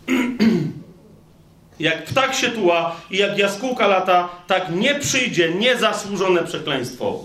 jak 1.79 2.05
ptak 2.05 2.33
się 2.33 2.49
tuła 2.49 2.95
i 3.11 3.17
jak 3.17 3.37
jaskółka 3.37 3.87
lata, 3.87 4.29
tak 4.47 4.75
nie 4.75 4.95
przyjdzie 4.95 5.53
niezasłużone 5.53 6.43
przekleństwo. 6.43 7.19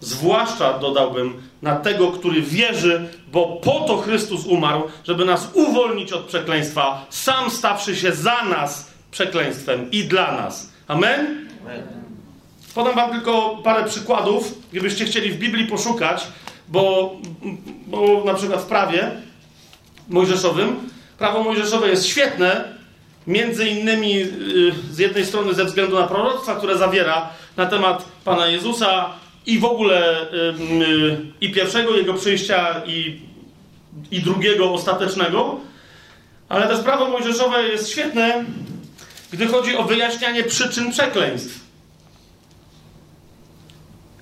Zwłaszcza, 0.00 0.78
dodałbym, 0.78 1.42
na 1.62 1.76
tego, 1.76 2.12
który 2.12 2.42
wierzy, 2.42 3.08
bo 3.32 3.46
po 3.46 3.80
to 3.80 3.96
Chrystus 3.96 4.46
umarł, 4.46 4.82
żeby 5.04 5.24
nas 5.24 5.48
uwolnić 5.54 6.12
od 6.12 6.24
przekleństwa, 6.24 7.06
sam 7.10 7.50
stawszy 7.50 7.96
się 7.96 8.12
za 8.12 8.44
nas 8.44 8.90
przekleństwem 9.10 9.90
i 9.90 10.04
dla 10.04 10.32
nas. 10.32 10.68
Amen? 10.88 11.48
Amen. 11.64 12.04
Podam 12.74 12.94
wam 12.94 13.10
tylko 13.10 13.60
parę 13.64 13.84
przykładów, 13.84 14.54
gdybyście 14.70 15.04
chcieli 15.04 15.30
w 15.32 15.38
Biblii 15.38 15.66
poszukać, 15.66 16.26
bo, 16.68 17.16
bo 17.86 18.24
na 18.24 18.34
przykład 18.34 18.60
w 18.60 18.66
prawie 18.66 19.10
mojżeszowym 20.08 20.88
Prawo 21.18 21.42
mojżeszowe 21.42 21.88
jest 21.88 22.06
świetne, 22.06 22.64
między 23.26 23.68
innymi 23.68 24.22
y, 24.22 24.26
z 24.90 24.98
jednej 24.98 25.26
strony 25.26 25.54
ze 25.54 25.64
względu 25.64 25.98
na 25.98 26.06
proroctwa, 26.06 26.56
które 26.56 26.78
zawiera 26.78 27.30
na 27.56 27.66
temat 27.66 28.04
Pana 28.24 28.46
Jezusa 28.46 29.10
i 29.46 29.58
w 29.58 29.64
ogóle 29.64 30.22
y, 30.22 30.36
y, 30.36 31.16
i 31.40 31.52
pierwszego 31.52 31.96
Jego 31.96 32.14
przyjścia 32.14 32.82
i 32.86 33.20
i 34.10 34.20
drugiego 34.20 34.72
ostatecznego. 34.72 35.60
Ale 36.48 36.68
też 36.68 36.80
prawo 36.80 37.08
mojżeszowe 37.08 37.62
jest 37.62 37.88
świetne, 37.88 38.44
gdy 39.32 39.46
chodzi 39.46 39.76
o 39.76 39.84
wyjaśnianie 39.84 40.44
przyczyn 40.44 40.90
przekleństw. 40.90 41.64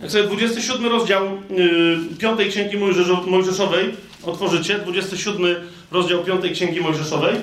Jak 0.01 0.10
sobie 0.10 0.24
27 0.24 0.86
rozdział 0.86 1.24
yy, 1.51 2.16
5 2.19 2.51
Księgi 2.51 2.77
Mojżeszowej 3.27 3.94
otworzycie, 4.23 4.78
27 4.78 5.56
rozdział 5.93 6.24
5 6.24 6.52
Księgi 6.52 6.81
Mojżeszowej, 6.81 7.36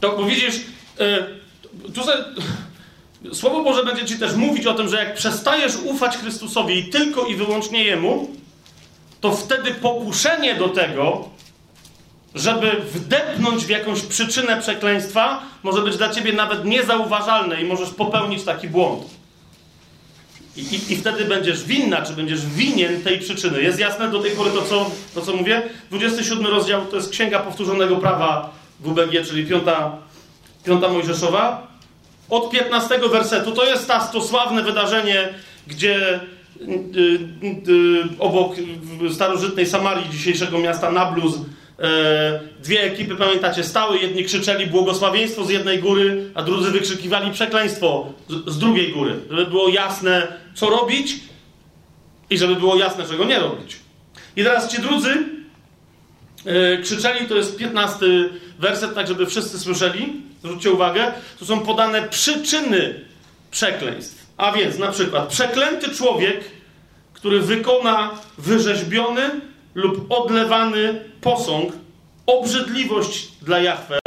to 0.00 0.24
widzisz, 0.24 0.54
yy, 0.98 1.92
tu 1.94 2.04
sobie, 2.04 2.24
Słowo 3.32 3.62
Boże 3.62 3.84
będzie 3.84 4.04
ci 4.04 4.18
też 4.18 4.34
mówić 4.34 4.66
o 4.66 4.74
tym, 4.74 4.88
że 4.88 4.96
jak 4.96 5.14
przestajesz 5.14 5.76
ufać 5.84 6.16
Chrystusowi 6.16 6.78
i 6.78 6.84
tylko 6.84 7.26
i 7.26 7.34
wyłącznie 7.34 7.84
Jemu, 7.84 8.30
to 9.20 9.36
wtedy 9.36 9.74
pokuszenie 9.74 10.54
do 10.54 10.68
tego, 10.68 11.28
żeby 12.34 12.70
wdepnąć 12.92 13.64
w 13.64 13.68
jakąś 13.68 14.00
przyczynę 14.00 14.60
przekleństwa, 14.60 15.42
może 15.62 15.82
być 15.82 15.96
dla 15.96 16.08
ciebie 16.08 16.32
nawet 16.32 16.64
niezauważalne 16.64 17.62
i 17.62 17.64
możesz 17.64 17.90
popełnić 17.90 18.44
taki 18.44 18.68
błąd. 18.68 19.04
I, 20.56 20.60
i, 20.60 20.92
I, 20.92 20.96
wtedy 20.96 21.24
będziesz 21.24 21.64
winna, 21.64 22.02
czy 22.02 22.12
będziesz 22.12 22.46
winien 22.46 23.02
tej 23.02 23.18
przyczyny. 23.18 23.62
Jest 23.62 23.78
jasne 23.78 24.10
do 24.10 24.18
tej 24.18 24.30
pory 24.30 24.50
to, 24.50 24.62
co, 24.62 24.90
to, 25.14 25.20
co 25.20 25.36
mówię? 25.36 25.62
27 25.90 26.46
rozdział 26.46 26.86
to 26.86 26.96
jest 26.96 27.10
Księga 27.10 27.38
Powtórzonego 27.38 27.96
Prawa 27.96 28.54
WBG, 28.80 29.24
czyli 29.24 29.46
piąta, 29.46 29.98
piąta 30.64 30.88
Mojżeszowa. 30.88 31.72
Od 32.30 32.50
15 32.50 32.98
wersetu 33.12 33.52
to 33.52 33.64
jest 33.64 33.90
to 34.12 34.22
sławne 34.22 34.62
wydarzenie, 34.62 35.28
gdzie 35.66 36.20
y, 36.60 36.64
y, 36.96 37.72
y, 37.72 38.18
obok 38.18 38.56
starożytnej 39.14 39.66
Samarii, 39.66 40.10
dzisiejszego 40.10 40.58
miasta 40.58 40.90
Nablus, 40.90 41.34
E, 41.82 42.40
dwie 42.62 42.82
ekipy, 42.82 43.16
pamiętacie, 43.16 43.64
stały. 43.64 43.98
Jedni 43.98 44.24
krzyczeli 44.24 44.66
błogosławieństwo 44.66 45.44
z 45.44 45.50
jednej 45.50 45.78
góry, 45.78 46.30
a 46.34 46.42
drudzy 46.42 46.70
wykrzykiwali 46.70 47.30
przekleństwo 47.30 48.12
z, 48.28 48.52
z 48.52 48.58
drugiej 48.58 48.92
góry. 48.92 49.14
Żeby 49.30 49.46
było 49.46 49.68
jasne, 49.68 50.28
co 50.54 50.70
robić 50.70 51.14
i 52.30 52.38
żeby 52.38 52.56
było 52.56 52.76
jasne, 52.76 53.04
czego 53.04 53.24
nie 53.24 53.38
robić. 53.38 53.76
I 54.36 54.44
teraz 54.44 54.68
ci 54.68 54.82
drudzy 54.82 55.24
e, 56.44 56.78
krzyczeli, 56.78 57.26
to 57.26 57.34
jest 57.34 57.56
15 57.56 58.06
werset, 58.58 58.94
tak 58.94 59.08
żeby 59.08 59.26
wszyscy 59.26 59.58
słyszeli. 59.58 60.22
Zwróćcie 60.44 60.72
uwagę, 60.72 61.12
to 61.38 61.44
są 61.44 61.60
podane 61.60 62.08
przyczyny 62.08 63.04
przekleństw. 63.50 64.26
A 64.36 64.52
więc 64.52 64.78
na 64.78 64.92
przykład 64.92 65.28
przeklęty 65.28 65.94
człowiek, 65.94 66.44
który 67.12 67.40
wykona 67.40 68.10
wyrzeźbiony 68.38 69.30
lub 69.74 70.12
odlewany 70.12 71.04
posąg, 71.20 71.72
obrzydliwość 72.26 73.28
dla 73.42 73.58
Jahwe, 73.58 73.98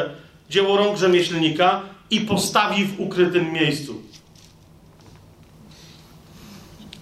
dzieło 0.50 0.76
rąk 0.76 0.98
rzemieślnika 0.98 1.82
i 2.10 2.20
postawi 2.20 2.84
w 2.84 3.00
ukrytym 3.00 3.52
miejscu. 3.52 4.02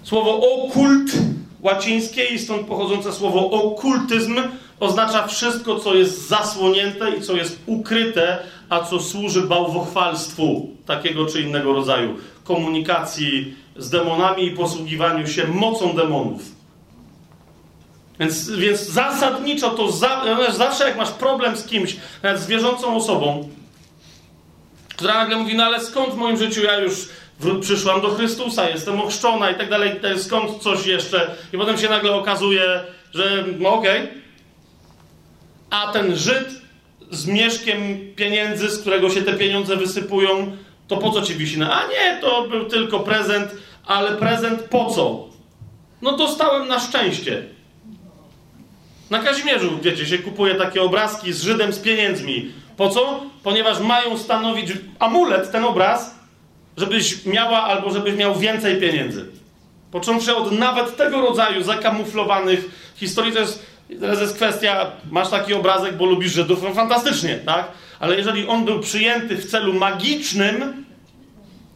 Słowo 0.05 0.41
okult 0.55 1.13
łacińskie 1.61 2.25
i 2.25 2.39
stąd 2.39 2.67
pochodzące 2.67 3.13
słowo 3.13 3.51
okultyzm 3.51 4.41
oznacza 4.81 5.27
wszystko, 5.27 5.79
co 5.79 5.95
jest 5.95 6.29
zasłonięte 6.29 7.17
i 7.17 7.21
co 7.21 7.37
jest 7.37 7.59
ukryte, 7.67 8.39
a 8.69 8.81
co 8.81 9.01
służy 9.01 9.43
bałwochwalstwu 9.43 10.69
takiego 10.87 11.27
czy 11.27 11.41
innego 11.41 11.73
rodzaju, 11.73 12.17
komunikacji 12.45 13.55
z 13.77 13.91
demonami 13.91 14.47
i 14.47 14.51
posługiwaniu 14.51 15.27
się 15.27 15.47
mocą 15.47 15.97
demonów. 15.97 16.43
Więc, 18.21 18.51
więc 18.51 18.81
zasadniczo 18.81 19.71
to 19.71 19.93
za, 19.93 20.25
zawsze 20.53 20.89
jak 20.89 20.97
masz 20.97 21.11
problem 21.11 21.57
z 21.57 21.67
kimś, 21.67 21.97
nawet 22.23 22.41
z 22.41 22.47
wierzącą 22.47 22.97
osobą, 22.97 23.49
która 24.89 25.15
nagle 25.15 25.37
mówi, 25.37 25.55
no 25.55 25.65
ale 25.65 25.81
skąd 25.81 26.15
w 26.15 26.17
moim 26.17 26.37
życiu 26.37 26.63
ja 26.63 26.79
już 26.79 27.09
przyszłam 27.61 28.01
do 28.01 28.09
Chrystusa, 28.09 28.69
jestem 28.69 29.01
ochrzczona 29.01 29.51
i 29.51 29.55
tak 29.55 29.71
dalej, 29.71 30.01
skąd 30.17 30.63
coś 30.63 30.87
jeszcze? 30.87 31.31
I 31.53 31.59
potem 31.59 31.79
się 31.79 31.89
nagle 31.89 32.13
okazuje, 32.13 32.81
że 33.15 33.45
no 33.59 33.75
okej. 33.75 34.03
Okay. 34.03 34.15
A 35.71 35.93
ten 35.93 36.17
Żyd 36.17 36.49
z 37.11 37.27
mieszkiem 37.27 37.79
pieniędzy, 38.17 38.71
z 38.71 38.81
którego 38.81 39.11
się 39.11 39.23
te 39.23 39.33
pieniądze 39.33 39.77
wysypują, 39.77 40.57
to 40.89 40.97
po 40.97 41.11
co 41.11 41.23
ci 41.23 41.35
wisi 41.35 41.59
na? 41.59 41.73
A 41.73 41.89
nie, 41.89 42.21
to 42.21 42.49
był 42.49 42.65
tylko 42.65 43.01
prezent, 43.01 43.55
ale 43.87 44.17
prezent 44.17 44.63
po 44.63 44.91
co? 44.91 45.29
No 46.03 46.17
dostałem 46.17 46.69
na 46.69 46.81
szczęście. 46.81 47.43
Na 49.11 49.19
Kazimierzu, 49.19 49.79
wiecie, 49.83 50.07
się 50.07 50.19
kupuje 50.19 50.55
takie 50.55 50.83
obrazki 50.83 51.33
z 51.33 51.43
Żydem 51.43 51.73
z 51.73 51.79
pieniędzmi. 51.79 52.53
Po 52.77 52.89
co? 52.89 53.23
Ponieważ 53.43 53.81
mają 53.81 54.19
stanowić 54.19 54.73
amulet, 54.99 55.53
ten 55.53 55.65
obraz, 55.65 56.14
żebyś 56.77 57.27
miała 57.27 57.63
albo 57.63 57.91
żebyś 57.91 58.15
miał 58.15 58.35
więcej 58.35 58.81
pieniędzy. 58.81 59.27
Począwszy 59.91 60.37
od 60.37 60.53
nawet 60.53 60.97
tego 60.97 61.21
rodzaju 61.21 61.63
zakamuflowanych 61.63 62.71
historii, 62.97 63.33
to 63.33 63.39
jest, 63.39 63.67
teraz 64.01 64.21
jest 64.21 64.35
kwestia, 64.35 64.91
masz 65.11 65.31
taki 65.31 65.55
obrazek, 65.55 65.97
bo 65.97 66.07
lubisz 66.07 66.33
Żydów, 66.33 66.63
no 66.63 66.75
fantastycznie, 66.75 67.39
tak? 67.39 67.69
Ale 68.01 68.17
jeżeli 68.17 68.47
on 68.47 68.65
był 68.65 68.81
przyjęty 68.81 69.37
w 69.37 69.51
celu 69.51 69.73
magicznym 69.73 70.85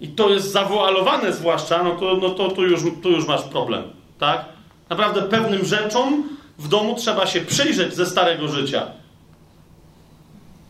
i 0.01 0.09
to 0.09 0.31
jest 0.31 0.53
zawoalowane 0.53 1.33
zwłaszcza, 1.33 1.83
no 1.83 1.91
to, 1.91 2.19
no 2.23 2.31
to 2.31 2.49
tu, 2.49 2.67
już, 2.67 2.81
tu 3.03 3.11
już 3.11 3.27
masz 3.27 3.43
problem, 3.43 3.83
tak? 4.19 4.45
Naprawdę 4.91 5.23
pewnym 5.23 5.65
rzeczom 5.65 6.29
w 6.59 6.69
domu 6.69 6.95
trzeba 6.95 7.27
się 7.27 7.41
przyjrzeć 7.41 7.95
ze 7.95 8.07
starego 8.07 8.49
życia. 8.49 8.87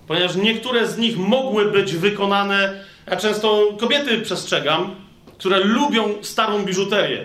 Ponieważ 0.09 0.37
niektóre 0.37 0.87
z 0.87 0.99
nich 0.99 1.19
mogły 1.19 1.73
być 1.73 1.95
wykonane, 1.95 2.85
ja 3.11 3.17
często 3.17 3.67
kobiety 3.81 4.21
przestrzegam, 4.21 4.95
które 5.39 5.59
lubią 5.59 6.15
starą 6.23 6.65
biżuterię. 6.65 7.25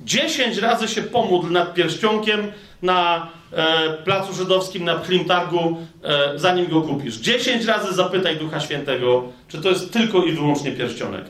Dziesięć 0.00 0.56
razy 0.56 0.88
się 0.88 1.02
pomódl 1.02 1.52
nad 1.52 1.74
pierścionkiem 1.74 2.52
na 2.82 3.28
e, 3.52 3.92
placu 4.04 4.32
żydowskim, 4.32 4.84
na 4.84 4.94
Klimtargu, 4.94 5.76
e, 6.02 6.38
zanim 6.38 6.68
go 6.68 6.82
kupisz. 6.82 7.16
Dziesięć 7.16 7.64
razy 7.64 7.94
zapytaj 7.94 8.36
Ducha 8.36 8.60
Świętego, 8.60 9.24
czy 9.48 9.60
to 9.60 9.68
jest 9.68 9.92
tylko 9.92 10.24
i 10.24 10.32
wyłącznie 10.32 10.72
pierścionek. 10.72 11.24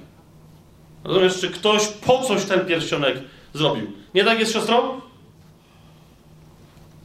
Rozumiesz, 1.04 1.40
czy 1.40 1.50
ktoś 1.50 1.86
po 1.88 2.22
coś 2.22 2.44
ten 2.44 2.66
pierścionek 2.66 3.18
zrobił. 3.54 3.92
Nie 4.14 4.24
tak 4.24 4.38
jest, 4.38 4.52
siostro? 4.52 5.00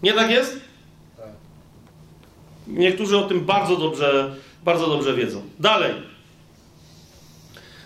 Nie 0.03 0.13
tak 0.13 0.31
jest? 0.31 0.61
Tak. 1.17 1.29
Niektórzy 2.67 3.17
o 3.17 3.23
tym 3.23 3.45
bardzo 3.45 3.75
dobrze, 3.75 4.35
bardzo 4.67 4.87
dobrze 4.87 5.13
wiedzą. 5.13 5.41
Dalej. 5.59 5.93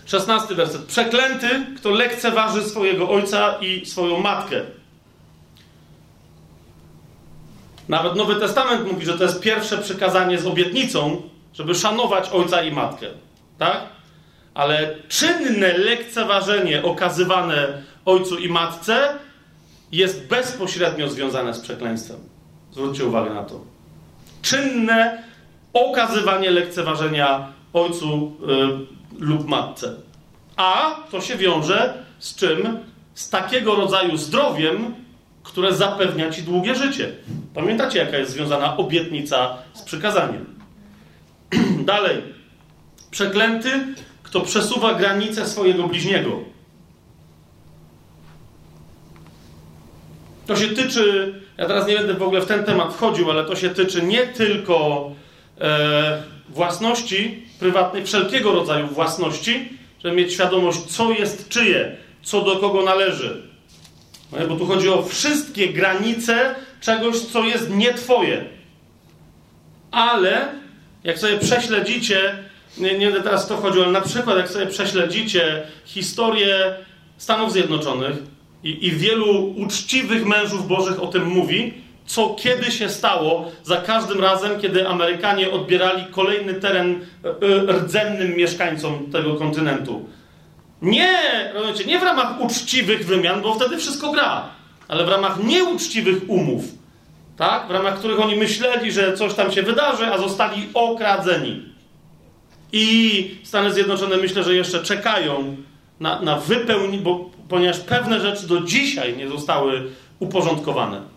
Szesnasty 0.04 0.54
werset. 0.54 0.82
Przeklęty, 0.82 1.66
kto 1.76 1.90
lekceważy 1.90 2.62
swojego 2.62 3.10
ojca 3.10 3.54
i 3.60 3.86
swoją 3.86 4.20
matkę. 4.20 4.60
Nawet 7.88 8.16
Nowy 8.16 8.34
Testament 8.34 8.92
mówi, 8.92 9.06
że 9.06 9.18
to 9.18 9.24
jest 9.24 9.40
pierwsze 9.40 9.78
przykazanie 9.78 10.38
z 10.38 10.46
obietnicą, 10.46 11.22
żeby 11.54 11.74
szanować 11.74 12.28
ojca 12.30 12.62
i 12.62 12.72
matkę. 12.72 13.06
Tak? 13.58 13.80
Ale 14.54 14.96
czynne 15.08 15.78
lekceważenie 15.78 16.82
okazywane 16.82 17.82
ojcu 18.04 18.38
i 18.38 18.48
matce 18.48 19.18
jest 19.92 20.26
bezpośrednio 20.26 21.08
związane 21.08 21.54
z 21.54 21.60
przekleństwem. 21.60 22.18
Zwróćcie 22.72 23.04
uwagę 23.04 23.34
na 23.34 23.44
to. 23.44 23.60
Czynne 24.42 25.31
okazywanie 25.72 26.50
lekceważenia 26.50 27.52
ojcu 27.72 28.32
y, 29.18 29.24
lub 29.24 29.48
matce. 29.48 29.94
A 30.56 30.96
to 31.10 31.20
się 31.20 31.36
wiąże 31.36 32.04
z 32.18 32.36
czym? 32.36 32.78
Z 33.14 33.30
takiego 33.30 33.74
rodzaju 33.74 34.16
zdrowiem, 34.16 34.94
które 35.42 35.74
zapewnia 35.74 36.30
ci 36.30 36.42
długie 36.42 36.74
życie. 36.74 37.12
Pamiętacie, 37.54 37.98
jaka 37.98 38.18
jest 38.18 38.32
związana 38.32 38.76
obietnica 38.76 39.58
z 39.74 39.82
przykazaniem? 39.82 40.46
Dalej. 41.84 42.22
Przeklęty, 43.10 43.70
kto 44.22 44.40
przesuwa 44.40 44.94
granice 44.94 45.46
swojego 45.46 45.88
bliźniego. 45.88 46.30
To 50.46 50.56
się 50.56 50.68
tyczy, 50.68 51.34
ja 51.58 51.66
teraz 51.66 51.88
nie 51.88 51.96
będę 51.96 52.14
w 52.14 52.22
ogóle 52.22 52.40
w 52.40 52.46
ten 52.46 52.64
temat 52.64 52.94
wchodził, 52.94 53.30
ale 53.30 53.44
to 53.44 53.56
się 53.56 53.70
tyczy 53.70 54.02
nie 54.02 54.26
tylko 54.26 55.10
e, 55.60 56.22
własności 56.48 57.42
prywatnej, 57.60 58.06
wszelkiego 58.06 58.52
rodzaju 58.52 58.86
własności, 58.86 59.68
żeby 60.04 60.16
mieć 60.16 60.32
świadomość, 60.32 60.80
co 60.80 61.10
jest 61.10 61.48
czyje, 61.48 61.96
co 62.22 62.42
do 62.42 62.56
kogo 62.56 62.82
należy. 62.82 63.42
No, 64.32 64.46
bo 64.46 64.56
tu 64.56 64.66
chodzi 64.66 64.88
o 64.88 65.02
wszystkie 65.02 65.68
granice 65.68 66.54
czegoś, 66.80 67.20
co 67.20 67.44
jest 67.44 67.70
nie 67.70 67.94
twoje. 67.94 68.44
Ale 69.90 70.48
jak 71.04 71.18
sobie 71.18 71.38
prześledzicie, 71.38 72.38
nie, 72.78 72.98
nie 72.98 73.12
teraz 73.12 73.48
to 73.48 73.56
chodziło, 73.56 73.84
ale 73.84 73.92
na 73.92 74.00
przykład 74.00 74.36
jak 74.36 74.48
sobie 74.48 74.66
prześledzicie 74.66 75.62
historię 75.84 76.74
Stanów 77.16 77.52
Zjednoczonych, 77.52 78.16
I, 78.64 78.86
I 78.86 78.92
wielu 78.92 79.54
uczciwych 79.56 80.26
mężów 80.26 80.68
bożych 80.68 81.02
o 81.02 81.06
tym 81.06 81.26
mówi, 81.26 81.74
co 82.06 82.36
kiedy 82.38 82.70
się 82.70 82.88
stało 82.88 83.50
za 83.62 83.76
każdym 83.76 84.20
razem, 84.20 84.60
kiedy 84.60 84.88
Amerykanie 84.88 85.50
odbierali 85.50 86.04
kolejny 86.10 86.54
teren 86.54 87.00
e, 87.24 87.28
e, 87.28 87.72
rdzennym 87.72 88.36
mieszkańcom 88.36 89.10
tego 89.12 89.34
kontynentu. 89.34 90.08
Nie, 90.82 91.18
rozumiecie, 91.54 91.84
nie 91.84 91.98
w 91.98 92.02
ramach 92.02 92.40
uczciwych 92.40 93.06
wymian, 93.06 93.42
bo 93.42 93.54
wtedy 93.54 93.78
wszystko 93.78 94.12
gra, 94.12 94.48
ale 94.88 95.04
w 95.04 95.08
ramach 95.08 95.44
nieuczciwych 95.44 96.30
umów, 96.30 96.64
tak? 97.36 97.68
W 97.68 97.70
ramach 97.70 97.98
których 97.98 98.20
oni 98.20 98.36
myśleli, 98.36 98.92
że 98.92 99.16
coś 99.16 99.34
tam 99.34 99.52
się 99.52 99.62
wydarzy, 99.62 100.06
a 100.06 100.18
zostali 100.18 100.68
okradzeni. 100.74 101.72
I 102.72 103.36
Stany 103.42 103.72
Zjednoczone 103.72 104.16
myślę, 104.16 104.44
że 104.44 104.54
jeszcze 104.54 104.82
czekają 104.82 105.56
na, 106.00 106.22
na 106.22 106.38
wypełnienie, 106.38 107.04
ponieważ 107.48 107.80
pewne 107.80 108.20
rzeczy 108.20 108.46
do 108.46 108.60
dzisiaj 108.60 109.16
nie 109.16 109.28
zostały 109.28 109.82
uporządkowane. 110.18 111.11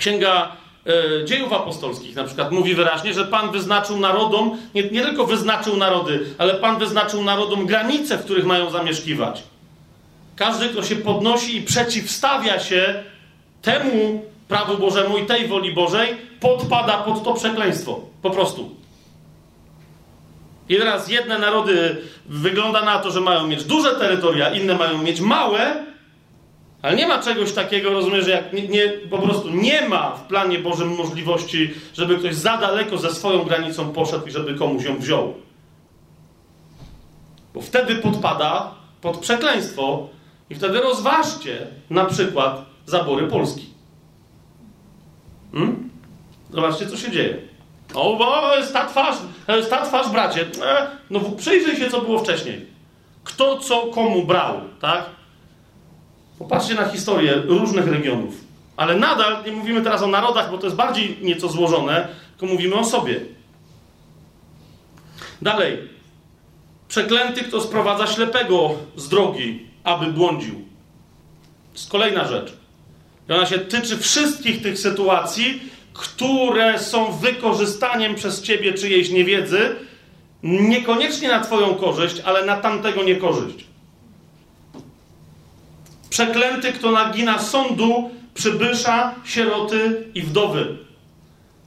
Księga 0.00 0.56
e, 0.86 1.24
Dziejów 1.24 1.52
Apostolskich 1.52 2.16
na 2.16 2.24
przykład 2.24 2.52
mówi 2.52 2.74
wyraźnie, 2.74 3.14
że 3.14 3.24
Pan 3.24 3.50
wyznaczył 3.50 3.96
narodom, 3.96 4.58
nie, 4.74 4.82
nie 4.82 5.02
tylko 5.02 5.26
wyznaczył 5.26 5.76
narody, 5.76 6.26
ale 6.38 6.54
Pan 6.54 6.78
wyznaczył 6.78 7.22
narodom 7.22 7.66
granice, 7.66 8.18
w 8.18 8.24
których 8.24 8.46
mają 8.46 8.70
zamieszkiwać. 8.70 9.42
Każdy, 10.36 10.68
kto 10.68 10.82
się 10.82 10.96
podnosi 10.96 11.56
i 11.56 11.62
przeciwstawia 11.62 12.60
się 12.60 13.02
temu 13.62 14.24
prawu 14.48 14.78
Bożemu 14.78 15.18
i 15.18 15.26
tej 15.26 15.48
woli 15.48 15.72
Bożej, 15.72 16.16
podpada 16.40 16.98
pod 16.98 17.24
to 17.24 17.34
przekleństwo. 17.34 18.00
Po 18.22 18.30
prostu. 18.30 18.74
I 20.68 20.76
teraz 20.76 21.08
jedne 21.08 21.38
narody 21.38 21.96
wygląda 22.26 22.82
na 22.82 22.98
to, 22.98 23.10
że 23.10 23.20
mają 23.20 23.46
mieć 23.46 23.64
duże 23.64 23.90
terytoria, 23.94 24.54
inne 24.54 24.74
mają 24.74 25.02
mieć 25.02 25.20
małe, 25.20 25.84
ale 26.82 26.96
nie 26.96 27.06
ma 27.06 27.22
czegoś 27.22 27.52
takiego, 27.52 27.90
rozumiem, 27.90 28.22
że 28.22 28.30
jak 28.30 28.52
nie, 28.52 28.68
nie, 28.68 28.88
po 28.88 29.18
prostu 29.18 29.50
nie 29.50 29.88
ma 29.88 30.10
w 30.10 30.22
planie 30.22 30.58
Bożym 30.58 30.96
możliwości, 30.96 31.74
żeby 31.94 32.18
ktoś 32.18 32.34
za 32.34 32.56
daleko 32.56 32.98
ze 32.98 33.14
swoją 33.14 33.44
granicą 33.44 33.92
poszedł 33.92 34.26
i 34.26 34.30
żeby 34.30 34.54
komuś 34.54 34.84
ją 34.84 34.98
wziął. 34.98 35.34
Bo 37.54 37.60
wtedy 37.60 37.94
podpada 37.94 38.74
pod 39.00 39.18
przekleństwo 39.18 40.08
i 40.50 40.54
wtedy 40.54 40.80
rozważcie 40.80 41.66
na 41.90 42.04
przykład 42.04 42.64
zabory 42.86 43.26
Polski. 43.26 43.66
Hmm? 45.52 45.90
Zobaczcie, 46.50 46.86
co 46.86 46.96
się 46.96 47.10
dzieje. 47.10 47.36
O, 47.94 48.16
bo 48.16 48.56
jest 48.56 48.72
ta 48.72 48.86
twarz, 48.86 49.16
jest 49.48 49.70
ta 49.70 49.86
twarz, 49.86 50.08
bracie. 50.08 50.46
E, 50.64 50.86
no 51.10 51.20
przyjrzyj 51.20 51.76
się, 51.76 51.90
co 51.90 52.00
było 52.00 52.18
wcześniej. 52.18 52.66
Kto 53.24 53.58
co 53.58 53.80
komu 53.80 54.26
brał, 54.26 54.60
tak? 54.80 55.04
Popatrzcie 56.40 56.74
na 56.74 56.88
historię 56.88 57.42
różnych 57.46 57.88
regionów. 57.88 58.34
Ale 58.76 58.96
nadal 58.96 59.44
nie 59.44 59.52
mówimy 59.52 59.82
teraz 59.82 60.02
o 60.02 60.06
narodach, 60.06 60.50
bo 60.50 60.58
to 60.58 60.66
jest 60.66 60.76
bardziej 60.76 61.18
nieco 61.22 61.48
złożone, 61.48 62.08
tylko 62.30 62.54
mówimy 62.54 62.74
o 62.74 62.84
sobie. 62.84 63.20
Dalej. 65.42 65.78
Przeklęty, 66.88 67.44
kto 67.44 67.60
sprowadza 67.60 68.06
ślepego 68.06 68.70
z 68.96 69.08
drogi, 69.08 69.66
aby 69.84 70.06
błądził. 70.06 70.54
To 70.54 71.78
jest 71.78 71.90
kolejna 71.90 72.24
rzecz. 72.24 72.52
I 73.28 73.32
ona 73.32 73.46
się 73.46 73.58
tyczy 73.58 73.98
wszystkich 73.98 74.62
tych 74.62 74.78
sytuacji, 74.78 75.62
które 75.92 76.78
są 76.78 77.12
wykorzystaniem 77.12 78.14
przez 78.14 78.42
ciebie 78.42 78.74
czyjejś 78.74 79.10
niewiedzy, 79.10 79.76
niekoniecznie 80.42 81.28
na 81.28 81.40
twoją 81.40 81.74
korzyść, 81.74 82.20
ale 82.20 82.44
na 82.44 82.56
tamtego 82.56 83.02
niekorzyść. 83.02 83.69
Przeklęty, 86.10 86.72
kto 86.72 86.90
nagina 86.90 87.38
sądu, 87.38 88.10
przybysza, 88.34 89.14
sieroty 89.24 90.04
i 90.14 90.22
wdowy. 90.22 90.76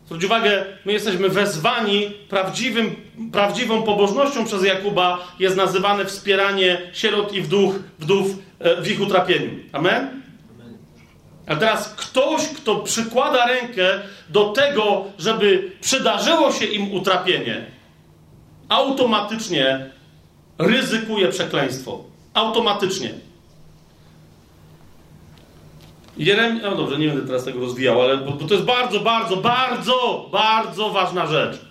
Zwróć 0.06 0.24
uwagę, 0.24 0.65
my 0.86 0.94
jesteśmy 0.94 1.30
wezwani 1.30 2.11
prawdziwym, 2.30 2.95
prawdziwą 3.32 3.84
pobożnością 3.84 4.45
przez 4.45 4.64
Jakuba 4.64 5.28
jest 5.40 5.56
nazywane 5.56 6.06
wspieranie 6.06 6.82
sierot 6.94 7.34
i 7.34 7.41
wdów, 7.41 7.76
wdów 7.99 8.28
e, 8.60 8.82
w 8.82 8.91
ich 8.91 9.02
utrapieniu. 9.02 9.49
Amen? 9.72 10.22
A 11.48 11.56
teraz 11.56 11.90
ktoś, 11.90 12.48
kto 12.48 12.76
przykłada 12.76 13.45
rękę 13.45 13.99
do 14.30 14.49
tego, 14.49 15.06
żeby 15.20 15.72
przydarzyło 15.82 16.52
się 16.52 16.65
im 16.65 16.94
utrapienie, 16.94 17.65
automatycznie 18.70 19.90
ryzykuje 20.57 21.28
przekleństwo. 21.28 22.03
Automatycznie. 22.34 23.14
Jerem... 26.18 26.60
No 26.64 26.76
dobrze, 26.76 26.98
nie 26.98 27.07
będę 27.07 27.27
teraz 27.27 27.44
tego 27.44 27.60
rozwijał, 27.60 28.02
ale 28.02 28.18
bo, 28.18 28.31
bo 28.31 28.48
to 28.48 28.53
jest 28.53 28.65
bardzo, 28.65 28.99
bardzo, 28.99 29.38
bardzo, 29.38 30.30
bardzo 30.31 30.90
ważna 30.90 31.27
rzecz. 31.27 31.61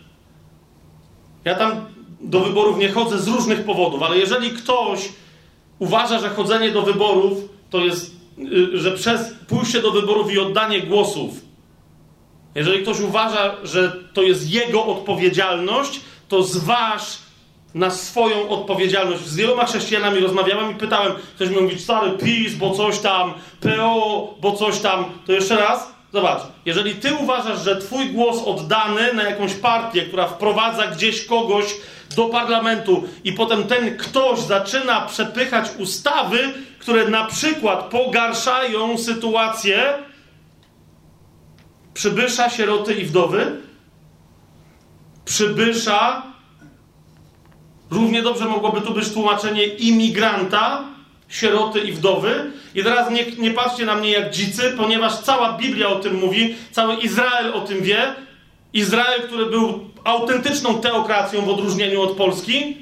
Ja 1.44 1.54
tam 1.54 1.86
do 2.20 2.40
wyborów 2.40 2.78
nie 2.78 2.88
chodzę 2.88 3.18
z 3.18 3.28
różnych 3.28 3.64
powodów, 3.64 4.02
ale 4.02 4.18
jeżeli 4.18 4.50
ktoś 4.50 5.08
uważa, 5.78 6.18
że 6.18 6.28
chodzenie 6.28 6.70
do 6.70 6.82
wyborów 6.82 7.38
to 7.70 7.78
jest 7.78 8.22
Y, 8.38 8.78
że 8.78 8.92
przez 8.92 9.34
pójście 9.48 9.82
do 9.82 9.90
wyborów 9.90 10.32
i 10.32 10.38
oddanie 10.38 10.80
głosów, 10.80 11.40
jeżeli 12.54 12.82
ktoś 12.82 13.00
uważa, 13.00 13.56
że 13.64 13.92
to 14.12 14.22
jest 14.22 14.50
jego 14.50 14.86
odpowiedzialność, 14.86 16.00
to 16.28 16.42
zważ 16.42 17.18
na 17.74 17.90
swoją 17.90 18.48
odpowiedzialność. 18.48 19.26
Z 19.26 19.36
wieloma 19.36 19.66
chrześcijanami 19.66 20.20
rozmawiałem 20.20 20.70
i 20.70 20.74
pytałem, 20.74 21.12
ktoś 21.34 21.48
mi 21.48 21.56
mówi, 21.56 21.80
stary 21.80 22.10
PiS, 22.10 22.54
bo 22.54 22.70
coś 22.70 22.98
tam, 22.98 23.34
PO, 23.60 24.34
bo 24.40 24.52
coś 24.52 24.78
tam. 24.78 25.04
To 25.26 25.32
jeszcze 25.32 25.56
raz, 25.56 25.92
zobacz, 26.12 26.42
jeżeli 26.66 26.94
ty 26.94 27.14
uważasz, 27.14 27.64
że 27.64 27.76
twój 27.76 28.10
głos 28.10 28.42
oddany 28.46 29.12
na 29.12 29.22
jakąś 29.22 29.54
partię, 29.54 30.02
która 30.02 30.26
wprowadza 30.26 30.86
gdzieś 30.86 31.26
kogoś 31.26 31.64
do 32.16 32.24
parlamentu 32.24 33.04
i 33.24 33.32
potem 33.32 33.64
ten 33.64 33.96
ktoś 33.96 34.38
zaczyna 34.38 35.00
przepychać 35.00 35.70
ustawy, 35.78 36.38
które 36.78 37.08
na 37.08 37.24
przykład 37.24 37.84
pogarszają 37.84 38.98
sytuację 38.98 39.94
przybysza, 41.94 42.50
sieroty 42.50 42.94
i 42.94 43.04
wdowy, 43.04 43.60
przybysza, 45.24 46.31
równie 47.92 48.22
dobrze 48.22 48.44
mogłoby 48.44 48.80
tu 48.80 48.94
być 48.94 49.12
tłumaczenie 49.12 49.64
imigranta, 49.64 50.84
sieroty 51.28 51.80
i 51.80 51.92
wdowy. 51.92 52.50
I 52.74 52.82
teraz 52.82 53.10
nie, 53.10 53.26
nie 53.38 53.50
patrzcie 53.50 53.86
na 53.86 53.94
mnie 53.94 54.10
jak 54.10 54.30
dzicy, 54.30 54.74
ponieważ 54.76 55.18
cała 55.18 55.52
Biblia 55.52 55.88
o 55.88 55.96
tym 55.96 56.14
mówi, 56.14 56.54
cały 56.70 56.94
Izrael 56.94 57.54
o 57.54 57.60
tym 57.60 57.82
wie. 57.82 58.14
Izrael, 58.72 59.22
który 59.22 59.46
był 59.46 59.90
autentyczną 60.04 60.78
teokracją 60.78 61.42
w 61.42 61.48
odróżnieniu 61.48 62.02
od 62.02 62.16
Polski, 62.16 62.76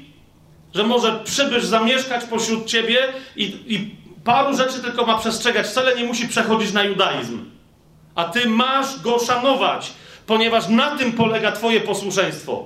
że 0.75 0.83
może 0.83 1.19
przybysz 1.23 1.65
zamieszkać 1.65 2.23
pośród 2.25 2.65
ciebie 2.65 2.99
i, 3.35 3.43
i 3.67 3.95
paru 4.23 4.57
rzeczy 4.57 4.79
tylko 4.79 5.05
ma 5.05 5.17
przestrzegać. 5.17 5.67
Wcale 5.67 5.95
nie 5.95 6.03
musi 6.03 6.27
przechodzić 6.27 6.73
na 6.73 6.83
judaizm. 6.83 7.45
A 8.15 8.23
ty 8.23 8.49
masz 8.49 9.01
go 9.01 9.19
szanować, 9.19 9.91
ponieważ 10.27 10.67
na 10.67 10.97
tym 10.97 11.11
polega 11.11 11.51
twoje 11.51 11.81
posłuszeństwo. 11.81 12.65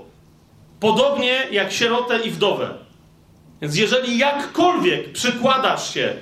Podobnie 0.86 1.48
jak 1.52 1.72
sierotę 1.72 2.20
i 2.20 2.32
wdowę. 2.32 2.70
Więc 3.62 3.78
jeżeli 3.78 4.18
jakkolwiek 4.18 5.12
przykładasz 5.12 5.94
się 5.94 6.14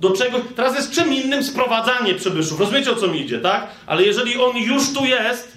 do 0.00 0.10
czego. 0.10 0.40
Teraz 0.56 0.76
jest 0.76 0.92
czym 0.92 1.14
innym 1.14 1.44
sprowadzanie 1.44 2.14
przybyszów. 2.14 2.60
Rozumiecie 2.60 2.92
o 2.92 2.96
co 2.96 3.06
mi 3.06 3.20
idzie, 3.20 3.38
tak? 3.38 3.68
Ale 3.86 4.02
jeżeli 4.02 4.40
on 4.40 4.56
już 4.56 4.94
tu 4.94 5.04
jest, 5.04 5.52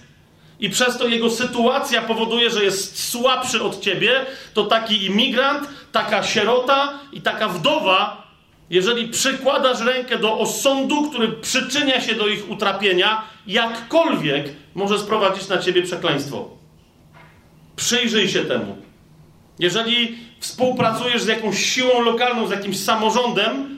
i 0.60 0.70
przez 0.70 0.98
to 0.98 1.08
jego 1.08 1.30
sytuacja 1.30 2.02
powoduje, 2.02 2.50
że 2.50 2.64
jest 2.64 3.10
słabszy 3.10 3.64
od 3.64 3.80
ciebie, 3.80 4.26
to 4.54 4.64
taki 4.64 5.06
imigrant, 5.06 5.68
taka 5.92 6.24
sierota 6.24 7.00
i 7.14 7.22
taka 7.22 7.48
wdowa, 7.48 8.28
jeżeli 8.70 9.08
przykładasz 9.08 9.82
rękę 9.82 10.20
do 10.20 10.40
osądu, 10.40 11.10
który 11.10 11.28
przyczynia 11.28 12.02
się 12.02 12.16
do 12.16 12.28
ich 12.28 12.50
utrapienia, 12.50 13.24
jakkolwiek 13.48 14.46
może 14.76 15.00
sprowadzić 15.00 15.48
na 15.48 15.58
ciebie 15.58 15.82
przekleństwo. 15.82 16.63
Przyjrzyj 17.76 18.30
się 18.30 18.46
temu. 18.46 18.78
Jeżeli 19.60 20.18
współpracujesz 20.40 21.22
z 21.22 21.28
jakąś 21.28 21.66
siłą 21.66 22.02
lokalną, 22.02 22.48
z 22.48 22.52
jakimś 22.52 22.80
samorządem, 22.80 23.74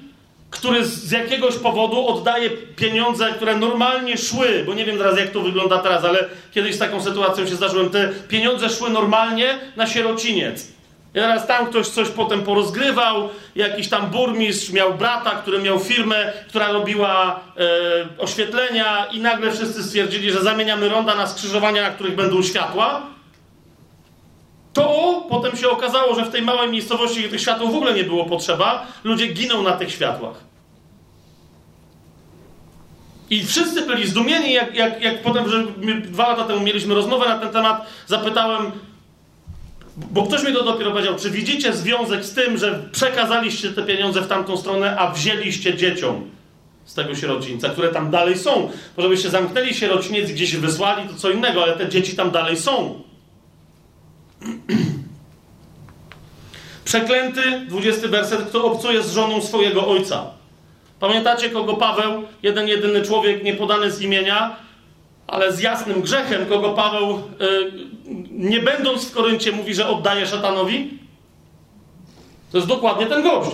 który 0.50 0.86
z 0.86 1.12
jakiegoś 1.12 1.56
powodu 1.56 2.08
oddaje 2.08 2.50
pieniądze, 2.50 3.34
które 3.36 3.58
normalnie 3.58 4.18
szły, 4.18 4.64
bo 4.66 4.74
nie 4.74 4.86
wiem 4.86 4.98
teraz 4.98 5.18
jak 5.18 5.30
to 5.30 5.42
wygląda 5.42 5.80
teraz, 5.80 6.06
ale 6.06 6.26
kiedyś 6.54 6.76
z 6.76 6.80
taką 6.80 7.04
sytuacją 7.04 7.48
się 7.48 7.56
zdarzyłem, 7.56 7.90
te 7.90 8.10
pieniądze 8.28 8.70
szły 8.70 8.90
normalnie 8.90 9.60
na 9.76 9.88
sierociniec. 9.88 10.68
I 11.12 11.18
teraz 11.18 11.48
tam 11.48 11.66
ktoś 11.66 11.88
coś 11.88 12.10
potem 12.10 12.44
porozgrywał, 12.44 13.30
jakiś 13.56 13.90
tam 13.90 14.10
burmistrz 14.10 14.72
miał 14.72 14.94
brata, 14.94 15.32
który 15.32 15.60
miał 15.60 15.80
firmę, 15.80 16.34
która 16.50 16.72
robiła 16.72 17.40
e, 17.58 17.70
oświetlenia 18.18 19.06
i 19.06 19.20
nagle 19.20 19.52
wszyscy 19.52 19.84
stwierdzili, 19.84 20.32
że 20.32 20.42
zamieniamy 20.42 20.90
ronda 20.90 21.16
na 21.16 21.28
skrzyżowania, 21.28 21.82
na 21.82 21.90
których 21.90 22.16
będą 22.16 22.44
światła. 22.44 23.15
To 24.76 25.26
potem 25.30 25.58
się 25.58 25.70
okazało, 25.70 26.16
że 26.16 26.26
w 26.26 26.30
tej 26.30 26.42
małej 26.42 26.70
miejscowości 26.70 27.30
tych 27.30 27.42
światł 27.42 27.68
w 27.68 27.76
ogóle 27.76 27.94
nie 27.94 28.04
było 28.04 28.26
potrzeba, 28.26 28.88
ludzie 29.04 29.28
giną 29.28 29.64
na 29.64 29.72
tych 29.72 29.92
światłach. 29.92 30.36
I 33.30 33.46
wszyscy 33.46 33.82
byli 33.82 34.08
zdumieni, 34.08 34.54
jak, 34.54 34.76
jak, 34.76 35.02
jak 35.02 35.24
potem, 35.24 35.50
że 35.50 35.64
dwa 36.02 36.30
lata 36.30 36.44
temu 36.44 36.60
mieliśmy 36.60 36.96
rozmowę 36.96 37.30
na 37.30 37.40
ten 37.40 37.50
temat, 37.50 37.86
zapytałem, 38.08 38.72
bo 39.98 40.24
ktoś 40.24 40.44
mi 40.44 40.54
to 40.54 40.64
dopiero 40.64 40.92
powiedział, 40.92 41.16
czy 41.16 41.30
widzicie 41.30 41.74
związek 41.74 42.26
z 42.26 42.34
tym, 42.34 42.58
że 42.58 42.90
przekazaliście 42.92 43.70
te 43.70 43.84
pieniądze 43.84 44.22
w 44.22 44.28
tamtą 44.28 44.58
stronę, 44.58 44.98
a 45.00 45.12
wzięliście 45.12 45.76
dzieciom 45.76 46.30
z 46.86 46.94
tego 46.94 47.16
sierocińca, 47.16 47.70
które 47.70 47.90
tam 47.90 48.12
dalej 48.12 48.38
są. 48.38 48.70
Bo 48.96 49.02
żebyście 49.02 49.30
zamknęli 49.30 49.74
sierociniec 49.74 50.32
gdzieś 50.32 50.56
wysłali, 50.56 51.10
to 51.10 51.16
co 51.16 51.30
innego, 51.30 51.64
ale 51.64 51.74
te 51.74 51.90
dzieci 51.90 52.16
tam 52.16 52.32
dalej 52.32 52.58
są. 52.58 53.05
Przeklęty, 56.86 57.42
20 57.68 58.08
werset, 58.08 58.42
kto 58.42 58.66
obcuje 58.66 59.04
z 59.04 59.12
żoną 59.12 59.42
swojego 59.42 59.88
ojca. 59.88 60.26
Pamiętacie, 61.00 61.50
kogo 61.50 61.74
Paweł, 61.74 62.24
jeden 62.44 62.68
jedyny 62.68 63.02
człowiek, 63.02 63.44
nie 63.44 63.54
podany 63.54 63.92
z 63.92 64.02
imienia, 64.02 64.56
ale 65.28 65.54
z 65.54 65.60
jasnym 65.60 66.02
grzechem, 66.02 66.46
kogo 66.46 66.74
Paweł, 66.74 67.22
yy, 67.40 67.72
nie 68.32 68.60
będąc 68.60 69.06
w 69.06 69.12
Koryncie, 69.12 69.52
mówi, 69.52 69.76
że 69.76 69.88
oddaje 69.88 70.28
szatanowi? 70.28 71.00
To 72.52 72.58
jest 72.58 72.68
dokładnie 72.68 73.06
ten 73.06 73.24
gość. 73.24 73.52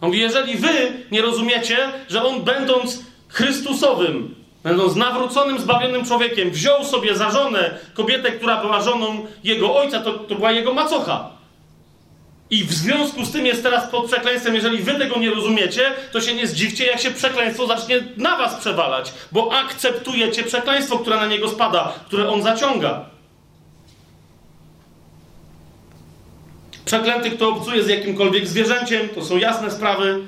On 0.00 0.08
mówi, 0.08 0.20
jeżeli 0.20 0.56
wy 0.56 0.92
nie 1.10 1.22
rozumiecie, 1.22 1.78
że 2.08 2.24
on 2.24 2.42
będąc 2.42 3.02
Chrystusowym, 3.28 4.34
będąc 4.62 4.96
nawróconym, 4.96 5.60
zbawionym 5.60 6.04
człowiekiem, 6.04 6.50
wziął 6.50 6.84
sobie 6.84 7.16
za 7.16 7.30
żonę 7.30 7.78
kobietę, 7.94 8.32
która 8.32 8.60
była 8.60 8.82
żoną 8.82 9.26
jego 9.44 9.76
ojca, 9.76 10.00
to, 10.00 10.12
to 10.12 10.34
była 10.34 10.52
jego 10.52 10.74
macocha. 10.74 11.30
I 12.50 12.64
w 12.64 12.72
związku 12.72 13.24
z 13.24 13.32
tym 13.32 13.46
jest 13.46 13.62
teraz 13.62 13.90
pod 13.90 14.06
przekleństwem. 14.06 14.54
Jeżeli 14.54 14.78
wy 14.78 14.94
tego 14.94 15.18
nie 15.18 15.30
rozumiecie, 15.30 15.92
to 16.12 16.20
się 16.20 16.34
nie 16.34 16.46
zdziwcie, 16.46 16.86
jak 16.86 17.00
się 17.00 17.10
przekleństwo 17.10 17.66
zacznie 17.66 18.04
na 18.16 18.38
was 18.38 18.54
przewalać, 18.54 19.12
bo 19.32 19.52
akceptujecie 19.52 20.42
przekleństwo, 20.42 20.98
które 20.98 21.16
na 21.16 21.26
niego 21.26 21.48
spada, 21.48 21.92
które 22.06 22.28
on 22.28 22.42
zaciąga. 22.42 23.04
Przeklęty, 26.84 27.30
kto 27.30 27.48
obcuje 27.48 27.82
z 27.82 27.88
jakimkolwiek 27.88 28.46
zwierzęciem, 28.46 29.08
to 29.08 29.24
są 29.24 29.36
jasne 29.36 29.70
sprawy. 29.70 30.20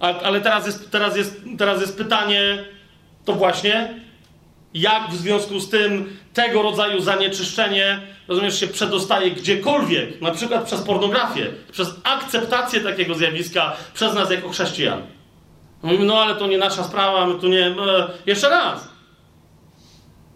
Ale 0.00 0.40
teraz 0.40 0.66
jest, 0.66 0.90
teraz 0.90 1.16
jest, 1.16 1.40
teraz 1.58 1.80
jest 1.80 1.98
pytanie, 1.98 2.64
to 3.24 3.32
właśnie, 3.32 4.00
jak 4.74 5.10
w 5.10 5.16
związku 5.16 5.60
z 5.60 5.70
tym 5.70 6.16
tego 6.34 6.62
rodzaju 6.62 7.00
zanieczyszczenie, 7.00 8.00
rozumiesz, 8.28 8.60
się 8.60 8.66
przedostaje 8.66 9.30
gdziekolwiek, 9.30 10.20
na 10.20 10.30
przykład 10.30 10.64
przez 10.64 10.82
pornografię, 10.82 11.46
przez 11.72 11.94
akceptację 12.04 12.80
takiego 12.80 13.14
zjawiska 13.14 13.76
przez 13.94 14.14
nas 14.14 14.30
jako 14.30 14.48
chrześcijan. 14.48 15.02
Mówimy, 15.82 16.04
no 16.04 16.22
ale 16.22 16.34
to 16.34 16.46
nie 16.46 16.58
nasza 16.58 16.84
sprawa, 16.84 17.26
my 17.26 17.40
tu 17.40 17.48
nie... 17.48 17.74
Jeszcze 18.26 18.48
raz. 18.48 18.95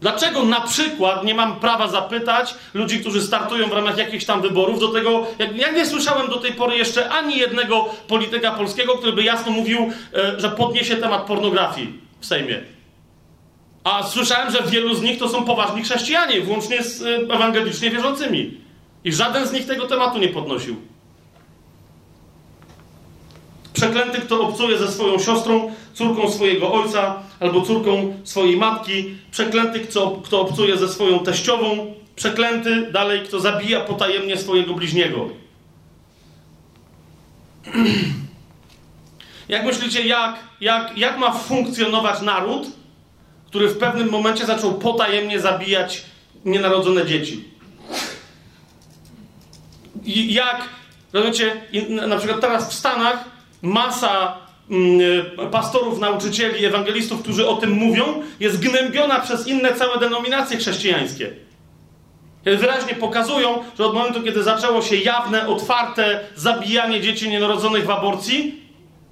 Dlaczego 0.00 0.42
na 0.42 0.60
przykład 0.60 1.24
nie 1.24 1.34
mam 1.34 1.60
prawa 1.60 1.88
zapytać 1.88 2.54
ludzi, 2.74 3.00
którzy 3.00 3.22
startują 3.22 3.68
w 3.68 3.72
ramach 3.72 3.98
jakichś 3.98 4.24
tam 4.24 4.42
wyborów, 4.42 4.80
do 4.80 4.88
tego, 4.88 5.26
jak, 5.38 5.56
ja 5.56 5.70
nie 5.70 5.86
słyszałem 5.86 6.28
do 6.28 6.36
tej 6.36 6.52
pory 6.52 6.76
jeszcze 6.76 7.08
ani 7.08 7.38
jednego 7.38 7.88
polityka 8.08 8.50
polskiego, 8.50 8.94
który 8.94 9.12
by 9.12 9.22
jasno 9.22 9.52
mówił, 9.52 9.92
e, 10.14 10.40
że 10.40 10.48
podniesie 10.50 10.96
temat 10.96 11.26
pornografii 11.26 12.00
w 12.20 12.26
Sejmie. 12.26 12.60
A 13.84 14.02
słyszałem, 14.02 14.52
że 14.52 14.62
wielu 14.62 14.94
z 14.94 15.02
nich 15.02 15.18
to 15.18 15.28
są 15.28 15.44
poważni 15.44 15.82
chrześcijanie, 15.82 16.40
włącznie 16.40 16.82
z 16.82 17.02
y, 17.02 17.16
ewangelicznie 17.30 17.90
wierzącymi. 17.90 18.60
I 19.04 19.12
żaden 19.12 19.46
z 19.46 19.52
nich 19.52 19.66
tego 19.66 19.86
tematu 19.86 20.18
nie 20.18 20.28
podnosił. 20.28 20.76
Przeklęty, 23.80 24.20
kto 24.20 24.40
obcuje 24.40 24.78
ze 24.78 24.92
swoją 24.92 25.18
siostrą, 25.18 25.72
córką 25.94 26.30
swojego 26.30 26.72
ojca 26.72 27.22
albo 27.40 27.62
córką 27.62 28.14
swojej 28.24 28.56
matki. 28.56 29.14
Przeklęty, 29.30 29.80
kto, 29.80 30.20
kto 30.24 30.40
obcuje 30.40 30.76
ze 30.76 30.88
swoją 30.88 31.18
teściową. 31.18 31.94
Przeklęty, 32.16 32.92
dalej, 32.92 33.20
kto 33.20 33.40
zabija 33.40 33.80
potajemnie 33.80 34.36
swojego 34.36 34.74
bliźniego. 34.74 35.28
Jak 39.48 39.64
myślicie, 39.64 40.06
jak, 40.06 40.38
jak, 40.60 40.98
jak 40.98 41.18
ma 41.18 41.32
funkcjonować 41.32 42.22
naród, 42.22 42.66
który 43.46 43.68
w 43.68 43.78
pewnym 43.78 44.10
momencie 44.10 44.46
zaczął 44.46 44.74
potajemnie 44.74 45.40
zabijać 45.40 46.02
nienarodzone 46.44 47.06
dzieci. 47.06 47.44
I 50.04 50.34
jak, 50.34 50.68
rozumiecie, 51.12 51.62
na 52.08 52.16
przykład 52.16 52.40
teraz 52.40 52.70
w 52.70 52.74
Stanach 52.74 53.39
masa 53.62 54.36
mm, 54.70 55.50
pastorów, 55.50 55.98
nauczycieli, 55.98 56.64
ewangelistów, 56.64 57.22
którzy 57.22 57.48
o 57.48 57.56
tym 57.56 57.70
mówią, 57.70 58.04
jest 58.40 58.60
gnębiona 58.60 59.20
przez 59.20 59.46
inne 59.46 59.74
całe 59.74 59.98
denominacje 59.98 60.56
chrześcijańskie. 60.56 61.32
Kiedy 62.44 62.56
wyraźnie 62.56 62.94
pokazują, 62.94 63.64
że 63.78 63.86
od 63.86 63.94
momentu, 63.94 64.22
kiedy 64.22 64.42
zaczęło 64.42 64.82
się 64.82 64.96
jawne, 64.96 65.48
otwarte 65.48 66.20
zabijanie 66.36 67.00
dzieci 67.00 67.28
nienarodzonych 67.28 67.86
w 67.86 67.90
aborcji, 67.90 68.60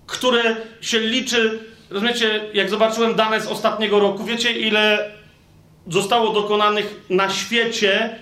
które 0.07 0.57
się 0.81 1.01
liczy 1.01 1.59
Rozumiecie, 1.91 2.41
jak 2.55 2.71
zobaczyłem 2.71 3.15
dane 3.15 3.41
z 3.41 3.47
ostatniego 3.47 4.01
roku, 4.01 4.25
wiecie 4.25 4.53
ile 4.53 5.13
zostało 5.87 6.33
dokonanych 6.33 7.01
na 7.11 7.31
świecie 7.31 8.19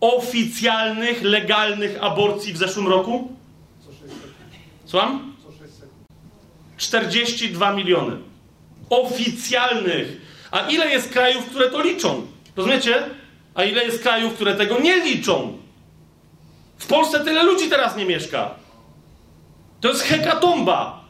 oficjalnych, 0.00 1.22
legalnych 1.22 1.98
aborcji 2.00 2.52
w 2.52 2.56
zeszłym 2.56 2.88
roku? 2.88 3.32
Słucham? 4.84 5.33
42 6.76 7.72
miliony. 7.72 8.16
Oficjalnych. 8.90 10.20
A 10.50 10.60
ile 10.60 10.90
jest 10.90 11.12
krajów, 11.12 11.46
które 11.46 11.70
to 11.70 11.82
liczą? 11.82 12.26
Rozumiecie? 12.56 13.02
A 13.54 13.64
ile 13.64 13.84
jest 13.84 14.02
krajów, 14.02 14.34
które 14.34 14.54
tego 14.54 14.80
nie 14.80 14.96
liczą? 14.96 15.58
W 16.78 16.86
Polsce 16.86 17.24
tyle 17.24 17.42
ludzi 17.42 17.70
teraz 17.70 17.96
nie 17.96 18.04
mieszka. 18.04 18.50
To 19.80 19.88
jest 19.88 20.02
hekatomba. 20.02 21.04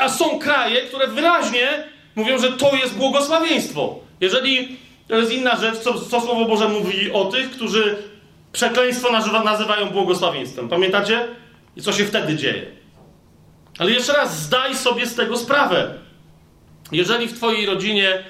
A 0.00 0.08
są 0.08 0.38
kraje, 0.38 0.82
które 0.82 1.06
wyraźnie 1.06 1.84
mówią, 2.16 2.38
że 2.38 2.52
to 2.52 2.76
jest 2.76 2.94
błogosławieństwo. 2.94 3.98
Jeżeli 4.20 4.76
to 5.08 5.16
jest 5.16 5.32
inna 5.32 5.56
rzecz, 5.56 5.78
co, 5.78 6.00
co 6.00 6.20
Słowo 6.20 6.44
Boże 6.44 6.68
mówi 6.68 7.12
o 7.12 7.24
tych, 7.24 7.50
którzy 7.50 8.02
przekleństwo 8.52 9.12
nazywa, 9.12 9.42
nazywają 9.44 9.90
błogosławieństwem. 9.90 10.68
Pamiętacie? 10.68 11.28
I 11.76 11.82
co 11.82 11.92
się 11.92 12.04
wtedy 12.04 12.36
dzieje? 12.36 12.81
Ale 13.78 13.90
jeszcze 13.90 14.12
raz, 14.12 14.42
zdaj 14.42 14.76
sobie 14.76 15.06
z 15.06 15.14
tego 15.14 15.36
sprawę. 15.36 15.94
Jeżeli 16.92 17.28
w 17.28 17.36
Twojej 17.36 17.66
rodzinie 17.66 18.24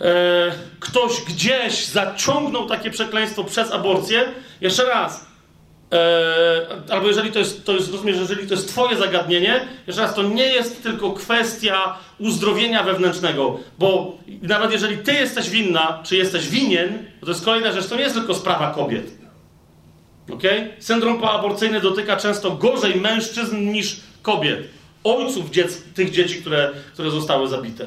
e, 0.00 0.52
ktoś 0.80 1.20
gdzieś 1.20 1.86
zaciągnął 1.86 2.66
takie 2.66 2.90
przekleństwo 2.90 3.44
przez 3.44 3.70
aborcję, 3.70 4.24
jeszcze 4.60 4.84
raz, 4.84 5.32
E, 5.92 6.92
albo 6.92 7.08
jeżeli 7.08 7.32
to 7.32 7.38
jest, 7.38 7.64
to 7.64 7.72
jest, 7.72 7.92
rozumiesz, 7.92 8.16
jeżeli 8.16 8.46
to 8.46 8.54
jest 8.54 8.68
twoje 8.68 8.96
zagadnienie, 8.96 9.66
jeszcze 9.86 10.02
raz, 10.02 10.14
to 10.14 10.22
nie 10.22 10.46
jest 10.46 10.82
tylko 10.82 11.10
kwestia 11.10 11.98
uzdrowienia 12.18 12.82
wewnętrznego, 12.82 13.58
bo 13.78 14.16
nawet 14.42 14.72
jeżeli 14.72 14.98
ty 14.98 15.12
jesteś 15.12 15.50
winna, 15.50 16.02
czy 16.04 16.16
jesteś 16.16 16.48
winien, 16.48 17.04
to, 17.20 17.28
jest 17.28 17.44
kolejna 17.44 17.72
rzecz, 17.72 17.86
to 17.86 17.96
nie 17.96 18.02
jest 18.02 18.14
tylko 18.14 18.34
sprawa 18.34 18.70
kobiet. 18.70 19.10
Okay? 20.30 20.76
Syndrom 20.78 21.20
poaborcyjny 21.20 21.80
dotyka 21.80 22.16
często 22.16 22.50
gorzej 22.50 23.00
mężczyzn 23.00 23.72
niż 23.72 24.00
kobiet, 24.22 24.68
ojców 25.04 25.50
dziec, 25.50 25.82
tych 25.94 26.10
dzieci, 26.10 26.40
które, 26.40 26.70
które 26.92 27.10
zostały 27.10 27.48
zabite. 27.48 27.86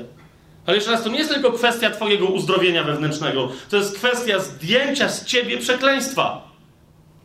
Ale 0.65 0.77
jeszcze 0.77 0.91
raz, 0.91 1.03
to 1.03 1.09
nie 1.09 1.17
jest 1.17 1.33
tylko 1.33 1.51
kwestia 1.51 1.89
twojego 1.89 2.25
uzdrowienia 2.25 2.83
wewnętrznego, 2.83 3.51
to 3.69 3.77
jest 3.77 3.95
kwestia 3.97 4.39
zdjęcia 4.39 5.09
z 5.09 5.25
ciebie 5.25 5.57
przekleństwa. 5.57 6.55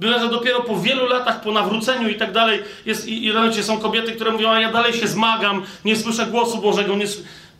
Byle, 0.00 0.20
że 0.20 0.28
dopiero 0.28 0.60
po 0.60 0.80
wielu 0.80 1.06
latach, 1.06 1.42
po 1.42 1.52
nawróceniu 1.52 2.08
i 2.08 2.14
tak 2.14 2.32
dalej, 2.32 2.62
jest, 2.86 3.08
i, 3.08 3.26
i 3.26 3.62
są 3.62 3.78
kobiety, 3.78 4.12
które 4.12 4.32
mówią, 4.32 4.50
a 4.50 4.60
ja 4.60 4.72
dalej 4.72 4.92
się 4.92 5.08
zmagam, 5.08 5.62
nie 5.84 5.96
słyszę 5.96 6.26
głosu 6.26 6.58
Bożego. 6.58 6.96
Nie... 6.96 7.06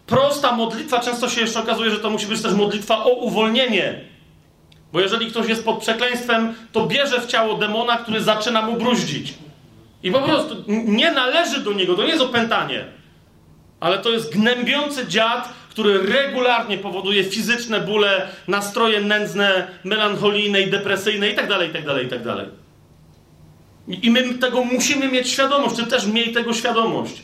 Prosta 0.07 0.53
modlitwa, 0.53 1.01
często 1.01 1.29
się 1.29 1.41
jeszcze 1.41 1.61
okazuje, 1.61 1.91
że 1.91 1.97
to 1.97 2.11
musi 2.11 2.27
być 2.27 2.43
też 2.43 2.53
modlitwa 2.53 3.05
o 3.05 3.11
uwolnienie. 3.11 4.01
Bo 4.93 5.01
jeżeli 5.01 5.27
ktoś 5.27 5.49
jest 5.49 5.65
pod 5.65 5.79
przekleństwem, 5.79 6.55
to 6.73 6.87
bierze 6.87 7.21
w 7.21 7.27
ciało 7.27 7.55
demona, 7.55 7.97
który 7.97 8.23
zaczyna 8.23 8.63
mu 8.63 8.77
bruździć. 8.77 9.35
I 10.03 10.11
po 10.11 10.21
prostu 10.21 10.65
nie 10.69 11.13
należy 11.13 11.61
do 11.61 11.73
niego, 11.73 11.95
to 11.95 12.03
nie 12.03 12.09
jest 12.09 12.23
opętanie. 12.23 12.85
Ale 13.81 13.99
to 13.99 14.11
jest 14.11 14.33
gnębiący 14.33 15.07
dziad, 15.07 15.49
który 15.71 15.99
regularnie 15.99 16.79
powoduje 16.79 17.25
fizyczne 17.25 17.81
bóle, 17.81 18.29
nastroje 18.49 19.01
nędzne, 19.01 19.69
melancholijne 19.85 20.63
i 20.63 20.71
depresyjne 20.71 21.29
itd., 21.29 21.67
itd., 21.67 22.03
itd. 22.03 22.47
I 23.89 24.11
my 24.11 24.35
tego 24.35 24.65
musimy 24.65 25.09
mieć 25.09 25.29
świadomość, 25.29 25.77
ty 25.77 25.87
też 25.87 26.07
miej 26.07 26.33
tego 26.33 26.53
świadomość. 26.53 27.23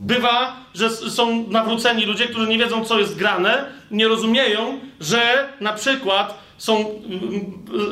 Bywa, 0.00 0.56
że 0.74 0.90
są 0.90 1.48
nawróceni 1.48 2.04
ludzie, 2.04 2.26
którzy 2.26 2.46
nie 2.46 2.58
wiedzą, 2.58 2.84
co 2.84 2.98
jest 2.98 3.16
grane, 3.16 3.64
nie 3.90 4.08
rozumieją, 4.08 4.80
że 5.00 5.48
na 5.60 5.72
przykład 5.72 6.38
są. 6.58 7.00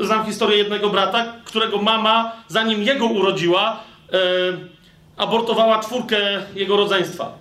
Znam 0.03 0.27
historię 0.27 0.59
jednego 0.59 0.91
brata, 0.91 1.33
którego 1.45 1.79
mama, 1.83 2.33
zanim 2.49 2.83
jego 2.83 3.07
urodziła, 3.07 3.81
yy, 4.13 4.19
abortowała 5.17 5.81
czwórkę 5.81 6.19
jego 6.55 6.77
rodzeństwa. 6.77 7.39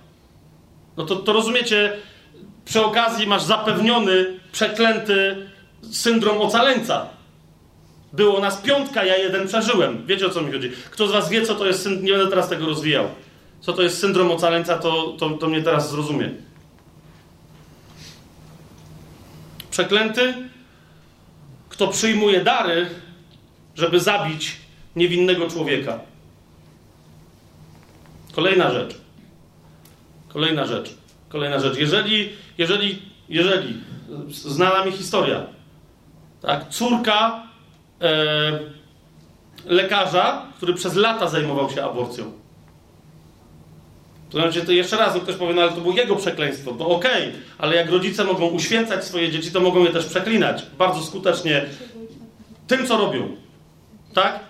No 0.96 1.06
to, 1.06 1.16
to 1.16 1.32
rozumiecie, 1.32 1.92
przy 2.64 2.84
okazji 2.84 3.26
masz 3.26 3.42
zapewniony, 3.42 4.40
przeklęty 4.52 5.48
syndrom 5.92 6.40
ocaleńca. 6.40 7.06
Było 8.12 8.40
nas 8.40 8.56
piątka, 8.56 9.04
ja 9.04 9.16
jeden 9.16 9.48
przeżyłem. 9.48 10.06
Wiecie 10.06 10.26
o 10.26 10.30
co 10.30 10.40
mi 10.40 10.52
chodzi. 10.52 10.70
Kto 10.90 11.08
z 11.08 11.12
was 11.12 11.28
wie, 11.28 11.42
co 11.42 11.54
to 11.54 11.66
jest 11.66 11.82
syndrom, 11.82 12.04
nie 12.04 12.12
będę 12.12 12.28
teraz 12.28 12.48
tego 12.48 12.66
rozwijał. 12.66 13.08
Co 13.60 13.72
to 13.72 13.82
jest 13.82 13.98
syndrom 13.98 14.30
ocaleńca, 14.30 14.78
to, 14.78 15.14
to, 15.18 15.30
to 15.30 15.48
mnie 15.48 15.62
teraz 15.62 15.90
zrozumie. 15.90 16.30
Przeklęty, 19.70 20.34
kto 21.76 21.88
przyjmuje 21.88 22.44
dary, 22.44 22.86
żeby 23.74 24.00
zabić 24.00 24.56
niewinnego 24.96 25.50
człowieka. 25.50 26.00
Kolejna 28.32 28.70
rzecz. 28.70 28.94
Kolejna 30.28 30.66
rzecz. 30.66 30.94
Kolejna 31.28 31.58
rzecz. 31.58 31.78
Jeżeli, 31.78 32.32
jeżeli, 32.58 33.02
jeżeli, 33.28 33.74
znana 34.28 34.84
mi 34.84 34.92
historia, 34.92 35.46
tak, 36.42 36.68
córka 36.68 37.42
e, 38.00 38.58
lekarza, 39.64 40.46
który 40.56 40.74
przez 40.74 40.94
lata 40.94 41.28
zajmował 41.28 41.70
się 41.70 41.84
aborcją. 41.84 42.32
To 44.30 44.38
znaczy, 44.38 44.66
to 44.66 44.72
jeszcze 44.72 44.96
raz 44.96 45.14
no 45.14 45.20
ktoś 45.20 45.36
powie, 45.36 45.54
no 45.54 45.62
ale 45.62 45.72
to 45.72 45.80
było 45.80 45.96
jego 45.96 46.16
przekleństwo. 46.16 46.72
To 46.72 46.88
okej, 46.88 47.28
okay, 47.28 47.40
ale 47.58 47.76
jak 47.76 47.90
rodzice 47.90 48.24
mogą 48.24 48.46
uświęcać 48.46 49.04
swoje 49.04 49.30
dzieci, 49.30 49.50
to 49.50 49.60
mogą 49.60 49.84
je 49.84 49.90
też 49.90 50.06
przeklinać 50.06 50.62
bardzo 50.78 51.02
skutecznie 51.02 51.64
tym, 52.66 52.86
co 52.86 52.96
robią. 52.96 53.36
Tak? 54.14 54.40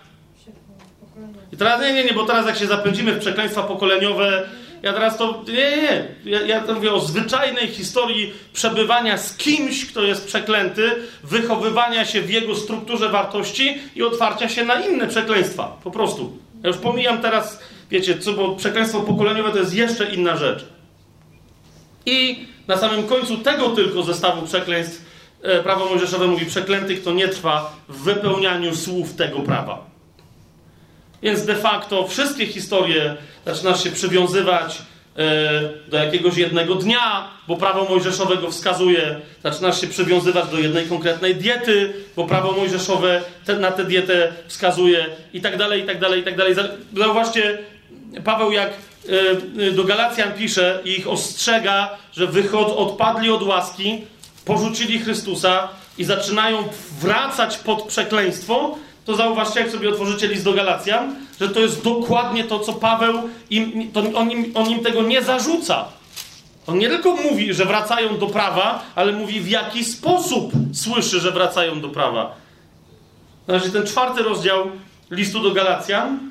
I 1.52 1.56
teraz 1.56 1.80
nie, 1.80 1.92
nie, 1.92 2.04
nie, 2.04 2.12
bo 2.12 2.24
teraz 2.24 2.46
jak 2.46 2.56
się 2.56 2.66
zapędzimy 2.66 3.12
w 3.12 3.18
przekleństwa 3.18 3.62
pokoleniowe, 3.62 4.48
ja 4.82 4.92
teraz 4.92 5.18
to. 5.18 5.44
Nie, 5.48 5.76
nie. 5.76 6.08
Ja, 6.24 6.40
ja 6.40 6.64
mówię 6.74 6.92
o 6.92 7.00
zwyczajnej 7.00 7.68
historii 7.68 8.32
przebywania 8.52 9.18
z 9.18 9.36
kimś, 9.36 9.86
kto 9.86 10.02
jest 10.02 10.26
przeklęty, 10.26 10.90
wychowywania 11.24 12.04
się 12.04 12.22
w 12.22 12.30
jego 12.30 12.54
strukturze 12.54 13.08
wartości 13.08 13.78
i 13.94 14.02
otwarcia 14.02 14.48
się 14.48 14.64
na 14.64 14.80
inne 14.80 15.06
przekleństwa. 15.06 15.76
Po 15.84 15.90
prostu. 15.90 16.38
Ja 16.62 16.68
już 16.68 16.78
pomijam 16.78 17.22
teraz, 17.22 17.62
wiecie, 17.90 18.18
co, 18.18 18.32
bo 18.32 18.56
przekleństwo 18.56 19.00
pokoleniowe 19.00 19.50
to 19.50 19.58
jest 19.58 19.74
jeszcze 19.74 20.14
inna 20.14 20.36
rzecz. 20.36 20.64
I 22.06 22.46
na 22.68 22.76
samym 22.76 23.06
końcu 23.06 23.38
tego 23.38 23.68
tylko 23.68 24.02
zestawu 24.02 24.46
przekleństw 24.46 25.04
e, 25.42 25.62
prawo 25.62 25.86
mojżeszowe 25.86 26.26
mówi: 26.26 26.46
przeklęty, 26.46 26.96
kto 26.96 27.12
nie 27.12 27.28
trwa 27.28 27.76
w 27.88 28.02
wypełnianiu 28.02 28.76
słów 28.76 29.14
tego 29.14 29.40
prawa. 29.40 29.86
Więc 31.22 31.44
de 31.44 31.56
facto 31.56 32.06
wszystkie 32.08 32.46
historie 32.46 33.16
zaczynasz 33.46 33.84
się 33.84 33.90
przywiązywać 33.90 34.82
e, 35.16 35.88
do 35.88 35.96
jakiegoś 35.96 36.36
jednego 36.36 36.74
dnia, 36.74 37.28
bo 37.48 37.56
prawo 37.56 37.84
mojżeszowe 37.84 38.36
go 38.36 38.50
wskazuje. 38.50 39.20
Zaczynasz 39.44 39.80
się 39.80 39.86
przywiązywać 39.86 40.48
do 40.48 40.58
jednej 40.58 40.86
konkretnej 40.86 41.34
diety, 41.34 41.92
bo 42.16 42.26
prawo 42.26 42.52
mojżeszowe 42.52 43.22
te, 43.44 43.58
na 43.58 43.72
tę 43.72 43.84
dietę 43.84 44.32
wskazuje 44.46 45.06
i 45.32 45.40
tak 45.40 45.56
dalej, 45.56 45.82
i 45.82 45.86
tak 45.86 46.00
dalej, 46.00 46.20
i 46.20 46.24
tak 46.24 46.36
dalej. 46.36 46.54
Zauważcie, 46.96 47.58
Paweł 48.24 48.52
jak 48.52 48.70
e, 49.58 49.70
do 49.70 49.84
Galacjan 49.84 50.32
pisze 50.32 50.80
i 50.84 50.90
ich 50.90 51.08
ostrzega, 51.08 51.90
że 52.12 52.26
wychod, 52.26 52.68
odpadli 52.76 53.30
od 53.30 53.42
łaski, 53.42 54.04
porzucili 54.44 54.98
Chrystusa 54.98 55.68
i 55.98 56.04
zaczynają 56.04 56.64
wracać 57.00 57.58
pod 57.58 57.82
przekleństwo, 57.82 58.78
to 59.04 59.16
zauważcie, 59.16 59.60
jak 59.60 59.70
sobie 59.70 59.88
otworzycie 59.88 60.28
list 60.28 60.44
do 60.44 60.52
Galacjan, 60.52 61.16
że 61.40 61.48
to 61.48 61.60
jest 61.60 61.82
dokładnie 61.82 62.44
to, 62.44 62.58
co 62.58 62.72
Paweł 62.72 63.14
im, 63.50 63.92
to 63.92 64.00
on, 64.14 64.30
im, 64.30 64.52
on 64.54 64.70
im 64.70 64.80
tego 64.80 65.02
nie 65.02 65.22
zarzuca. 65.22 65.84
On 66.66 66.78
nie 66.78 66.88
tylko 66.88 67.16
mówi, 67.16 67.54
że 67.54 67.64
wracają 67.64 68.18
do 68.18 68.26
prawa, 68.26 68.82
ale 68.94 69.12
mówi, 69.12 69.40
w 69.40 69.48
jaki 69.48 69.84
sposób 69.84 70.52
słyszy, 70.72 71.20
że 71.20 71.32
wracają 71.32 71.80
do 71.80 71.88
prawa. 71.88 72.34
Znaczy, 73.48 73.70
ten 73.70 73.86
czwarty 73.86 74.22
rozdział 74.22 74.70
listu 75.10 75.40
do 75.40 75.50
Galacjan, 75.50 76.30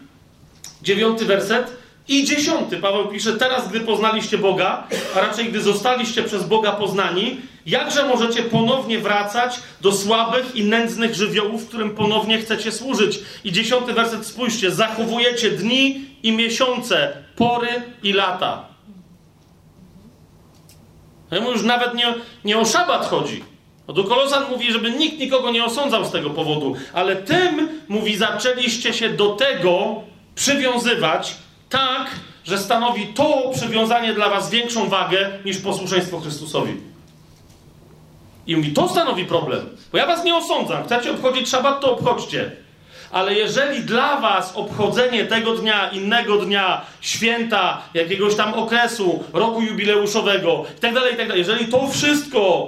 dziewiąty 0.86 1.26
werset 1.26 1.78
i 2.08 2.24
dziesiąty. 2.24 2.78
Paweł 2.78 3.08
pisze: 3.08 3.34
Teraz, 3.34 3.70
gdy 3.70 3.80
poznaliście 3.80 4.38
Boga, 4.38 4.88
a 5.16 5.22
raczej 5.22 5.46
gdy 5.46 5.62
zostaliście 5.62 6.24
przez 6.24 6.44
Boga 6.44 6.72
poznani, 6.72 7.38
Jakże 7.66 8.06
możecie 8.06 8.44
ponownie 8.44 9.00
wracać 9.00 9.60
do 9.82 9.92
słabych 9.92 10.56
i 10.56 10.64
nędznych 10.64 11.16
żywiołów, 11.16 11.68
którym 11.68 11.96
ponownie 11.96 12.38
chcecie 12.38 12.72
służyć? 12.72 13.20
I 13.44 13.52
dziesiąty 13.52 13.94
werset, 13.94 14.26
spójrzcie. 14.26 14.72
Zachowujecie 14.72 15.52
dni 15.52 16.06
i 16.24 16.32
miesiące, 16.32 17.18
pory 17.36 17.68
i 18.04 18.14
lata. 18.14 18.66
Ja 21.32 21.42
mu 21.42 21.52
już 21.52 21.64
nawet 21.64 21.94
nie, 21.94 22.14
nie 22.46 22.58
o 22.58 22.66
szabat 22.66 23.06
chodzi. 23.06 23.44
No 23.88 23.94
do 23.94 24.04
Kolosan 24.04 24.44
mówi, 24.50 24.72
żeby 24.72 24.92
nikt 24.92 25.20
nikogo 25.20 25.52
nie 25.52 25.66
osądzał 25.66 26.06
z 26.06 26.12
tego 26.12 26.30
powodu. 26.30 26.76
Ale 26.94 27.16
tym, 27.16 27.70
mówi, 27.88 28.18
zaczęliście 28.18 28.94
się 28.94 29.10
do 29.10 29.30
tego 29.30 30.02
przywiązywać 30.36 31.36
tak, 31.70 32.08
że 32.44 32.58
stanowi 32.58 33.08
to 33.08 33.52
przywiązanie 33.54 34.14
dla 34.14 34.30
was 34.30 34.50
większą 34.50 34.90
wagę 34.90 35.32
niż 35.46 35.58
posłuszeństwo 35.58 36.20
Chrystusowi. 36.20 36.74
I 38.48 38.56
mówi, 38.56 38.72
to 38.72 38.90
stanowi 38.90 39.26
problem. 39.26 39.70
Bo 39.92 39.98
ja 39.98 40.06
was 40.06 40.24
nie 40.24 40.36
osądzam. 40.36 40.84
Chcecie 40.84 41.12
obchodzić 41.12 41.50
szabat, 41.50 41.82
to 41.82 41.92
obchodźcie. 41.92 42.52
Ale 43.12 43.34
jeżeli 43.34 43.84
dla 43.84 44.20
was 44.22 44.56
obchodzenie 44.56 45.26
tego 45.26 45.56
dnia, 45.56 45.90
innego 45.90 46.38
dnia, 46.38 46.82
święta, 47.02 47.82
jakiegoś 47.94 48.36
tam 48.36 48.54
okresu, 48.54 49.24
roku 49.34 49.62
jubileuszowego 49.62 50.66
itd., 50.76 51.02
tak 51.02 51.12
itd., 51.12 51.28
tak 51.28 51.38
jeżeli 51.38 51.68
to 51.68 51.88
wszystko 51.88 52.68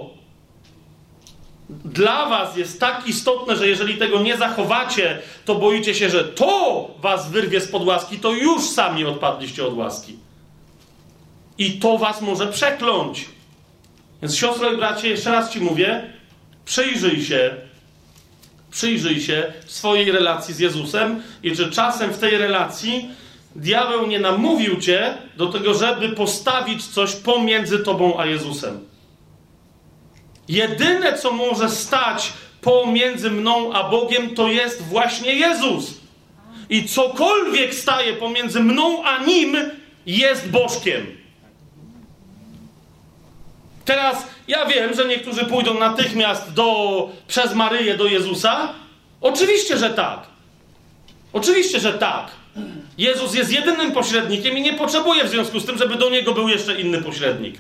dla 1.70 2.26
was 2.30 2.58
jest 2.58 2.80
tak 2.80 3.08
istotne, 3.08 3.56
że 3.56 3.68
jeżeli 3.68 3.98
tego 3.98 4.20
nie 4.22 4.38
zachowacie, 4.38 5.20
to 5.46 5.56
boicie 5.56 5.96
się, 5.96 6.10
że 6.10 6.24
to 6.24 6.88
was 7.00 7.32
wyrwie 7.32 7.62
z 7.62 7.74
łaski, 7.74 8.20
to 8.20 8.32
już 8.32 8.70
sami 8.70 9.06
odpadliście 9.06 9.66
od 9.66 9.78
łaski. 9.78 10.16
I 11.58 11.72
to 11.72 11.98
was 11.98 12.22
może 12.22 12.48
przekląć. 12.48 13.26
Więc 14.22 14.36
siostro 14.36 14.74
i 14.74 14.78
bracie, 14.78 15.10
jeszcze 15.10 15.32
raz 15.32 15.54
ci 15.54 15.62
mówię, 15.62 16.14
przyjrzyj 16.66 17.24
się, 17.24 17.56
przyjrzyj 18.72 19.22
się 19.22 19.54
swojej 19.66 20.12
relacji 20.12 20.54
z 20.54 20.60
Jezusem 20.60 21.22
i 21.44 21.56
czy 21.56 21.72
czasem 21.72 22.14
w 22.14 22.18
tej 22.18 22.38
relacji 22.38 23.10
diabeł 23.56 24.08
nie 24.08 24.20
namówił 24.20 24.82
cię 24.82 25.18
do 25.38 25.48
tego, 25.48 25.74
żeby 25.74 26.10
postawić 26.10 26.88
coś 26.88 27.16
pomiędzy 27.16 27.80
tobą 27.80 28.20
a 28.20 28.26
Jezusem. 28.26 28.80
Jedyne, 30.48 31.18
co 31.18 31.32
może 31.32 31.70
stać 31.70 32.34
pomiędzy 32.62 33.32
mną 33.32 33.74
a 33.74 33.90
Bogiem, 33.90 34.36
to 34.36 34.48
jest 34.48 34.82
właśnie 34.82 35.34
Jezus. 35.34 35.94
I 36.70 36.86
cokolwiek 36.86 37.76
staje 37.76 38.14
pomiędzy 38.14 38.60
mną 38.60 39.04
a 39.04 39.24
Nim, 39.24 39.58
jest 40.06 40.50
Bożkiem. 40.50 41.06
Teraz 43.86 44.28
ja 44.48 44.66
wiem, 44.66 44.94
że 44.94 45.06
niektórzy 45.06 45.46
pójdą 45.46 45.80
natychmiast 45.80 46.54
do, 46.54 47.10
przez 47.28 47.54
Maryję 47.54 47.98
do 47.98 48.06
Jezusa. 48.06 48.74
Oczywiście, 49.22 49.78
że 49.78 49.90
tak. 49.90 50.20
Oczywiście, 51.34 51.80
że 51.80 51.94
tak. 51.94 52.32
Jezus 52.98 53.34
jest 53.34 53.52
jedynym 53.52 53.92
pośrednikiem 53.92 54.58
i 54.58 54.62
nie 54.62 54.74
potrzebuje 54.74 55.24
w 55.24 55.30
związku 55.30 55.60
z 55.60 55.66
tym, 55.66 55.78
żeby 55.78 55.96
do 55.96 56.10
niego 56.10 56.34
był 56.34 56.50
jeszcze 56.50 56.82
inny 56.82 57.02
pośrednik. 57.02 57.56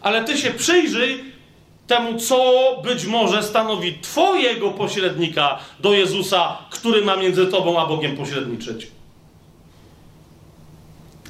Ale 0.00 0.24
ty 0.24 0.38
się 0.38 0.50
przyjrzyj 0.50 1.24
temu, 1.90 2.18
co 2.18 2.42
być 2.84 3.06
może 3.06 3.42
stanowi 3.42 3.98
Twojego 3.98 4.70
pośrednika 4.70 5.58
do 5.80 5.92
Jezusa, 5.92 6.58
który 6.70 7.04
ma 7.04 7.16
między 7.16 7.46
Tobą 7.46 7.80
a 7.80 7.86
Bogiem 7.86 8.16
pośredniczyć. 8.16 8.86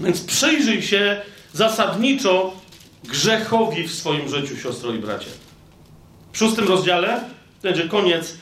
Więc 0.01 0.21
przyjrzyj 0.21 0.83
się 0.83 1.23
zasadniczo 1.53 2.53
grzechowi 3.05 3.89
w 3.89 3.95
swoim 3.95 4.29
życiu, 4.29 4.57
siostro 4.57 4.95
i 4.95 4.99
bracie. 4.99 5.31
W 6.33 6.39
szóstym 6.39 6.69
rozdziale, 6.69 7.25
będzie 7.63 7.89
koniec, 7.89 8.37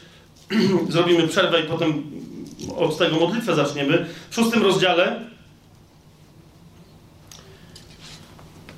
zrobimy 0.88 1.28
przerwę 1.28 1.60
i 1.60 1.64
potem 1.64 2.02
od 2.76 2.98
tego 2.98 3.16
modlitwę 3.16 3.54
zaczniemy. 3.54 4.06
W 4.30 4.34
szóstym 4.34 4.62
rozdziale 4.62 5.20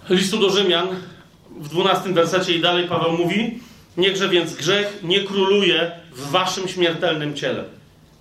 listu 0.08 0.38
do 0.38 0.50
Rzymian, 0.50 0.88
w 1.60 1.68
dwunastym 1.68 2.14
wersecie 2.14 2.54
i 2.54 2.60
dalej 2.60 2.88
Paweł 2.88 3.12
mówi, 3.12 3.58
niechże 3.96 4.28
więc 4.28 4.54
grzech 4.54 4.98
nie 5.02 5.20
króluje 5.20 5.90
w 6.12 6.30
waszym 6.30 6.68
śmiertelnym 6.68 7.34
ciele. 7.34 7.64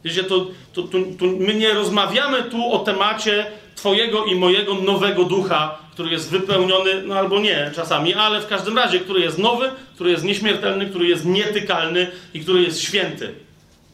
Wiecie, 0.03 0.23
to, 0.23 0.47
to, 0.73 0.83
to, 0.83 0.97
to 1.19 1.25
my 1.25 1.53
nie 1.53 1.73
rozmawiamy 1.73 2.43
tu 2.43 2.71
o 2.71 2.79
temacie 2.79 3.45
Twojego 3.75 4.25
i 4.25 4.35
mojego 4.35 4.75
nowego 4.75 5.23
ducha, 5.23 5.77
który 5.93 6.09
jest 6.09 6.29
wypełniony, 6.29 7.03
no 7.03 7.15
albo 7.15 7.39
nie 7.39 7.71
czasami, 7.75 8.13
ale 8.13 8.41
w 8.41 8.47
każdym 8.47 8.77
razie, 8.77 8.99
który 8.99 9.21
jest 9.21 9.37
nowy, 9.37 9.71
który 9.95 10.11
jest 10.11 10.23
nieśmiertelny, 10.23 10.85
który 10.85 11.07
jest 11.07 11.25
nietykalny 11.25 12.11
i 12.33 12.39
który 12.39 12.61
jest 12.61 12.81
święty. 12.81 13.33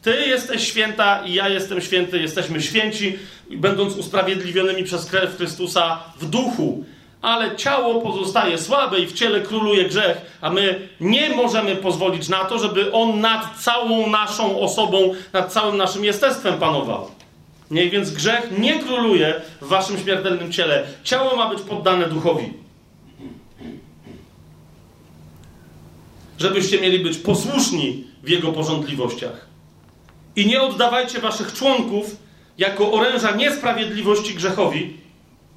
Ty 0.02 0.26
jesteś 0.26 0.68
święta 0.68 1.22
i 1.24 1.34
ja 1.34 1.48
jestem 1.48 1.80
święty, 1.80 2.18
jesteśmy 2.18 2.62
święci, 2.62 3.18
będąc 3.50 3.96
usprawiedliwionymi 3.96 4.84
przez 4.84 5.04
krew 5.04 5.36
Chrystusa 5.36 6.00
w 6.20 6.26
duchu. 6.26 6.84
Ale 7.22 7.56
ciało 7.56 8.00
pozostaje 8.00 8.58
słabe 8.58 9.00
i 9.00 9.06
w 9.06 9.12
ciele 9.12 9.40
króluje 9.40 9.84
grzech, 9.84 10.38
a 10.40 10.50
my 10.50 10.88
nie 11.00 11.30
możemy 11.30 11.76
pozwolić 11.76 12.28
na 12.28 12.44
to, 12.44 12.58
żeby 12.58 12.92
on 12.92 13.20
nad 13.20 13.60
całą 13.60 14.10
naszą 14.10 14.60
osobą, 14.60 15.14
nad 15.32 15.52
całym 15.52 15.76
naszym 15.76 16.04
jestestwem 16.04 16.58
panował. 16.58 17.10
Nie, 17.70 17.90
więc 17.90 18.10
grzech 18.10 18.58
nie 18.58 18.78
króluje 18.78 19.40
w 19.60 19.68
waszym 19.68 19.98
śmiertelnym 19.98 20.52
ciele. 20.52 20.86
Ciało 21.04 21.36
ma 21.36 21.48
być 21.48 21.62
poddane 21.62 22.08
duchowi. 22.08 22.52
Żebyście 26.38 26.80
mieli 26.80 26.98
być 26.98 27.18
posłuszni 27.18 28.04
w 28.22 28.28
jego 28.28 28.52
porządliwościach. 28.52 29.46
I 30.36 30.46
nie 30.46 30.62
oddawajcie 30.62 31.18
waszych 31.18 31.52
członków 31.52 32.16
jako 32.58 32.92
oręża 32.92 33.30
niesprawiedliwości 33.30 34.34
grzechowi, 34.34 34.96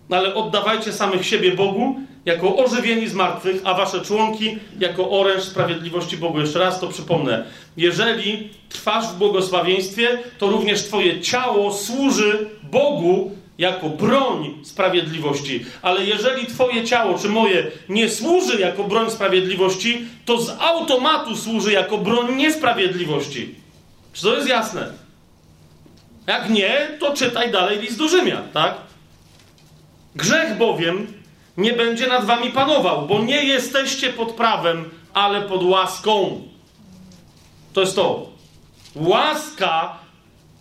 ale 0.09 0.33
oddawajcie 0.35 0.93
samych 0.93 1.25
siebie 1.25 1.51
Bogu 1.51 1.95
jako 2.25 2.57
ożywieni 2.57 3.07
z 3.07 3.13
martwych, 3.13 3.61
a 3.63 3.73
wasze 3.73 4.01
członki 4.01 4.57
jako 4.79 5.09
oręż 5.09 5.43
sprawiedliwości 5.43 6.17
Bogu. 6.17 6.39
Jeszcze 6.39 6.59
raz 6.59 6.79
to 6.79 6.87
przypomnę. 6.87 7.45
Jeżeli 7.77 8.49
trwasz 8.69 9.07
w 9.07 9.17
błogosławieństwie, 9.17 10.07
to 10.37 10.47
również 10.47 10.83
twoje 10.83 11.21
ciało 11.21 11.73
służy 11.73 12.49
Bogu 12.63 13.31
jako 13.57 13.89
broń 13.89 14.53
sprawiedliwości. 14.63 15.65
Ale 15.81 16.05
jeżeli 16.05 16.45
twoje 16.45 16.83
ciało, 16.83 17.19
czy 17.19 17.29
moje, 17.29 17.71
nie 17.89 18.09
służy 18.09 18.59
jako 18.59 18.83
broń 18.83 19.11
sprawiedliwości, 19.11 20.05
to 20.25 20.41
z 20.41 20.49
automatu 20.59 21.35
służy 21.35 21.71
jako 21.71 21.97
broń 21.97 22.35
niesprawiedliwości. 22.35 23.55
Czy 24.13 24.21
to 24.21 24.35
jest 24.35 24.49
jasne? 24.49 24.91
Jak 26.27 26.49
nie, 26.49 26.87
to 26.99 27.13
czytaj 27.13 27.51
dalej 27.51 27.79
list 27.79 27.97
do 27.97 28.07
Rzymian, 28.07 28.43
tak? 28.53 28.88
Grzech 30.15 30.57
bowiem 30.57 31.07
nie 31.57 31.73
będzie 31.73 32.07
nad 32.07 32.25
wami 32.25 32.49
panował, 32.49 33.07
bo 33.07 33.19
nie 33.19 33.43
jesteście 33.43 34.13
pod 34.13 34.31
prawem, 34.31 34.89
ale 35.13 35.41
pod 35.41 35.63
łaską. 35.63 36.41
To 37.73 37.81
jest 37.81 37.95
to. 37.95 38.29
Łaska 38.95 39.95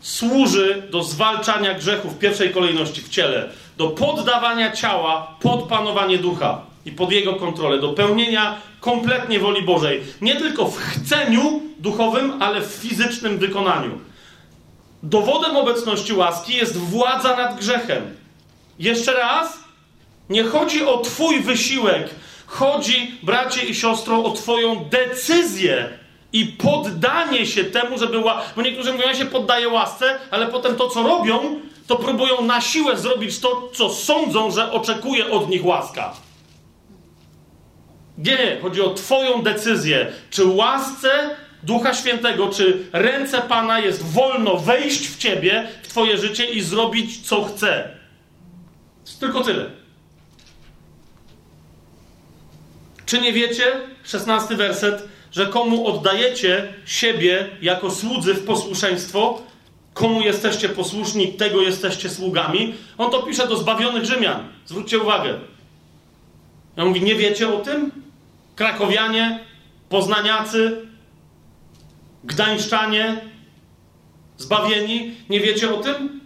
służy 0.00 0.82
do 0.90 1.02
zwalczania 1.02 1.74
grzechów 1.74 2.14
w 2.14 2.18
pierwszej 2.18 2.54
kolejności 2.54 3.00
w 3.00 3.08
ciele, 3.08 3.48
do 3.76 3.88
poddawania 3.88 4.72
ciała 4.72 5.36
pod 5.40 5.62
panowanie 5.62 6.18
ducha 6.18 6.60
i 6.84 6.92
pod 6.92 7.12
jego 7.12 7.34
kontrolę, 7.34 7.80
do 7.80 7.92
pełnienia 7.92 8.56
kompletnie 8.80 9.40
woli 9.40 9.62
Bożej. 9.62 10.02
Nie 10.20 10.36
tylko 10.36 10.64
w 10.64 10.76
chceniu 10.76 11.62
duchowym, 11.78 12.42
ale 12.42 12.60
w 12.60 12.66
fizycznym 12.66 13.38
wykonaniu. 13.38 13.98
Dowodem 15.02 15.56
obecności 15.56 16.12
łaski 16.12 16.56
jest 16.56 16.76
władza 16.76 17.36
nad 17.36 17.58
grzechem. 17.58 18.02
Jeszcze 18.78 19.12
raz, 19.12 19.58
nie 20.30 20.44
chodzi 20.44 20.84
o 20.84 20.98
Twój 20.98 21.40
wysiłek, 21.40 22.10
chodzi, 22.46 23.18
bracie 23.22 23.62
i 23.62 23.74
siostro, 23.74 24.24
o 24.24 24.30
Twoją 24.30 24.84
decyzję 24.84 25.98
i 26.32 26.46
poddanie 26.46 27.46
się 27.46 27.64
temu, 27.64 27.98
żeby. 27.98 28.18
Ła... 28.18 28.42
Bo 28.56 28.62
niektórzy 28.62 28.92
mówią, 28.92 29.06
ja 29.06 29.14
się 29.14 29.26
poddaję 29.26 29.68
łasce, 29.68 30.18
ale 30.30 30.46
potem 30.46 30.76
to, 30.76 30.88
co 30.88 31.02
robią, 31.02 31.60
to 31.86 31.96
próbują 31.96 32.42
na 32.42 32.60
siłę 32.60 32.96
zrobić 32.96 33.38
to, 33.38 33.70
co 33.74 33.90
sądzą, 33.90 34.50
że 34.50 34.72
oczekuje 34.72 35.30
od 35.30 35.48
nich 35.48 35.64
łaska. 35.64 36.14
Nie, 38.18 38.58
chodzi 38.62 38.80
o 38.80 38.94
Twoją 38.94 39.42
decyzję. 39.42 40.12
Czy 40.30 40.46
łasce 40.46 41.36
Ducha 41.62 41.94
Świętego, 41.94 42.48
czy 42.48 42.86
ręce 42.92 43.40
Pana 43.40 43.78
jest 43.80 44.12
wolno 44.12 44.56
wejść 44.56 45.08
w 45.08 45.18
Ciebie, 45.18 45.68
w 45.82 45.88
Twoje 45.88 46.18
życie 46.18 46.44
i 46.44 46.60
zrobić, 46.60 47.26
co 47.26 47.44
chce. 47.44 47.97
Tylko 49.20 49.40
tyle. 49.40 49.70
Czy 53.06 53.20
nie 53.20 53.32
wiecie, 53.32 53.64
szesnasty 54.04 54.56
werset, 54.56 55.08
że 55.32 55.46
komu 55.46 55.86
oddajecie 55.86 56.74
siebie 56.86 57.48
jako 57.62 57.90
słudzy 57.90 58.34
w 58.34 58.44
posłuszeństwo, 58.44 59.42
komu 59.94 60.20
jesteście 60.20 60.68
posłuszni, 60.68 61.32
tego 61.32 61.62
jesteście 61.62 62.10
sługami? 62.10 62.74
On 62.98 63.10
to 63.10 63.22
pisze 63.22 63.48
do 63.48 63.56
zbawionych 63.56 64.04
Rzymian. 64.04 64.48
Zwróćcie 64.66 64.98
uwagę. 64.98 65.34
Ja 66.76 66.84
mówi, 66.84 67.02
nie 67.02 67.14
wiecie 67.14 67.54
o 67.54 67.58
tym? 67.58 67.90
Krakowianie, 68.56 69.44
poznaniacy, 69.88 70.86
gdańszczanie, 72.24 73.20
zbawieni, 74.38 75.14
nie 75.30 75.40
wiecie 75.40 75.74
o 75.74 75.76
tym? 75.76 76.17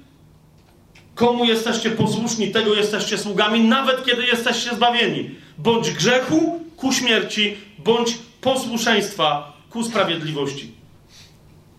Komu 1.14 1.44
jesteście 1.44 1.90
posłuszni, 1.90 2.50
tego 2.50 2.74
jesteście 2.74 3.18
sługami, 3.18 3.60
nawet 3.60 4.04
kiedy 4.04 4.26
jesteście 4.26 4.70
zbawieni. 4.74 5.30
Bądź 5.58 5.90
grzechu 5.90 6.60
ku 6.76 6.92
śmierci, 6.92 7.56
bądź 7.78 8.18
posłuszeństwa 8.40 9.52
ku 9.70 9.84
sprawiedliwości. 9.84 10.72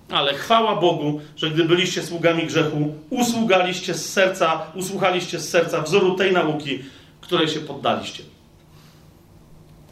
Ale 0.09 0.33
chwała 0.33 0.75
Bogu, 0.75 1.21
że 1.35 1.51
gdy 1.51 1.63
byliście 1.63 2.03
sługami 2.03 2.47
grzechu, 2.47 2.93
usługaliście 3.09 3.93
z 3.93 4.13
serca, 4.13 4.61
usłuchaliście 4.75 5.39
z 5.39 5.49
serca 5.49 5.81
wzoru 5.81 6.15
tej 6.15 6.31
nauki, 6.31 6.79
której 7.21 7.47
się 7.47 7.59
poddaliście. 7.59 8.23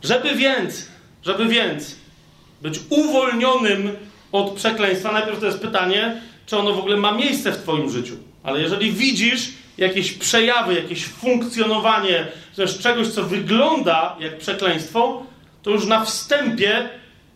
Żeby 0.04 0.36
więc, 0.36 0.88
żeby 1.24 1.46
więc 1.46 1.96
być 2.62 2.80
uwolnionym 2.90 3.92
od 4.32 4.52
przekleństwa, 4.52 5.12
najpierw 5.12 5.40
to 5.40 5.46
jest 5.46 5.60
pytanie, 5.60 6.22
czy 6.46 6.58
ono 6.58 6.74
w 6.74 6.80
ogóle 6.80 6.98
ma 6.98 7.12
miejsce 7.12 7.52
w 7.52 7.58
Twoim 7.58 7.90
życiu. 7.90 8.18
Ale 8.44 8.62
jeżeli 8.62 8.92
widzisz 8.92 9.50
jakieś 9.78 10.12
przejawy, 10.12 10.74
jakieś 10.74 11.06
funkcjonowanie 11.06 12.28
też 12.56 12.80
czegoś, 12.80 13.08
co 13.08 13.24
wygląda 13.24 14.16
jak 14.20 14.38
przekleństwo, 14.38 15.24
to 15.64 15.72
już 15.72 15.86
na 15.86 16.06
wstępie 16.06 16.90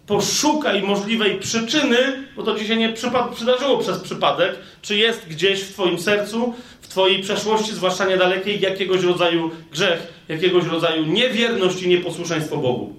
poszukaj 0.07 0.82
możliwej 0.82 1.40
przyczyny, 1.40 2.23
bo 2.36 2.44
to 2.44 2.56
ci 2.56 2.68
się 2.68 2.76
nie 2.76 2.94
przydarzyło 3.34 3.77
przez 3.77 3.99
przypadek, 3.99 4.56
czy 4.82 4.98
jest 4.98 5.27
gdzieś 5.27 5.61
w 5.61 5.73
Twoim 5.73 5.99
sercu, 5.99 6.53
w 6.82 6.88
Twojej 6.88 7.23
przeszłości, 7.23 7.73
zwłaszcza 7.73 8.06
niedalekiej, 8.06 8.61
jakiegoś 8.61 9.03
rodzaju 9.03 9.52
grzech, 9.72 10.14
jakiegoś 10.27 10.65
rodzaju 10.65 11.06
niewierność 11.06 11.82
i 11.82 11.88
nieposłuszeństwo 11.88 12.57
Bogu. 12.57 12.95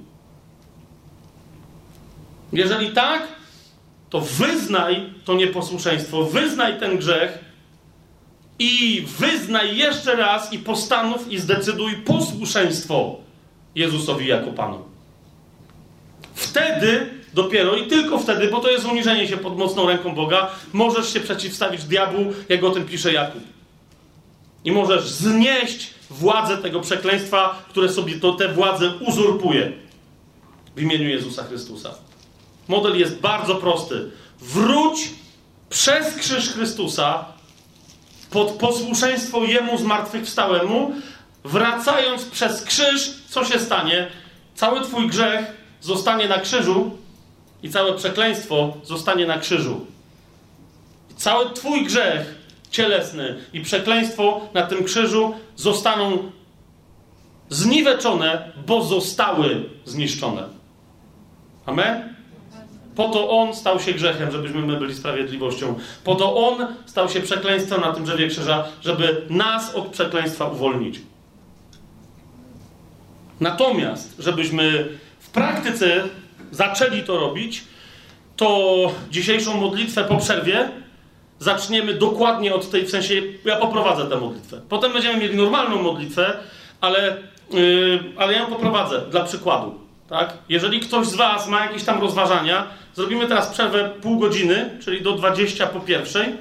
Jeżeli 2.53 2.91
tak, 2.91 3.29
to 4.11 4.21
wyznaj 4.21 5.03
to 5.25 5.35
nieposłuszeństwo, 5.35 6.25
wyznaj 6.25 6.79
ten 6.81 6.99
grzech 6.99 7.46
i 8.59 9.07
wyznaj 9.19 9.77
jeszcze 9.77 10.17
raz 10.17 10.53
i 10.53 10.59
postanów 10.59 11.33
i 11.33 11.39
zdecyduj 11.39 11.97
posłuszeństwo 11.97 13.17
Jezusowi 13.75 14.27
jako 14.27 14.51
Panu. 14.51 14.85
Wtedy 16.35 17.11
dopiero 17.35 17.77
i 17.77 17.87
tylko 17.87 18.19
wtedy, 18.19 18.49
bo 18.49 18.61
to 18.61 18.71
jest 18.71 18.85
uniżenie 18.85 19.29
się 19.29 19.37
pod 19.37 19.59
mocną 19.59 19.87
ręką 19.87 20.15
Boga, 20.15 20.51
możesz 20.73 21.13
się 21.13 21.21
przeciwstawić 21.21 21.85
diabłu, 21.85 22.33
jak 22.49 22.65
o 22.65 22.71
tym 22.71 22.87
pisze 22.87 23.13
Jakub. 23.13 23.43
I 24.65 24.73
możesz 24.73 25.09
znieść 25.09 25.95
władzę 26.11 26.59
tego 26.59 26.81
przekleństwa, 26.81 27.63
które 27.69 27.89
sobie 27.89 28.21
to, 28.21 28.33
tę 28.33 28.55
władzę 28.55 28.93
uzurpuje 29.07 29.73
w 30.77 30.83
imieniu 30.83 31.09
Jezusa 31.09 31.45
Chrystusa. 31.45 31.95
Model 32.69 32.99
jest 32.99 33.21
bardzo 33.21 33.55
prosty. 33.55 34.11
Wróć 34.41 35.11
przez 35.71 36.15
krzyż 36.15 36.49
Chrystusa 36.49 37.25
pod 38.37 38.51
posłuszeństwo 38.51 39.45
Jemu 39.45 39.79
zmartwychwstałemu, 39.79 40.93
wracając 41.45 42.25
przez 42.25 42.63
krzyż, 42.63 43.15
co 43.29 43.45
się 43.45 43.59
stanie? 43.59 44.09
Cały 44.55 44.81
Twój 44.81 45.09
grzech 45.09 45.45
zostanie 45.81 46.29
na 46.29 46.39
krzyżu 46.39 46.91
i 47.63 47.71
całe 47.71 47.95
przekleństwo 47.95 48.77
zostanie 48.85 49.27
na 49.27 49.39
krzyżu. 49.39 49.87
Cały 51.17 51.51
Twój 51.51 51.85
grzech 51.85 52.35
cielesny 52.71 53.37
i 53.53 53.61
przekleństwo 53.61 54.41
na 54.55 54.63
tym 54.63 54.85
krzyżu 54.85 55.35
zostaną 55.57 56.31
zniweczone, 57.49 58.53
bo 58.67 58.85
zostały 58.85 59.69
zniszczone. 59.85 60.49
Amen? 61.67 62.16
Po 62.97 63.09
to 63.09 63.31
On 63.31 63.55
stał 63.55 63.81
się 63.81 63.93
grzechem, 63.93 64.31
żebyśmy 64.31 64.63
my 64.63 64.77
byli 64.77 64.95
sprawiedliwością. 64.95 65.75
Po 66.05 66.15
to 66.15 66.49
On 66.49 66.67
stał 66.87 67.09
się 67.09 67.21
przekleństwem 67.21 67.81
na 67.81 67.93
tym 67.93 68.05
drzewie 68.05 68.29
krzyża, 68.29 68.65
żeby 68.83 69.23
nas 69.31 69.75
od 69.75 69.87
przekleństwa 69.87 70.49
uwolnić. 70.49 71.01
Natomiast, 73.41 74.15
żebyśmy 74.19 74.89
w 75.19 75.31
praktyce 75.31 76.03
zaczęli 76.51 77.03
to 77.03 77.21
robić, 77.21 77.65
to 78.37 78.77
dzisiejszą 79.11 79.61
modlitwę 79.61 80.05
po 80.05 80.17
przerwie 80.17 80.71
zaczniemy 81.39 81.95
dokładnie 81.95 82.55
od 82.55 82.71
tej, 82.71 82.87
w 82.87 82.91
sensie 82.91 83.15
ja 83.45 83.57
poprowadzę 83.57 84.07
tę 84.07 84.17
modlitwę. 84.17 84.61
Potem 84.69 84.93
będziemy 84.93 85.21
mieli 85.21 85.37
normalną 85.37 85.83
modlitwę, 85.83 86.39
ale, 86.81 87.17
yy, 87.51 88.01
ale 88.17 88.33
ja 88.33 88.39
ją 88.39 88.47
poprowadzę 88.47 89.03
dla 89.11 89.25
przykładu. 89.25 89.86
Tak? 90.09 90.35
Jeżeli 90.49 90.81
ktoś 90.81 91.07
z 91.07 91.15
Was 91.15 91.49
ma 91.49 91.67
jakieś 91.67 91.85
tam 91.85 92.01
rozważania, 92.01 92.67
zrobimy 92.95 93.27
teraz 93.27 93.49
przerwę 93.49 93.91
pół 94.03 94.19
godziny, 94.19 94.79
czyli 94.85 95.03
do 95.03 95.13
20 95.13 95.67
po 95.67 95.81
pierwszej. 95.81 96.35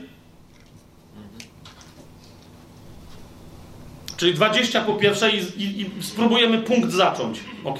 Czyli 4.17 4.33
20 4.33 4.81
po 4.81 4.93
pierwszej 4.93 5.35
i, 5.35 5.63
i, 5.63 5.81
i 5.81 6.03
spróbujemy 6.03 6.57
punkt 6.57 6.91
zacząć, 6.91 7.39
ok? 7.63 7.79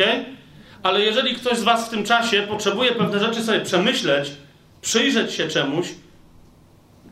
Ale 0.84 1.02
jeżeli 1.02 1.36
ktoś 1.36 1.58
z 1.58 1.64
Was 1.64 1.88
w 1.88 1.90
tym 1.90 2.04
czasie 2.04 2.42
potrzebuje 2.50 2.92
pewne 2.92 3.20
rzeczy 3.20 3.44
sobie 3.44 3.62
przemyśleć, 3.62 4.32
przyjrzeć 4.82 5.34
się 5.34 5.48
czemuś, 5.48 5.88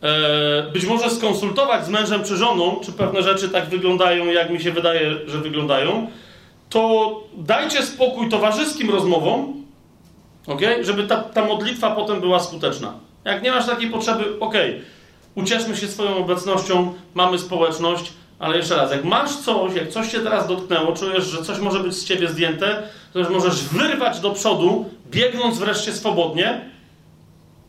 e, 0.01 0.71
być 0.73 0.85
może 0.85 1.09
skonsultować 1.09 1.85
z 1.85 1.89
mężem 1.89 2.23
czy 2.23 2.37
żoną, 2.37 2.79
czy 2.85 2.91
pewne 2.91 3.23
rzeczy 3.23 3.49
tak 3.49 3.65
wyglądają, 3.65 4.25
jak 4.25 4.49
mi 4.49 4.61
się 4.61 4.71
wydaje, 4.71 5.15
że 5.27 5.37
wyglądają, 5.37 6.07
to 6.73 7.23
dajcie 7.37 7.83
spokój 7.83 8.29
towarzyskim 8.29 8.89
rozmowom, 8.89 9.53
ok? 10.47 10.61
Żeby 10.81 11.07
ta, 11.07 11.17
ta 11.17 11.45
modlitwa 11.45 11.91
potem 11.91 12.21
była 12.21 12.39
skuteczna. 12.39 12.93
Jak 13.25 13.43
nie 13.43 13.51
masz 13.51 13.65
takiej 13.65 13.89
potrzeby, 13.89 14.39
ok, 14.39 14.53
ucieszmy 15.35 15.77
się 15.77 15.87
swoją 15.87 16.17
obecnością, 16.17 16.93
mamy 17.13 17.39
społeczność, 17.39 18.13
ale 18.39 18.57
jeszcze 18.57 18.75
raz, 18.75 18.91
jak 18.91 19.03
masz 19.03 19.35
coś, 19.35 19.73
jak 19.73 19.89
coś 19.89 20.07
cię 20.11 20.19
teraz 20.19 20.47
dotknęło, 20.47 20.93
czujesz, 20.93 21.25
że 21.25 21.43
coś 21.43 21.59
może 21.59 21.79
być 21.79 21.93
z 21.93 22.05
ciebie 22.05 22.27
zdjęte, 22.27 22.83
to 23.13 23.19
już 23.19 23.29
możesz 23.29 23.63
wyrwać 23.63 24.19
do 24.19 24.31
przodu, 24.31 24.89
biegnąc 25.11 25.57
wreszcie 25.57 25.93
swobodnie, 25.93 26.69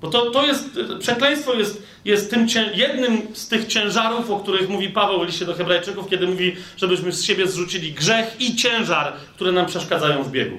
bo 0.05 0.10
to, 0.10 0.31
to 0.31 0.47
jest, 0.47 0.78
przekleństwo 0.98 1.55
jest, 1.55 1.82
jest 2.05 2.31
tym, 2.31 2.47
jednym 2.74 3.22
z 3.35 3.48
tych 3.48 3.66
ciężarów, 3.66 4.31
o 4.31 4.40
których 4.40 4.68
mówi 4.68 4.89
Paweł 4.89 5.20
w 5.20 5.26
liście 5.26 5.44
do 5.44 5.55
Hebrajczyków, 5.55 6.10
kiedy 6.10 6.26
mówi, 6.26 6.56
żebyśmy 6.76 7.12
z 7.12 7.24
siebie 7.24 7.47
zrzucili 7.47 7.93
grzech 7.93 8.36
i 8.40 8.56
ciężar, 8.56 9.12
które 9.35 9.52
nam 9.52 9.66
przeszkadzają 9.66 10.22
w 10.22 10.31
biegu. 10.31 10.59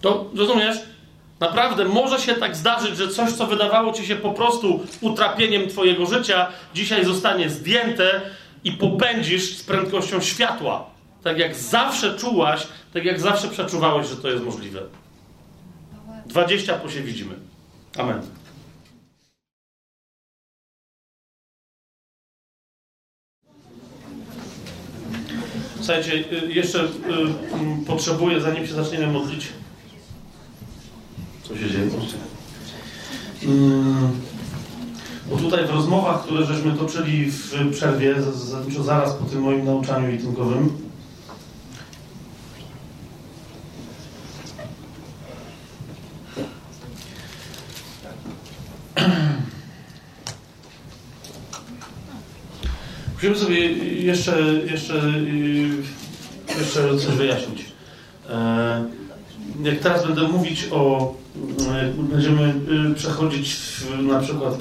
To 0.00 0.30
rozumiesz? 0.36 0.76
Naprawdę 1.40 1.84
może 1.84 2.20
się 2.20 2.34
tak 2.34 2.56
zdarzyć, 2.56 2.96
że 2.96 3.08
coś, 3.08 3.32
co 3.32 3.46
wydawało 3.46 3.92
ci 3.92 4.06
się 4.06 4.16
po 4.16 4.30
prostu 4.30 4.86
utrapieniem 5.00 5.68
twojego 5.68 6.06
życia, 6.06 6.46
dzisiaj 6.74 7.04
zostanie 7.04 7.50
zdjęte 7.50 8.20
i 8.64 8.72
popędzisz 8.72 9.56
z 9.56 9.62
prędkością 9.62 10.20
światła. 10.20 10.86
Tak 11.22 11.38
jak 11.38 11.54
zawsze 11.54 12.14
czułaś, 12.18 12.66
tak 12.94 13.04
jak 13.04 13.20
zawsze 13.20 13.48
przeczuwałeś, 13.48 14.08
że 14.08 14.16
to 14.16 14.28
jest 14.28 14.44
możliwe. 14.44 14.82
20 16.26 16.74
po 16.74 16.90
się 16.90 17.02
widzimy. 17.02 17.34
Amen. 17.98 18.22
Słuchajcie, 25.76 26.12
y, 26.12 26.52
jeszcze 26.52 26.84
y, 26.84 26.88
mm, 27.52 27.84
potrzebuję, 27.84 28.40
zanim 28.40 28.66
się 28.66 28.74
zaczniemy 28.74 29.06
modlić. 29.06 29.48
Co 31.42 31.56
się 31.56 31.70
dzieje? 31.70 31.90
Hmm. 33.40 34.20
Bo 35.30 35.36
tutaj 35.36 35.66
w 35.66 35.70
rozmowach, 35.70 36.22
które 36.22 36.46
żeśmy 36.46 36.72
toczyli 36.72 37.30
w 37.30 37.70
przerwie, 37.72 38.22
zasadniczo 38.22 38.82
zaraz 38.82 39.14
po 39.14 39.24
tym 39.24 39.42
moim 39.42 39.64
nauczaniu 39.64 40.14
itynkowym, 40.14 40.85
Musimy 53.28 53.44
sobie 53.44 53.72
jeszcze, 54.02 54.42
jeszcze, 54.70 55.12
jeszcze 56.58 56.98
coś 56.98 57.06
wyjaśnić. 57.06 57.64
E, 58.30 58.84
jak 59.62 59.78
teraz 59.78 60.06
będę 60.06 60.22
mówić 60.22 60.68
o, 60.70 61.14
będziemy 61.98 62.54
y, 62.90 62.94
przechodzić 62.94 63.56
na 64.02 64.20
przykład 64.20 64.56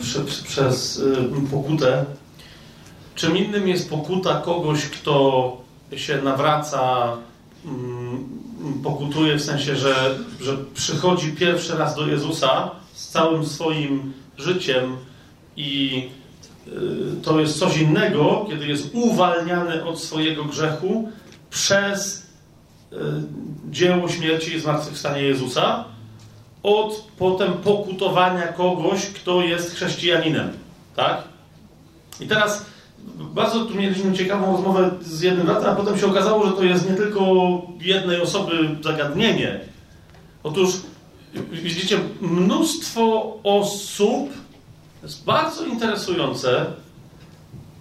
przez 0.47 1.01
pokutę, 1.51 2.05
czym 3.15 3.37
innym 3.37 3.67
jest 3.67 3.89
pokuta 3.89 4.41
kogoś, 4.41 4.85
kto 4.85 5.57
się 5.95 6.21
nawraca, 6.21 7.13
mm, 7.65 8.29
pokutuje 8.83 9.35
w 9.35 9.43
sensie, 9.43 9.75
że, 9.75 10.15
że 10.41 10.57
przychodzi 10.73 11.31
pierwszy 11.31 11.77
raz 11.77 11.95
do 11.95 12.07
Jezusa 12.07 12.71
z 12.93 13.07
całym 13.07 13.45
swoim 13.45 14.13
życiem 14.37 14.97
i 15.57 16.09
to 17.23 17.39
jest 17.39 17.59
coś 17.59 17.77
innego, 17.77 18.45
kiedy 18.49 18.67
jest 18.67 18.89
uwalniany 18.93 19.85
od 19.85 19.99
swojego 19.99 20.43
grzechu 20.43 21.09
przez 21.49 22.25
y, 22.93 22.95
dzieło 23.69 24.09
śmierci 24.09 24.55
i 24.55 24.59
zmartwychwstania 24.59 25.17
Jezusa, 25.17 25.85
od 26.63 27.07
potem 27.17 27.53
pokutowania 27.53 28.47
kogoś, 28.47 29.05
kto 29.05 29.41
jest 29.41 29.75
chrześcijaninem. 29.75 30.51
Tak? 30.95 31.23
I 32.19 32.27
teraz 32.27 32.65
bardzo 33.19 33.65
tu 33.65 33.75
mieliśmy 33.75 34.13
ciekawą 34.13 34.51
rozmowę 34.51 34.91
z 35.01 35.21
jednym 35.21 35.45
bratem, 35.45 35.69
a 35.69 35.75
potem 35.75 35.97
się 35.97 36.07
okazało, 36.07 36.45
że 36.45 36.51
to 36.51 36.63
jest 36.63 36.89
nie 36.89 36.95
tylko 36.95 37.21
jednej 37.81 38.21
osoby 38.21 38.69
zagadnienie. 38.83 39.59
Otóż 40.43 40.69
widzicie, 41.51 41.99
mnóstwo 42.21 43.37
osób 43.43 44.29
jest 45.05 45.25
bardzo 45.25 45.65
interesujące. 45.65 46.65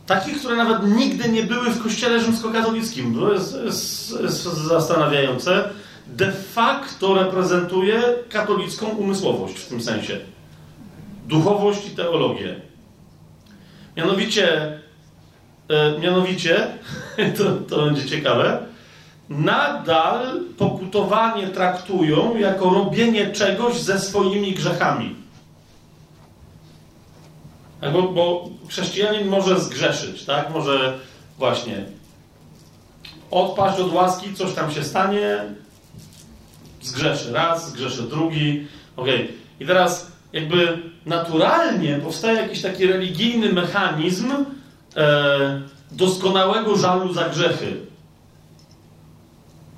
Takich, 0.06 0.38
które 0.38 0.56
nawet 0.56 0.96
nigdy 0.96 1.28
nie 1.28 1.42
były 1.42 1.70
w 1.70 1.82
kościele 1.82 2.20
rzymskokatolickim. 2.20 3.14
To 3.14 3.32
jest, 3.32 3.56
jest, 3.64 4.20
jest 4.22 4.42
zastanawiające. 4.42 5.70
De 6.06 6.32
facto 6.32 7.14
reprezentuje 7.14 8.02
katolicką 8.28 8.86
umysłowość 8.86 9.58
w 9.58 9.68
tym 9.68 9.82
sensie. 9.82 10.18
Duchowość 11.28 11.86
i 11.86 11.90
teologię. 11.90 12.60
Mianowicie, 13.96 14.78
e, 15.68 15.98
mianowicie, 15.98 16.66
to, 17.38 17.44
to 17.68 17.84
będzie 17.84 18.04
ciekawe, 18.04 18.66
nadal 19.28 20.40
pokutowanie 20.58 21.48
traktują 21.48 22.36
jako 22.36 22.70
robienie 22.70 23.32
czegoś 23.32 23.80
ze 23.80 24.00
swoimi 24.00 24.52
grzechami. 24.52 25.23
Tak, 27.84 27.92
bo, 27.92 28.02
bo 28.02 28.48
chrześcijanin 28.68 29.28
może 29.28 29.60
zgrzeszyć, 29.60 30.24
tak? 30.24 30.50
Może 30.50 30.98
właśnie 31.38 31.84
odpaść 33.30 33.80
od 33.80 33.92
łaski, 33.92 34.34
coś 34.34 34.52
tam 34.52 34.72
się 34.72 34.84
stanie, 34.84 35.44
zgrzeszy 36.82 37.32
raz, 37.32 37.70
zgrzeszy 37.70 38.02
drugi. 38.02 38.66
Ok. 38.96 39.06
I 39.60 39.66
teraz 39.66 40.12
jakby 40.32 40.78
naturalnie 41.06 41.98
powstaje 41.98 42.40
jakiś 42.40 42.62
taki 42.62 42.86
religijny 42.86 43.52
mechanizm 43.52 44.32
e, 44.96 45.60
doskonałego 45.90 46.76
żalu 46.76 47.12
za 47.12 47.28
grzechy. 47.28 47.76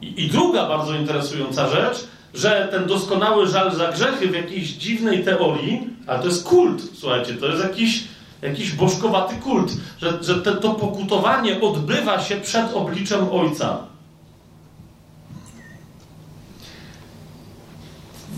I, 0.02 0.24
I 0.24 0.30
druga 0.30 0.68
bardzo 0.68 0.94
interesująca 0.94 1.68
rzecz, 1.68 2.06
że 2.36 2.68
ten 2.70 2.86
doskonały 2.86 3.46
żal 3.46 3.74
za 3.74 3.92
grzechy 3.92 4.28
w 4.28 4.34
jakiejś 4.34 4.68
dziwnej 4.68 5.24
teorii, 5.24 5.90
a 6.06 6.18
to 6.18 6.26
jest 6.26 6.44
kult, 6.44 6.82
słuchajcie, 6.94 7.34
to 7.34 7.46
jest 7.46 7.62
jakiś, 7.62 8.04
jakiś 8.42 8.72
bożkowaty 8.72 9.34
kult, 9.34 9.72
że, 9.98 10.18
że 10.22 10.34
te, 10.34 10.52
to 10.52 10.74
pokutowanie 10.74 11.60
odbywa 11.60 12.20
się 12.20 12.36
przed 12.36 12.74
obliczem 12.74 13.28
Ojca. 13.32 13.78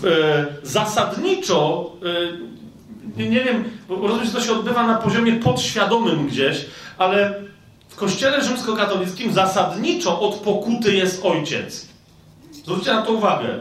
E, 0.03 0.45
zasadniczo, 0.63 1.91
e, 2.05 3.17
nie, 3.17 3.29
nie 3.29 3.43
wiem, 3.43 3.63
rozumiem, 3.89 4.25
że 4.25 4.31
to 4.31 4.41
się 4.41 4.51
odbywa 4.51 4.87
na 4.87 4.95
poziomie 4.95 5.33
podświadomym 5.33 6.27
gdzieś, 6.27 6.65
ale 6.97 7.33
w 7.89 7.95
kościele 7.95 8.43
rzymskokatolickim 8.43 9.33
zasadniczo 9.33 10.19
od 10.19 10.35
pokuty 10.35 10.95
jest 10.95 11.25
ojciec. 11.25 11.87
Zwróćcie 12.51 12.93
na 12.93 13.01
to 13.01 13.11
uwagę 13.11 13.59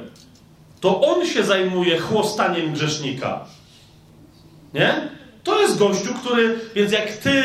to 0.80 1.00
on 1.00 1.26
się 1.26 1.44
zajmuje 1.44 1.98
chłostaniem 1.98 2.72
grzesznika. 2.72 3.44
Nie? 4.74 5.09
To 5.44 5.60
jest 5.60 5.78
gościu, 5.78 6.14
który, 6.14 6.60
więc 6.74 6.92
jak 6.92 7.12
ty, 7.12 7.42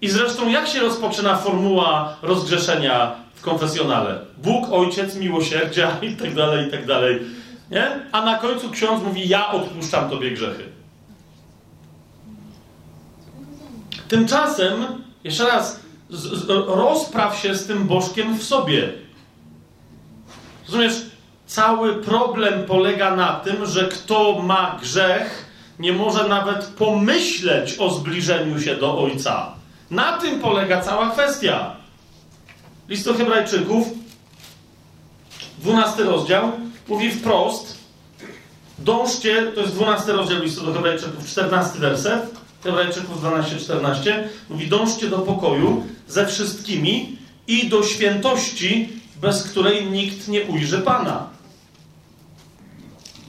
i 0.00 0.08
zresztą 0.08 0.48
jak 0.48 0.68
się 0.68 0.80
rozpoczyna 0.80 1.36
formuła 1.36 2.16
rozgrzeszenia 2.22 3.14
w 3.34 3.42
konfesjonale? 3.42 4.20
Bóg, 4.38 4.72
Ojciec, 4.72 5.16
miłosierdzia 5.16 5.96
i 6.10 6.16
tak 6.16 6.34
dalej, 6.34 6.68
i 6.68 6.70
tak 6.70 6.86
dalej. 6.86 7.20
Nie? 7.70 8.00
A 8.12 8.24
na 8.24 8.38
końcu 8.38 8.70
ksiądz 8.70 9.02
mówi, 9.02 9.28
ja 9.28 9.52
odpuszczam 9.52 10.10
tobie 10.10 10.30
grzechy. 10.30 10.64
Tymczasem, 14.08 14.74
jeszcze 15.24 15.46
raz, 15.46 15.80
rozpraw 16.66 17.38
się 17.38 17.54
z 17.54 17.66
tym 17.66 17.86
bożkiem 17.86 18.38
w 18.38 18.42
sobie. 18.42 18.92
Rozumiesz? 20.66 21.15
Cały 21.46 21.94
problem 21.94 22.64
polega 22.64 23.16
na 23.16 23.32
tym, 23.32 23.66
że 23.66 23.88
kto 23.88 24.42
ma 24.42 24.78
grzech, 24.82 25.46
nie 25.78 25.92
może 25.92 26.28
nawet 26.28 26.66
pomyśleć 26.66 27.78
o 27.78 27.90
zbliżeniu 27.90 28.60
się 28.60 28.76
do 28.76 28.98
Ojca. 28.98 29.52
Na 29.90 30.18
tym 30.18 30.40
polega 30.40 30.80
cała 30.80 31.10
kwestia. 31.10 31.76
List 32.88 33.04
do 33.04 33.14
Hebrajczyków, 33.14 33.86
12 35.58 36.04
rozdział, 36.04 36.52
mówi 36.88 37.10
wprost, 37.10 37.78
dążcie, 38.78 39.52
to 39.54 39.60
jest 39.60 39.74
12 39.74 40.12
rozdział 40.12 40.42
listu 40.42 40.66
do 40.66 40.72
Hebrajczyków, 40.72 41.26
14 41.26 41.78
werset, 41.78 42.34
Hebrajczyków 42.64 43.22
12-14, 43.22 44.12
mówi 44.50 44.68
dążcie 44.68 45.08
do 45.08 45.18
pokoju 45.18 45.86
ze 46.08 46.26
wszystkimi 46.26 47.18
i 47.46 47.68
do 47.68 47.82
świętości, 47.82 48.88
bez 49.20 49.42
której 49.42 49.86
nikt 49.86 50.28
nie 50.28 50.44
ujrzy 50.44 50.78
Pana. 50.78 51.35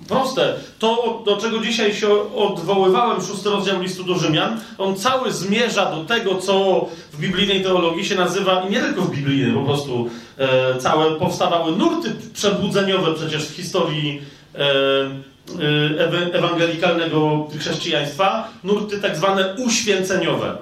Proste. 0.08 0.54
To, 0.80 1.22
do 1.26 1.38
czego 1.38 1.60
dzisiaj 1.60 1.94
się 1.94 2.36
odwoływałem, 2.36 3.22
szósty 3.22 3.50
rozdział 3.50 3.82
listu 3.82 4.04
do 4.04 4.16
Rzymian, 4.16 4.60
on 4.78 4.96
cały 4.96 5.32
zmierza 5.32 5.92
do 5.92 6.06
tego, 6.06 6.36
co 6.36 6.86
w 7.14 7.20
biblijnej 7.20 7.64
teologii 7.64 8.06
się 8.06 8.16
nazywa, 8.16 8.68
i 8.68 8.72
nie 8.72 8.82
tylko 8.82 9.02
w 9.02 9.16
biblijnej, 9.16 9.54
po 9.54 9.64
prostu 9.64 10.10
e, 10.38 10.78
całe 10.80 11.12
powstawały 11.12 11.78
nurty 11.78 12.16
przebudzeniowe 12.34 13.14
przecież 13.14 13.48
w 13.48 13.56
historii 13.56 14.22
e, 14.56 14.60
e, 14.60 16.34
ewangelikalnego 16.34 17.48
chrześcijaństwa, 17.60 18.48
nurty 18.64 19.00
tak 19.00 19.16
zwane 19.16 19.56
uświęceniowe. 19.66 20.58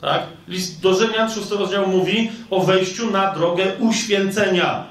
Tak? 0.00 0.22
List 0.48 0.80
do 0.80 0.94
Rzymian, 0.94 1.30
szósty 1.30 1.56
rozdział 1.56 1.86
mówi 1.86 2.30
o 2.50 2.60
wejściu 2.60 3.10
na 3.10 3.34
drogę 3.34 3.64
uświęcenia. 3.78 4.84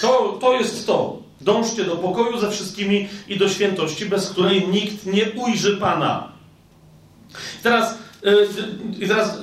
To, 0.00 0.38
to 0.40 0.52
jest 0.52 0.86
to. 0.86 1.25
Dążcie 1.46 1.84
do 1.84 1.96
pokoju 1.96 2.38
ze 2.38 2.50
wszystkimi 2.50 3.08
i 3.28 3.36
do 3.36 3.48
świętości, 3.48 4.06
bez 4.06 4.30
której 4.30 4.68
nikt 4.68 5.06
nie 5.06 5.30
ujrzy 5.30 5.76
Pana. 5.76 6.28
Teraz, 7.62 7.98
yy, 8.98 9.08
teraz 9.08 9.38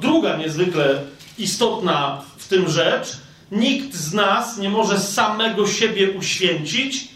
druga 0.00 0.36
niezwykle 0.36 1.02
istotna 1.38 2.22
w 2.36 2.48
tym 2.48 2.68
rzecz. 2.68 3.16
Nikt 3.52 3.94
z 3.94 4.14
nas 4.14 4.58
nie 4.58 4.70
może 4.70 5.00
samego 5.00 5.66
siebie 5.66 6.10
uświęcić. 6.10 7.08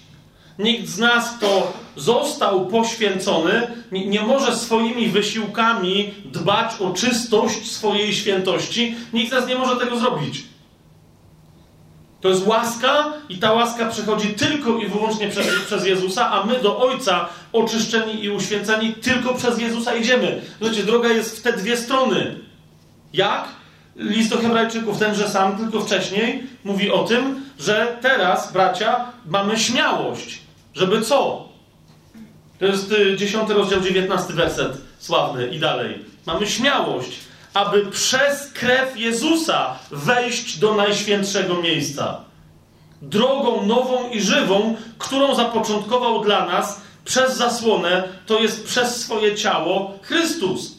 Nikt 0.58 0.88
z 0.88 0.98
nas, 0.98 1.36
kto 1.36 1.72
został 1.96 2.66
poświęcony, 2.66 3.66
nie, 3.92 4.22
może 4.22 4.56
swoimi 4.56 5.08
wysiłkami 5.08 6.14
dbać 6.24 6.80
o 6.80 6.90
czystość 6.90 7.70
swojej 7.70 8.14
świętości. 8.14 8.94
Nikt 9.12 9.28
z 9.28 9.32
nas 9.32 9.48
nie 9.48 9.56
może 9.56 9.76
tego 9.76 9.98
zrobić. 9.98 10.47
To 12.20 12.28
jest 12.28 12.46
łaska 12.46 13.12
i 13.28 13.38
ta 13.38 13.52
łaska 13.52 13.86
przychodzi 13.86 14.28
tylko 14.28 14.78
i 14.78 14.86
wyłącznie 14.86 15.28
przez, 15.28 15.46
przez 15.66 15.86
Jezusa, 15.86 16.30
a 16.30 16.46
my 16.46 16.60
do 16.60 16.78
Ojca 16.78 17.28
oczyszczeni 17.52 18.24
i 18.24 18.30
uświęceni 18.30 18.92
tylko 18.92 19.34
przez 19.34 19.58
Jezusa 19.58 19.94
idziemy. 19.94 20.42
Znaczy, 20.60 20.82
droga 20.84 21.08
jest 21.08 21.38
w 21.38 21.42
te 21.42 21.52
dwie 21.52 21.76
strony. 21.76 22.38
Jak? 23.12 23.48
List 23.96 24.30
do 24.30 24.38
Hebrajczyków, 24.38 24.98
tenże 24.98 25.28
sam, 25.28 25.58
tylko 25.58 25.80
wcześniej, 25.80 26.46
mówi 26.64 26.90
o 26.90 27.04
tym, 27.04 27.44
że 27.58 27.98
teraz, 28.00 28.52
bracia, 28.52 29.04
mamy 29.26 29.58
śmiałość. 29.58 30.40
Żeby 30.74 31.02
co? 31.02 31.48
To 32.58 32.66
jest 32.66 32.94
10 33.16 33.50
y, 33.50 33.54
rozdział, 33.54 33.80
19 33.80 34.32
werset, 34.32 34.72
sławny 34.98 35.46
i 35.46 35.58
dalej. 35.58 36.04
Mamy 36.26 36.46
śmiałość 36.46 37.27
aby 37.58 37.86
przez 37.86 38.52
krew 38.52 38.96
Jezusa 38.96 39.78
wejść 39.90 40.58
do 40.58 40.74
najświętszego 40.74 41.62
miejsca. 41.62 42.20
Drogą 43.02 43.66
nową 43.66 44.10
i 44.10 44.20
żywą, 44.20 44.76
którą 44.98 45.34
zapoczątkował 45.34 46.24
dla 46.24 46.46
nas 46.46 46.80
przez 47.04 47.36
zasłonę, 47.36 48.08
to 48.26 48.40
jest 48.40 48.66
przez 48.66 48.96
swoje 48.96 49.34
ciało 49.34 49.92
Chrystus. 50.02 50.74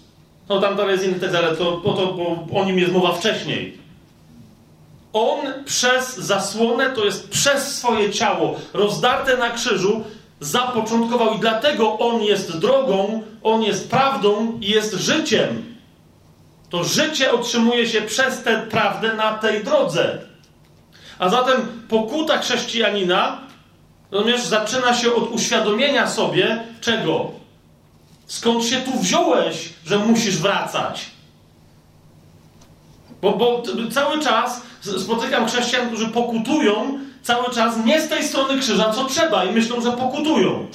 No 0.49 0.61
tam 0.61 0.75
dalej 0.75 0.91
jest 0.91 1.05
inny 1.05 1.19
tekst, 1.19 1.35
ale 1.35 1.55
to, 1.55 1.71
to, 1.71 1.93
to, 1.93 2.13
bo 2.13 2.59
o 2.59 2.65
nim 2.65 2.79
jest 2.79 2.93
mowa 2.93 3.13
wcześniej. 3.13 3.77
On 5.13 5.39
przez 5.65 6.17
zasłonę, 6.17 6.89
to 6.89 7.05
jest 7.05 7.29
przez 7.29 7.75
swoje 7.75 8.11
ciało 8.11 8.55
rozdarte 8.73 9.37
na 9.37 9.49
krzyżu, 9.49 10.03
zapoczątkował 10.39 11.33
i 11.33 11.39
dlatego 11.39 11.99
On 11.99 12.21
jest 12.21 12.57
drogą, 12.57 13.23
On 13.43 13.63
jest 13.63 13.89
prawdą 13.89 14.59
i 14.61 14.69
jest 14.69 14.93
życiem. 14.93 15.78
To 16.69 16.83
życie 16.83 17.31
otrzymuje 17.31 17.87
się 17.87 18.01
przez 18.01 18.43
tę 18.43 18.67
prawdę 18.69 19.13
na 19.13 19.33
tej 19.33 19.63
drodze. 19.63 20.21
A 21.19 21.29
zatem 21.29 21.83
pokuta 21.89 22.37
chrześcijanina, 22.37 23.41
rozumiesz, 24.11 24.41
zaczyna 24.41 24.93
się 24.93 25.13
od 25.13 25.31
uświadomienia 25.31 26.07
sobie 26.07 26.63
czego? 26.81 27.31
Skąd 28.27 28.65
się 28.65 28.81
tu 28.81 28.99
wziąłeś, 28.99 29.69
że 29.85 29.99
musisz 29.99 30.37
wracać? 30.37 31.05
Bo, 33.21 33.31
bo 33.31 33.63
cały 33.91 34.23
czas 34.23 34.61
spotykam 34.97 35.47
chrześcijan, 35.47 35.87
którzy 35.87 36.07
pokutują 36.07 36.99
cały 37.21 37.53
czas 37.53 37.85
nie 37.85 38.01
z 38.01 38.09
tej 38.09 38.23
strony 38.23 38.59
krzyża, 38.59 38.93
co 38.93 39.05
trzeba, 39.05 39.45
i 39.45 39.51
myślą, 39.51 39.81
że 39.81 39.91
pokutują. 39.91 40.67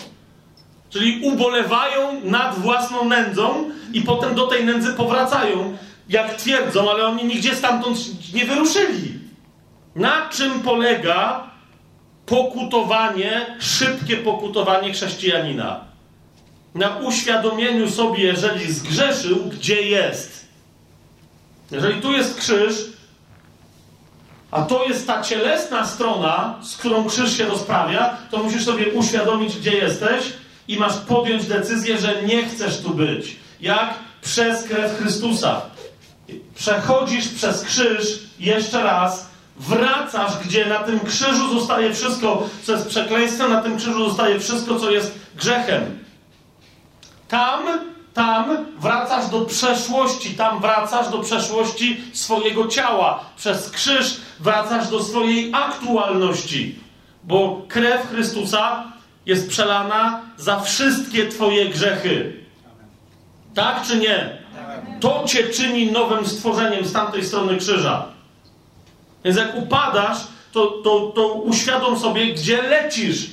Czyli 0.90 1.20
ubolewają 1.22 2.20
nad 2.24 2.58
własną 2.58 3.04
nędzą 3.04 3.70
i 3.94 4.02
potem 4.02 4.34
do 4.34 4.46
tej 4.46 4.64
nędzy 4.64 4.92
powracają, 4.92 5.76
jak 6.08 6.34
twierdzą, 6.34 6.90
ale 6.90 7.06
oni 7.06 7.24
nigdzie 7.24 7.54
stamtąd 7.54 7.98
nie 8.34 8.44
wyruszyli. 8.44 9.18
Na 9.96 10.28
czym 10.28 10.60
polega 10.60 11.50
pokutowanie, 12.26 13.56
szybkie 13.60 14.16
pokutowanie 14.16 14.92
chrześcijanina? 14.92 15.80
Na 16.74 16.96
uświadomieniu 16.96 17.90
sobie, 17.90 18.24
jeżeli 18.24 18.72
zgrzeszył, 18.72 19.36
gdzie 19.36 19.82
jest. 19.82 20.48
Jeżeli 21.70 22.00
tu 22.00 22.12
jest 22.12 22.38
krzyż, 22.38 22.74
a 24.50 24.62
to 24.62 24.84
jest 24.84 25.06
ta 25.06 25.22
cielesna 25.22 25.86
strona, 25.86 26.58
z 26.62 26.76
którą 26.76 27.04
krzyż 27.04 27.36
się 27.36 27.44
rozprawia, 27.44 28.16
to 28.30 28.38
musisz 28.38 28.64
sobie 28.64 28.92
uświadomić, 28.92 29.56
gdzie 29.56 29.76
jesteś 29.76 30.24
i 30.68 30.76
masz 30.78 30.96
podjąć 30.96 31.46
decyzję, 31.46 31.98
że 31.98 32.22
nie 32.22 32.44
chcesz 32.48 32.80
tu 32.80 32.94
być. 32.94 33.43
Jak? 33.60 33.94
Przez 34.22 34.64
krew 34.64 34.98
Chrystusa. 34.98 35.60
Przechodzisz 36.54 37.28
przez 37.28 37.64
krzyż 37.64 38.18
jeszcze 38.38 38.82
raz, 38.82 39.26
wracasz, 39.56 40.32
gdzie 40.44 40.66
na 40.66 40.78
tym 40.78 41.00
krzyżu 41.00 41.58
zostaje 41.58 41.94
wszystko, 41.94 42.48
co 42.62 42.72
jest 42.72 42.88
przekleństwem, 42.88 43.52
na 43.52 43.62
tym 43.62 43.76
krzyżu 43.76 44.08
zostaje 44.08 44.40
wszystko, 44.40 44.80
co 44.80 44.90
jest 44.90 45.18
grzechem. 45.36 46.04
Tam, 47.28 47.62
tam 48.14 48.66
wracasz 48.78 49.30
do 49.30 49.40
przeszłości, 49.40 50.30
tam 50.30 50.60
wracasz 50.60 51.08
do 51.08 51.18
przeszłości 51.18 52.00
swojego 52.12 52.68
ciała. 52.68 53.24
Przez 53.36 53.70
krzyż 53.70 54.16
wracasz 54.40 54.88
do 54.88 55.02
swojej 55.02 55.50
aktualności, 55.54 56.78
bo 57.24 57.62
krew 57.68 58.08
Chrystusa 58.10 58.92
jest 59.26 59.48
przelana 59.48 60.20
za 60.36 60.60
wszystkie 60.60 61.28
Twoje 61.28 61.68
grzechy. 61.68 62.43
Tak 63.54 63.86
czy 63.86 63.96
nie? 63.96 64.38
To 65.00 65.24
cię 65.26 65.48
czyni 65.48 65.92
nowym 65.92 66.26
stworzeniem 66.26 66.84
z 66.84 66.92
tamtej 66.92 67.24
strony 67.24 67.56
krzyża. 67.56 68.04
Więc 69.24 69.36
jak 69.36 69.56
upadasz, 69.56 70.18
to, 70.52 70.66
to, 70.66 71.12
to 71.14 71.32
uświadom 71.32 71.98
sobie, 71.98 72.26
gdzie 72.26 72.62
lecisz. 72.62 73.30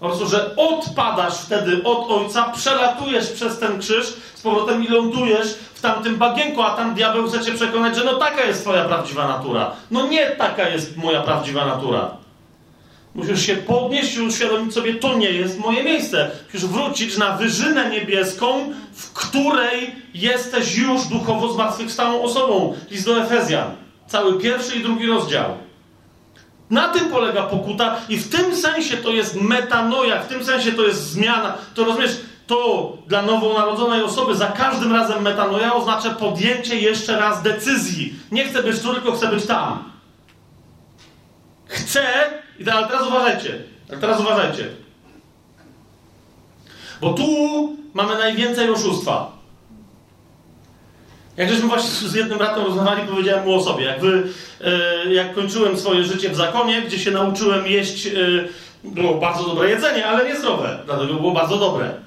Po 0.00 0.06
prostu, 0.06 0.26
że 0.26 0.56
odpadasz 0.56 1.34
wtedy 1.34 1.82
od 1.84 2.10
Ojca, 2.10 2.44
przelatujesz 2.56 3.30
przez 3.30 3.58
ten 3.58 3.78
krzyż 3.78 4.06
z 4.34 4.42
powrotem 4.42 4.84
i 4.84 4.88
lądujesz 4.88 5.54
w 5.74 5.80
tamtym 5.80 6.16
bagienku, 6.16 6.62
a 6.62 6.70
tam 6.70 6.94
diabeł 6.94 7.28
chce 7.28 7.40
cię 7.40 7.52
przekonać, 7.52 7.96
że 7.96 8.04
no 8.04 8.14
taka 8.14 8.44
jest 8.44 8.62
twoja 8.62 8.84
prawdziwa 8.84 9.28
natura. 9.28 9.72
No 9.90 10.06
nie 10.06 10.26
taka 10.26 10.68
jest 10.68 10.96
moja 10.96 11.22
prawdziwa 11.22 11.66
natura. 11.66 12.10
Musisz 13.14 13.46
się 13.46 13.56
podnieść 13.56 14.16
i 14.16 14.20
uświadomić 14.20 14.74
sobie, 14.74 14.94
to 14.94 15.18
nie 15.18 15.30
jest 15.30 15.58
moje 15.58 15.84
miejsce. 15.84 16.30
Musisz 16.46 16.68
wrócić 16.68 17.18
na 17.18 17.36
wyżynę 17.36 17.90
niebieską, 17.90 18.72
w 18.92 19.12
której 19.12 19.94
jesteś 20.14 20.76
już 20.76 21.04
duchowo 21.04 21.52
zmartwychwstałą 21.52 22.22
osobą. 22.22 22.74
List 22.90 23.06
do 23.06 23.22
Efezjan. 23.22 23.70
Cały 24.06 24.40
pierwszy 24.40 24.76
i 24.76 24.82
drugi 24.82 25.06
rozdział. 25.06 25.44
Na 26.70 26.88
tym 26.88 27.10
polega 27.10 27.42
pokuta 27.42 27.96
i 28.08 28.16
w 28.16 28.28
tym 28.28 28.56
sensie 28.56 28.96
to 28.96 29.10
jest 29.10 29.40
metanoja, 29.40 30.22
w 30.22 30.28
tym 30.28 30.44
sensie 30.44 30.72
to 30.72 30.82
jest 30.82 31.10
zmiana. 31.10 31.54
To 31.74 31.84
rozumiesz, 31.84 32.20
to 32.46 32.92
dla 33.06 33.22
nowonarodzonej 33.22 34.02
osoby 34.02 34.34
za 34.34 34.46
każdym 34.46 34.92
razem 34.92 35.22
metanoja 35.22 35.74
oznacza 35.74 36.10
podjęcie 36.10 36.80
jeszcze 36.80 37.20
raz 37.20 37.42
decyzji. 37.42 38.14
Nie 38.32 38.44
chcę 38.44 38.62
być 38.62 38.80
tu, 38.80 38.94
tylko 38.94 39.12
chcę 39.12 39.28
być 39.28 39.46
tam. 39.46 39.93
Chcę 41.74 42.04
i 42.58 42.70
ale 42.70 42.86
teraz 42.86 43.08
uważajcie. 43.08 43.58
Ale 43.90 44.00
teraz 44.00 44.20
uważajcie. 44.20 44.66
Bo 47.00 47.12
tu 47.12 47.26
mamy 47.94 48.18
najwięcej 48.18 48.70
oszustwa. 48.70 49.32
Jak 51.36 51.50
żeśmy 51.50 51.68
właśnie 51.68 52.08
z 52.08 52.14
jednym 52.14 52.38
bratem 52.38 52.64
rozmawiali, 52.64 53.08
powiedziałem 53.08 53.44
mu 53.44 53.54
o 53.54 53.64
sobie. 53.64 53.84
Jak, 53.84 54.00
wy, 54.00 54.22
e, 54.60 55.14
jak 55.14 55.34
kończyłem 55.34 55.76
swoje 55.78 56.04
życie 56.04 56.30
w 56.30 56.36
zakonie, 56.36 56.82
gdzie 56.82 56.98
się 56.98 57.10
nauczyłem 57.10 57.66
jeść, 57.66 58.06
e, 58.06 58.10
było 58.84 59.14
bardzo 59.14 59.44
dobre 59.44 59.70
jedzenie, 59.70 60.06
ale 60.06 60.28
niezdrowe. 60.28 60.78
Dlatego 60.86 61.14
było 61.14 61.32
bardzo 61.32 61.56
dobre. 61.56 62.03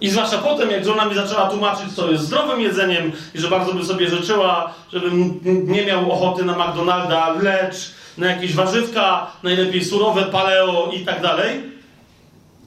I 0.00 0.10
zwłaszcza 0.10 0.38
potem, 0.38 0.70
jak 0.70 0.84
żona 0.84 1.04
mi 1.04 1.14
zaczęła 1.14 1.46
tłumaczyć, 1.46 1.92
co 1.96 2.10
jest 2.10 2.24
zdrowym 2.24 2.60
jedzeniem 2.60 3.12
i 3.34 3.40
że 3.40 3.48
bardzo 3.48 3.74
by 3.74 3.84
sobie 3.84 4.08
życzyła, 4.08 4.74
żebym 4.92 5.40
nie 5.44 5.86
miał 5.86 6.12
ochoty 6.12 6.44
na 6.44 6.58
McDonalda, 6.58 7.32
lecz 7.42 7.90
na 8.18 8.26
jakieś 8.26 8.54
warzywka, 8.54 9.30
najlepiej 9.42 9.84
surowe, 9.84 10.22
paleo 10.22 10.90
i 10.92 11.00
tak 11.00 11.22
dalej, 11.22 11.70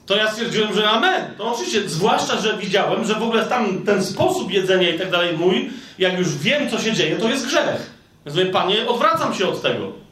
to 0.06 0.16
ja 0.16 0.30
stwierdziłem, 0.30 0.74
że 0.74 0.90
amen. 0.90 1.34
To 1.38 1.52
oczywiście, 1.52 1.88
zwłaszcza, 1.88 2.40
że 2.40 2.56
widziałem, 2.56 3.04
że 3.04 3.14
w 3.14 3.22
ogóle 3.22 3.46
tam 3.46 3.84
ten 3.84 4.04
sposób 4.04 4.52
jedzenia 4.52 4.90
i 4.90 4.98
tak 4.98 5.10
dalej 5.10 5.38
mój, 5.38 5.70
jak 5.98 6.18
już 6.18 6.36
wiem, 6.36 6.70
co 6.70 6.80
się 6.80 6.92
dzieje, 6.92 7.16
to 7.16 7.28
jest 7.28 7.46
grzech. 7.46 7.90
Więc 8.26 8.38
mówię, 8.38 8.50
panie, 8.50 8.88
odwracam 8.88 9.34
się 9.34 9.48
od 9.48 9.62
tego. 9.62 10.03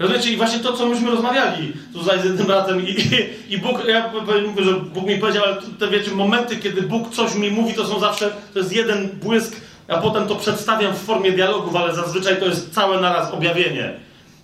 Rozumiecie? 0.00 0.32
I 0.32 0.36
właśnie 0.36 0.58
to, 0.58 0.72
co 0.72 0.86
myśmy 0.86 1.10
rozmawiali 1.10 1.72
tutaj 1.92 2.20
z 2.20 2.24
jednym 2.24 2.46
bratem 2.46 2.86
i, 2.86 2.90
i, 2.90 3.54
i 3.54 3.58
Bóg, 3.58 3.84
ja 3.88 4.12
mówię, 4.46 4.64
że 4.64 4.72
Bóg 4.72 5.06
mi 5.06 5.18
powiedział, 5.18 5.44
ale 5.44 5.56
te 5.78 5.88
wiecie, 5.88 6.10
momenty, 6.10 6.56
kiedy 6.56 6.82
Bóg 6.82 7.10
coś 7.10 7.34
mi 7.34 7.50
mówi, 7.50 7.74
to 7.74 7.86
są 7.86 8.00
zawsze, 8.00 8.30
to 8.52 8.58
jest 8.58 8.72
jeden 8.72 9.08
błysk, 9.08 9.56
a 9.88 9.96
potem 9.96 10.28
to 10.28 10.36
przedstawiam 10.36 10.94
w 10.94 10.98
formie 10.98 11.32
dialogów, 11.32 11.76
ale 11.76 11.94
zazwyczaj 11.94 12.40
to 12.40 12.46
jest 12.46 12.74
całe 12.74 13.00
naraz 13.00 13.32
objawienie. 13.32 13.92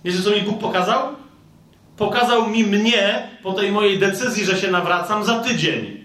Wiecie, 0.05 0.21
co 0.21 0.31
mi 0.31 0.41
Bóg 0.41 0.59
pokazał? 0.59 1.07
Pokazał 1.97 2.49
mi 2.49 2.63
mnie 2.63 3.29
po 3.43 3.53
tej 3.53 3.71
mojej 3.71 3.99
decyzji, 3.99 4.45
że 4.45 4.57
się 4.57 4.71
nawracam 4.71 5.23
za 5.23 5.39
tydzień. 5.39 6.03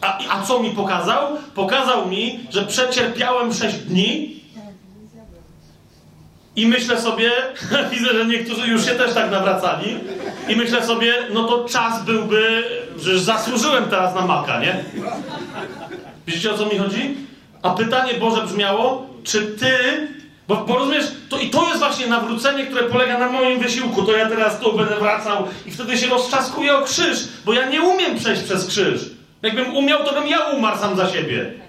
A, 0.00 0.18
a 0.28 0.42
co 0.42 0.60
mi 0.60 0.70
pokazał? 0.70 1.28
Pokazał 1.54 2.08
mi, 2.08 2.40
że 2.50 2.64
przecierpiałem 2.64 3.54
6 3.54 3.76
dni 3.76 4.43
i 6.56 6.66
myślę 6.66 7.00
sobie, 7.00 7.32
widzę, 7.92 8.14
że 8.14 8.26
niektórzy 8.26 8.66
już 8.68 8.84
się 8.84 8.90
też 8.90 9.14
tak 9.14 9.30
nawracali, 9.30 9.98
i 10.48 10.56
myślę 10.56 10.86
sobie, 10.86 11.14
no 11.32 11.44
to 11.44 11.68
czas 11.68 12.04
byłby, 12.04 12.64
że 12.98 13.18
zasłużyłem 13.18 13.84
teraz 13.84 14.14
na 14.14 14.20
maka, 14.20 14.60
nie? 14.60 14.84
Widzicie 16.26 16.52
o 16.52 16.58
co 16.58 16.66
mi 16.66 16.78
chodzi? 16.78 17.16
A 17.62 17.70
pytanie 17.70 18.14
Boże 18.14 18.46
brzmiało, 18.46 19.06
czy 19.24 19.46
ty, 19.46 19.68
bo, 20.48 20.56
bo 20.56 20.78
rozumiesz, 20.78 21.04
to 21.28 21.38
i 21.38 21.50
to 21.50 21.68
jest 21.68 21.78
właśnie 21.78 22.06
nawrócenie, 22.06 22.66
które 22.66 22.82
polega 22.82 23.18
na 23.18 23.28
moim 23.32 23.60
wysiłku, 23.60 24.02
to 24.02 24.12
ja 24.12 24.28
teraz 24.28 24.60
tu 24.60 24.76
będę 24.76 24.96
wracał 24.96 25.46
i 25.66 25.70
wtedy 25.70 25.98
się 25.98 26.06
roztrzaskuję 26.06 26.76
o 26.76 26.82
krzyż, 26.82 27.18
bo 27.44 27.52
ja 27.52 27.68
nie 27.68 27.82
umiem 27.82 28.18
przejść 28.18 28.42
przez 28.42 28.66
krzyż. 28.66 29.00
Jakbym 29.42 29.76
umiał, 29.76 30.04
to 30.04 30.12
bym 30.12 30.28
ja 30.28 30.40
umarł 30.40 30.78
sam 30.78 30.96
za 30.96 31.08
siebie. 31.08 31.63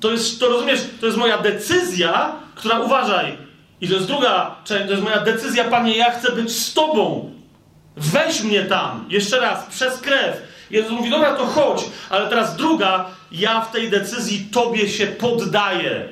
To 0.00 0.10
jest, 0.10 0.40
to 0.40 0.48
rozumiesz, 0.48 0.80
to 1.00 1.06
jest 1.06 1.18
moja 1.18 1.38
decyzja, 1.38 2.32
która 2.54 2.80
uważaj. 2.80 3.38
I 3.80 3.88
to 3.88 3.94
jest 3.94 4.06
druga 4.06 4.56
część, 4.64 4.84
to 4.84 4.90
jest 4.90 5.02
moja 5.02 5.20
decyzja, 5.20 5.64
Panie, 5.64 5.96
ja 5.96 6.10
chcę 6.10 6.32
być 6.32 6.50
z 6.50 6.74
Tobą. 6.74 7.32
Weź 7.96 8.42
mnie 8.42 8.64
tam, 8.64 9.04
jeszcze 9.08 9.40
raz, 9.40 9.66
przez 9.66 10.00
krew. 10.00 10.42
Jezus 10.70 10.90
mówi, 10.90 11.10
dobra, 11.10 11.34
to 11.34 11.46
chodź, 11.46 11.84
ale 12.10 12.28
teraz 12.28 12.56
druga, 12.56 13.06
ja 13.32 13.60
w 13.60 13.72
tej 13.72 13.90
decyzji 13.90 14.48
Tobie 14.52 14.88
się 14.88 15.06
poddaję. 15.06 16.08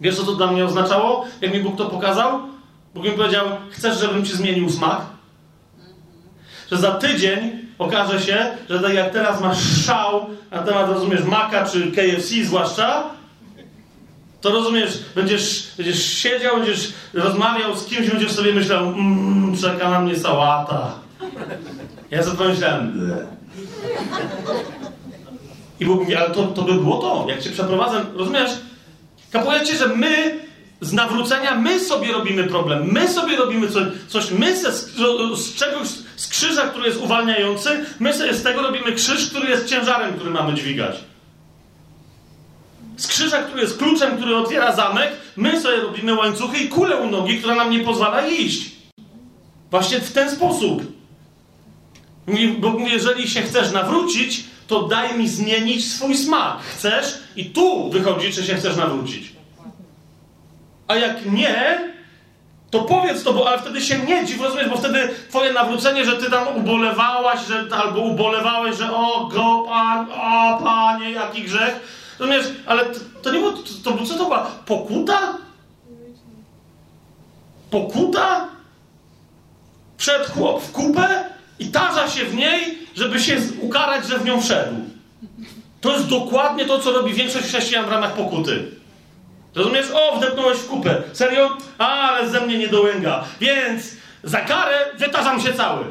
Wiesz, 0.00 0.16
co 0.16 0.22
to 0.22 0.34
dla 0.34 0.46
mnie 0.46 0.64
oznaczało? 0.64 1.26
Jak 1.40 1.54
mi 1.54 1.60
Bóg 1.60 1.76
to 1.76 1.86
pokazał? 1.86 2.40
Bóg 2.94 3.04
mi 3.04 3.10
powiedział, 3.10 3.46
chcesz, 3.70 4.00
żebym 4.00 4.24
Ci 4.24 4.36
zmienił 4.36 4.70
smak? 4.70 5.00
Że 6.70 6.76
za 6.76 6.90
tydzień 6.92 7.65
okaże 7.78 8.20
się, 8.20 8.46
że 8.70 8.80
tak 8.80 8.94
jak 8.94 9.12
teraz 9.12 9.40
masz 9.40 9.84
szał 9.86 10.26
na 10.50 10.62
temat, 10.62 10.88
rozumiesz, 10.88 11.24
Maka 11.24 11.64
czy 11.64 11.92
KFC 11.92 12.44
zwłaszcza, 12.44 13.04
to 14.40 14.50
rozumiesz, 14.50 14.98
będziesz, 15.14 15.68
będziesz 15.76 16.12
siedział, 16.12 16.56
będziesz 16.56 16.92
rozmawiał 17.14 17.76
z 17.76 17.84
kimś, 17.84 18.10
będziesz 18.10 18.32
sobie 18.32 18.52
myślał, 18.52 18.86
mmm, 18.86 19.56
czeka 19.56 19.90
na 19.90 20.00
mnie 20.00 20.18
sałata. 20.18 20.92
Ja 22.10 22.22
sobie 22.22 22.36
pomyślałem, 22.36 23.10
I 25.80 25.86
Bóg 25.86 26.00
mówi, 26.00 26.14
ale 26.14 26.30
to, 26.30 26.46
to 26.46 26.62
by 26.62 26.74
było 26.74 26.98
to, 26.98 27.26
jak 27.28 27.42
cię 27.42 27.50
przeprowadzę, 27.50 28.04
rozumiesz? 28.14 28.50
Kapujecie, 29.32 29.76
że 29.76 29.88
my 29.88 30.40
z 30.80 30.92
nawrócenia, 30.92 31.54
my 31.54 31.80
sobie 31.80 32.12
robimy 32.12 32.44
problem, 32.44 32.92
my 32.92 33.08
sobie 33.08 33.36
robimy 33.36 33.68
coś, 33.68 33.84
coś 34.08 34.30
my 34.30 34.56
z, 34.56 34.94
z 35.34 35.54
czegoś, 35.54 35.88
z 36.16 36.28
krzyża, 36.28 36.68
który 36.68 36.86
jest 36.86 37.00
uwalniający, 37.00 37.84
my 37.98 38.14
sobie 38.14 38.34
z 38.34 38.42
tego 38.42 38.62
robimy 38.62 38.92
krzyż, 38.92 39.30
który 39.30 39.50
jest 39.50 39.66
ciężarem, 39.66 40.14
który 40.14 40.30
mamy 40.30 40.54
dźwigać. 40.54 40.96
Z 42.96 43.06
krzyża, 43.06 43.42
który 43.42 43.62
jest 43.62 43.78
kluczem, 43.78 44.16
który 44.16 44.36
otwiera 44.36 44.76
zamek, 44.76 45.12
my 45.36 45.60
sobie 45.60 45.76
robimy 45.76 46.14
łańcuchy 46.14 46.58
i 46.58 46.68
kulę 46.68 46.96
u 46.96 47.10
nogi, 47.10 47.38
która 47.38 47.54
nam 47.54 47.70
nie 47.70 47.80
pozwala 47.80 48.26
iść. 48.26 48.70
Właśnie 49.70 50.00
w 50.00 50.12
ten 50.12 50.30
sposób. 50.30 50.82
Bo 52.58 52.78
jeżeli 52.78 53.30
się 53.30 53.42
chcesz 53.42 53.72
nawrócić, 53.72 54.44
to 54.66 54.82
daj 54.82 55.18
mi 55.18 55.28
zmienić 55.28 55.92
swój 55.92 56.16
smak. 56.16 56.58
Chcesz? 56.60 57.18
I 57.36 57.44
tu 57.44 57.90
wychodzi, 57.90 58.32
czy 58.32 58.44
się 58.44 58.54
chcesz 58.54 58.76
nawrócić. 58.76 59.32
A 60.88 60.96
jak 60.96 61.32
nie, 61.32 61.80
to 62.70 62.80
powiedz 62.80 63.22
to, 63.22 63.32
bo, 63.32 63.48
ale 63.48 63.58
wtedy 63.58 63.80
się 63.80 63.98
nie 63.98 64.26
dziw, 64.26 64.42
rozumiesz, 64.42 64.68
bo 64.68 64.76
wtedy 64.76 65.08
twoje 65.28 65.52
nawrócenie, 65.52 66.04
że 66.04 66.16
ty 66.16 66.30
tam 66.30 66.56
ubolewałaś, 66.56 67.46
że, 67.46 67.76
albo 67.76 68.00
ubolewałeś, 68.00 68.76
że 68.76 68.92
o, 68.92 69.26
go, 69.32 69.64
pan, 69.68 70.06
o, 70.12 70.60
panie, 70.62 71.10
jaki 71.10 71.42
grzech, 71.42 71.80
Rozumiesz, 72.18 72.46
ale 72.66 72.84
to, 72.84 73.00
to 73.22 73.32
nie 73.32 73.38
było, 73.38 73.52
to, 73.52 73.62
to, 73.84 74.06
co 74.06 74.14
to 74.14 74.24
była? 74.24 74.50
Pokuta? 74.66 75.36
Pokuta? 77.70 78.48
Wszedł 79.96 80.24
chłop 80.32 80.62
w 80.62 80.72
kupę 80.72 81.24
i 81.58 81.66
tarza 81.66 82.08
się 82.08 82.24
w 82.24 82.34
niej, 82.34 82.78
żeby 82.94 83.20
się 83.20 83.40
ukarać, 83.60 84.06
że 84.06 84.18
w 84.18 84.24
nią 84.24 84.40
wszedł. 84.40 84.74
To 85.80 85.92
jest 85.92 86.08
dokładnie 86.08 86.64
to, 86.64 86.78
co 86.78 86.92
robi 86.92 87.14
większość 87.14 87.46
chrześcijan 87.46 87.86
w 87.86 87.88
ramach 87.88 88.12
pokuty. 88.12 88.70
Rozumiesz? 89.56 89.86
O, 89.94 90.16
wdepnąłeś 90.16 90.58
w 90.58 90.66
kupę. 90.66 91.02
Serio? 91.12 91.56
A, 91.78 91.86
ale 91.86 92.30
ze 92.30 92.40
mnie 92.40 92.58
nie 92.58 92.68
dołęga. 92.68 93.24
Więc 93.40 93.92
za 94.24 94.40
karę 94.40 94.78
wytarzam 94.98 95.40
się 95.40 95.52
cały. 95.52 95.84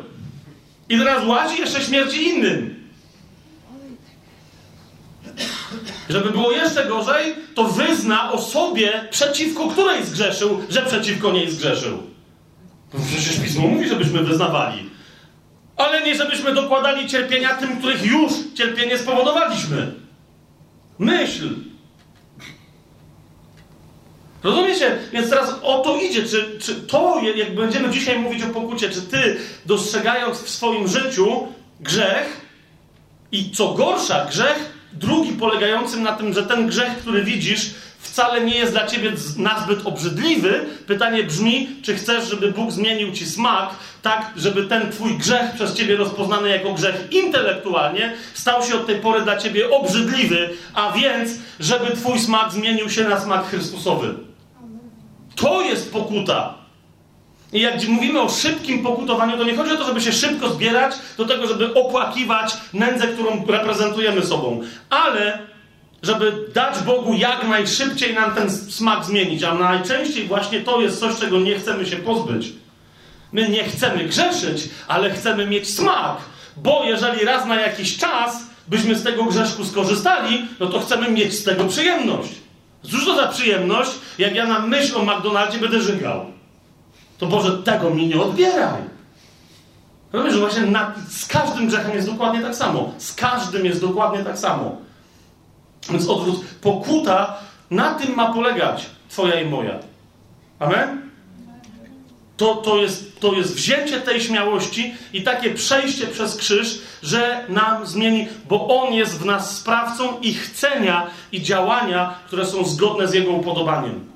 I 0.89 0.97
teraz 0.97 1.25
łazi 1.25 1.59
jeszcze 1.59 1.81
śmierci 1.81 2.23
innym. 2.29 2.85
Żeby 6.09 6.29
było 6.29 6.51
jeszcze 6.51 6.85
gorzej, 6.85 7.35
to 7.55 7.63
wyzna 7.63 8.31
osobie, 8.31 9.07
przeciwko 9.11 9.67
której 9.67 10.05
zgrzeszył, 10.05 10.61
że 10.69 10.81
przeciwko 10.81 11.31
niej 11.31 11.51
zgrzeszył. 11.51 12.03
Przecież 13.07 13.39
Pismo 13.39 13.67
mówi, 13.67 13.89
żebyśmy 13.89 14.23
wyznawali. 14.23 14.89
Ale 15.77 16.01
nie 16.01 16.15
żebyśmy 16.15 16.53
dokładali 16.53 17.07
cierpienia 17.07 17.55
tym, 17.55 17.77
których 17.77 18.05
już 18.05 18.31
cierpienie 18.53 18.97
spowodowaliśmy. 18.97 19.91
Myśl. 20.99 21.49
Rozumiecie? 24.45 24.97
Więc 25.13 25.29
teraz 25.29 25.55
o 25.61 25.79
to 25.79 25.97
idzie. 25.97 26.23
Czy, 26.23 26.59
czy 26.59 26.75
to, 26.75 27.21
jak 27.35 27.55
będziemy 27.55 27.89
dzisiaj 27.89 28.19
mówić 28.19 28.43
o 28.43 28.47
pokucie, 28.47 28.89
czy 28.89 29.01
ty 29.01 29.37
dostrzegając 29.65 30.37
w 30.37 30.49
swoim 30.49 30.87
życiu 30.87 31.47
grzech 31.79 32.41
i 33.31 33.51
co 33.51 33.73
gorsza, 33.73 34.25
grzech 34.25 34.73
drugi 34.93 35.33
polegającym 35.33 36.03
na 36.03 36.13
tym, 36.13 36.33
że 36.33 36.43
ten 36.43 36.67
grzech, 36.67 36.97
który 36.97 37.23
widzisz, 37.23 37.71
wcale 37.99 38.41
nie 38.41 38.57
jest 38.57 38.71
dla 38.71 38.87
ciebie 38.87 39.11
nazbyt 39.37 39.85
obrzydliwy. 39.85 40.65
Pytanie 40.87 41.23
brzmi, 41.23 41.69
czy 41.81 41.95
chcesz, 41.95 42.29
żeby 42.29 42.51
Bóg 42.51 42.71
zmienił 42.71 43.11
ci 43.11 43.25
smak, 43.25 43.69
tak, 44.01 44.31
żeby 44.35 44.63
ten 44.63 44.91
twój 44.91 45.17
grzech 45.17 45.51
przez 45.55 45.73
ciebie 45.73 45.95
rozpoznany 45.95 46.49
jako 46.49 46.73
grzech 46.73 47.07
intelektualnie 47.11 48.13
stał 48.33 48.63
się 48.63 48.75
od 48.75 48.87
tej 48.87 48.95
pory 48.95 49.21
dla 49.21 49.37
ciebie 49.37 49.69
obrzydliwy, 49.69 50.49
a 50.73 50.91
więc, 50.91 51.31
żeby 51.59 51.95
twój 51.95 52.19
smak 52.19 52.51
zmienił 52.51 52.89
się 52.89 53.03
na 53.03 53.19
smak 53.19 53.45
Chrystusowy. 53.45 54.15
To 55.35 55.61
jest 55.61 55.93
pokuta. 55.93 56.53
I 57.53 57.61
jak 57.61 57.87
mówimy 57.87 58.21
o 58.21 58.29
szybkim 58.29 58.83
pokutowaniu, 58.83 59.37
to 59.37 59.43
nie 59.43 59.55
chodzi 59.55 59.71
o 59.71 59.77
to, 59.77 59.85
żeby 59.85 60.01
się 60.01 60.11
szybko 60.11 60.49
zbierać 60.49 60.95
do 61.17 61.25
tego, 61.25 61.47
żeby 61.47 61.73
opłakiwać 61.73 62.57
nędzę, 62.73 63.07
którą 63.07 63.45
reprezentujemy 63.47 64.25
sobą, 64.25 64.61
ale 64.89 65.39
żeby 66.03 66.33
dać 66.53 66.79
Bogu 66.79 67.13
jak 67.13 67.47
najszybciej 67.47 68.13
nam 68.13 68.35
ten 68.35 68.51
smak 68.51 69.05
zmienić. 69.05 69.43
A 69.43 69.53
najczęściej 69.53 70.27
właśnie 70.27 70.61
to 70.61 70.81
jest 70.81 70.99
coś, 70.99 71.19
czego 71.19 71.39
nie 71.39 71.59
chcemy 71.59 71.85
się 71.85 71.95
pozbyć. 71.95 72.53
My 73.31 73.49
nie 73.49 73.63
chcemy 73.63 74.05
grzeszyć, 74.05 74.69
ale 74.87 75.09
chcemy 75.11 75.47
mieć 75.47 75.75
smak, 75.75 76.17
bo 76.57 76.83
jeżeli 76.85 77.25
raz 77.25 77.45
na 77.45 77.61
jakiś 77.61 77.97
czas 77.97 78.43
byśmy 78.67 78.95
z 78.95 79.03
tego 79.03 79.23
grzeszku 79.23 79.65
skorzystali, 79.65 80.47
no 80.59 80.67
to 80.67 80.79
chcemy 80.79 81.11
mieć 81.11 81.33
z 81.33 81.43
tego 81.43 81.65
przyjemność. 81.65 82.31
Cóż 82.91 83.05
to 83.05 83.15
za 83.15 83.27
przyjemność, 83.27 83.91
jak 84.17 84.35
ja 84.35 84.47
na 84.47 84.59
myśl 84.59 84.97
o 84.97 85.05
McDonaldzie 85.05 85.57
będę 85.57 85.81
żygał? 85.81 86.25
to 87.17 87.25
Boże, 87.25 87.57
tego 87.57 87.89
mi 87.89 88.07
nie 88.07 88.21
odbieraj. 88.21 88.81
Rozumiesz, 90.13 90.33
że 90.33 90.39
właśnie 90.39 90.61
na, 90.61 90.93
z 91.09 91.25
każdym 91.25 91.67
grzechem 91.67 91.95
jest 91.95 92.09
dokładnie 92.09 92.41
tak 92.41 92.55
samo. 92.55 92.93
Z 92.97 93.13
każdym 93.13 93.65
jest 93.65 93.81
dokładnie 93.81 94.23
tak 94.23 94.37
samo. 94.37 94.77
Więc 95.89 96.09
odwrót, 96.09 96.45
pokuta 96.61 97.37
na 97.71 97.93
tym 97.93 98.15
ma 98.15 98.33
polegać 98.33 98.85
Twoja 99.09 99.41
i 99.41 99.49
moja. 99.49 99.79
Amen? 100.59 101.04
To, 102.37 102.55
to, 102.55 102.77
jest, 102.77 103.19
to 103.19 103.33
jest 103.33 103.55
wzięcie 103.55 104.01
tej 104.01 104.21
śmiałości 104.21 104.93
i 105.13 105.23
takie 105.23 105.53
przejście 105.53 106.07
przez 106.07 106.35
krzyż, 106.35 106.79
że 107.03 107.45
nam 107.49 107.87
zmieni, 107.87 108.27
bo 108.49 108.81
On 108.81 108.93
jest 108.93 109.19
w 109.19 109.25
nas 109.25 109.57
sprawcą 109.57 110.19
i 110.19 110.33
chcenia 110.33 111.07
i 111.31 111.41
działania, 111.41 112.19
które 112.27 112.45
są 112.45 112.65
zgodne 112.65 113.07
z 113.07 113.13
Jego 113.13 113.31
upodobaniem. 113.31 114.15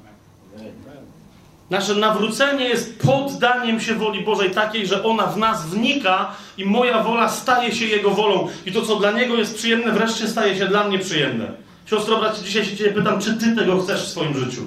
Nasze 1.69 1.95
nawrócenie 1.95 2.69
jest 2.69 2.99
poddaniem 2.99 3.81
się 3.81 3.95
woli 3.95 4.23
Bożej 4.23 4.51
takiej, 4.51 4.87
że 4.87 5.03
ona 5.03 5.25
w 5.25 5.37
nas 5.37 5.65
wnika 5.65 6.31
i 6.57 6.65
moja 6.65 7.03
wola 7.03 7.29
staje 7.29 7.71
się 7.71 7.85
Jego 7.85 8.11
wolą. 8.11 8.47
I 8.65 8.71
to, 8.71 8.81
co 8.81 8.95
dla 8.95 9.11
Niego 9.11 9.35
jest 9.35 9.55
przyjemne, 9.55 9.91
wreszcie 9.91 10.27
staje 10.27 10.57
się 10.57 10.67
dla 10.67 10.83
mnie 10.83 10.99
przyjemne. 10.99 11.51
Siostro, 11.85 12.17
bracie, 12.17 12.43
dzisiaj 12.43 12.65
się 12.65 12.77
Ciebie 12.77 12.91
pytam, 12.91 13.21
czy 13.21 13.33
Ty 13.33 13.55
tego 13.55 13.81
chcesz 13.81 14.05
w 14.05 14.07
swoim 14.07 14.37
życiu? 14.37 14.61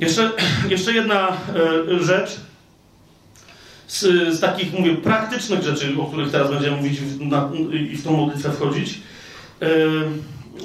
Jeszcze, 0.00 0.30
jeszcze 0.74 0.92
jedna 0.92 1.28
e, 1.28 2.04
rzecz 2.04 2.30
z, 3.88 4.00
z, 4.34 4.40
takich, 4.40 4.72
mówię, 4.72 4.96
praktycznych 4.96 5.62
rzeczy, 5.62 5.94
o 6.00 6.04
których 6.04 6.30
teraz 6.30 6.50
będziemy 6.50 6.76
mówić 6.76 7.00
w, 7.00 7.20
i 7.74 7.96
w 7.96 8.04
tą 8.04 8.16
modlitwę 8.16 8.52
wchodzić. 8.52 8.98
E, 9.62 9.66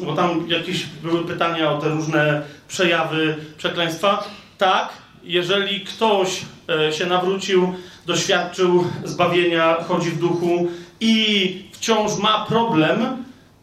bo 0.05 0.15
tam 0.15 0.49
jakieś 0.49 0.85
były 1.03 1.25
pytania 1.25 1.71
o 1.71 1.81
te 1.81 1.89
różne 1.89 2.41
przejawy 2.67 3.35
przekleństwa. 3.57 4.23
Tak, 4.57 4.89
jeżeli 5.23 5.81
ktoś 5.81 6.41
e, 6.69 6.93
się 6.93 7.05
nawrócił, 7.05 7.73
doświadczył 8.05 8.83
zbawienia, 9.03 9.77
chodzi 9.87 10.09
w 10.09 10.19
duchu 10.19 10.67
i 10.99 11.63
wciąż 11.71 12.17
ma 12.17 12.45
problem 12.45 13.01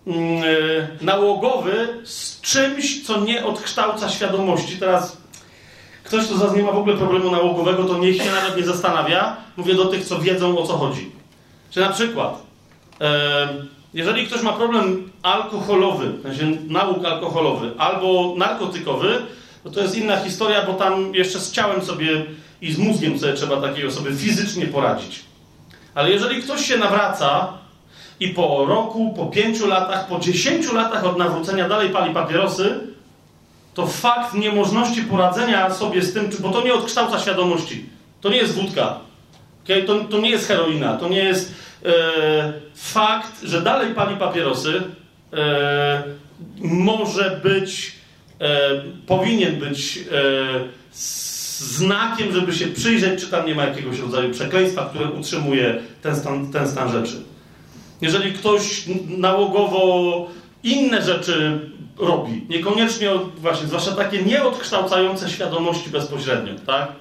mm, 0.06 0.42
nałogowy 1.00 1.88
z 2.04 2.40
czymś, 2.40 3.06
co 3.06 3.20
nie 3.20 3.44
odkształca 3.44 4.08
świadomości. 4.08 4.76
Teraz 4.76 5.17
ktoś, 6.08 6.24
kto 6.24 6.36
zaraz 6.36 6.56
nie 6.56 6.62
ma 6.62 6.72
w 6.72 6.78
ogóle 6.78 6.96
problemu 6.96 7.30
nałogowego, 7.30 7.84
to 7.84 7.98
niech 7.98 8.16
się 8.16 8.30
nawet 8.30 8.56
nie 8.56 8.62
zastanawia. 8.62 9.36
Mówię 9.56 9.74
do 9.74 9.84
tych, 9.84 10.04
co 10.04 10.18
wiedzą 10.18 10.58
o 10.58 10.66
co 10.66 10.72
chodzi. 10.72 11.10
Czy 11.70 11.80
na 11.80 11.88
przykład, 11.88 12.42
jeżeli 13.94 14.26
ktoś 14.26 14.42
ma 14.42 14.52
problem 14.52 15.10
alkoholowy, 15.22 16.08
w 16.08 16.22
sensie 16.22 16.46
nauk 16.68 17.04
alkoholowy, 17.04 17.70
albo 17.78 18.34
narkotykowy, 18.36 19.22
to 19.64 19.70
to 19.70 19.80
jest 19.80 19.96
inna 19.96 20.16
historia, 20.16 20.66
bo 20.66 20.74
tam 20.74 21.14
jeszcze 21.14 21.40
z 21.40 21.52
ciałem 21.52 21.84
sobie 21.84 22.26
i 22.60 22.72
z 22.72 22.78
mózgiem 22.78 23.18
sobie 23.18 23.32
trzeba 23.32 23.60
takiej 23.60 23.86
osoby 23.86 24.16
fizycznie 24.16 24.66
poradzić. 24.66 25.20
Ale 25.94 26.10
jeżeli 26.10 26.42
ktoś 26.42 26.66
się 26.66 26.78
nawraca 26.78 27.52
i 28.20 28.28
po 28.28 28.64
roku, 28.68 29.14
po 29.16 29.26
pięciu 29.26 29.66
latach, 29.66 30.08
po 30.08 30.18
dziesięciu 30.18 30.74
latach 30.74 31.04
od 31.04 31.18
nawrócenia 31.18 31.68
dalej 31.68 31.90
pali 31.90 32.14
papierosy, 32.14 32.80
to 33.78 33.86
fakt 33.86 34.34
niemożności 34.34 35.02
poradzenia 35.02 35.74
sobie 35.74 36.02
z 36.02 36.12
tym, 36.12 36.30
bo 36.40 36.48
to 36.48 36.64
nie 36.64 36.74
odkształca 36.74 37.18
świadomości. 37.18 37.86
To 38.20 38.30
nie 38.30 38.36
jest 38.36 38.54
wódka. 38.54 39.00
Okay? 39.64 39.82
To, 39.82 40.04
to 40.04 40.18
nie 40.18 40.30
jest 40.30 40.48
heroina. 40.48 40.96
To 40.96 41.08
nie 41.08 41.24
jest 41.24 41.54
e, 41.84 42.52
fakt, 42.74 43.42
że 43.42 43.62
dalej 43.62 43.94
pali 43.94 44.16
papierosy. 44.16 44.82
E, 45.32 46.02
może 46.60 47.40
być, 47.42 47.92
e, 48.40 48.70
powinien 49.06 49.56
być 49.56 49.98
e, 49.98 50.00
znakiem, 50.92 52.32
żeby 52.32 52.52
się 52.52 52.66
przyjrzeć, 52.66 53.20
czy 53.20 53.26
tam 53.26 53.46
nie 53.46 53.54
ma 53.54 53.64
jakiegoś 53.64 53.98
rodzaju 53.98 54.30
przekleństwa, 54.30 54.86
które 54.90 55.10
utrzymuje 55.10 55.80
ten 56.02 56.16
stan, 56.16 56.52
ten 56.52 56.68
stan 56.68 56.92
rzeczy. 56.92 57.22
Jeżeli 58.00 58.32
ktoś 58.32 58.84
nałogowo 59.08 60.26
inne 60.62 61.02
rzeczy 61.02 61.60
robi. 61.98 62.46
Niekoniecznie, 62.48 63.10
właśnie, 63.36 63.66
zwłaszcza 63.66 63.92
takie 63.92 64.22
nieodkształcające 64.22 65.30
świadomości 65.30 65.90
bezpośrednio, 65.90 66.52
tak? 66.66 66.92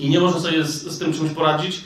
I 0.00 0.08
nie 0.08 0.20
może 0.20 0.40
sobie 0.40 0.64
z, 0.64 0.82
z 0.82 0.98
tym 0.98 1.12
czymś 1.12 1.30
poradzić, 1.30 1.80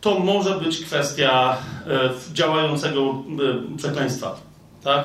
to 0.00 0.18
może 0.18 0.60
być 0.60 0.84
kwestia 0.84 1.56
e, 1.86 2.10
działającego 2.32 3.00
e, 3.00 3.76
przekleństwa, 3.76 4.36
tak? 4.84 5.04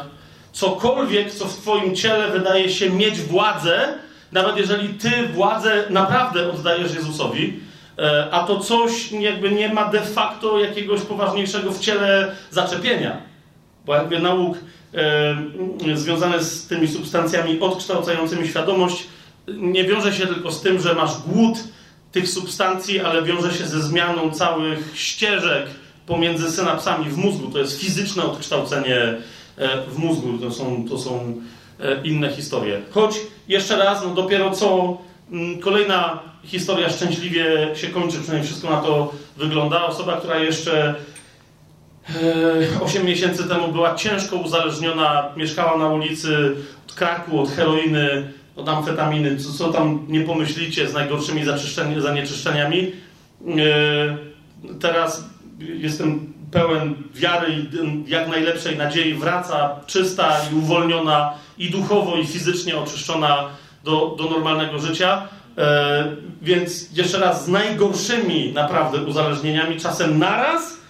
Cokolwiek, 0.52 1.32
co 1.32 1.46
w 1.46 1.58
Twoim 1.58 1.96
ciele 1.96 2.32
wydaje 2.32 2.70
się 2.70 2.90
mieć 2.90 3.22
władzę, 3.22 3.94
nawet 4.32 4.58
jeżeli 4.58 4.90
Ty 4.90 5.28
władzę 5.28 5.84
naprawdę 5.90 6.52
oddajesz 6.52 6.94
Jezusowi, 6.94 7.60
e, 7.98 8.28
a 8.32 8.44
to 8.44 8.60
coś 8.60 9.12
jakby 9.12 9.52
nie 9.52 9.74
ma 9.74 9.86
de 9.86 10.02
facto 10.02 10.60
jakiegoś 10.60 11.02
poważniejszego 11.02 11.72
w 11.72 11.80
ciele 11.80 12.36
zaczepienia. 12.52 13.33
Bo 13.86 13.96
jakby 13.96 14.20
nauk 14.20 14.58
E, 14.94 15.98
związane 15.98 16.44
z 16.44 16.68
tymi 16.68 16.88
substancjami 16.88 17.60
odkształcającymi 17.60 18.48
świadomość 18.48 19.04
nie 19.48 19.84
wiąże 19.84 20.14
się 20.14 20.28
tylko 20.28 20.52
z 20.52 20.62
tym, 20.62 20.82
że 20.82 20.94
masz 20.94 21.12
głód 21.28 21.58
tych 22.12 22.30
substancji, 22.30 23.00
ale 23.00 23.24
wiąże 23.24 23.54
się 23.54 23.66
ze 23.66 23.82
zmianą 23.82 24.32
całych 24.32 24.92
ścieżek 24.96 25.66
pomiędzy 26.06 26.52
synapsami 26.52 27.10
w 27.10 27.18
mózgu. 27.18 27.48
To 27.52 27.60
jest 27.60 27.80
fizyczne 27.80 28.24
odkształcenie 28.24 28.98
e, 28.98 29.82
w 29.88 29.98
mózgu. 29.98 30.38
To 30.38 30.52
są, 30.52 30.86
to 30.90 31.00
są 31.00 31.42
e, 31.80 32.02
inne 32.04 32.30
historie. 32.30 32.82
Choć 32.92 33.20
jeszcze 33.48 33.78
raz, 33.78 34.04
no 34.04 34.10
dopiero 34.10 34.52
co 34.52 34.98
kolejna 35.62 36.20
historia 36.44 36.90
szczęśliwie 36.90 37.70
się 37.76 37.88
kończy, 37.88 38.18
przynajmniej 38.18 38.48
wszystko 38.48 38.70
na 38.70 38.82
to 38.82 39.14
wygląda. 39.38 39.86
Osoba, 39.86 40.18
która 40.18 40.40
jeszcze 40.40 40.96
8 42.82 43.02
e, 43.02 43.06
miesięcy 43.06 43.50
temu 43.50 43.68
była 43.72 43.96
ciężko 43.96 44.36
uzależniona, 44.36 45.30
mieszkała 45.38 45.78
na 45.78 45.90
ulicy 45.90 46.56
od 46.88 46.94
kraku, 46.94 47.40
od 47.40 47.50
heroiny, 47.50 48.34
od 48.56 48.70
amfetaminy, 48.70 49.38
co, 49.38 49.54
co 49.54 49.74
tam 49.74 50.06
nie 50.08 50.22
pomyślicie 50.22 50.88
z 50.88 50.94
najgorszymi 50.94 51.44
zanieczyszczeniami. 51.98 52.92
E, 53.48 54.18
teraz 54.80 55.26
jestem 55.60 56.34
pełen 56.52 56.96
wiary 57.14 57.54
i 57.54 58.10
jak 58.10 58.28
najlepszej 58.28 58.78
nadziei, 58.78 59.14
wraca 59.14 59.80
czysta 59.88 60.38
i 60.52 60.56
uwolniona 60.56 61.34
i 61.58 61.70
duchowo, 61.70 62.16
i 62.16 62.28
fizycznie 62.28 62.78
oczyszczona 62.78 63.50
do, 63.84 64.16
do 64.18 64.24
normalnego 64.30 64.80
życia. 64.80 65.28
E, 65.58 66.16
więc 66.42 66.98
jeszcze 66.98 67.20
raz 67.20 67.46
z 67.46 67.48
najgorszymi 67.48 68.52
naprawdę 68.54 68.98
uzależnieniami, 69.02 69.80
czasem 69.80 70.20
naraz, 70.20 70.83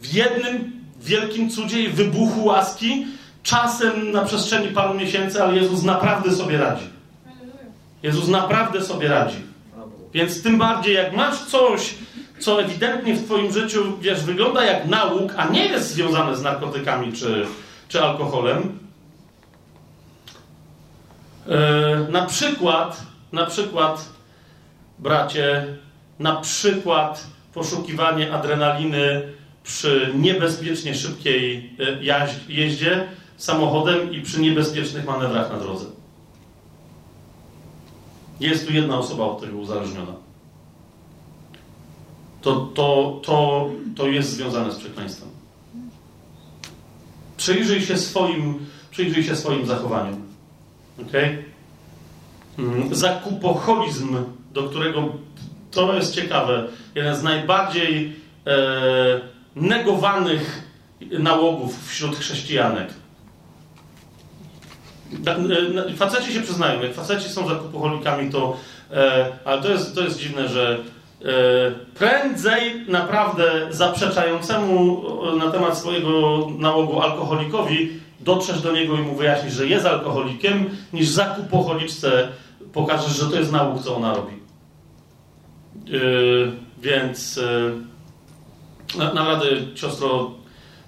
w 0.00 0.12
jednym 0.12 0.72
wielkim 1.00 1.50
cudzie 1.50 1.82
i 1.82 1.88
wybuchu 1.88 2.44
łaski, 2.44 3.06
czasem 3.42 4.12
na 4.12 4.24
przestrzeni 4.24 4.68
paru 4.68 4.94
miesięcy, 4.94 5.42
ale 5.42 5.56
Jezus 5.56 5.82
naprawdę 5.82 6.32
sobie 6.32 6.58
radzi. 6.58 6.84
Jezus 8.02 8.28
naprawdę 8.28 8.84
sobie 8.84 9.08
radzi. 9.08 9.36
Więc 10.12 10.42
tym 10.42 10.58
bardziej, 10.58 10.94
jak 10.94 11.16
masz 11.16 11.44
coś, 11.44 11.94
co 12.38 12.62
ewidentnie 12.62 13.14
w 13.14 13.24
Twoim 13.24 13.52
życiu, 13.52 13.98
wiesz, 14.00 14.20
wygląda 14.24 14.64
jak 14.64 14.86
nauk, 14.86 15.32
a 15.36 15.48
nie 15.48 15.66
jest 15.66 15.90
związane 15.90 16.36
z 16.36 16.42
narkotykami 16.42 17.12
czy, 17.12 17.46
czy 17.88 18.02
alkoholem, 18.02 18.78
yy, 21.46 21.54
na 22.10 22.26
przykład, 22.26 23.02
na 23.32 23.46
przykład, 23.46 24.08
bracie, 24.98 25.66
na 26.18 26.36
przykład 26.36 27.26
poszukiwanie 27.54 28.34
adrenaliny 28.34 29.32
przy 29.68 30.12
niebezpiecznie 30.14 30.94
szybkiej 30.94 31.70
e, 31.78 32.24
jeździe 32.48 33.08
samochodem 33.36 34.12
i 34.12 34.20
przy 34.22 34.40
niebezpiecznych 34.40 35.06
manewrach 35.06 35.52
na 35.52 35.58
drodze. 35.58 35.86
Jest 38.40 38.66
tu 38.66 38.72
jedna 38.72 38.98
osoba 38.98 39.24
od 39.24 39.40
tego 39.40 39.58
uzależniona. 39.58 40.12
To, 42.40 42.56
to, 42.56 43.20
to, 43.24 43.68
to 43.96 44.06
jest 44.06 44.30
związane 44.30 44.72
z 44.72 44.78
przekleństwem. 44.78 45.28
Przyjrzyj 47.36 47.82
się 47.82 47.96
swoim, 47.96 48.66
przyjrzyj 48.90 49.24
się 49.24 49.36
swoim 49.36 49.66
zachowaniom. 49.66 50.22
Ok? 51.00 51.12
Mm, 52.58 52.94
zakupoholizm, 52.94 54.16
do 54.52 54.62
którego 54.62 55.08
to 55.70 55.94
jest 55.94 56.14
ciekawe, 56.14 56.68
jeden 56.94 57.16
z 57.16 57.22
najbardziej 57.22 58.16
e, 58.46 59.37
negowanych 59.60 60.62
nałogów 61.10 61.88
wśród 61.88 62.16
chrześcijanek. 62.16 62.88
E, 65.88 65.94
faceci 65.94 66.32
się 66.32 66.40
przyznają, 66.40 66.82
jak 66.82 66.94
faceci 66.94 67.28
są 67.28 67.48
zakupoholikami, 67.48 68.30
to. 68.30 68.56
E, 68.92 69.26
ale 69.44 69.62
to 69.62 69.68
jest, 69.68 69.94
to 69.94 70.00
jest 70.00 70.18
dziwne, 70.18 70.48
że 70.48 70.78
e, 71.24 71.26
prędzej 71.94 72.86
naprawdę 72.88 73.66
zaprzeczającemu 73.70 75.02
na 75.36 75.50
temat 75.50 75.78
swojego 75.78 76.46
nałogu 76.58 77.00
alkoholikowi 77.00 77.92
dotrzesz 78.20 78.60
do 78.60 78.72
niego 78.72 78.96
i 78.96 79.00
mu 79.00 79.14
wyjaśnisz, 79.14 79.52
że 79.52 79.66
jest 79.66 79.86
alkoholikiem, 79.86 80.70
niż 80.92 81.08
zakupoholiczce 81.08 82.28
pokażesz, 82.72 83.16
że 83.16 83.26
to 83.26 83.36
jest 83.36 83.52
nałóg, 83.52 83.82
co 83.82 83.96
ona 83.96 84.14
robi. 84.14 84.32
Więc. 86.82 87.40
Naprawdę, 88.96 89.46
siostro, 89.74 90.30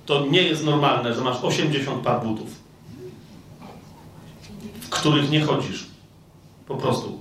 to 0.06 0.26
nie 0.26 0.42
jest 0.42 0.64
normalne, 0.64 1.14
że 1.14 1.20
masz 1.20 1.36
80 1.42 2.02
par 2.02 2.22
butów, 2.22 2.48
w 4.80 4.88
których 4.88 5.30
nie 5.30 5.40
chodzisz. 5.40 5.86
Po 6.68 6.76
prostu. 6.76 7.20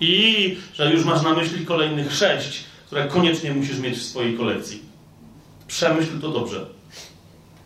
I 0.00 0.56
że 0.74 0.92
już 0.92 1.04
masz 1.04 1.22
na 1.22 1.34
myśli 1.34 1.66
kolejnych 1.66 2.14
sześć, 2.14 2.64
które 2.86 3.08
koniecznie 3.08 3.52
musisz 3.52 3.78
mieć 3.78 3.98
w 3.98 4.02
swojej 4.02 4.36
kolekcji. 4.36 4.82
Przemyśl 5.66 6.20
to 6.20 6.28
dobrze. 6.28 6.66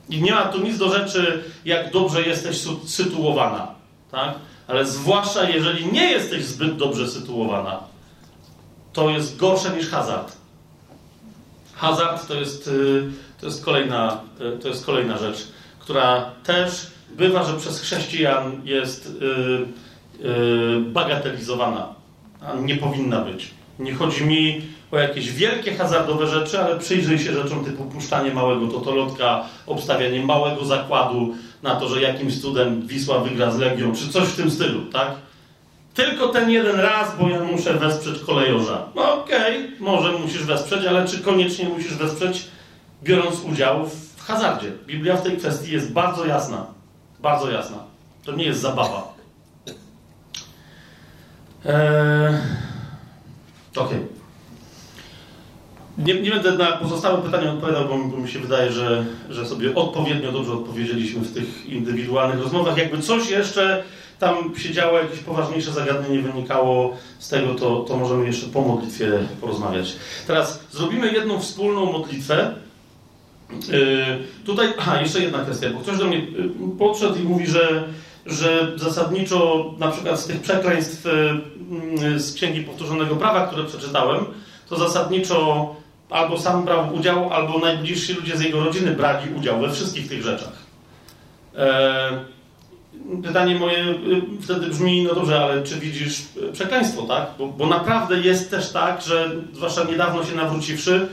I 0.09 0.23
nie 0.23 0.33
ma 0.33 0.45
tu 0.45 0.63
nic 0.63 0.79
do 0.79 0.99
rzeczy, 0.99 1.45
jak 1.65 1.93
dobrze 1.93 2.23
jesteś 2.23 2.57
sytuowana. 2.87 3.75
Tak? 4.11 4.35
Ale 4.69 4.87
zwłaszcza 4.87 5.51
jeżeli 5.51 5.93
nie 5.93 6.11
jesteś 6.11 6.45
zbyt 6.45 6.77
dobrze 6.77 7.09
sytuowana, 7.09 7.81
to 8.93 9.11
jest 9.11 9.37
gorsze 9.37 9.77
niż 9.77 9.89
hazard. 9.89 10.42
Hazard 11.83 12.29
to 12.29 12.35
jest, 12.35 12.69
y, 12.69 13.03
to 13.41 13.47
jest, 13.47 13.65
kolejna, 13.65 14.21
y, 14.57 14.59
to 14.59 14.69
jest 14.69 14.87
kolejna 14.87 15.19
rzecz, 15.19 15.49
która 15.79 16.31
też 16.45 16.87
bywa, 17.17 17.45
że 17.45 17.57
przez 17.57 17.81
chrześcijan 17.81 18.61
jest 18.65 19.07
y, 19.07 20.81
bagatelizowana, 20.81 21.95
a 22.41 22.55
nie 22.55 22.77
powinna 22.77 23.21
być. 23.21 23.51
Nie 23.79 23.95
chodzi 23.95 24.25
mi 24.25 24.63
o 24.93 24.99
jakieś 24.99 25.33
wielkie 25.33 25.75
hazardowe 25.75 26.27
rzeczy, 26.27 26.61
ale 26.61 26.79
przyjrzyj 26.79 27.19
się 27.19 27.33
rzeczom 27.33 27.65
typu 27.65 27.85
puszczanie 27.85 28.35
małego 28.35 28.69
totolotka, 28.69 29.45
obstawianie 29.67 30.27
małego 30.27 30.65
zakładu 30.65 31.35
na 31.63 31.75
to, 31.75 31.89
że 31.89 32.03
jakimś 32.03 32.41
cudem 32.41 32.87
Wisła 32.87 33.19
wygra 33.19 33.51
z 33.51 33.59
Legią, 33.59 33.95
czy 33.95 34.09
coś 34.09 34.29
w 34.29 34.37
tym 34.37 34.51
stylu, 34.51 34.81
tak? 34.93 35.13
Tylko 35.95 36.29
ten 36.29 36.51
jeden 36.51 36.81
raz, 36.81 37.19
bo 37.19 37.29
ja 37.29 37.41
muszę 37.41 37.75
wesprzeć 37.75 38.19
kolejorza. 38.19 38.87
No 38.95 39.23
okej, 39.23 39.65
okay, 39.65 39.77
może 39.81 40.13
musisz 40.13 40.45
wesprzeć, 40.45 40.87
ale 40.87 41.09
czy 41.09 41.21
koniecznie 41.21 41.69
musisz 41.69 41.95
wesprzeć, 41.95 42.49
biorąc 43.03 43.41
udział 43.41 43.87
w 43.87 44.21
hazardzie? 44.21 44.73
Biblia 44.87 45.17
w 45.17 45.23
tej 45.23 45.37
kwestii 45.37 45.73
jest 45.73 45.93
bardzo 45.93 46.27
jasna. 46.27 46.67
Bardzo 47.21 47.51
jasna. 47.51 47.77
To 48.25 48.33
nie 48.33 48.45
jest 48.45 48.61
zabawa. 48.61 49.15
Eee... 51.65 52.35
Okej. 53.77 53.99
Okay. 53.99 54.23
Nie, 55.99 56.21
nie, 56.21 56.31
będę 56.31 56.53
na 56.53 56.73
pozostałe 56.73 57.23
pytania 57.23 57.53
odpowiadał, 57.53 57.89
bo, 57.89 57.99
bo, 57.99 58.17
mi 58.17 58.29
się 58.29 58.39
wydaje, 58.39 58.73
że, 58.73 59.05
że 59.31 59.47
sobie 59.47 59.75
odpowiednio 59.75 60.33
dobrze 60.33 60.53
odpowiedzieliśmy 60.53 61.21
w 61.21 61.35
tych 61.35 61.67
indywidualnych 61.67 62.41
rozmowach. 62.41 62.77
Jakby 62.77 62.99
coś 62.99 63.31
jeszcze 63.31 63.83
tam 64.23 64.57
się 64.57 64.73
działo, 64.73 64.99
jakieś 64.99 65.19
poważniejsze 65.19 65.73
zagadnienie 65.73 66.23
wynikało 66.23 66.97
z 67.19 67.29
tego, 67.29 67.55
to, 67.55 67.81
to 67.81 67.97
możemy 67.97 68.27
jeszcze 68.27 68.47
po 68.47 68.61
modlitwie 68.61 69.19
porozmawiać. 69.41 69.97
Teraz 70.27 70.65
zrobimy 70.71 71.13
jedną 71.13 71.41
wspólną 71.41 71.93
modlitwę. 71.93 72.55
Yy, 73.69 74.19
tutaj, 74.45 74.69
aha, 74.79 75.01
jeszcze 75.01 75.21
jedna 75.21 75.39
kwestia, 75.39 75.71
bo 75.71 75.81
ktoś 75.81 75.99
do 75.99 76.05
mnie 76.05 76.19
yy, 76.19 76.51
podszedł 76.79 77.19
i 77.19 77.23
mówi, 77.23 77.47
że, 77.47 77.85
że 78.27 78.73
zasadniczo 78.77 79.71
na 79.79 79.91
przykład 79.91 80.21
z 80.21 80.27
tych 80.27 80.41
przekleństw 80.41 81.05
yy, 82.01 82.21
z 82.21 82.35
Księgi 82.35 82.63
Powtórzonego 82.63 83.17
Prawa, 83.17 83.47
które 83.47 83.65
przeczytałem, 83.65 84.25
to 84.69 84.77
zasadniczo 84.77 85.75
albo 86.11 86.39
sam 86.39 86.65
brał 86.65 86.95
udział, 86.95 87.33
albo 87.33 87.59
najbliżsi 87.59 88.15
ludzie 88.15 88.37
z 88.37 88.41
jego 88.41 88.65
rodziny 88.65 88.91
brali 88.91 89.35
udział 89.35 89.61
we 89.61 89.73
wszystkich 89.73 90.09
tych 90.09 90.23
rzeczach. 90.23 90.53
E, 91.57 92.25
pytanie 93.23 93.55
moje 93.55 93.79
y, 93.79 93.97
wtedy 94.43 94.67
brzmi, 94.67 95.03
no 95.03 95.15
dobrze, 95.15 95.41
ale 95.41 95.63
czy 95.63 95.81
widzisz 95.81 96.23
przekleństwo, 96.53 97.03
tak? 97.03 97.27
Bo, 97.39 97.49
bo 97.49 97.67
naprawdę 97.67 98.21
jest 98.21 98.51
też 98.51 98.71
tak, 98.71 99.03
że 99.03 99.31
zwłaszcza 99.53 99.85
niedawno 99.85 100.25
się 100.25 100.35
nawróciwszy, 100.35 101.09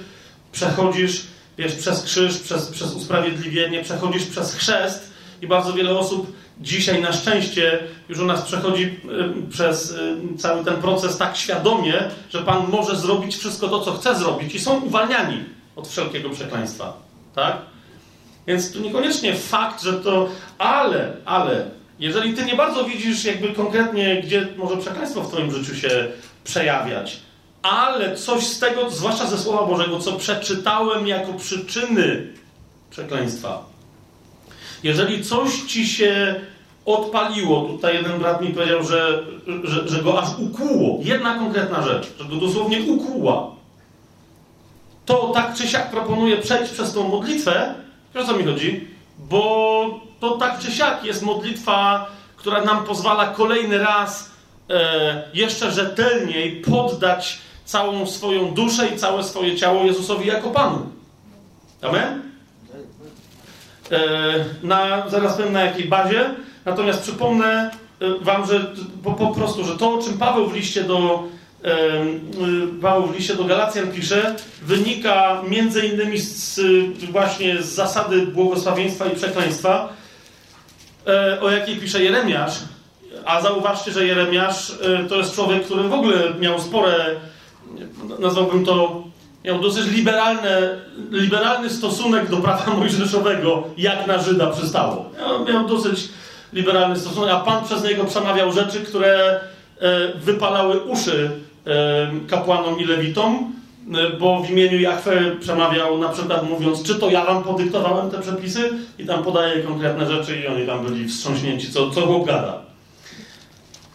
przechodzisz 0.51 1.23
wiesz, 1.59 1.75
przez 1.75 2.03
krzyż, 2.03 2.37
przez, 2.37 2.69
przez 2.69 2.95
usprawiedliwienie, 2.95 3.83
przechodzisz 3.83 4.25
przez 4.25 4.55
chrzest 4.55 5.13
i 5.41 5.47
bardzo 5.47 5.73
wiele 5.73 5.97
osób 5.97 6.33
dzisiaj 6.59 7.01
na 7.01 7.11
szczęście 7.11 7.79
już 8.09 8.19
u 8.19 8.25
nas 8.25 8.41
przechodzi 8.41 8.83
y, 8.83 9.51
przez 9.51 9.91
y, 9.91 10.17
cały 10.37 10.65
ten 10.65 10.75
proces 10.75 11.17
tak 11.17 11.37
świadomie, 11.37 12.03
że 12.29 12.41
Pan 12.41 12.67
może 12.71 12.95
zrobić 12.95 13.37
wszystko 13.37 13.67
to, 13.67 13.79
co 13.79 13.93
chce 13.93 14.15
zrobić 14.15 14.55
i 14.55 14.59
są 14.59 14.81
uwalniani 14.81 15.43
od 15.75 15.87
wszelkiego 15.87 16.29
przekleństwa. 16.29 16.93
Tak? 17.35 17.57
Więc 18.47 18.71
to 18.71 18.79
niekoniecznie 18.79 19.35
fakt, 19.35 19.83
że 19.83 19.93
to, 19.93 20.29
ale, 20.57 21.13
ale, 21.25 21.71
jeżeli 21.99 22.33
ty 22.33 22.45
nie 22.45 22.55
bardzo 22.55 22.83
widzisz 22.83 23.25
jakby 23.25 23.53
konkretnie, 23.53 24.21
gdzie 24.21 24.47
może 24.57 24.77
przekleństwo 24.77 25.21
w 25.21 25.27
twoim 25.27 25.51
życiu 25.51 25.75
się 25.75 26.07
przejawiać, 26.43 27.19
ale 27.61 28.15
coś 28.15 28.47
z 28.47 28.59
tego, 28.59 28.89
zwłaszcza 28.89 29.27
ze 29.27 29.37
Słowa 29.37 29.65
Bożego, 29.65 29.99
co 29.99 30.13
przeczytałem 30.13 31.07
jako 31.07 31.33
przyczyny 31.33 32.27
przekleństwa, 32.89 33.65
jeżeli 34.83 35.23
coś 35.23 35.61
ci 35.61 35.87
się 35.87 36.35
odpaliło, 36.85 37.61
tutaj 37.61 37.95
jeden 37.95 38.19
brat 38.19 38.41
mi 38.41 38.49
powiedział, 38.49 38.83
że, 38.83 39.23
że, 39.63 39.87
że 39.87 40.03
go 40.03 40.21
aż 40.21 40.29
ukłuło, 40.39 40.99
jedna 41.01 41.35
konkretna 41.35 41.83
rzecz, 41.83 42.13
że 42.19 42.25
go 42.25 42.35
dosłownie 42.35 42.81
ukłuła, 42.81 43.51
to 45.05 45.31
tak 45.33 45.55
czy 45.55 45.67
siak 45.67 45.91
proponuję 45.91 46.37
przejść 46.37 46.71
przez 46.71 46.93
tą 46.93 47.07
modlitwę, 47.07 47.73
o 48.15 48.25
co 48.25 48.37
mi 48.37 48.43
chodzi? 48.43 48.87
Bo 49.19 50.08
to 50.19 50.31
tak 50.31 50.59
czy 50.59 50.71
siak 50.71 51.03
jest 51.03 51.23
modlitwa, 51.23 52.07
która 52.35 52.61
nam 52.63 52.85
pozwala 52.85 53.27
kolejny 53.27 53.77
raz 53.77 54.29
e, 54.69 55.23
jeszcze 55.33 55.71
rzetelniej 55.71 56.61
poddać 56.61 57.39
całą 57.65 58.07
swoją 58.07 58.51
duszę 58.51 58.87
i 58.87 58.97
całe 58.97 59.23
swoje 59.23 59.55
ciało 59.55 59.83
Jezusowi 59.83 60.27
jako 60.27 60.49
Panu. 60.49 60.89
Amen? 61.81 62.21
E, 63.91 63.99
na, 64.63 65.09
zaraz 65.09 65.37
powiem 65.37 65.53
na 65.53 65.61
jakiej 65.61 65.85
bazie. 65.85 66.29
Natomiast 66.65 67.01
przypomnę 67.01 67.71
e, 68.01 68.19
Wam, 68.21 68.47
że 68.47 68.73
po, 69.03 69.11
po 69.11 69.27
prostu, 69.27 69.63
że 69.63 69.77
to, 69.77 69.93
o 69.93 70.03
czym 70.03 70.17
Paweł 70.17 70.47
w 70.47 70.55
liście 70.55 70.83
do 70.83 71.23
Y, 71.65 72.81
Paweł 72.81 73.07
w 73.07 73.15
liście 73.15 73.35
do 73.35 73.43
Galacjan 73.43 73.91
pisze, 73.91 74.35
wynika 74.61 75.41
między 75.49 75.85
innymi 75.85 76.17
z, 76.17 76.59
właśnie 77.11 77.61
z 77.61 77.65
zasady 77.65 78.27
błogosławieństwa 78.27 79.05
i 79.05 79.15
przekleństwa, 79.15 79.89
e, 79.89 79.98
o 81.41 81.49
jakiej 81.51 81.75
pisze 81.75 82.03
Jeremiasz. 82.03 82.53
A 83.25 83.41
zauważcie, 83.41 83.91
że 83.91 84.05
Jeremiasz 84.05 84.71
e, 84.71 85.03
to 85.09 85.15
jest 85.15 85.35
człowiek, 85.35 85.65
który 85.65 85.83
w 85.83 85.93
ogóle 85.93 86.15
miał 86.39 86.59
spore, 86.59 87.05
nazwałbym 88.19 88.65
to, 88.65 89.03
miał 89.45 89.59
dosyć 89.59 89.91
liberalne, 89.91 90.79
liberalny 91.11 91.69
stosunek 91.69 92.29
do 92.29 92.37
prawa 92.37 92.73
mojżeszowego, 92.77 93.63
jak 93.77 94.07
na 94.07 94.17
Żyda 94.17 94.47
przystało. 94.47 95.05
Miał, 95.19 95.45
miał 95.45 95.67
dosyć 95.67 96.09
liberalny 96.53 96.99
stosunek, 96.99 97.31
a 97.31 97.39
Pan 97.39 97.63
przez 97.63 97.83
niego 97.83 98.05
przemawiał 98.05 98.51
rzeczy, 98.51 98.79
które 98.79 99.39
e, 99.79 100.13
wypalały 100.15 100.79
uszy 100.79 101.31
kapłanom 102.27 102.79
i 102.79 102.85
lewitom, 102.85 103.35
e, 103.35 103.58
bo 104.19 104.43
w 104.43 104.49
imieniu 104.49 104.79
Jachwę 104.79 105.35
przemawiał 105.39 105.97
na 105.97 106.09
przykład 106.09 106.49
mówiąc, 106.49 106.83
czy 106.83 106.95
to 106.95 107.09
ja 107.09 107.25
wam 107.25 107.43
podyktowałem 107.43 108.11
te 108.11 108.21
przepisy 108.21 108.71
i 108.99 109.05
tam 109.05 109.23
podaje 109.23 109.63
konkretne 109.63 110.05
rzeczy 110.07 110.39
i 110.39 110.47
oni 110.47 110.67
tam 110.67 110.85
byli 110.85 111.07
wstrząśnięci, 111.07 111.71
co, 111.71 111.89
co 111.89 112.07
Bóg 112.07 112.27
gada. 112.27 112.61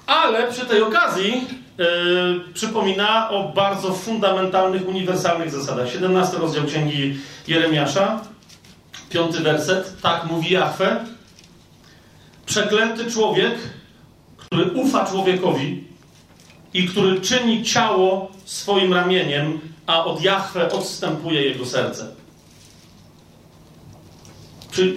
Ale 0.06 0.52
przy 0.52 0.66
tej 0.66 0.82
okazji 0.82 1.44
yy, 1.78 1.84
przypomina 2.54 3.30
o 3.30 3.52
bardzo 3.52 3.92
fundamentalnych, 3.92 4.88
uniwersalnych 4.88 5.50
zasadach. 5.50 5.90
17 5.90 6.36
rozdział 6.36 6.64
Księgi 6.64 7.16
Jeremiasza, 7.48 8.20
piąty 9.10 9.40
werset, 9.40 10.00
tak 10.02 10.26
mówi 10.30 10.52
Jachwę. 10.52 11.04
Przeklęty 12.46 13.10
człowiek, 13.10 13.54
który 14.36 14.64
ufa 14.64 15.06
człowiekowi, 15.06 15.84
i 16.74 16.88
który 16.88 17.20
czyni 17.20 17.62
ciało 17.62 18.32
swoim 18.44 18.94
ramieniem, 18.94 19.60
a 19.86 20.04
od 20.04 20.22
Jahwe 20.22 20.72
odstępuje 20.72 21.42
jego 21.42 21.66
serce. 21.66 22.06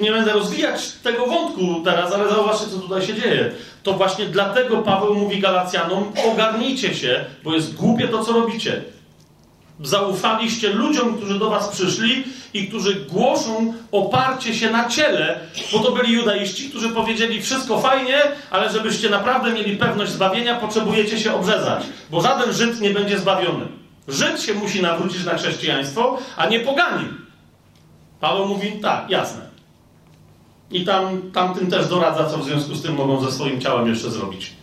Nie 0.02 0.12
będę 0.12 0.34
rozwijać 0.34 0.92
tego 0.92 1.26
wątku 1.26 1.82
teraz, 1.84 2.14
ale 2.14 2.30
zauważcie, 2.30 2.66
co 2.68 2.80
tutaj 2.80 3.02
się 3.02 3.14
dzieje. 3.14 3.52
To 3.84 3.94
właśnie 3.94 4.26
dlatego 4.26 4.78
Paweł 4.78 5.16
mówi 5.16 5.40
Galacjanom: 5.40 6.12
ogarnijcie 6.32 6.96
się, 6.96 7.26
bo 7.44 7.54
jest 7.54 7.76
głupie 7.76 8.08
to, 8.08 8.26
co 8.26 8.34
robicie. 8.34 8.84
Zaufaliście 9.84 10.70
ludziom, 10.70 11.18
którzy 11.18 11.40
do 11.40 11.50
was 11.50 11.68
przyszli 11.68 12.24
i 12.54 12.68
którzy 12.68 12.96
głoszą 12.96 13.74
oparcie 13.92 14.56
się 14.56 14.72
na 14.72 14.90
ciele, 14.90 15.40
bo 15.74 15.80
to 15.80 15.92
byli 15.92 16.14
judaiści, 16.14 16.70
którzy 16.70 16.90
powiedzieli 16.90 17.42
wszystko 17.42 17.82
fajnie, 17.82 18.22
ale 18.52 18.72
żebyście 18.72 19.10
naprawdę 19.10 19.52
mieli 19.52 19.78
pewność 19.78 20.12
zbawienia, 20.12 20.56
potrzebujecie 20.56 21.20
się 21.20 21.34
obrzezać, 21.34 21.84
bo 22.10 22.22
żaden 22.22 22.54
Żyd 22.54 22.82
nie 22.82 22.90
będzie 22.90 23.20
zbawiony. 23.20 23.66
Żyd 24.08 24.42
się 24.42 24.54
musi 24.54 24.82
nawrócić 24.82 25.26
na 25.26 25.34
chrześcijaństwo, 25.38 26.18
a 26.38 26.46
nie 26.46 26.60
poganin. 26.60 27.18
Paweł 28.20 28.48
mówi 28.48 28.72
tak, 28.72 29.10
jasne. 29.10 29.42
I 30.72 30.86
tam, 30.86 31.32
tamtym 31.32 31.72
też 31.72 31.88
doradza, 31.88 32.26
co 32.26 32.38
w 32.38 32.46
związku 32.46 32.76
z 32.76 32.82
tym 32.82 32.96
mogą 32.96 33.26
ze 33.26 33.32
swoim 33.32 33.62
ciałem 33.62 33.88
jeszcze 33.88 34.12
zrobić. 34.12 34.54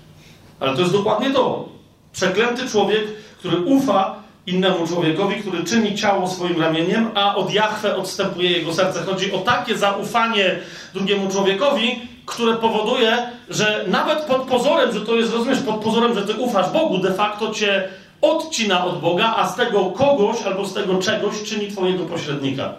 Ale 0.61 0.75
to 0.75 0.81
jest 0.81 0.93
dokładnie 0.93 1.31
to. 1.31 1.69
Przeklęty 2.12 2.69
człowiek, 2.69 3.05
który 3.39 3.57
ufa 3.57 4.25
innemu 4.47 4.87
człowiekowi, 4.87 5.35
który 5.35 5.65
czyni 5.65 5.95
ciało 5.95 6.29
swoim 6.29 6.61
ramieniem, 6.61 7.11
a 7.15 7.35
od 7.37 7.55
Jachwę 7.55 7.97
odstępuje 7.97 8.51
jego 8.51 8.75
serce. 8.75 9.03
Chodzi 9.03 9.33
o 9.33 9.39
takie 9.39 9.79
zaufanie 9.79 10.59
drugiemu 10.95 11.31
człowiekowi, 11.31 12.03
które 12.27 12.57
powoduje, 12.57 13.31
że 13.51 13.85
nawet 13.89 14.25
pod 14.25 14.43
pozorem, 14.43 14.93
że 14.93 15.01
to 15.01 15.15
jest, 15.15 15.33
rozumiesz, 15.33 15.61
pod 15.61 15.77
pozorem, 15.77 16.15
że 16.15 16.23
ty 16.23 16.33
ufasz 16.33 16.71
Bogu, 16.71 16.99
de 16.99 17.15
facto 17.15 17.51
cię 17.51 17.89
odcina 18.25 18.85
od 18.85 19.01
Boga, 19.01 19.35
a 19.37 19.49
z 19.49 19.57
tego 19.57 19.85
kogoś 19.85 20.43
albo 20.43 20.67
z 20.67 20.75
tego 20.75 20.99
czegoś 20.99 21.43
czyni 21.43 21.69
twojego 21.69 22.05
pośrednika. 22.05 22.73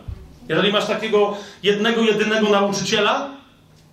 Jeżeli 0.49 0.73
masz 0.73 0.85
takiego 0.85 1.37
jednego, 1.63 2.01
jedynego 2.01 2.49
nauczyciela, 2.49 3.29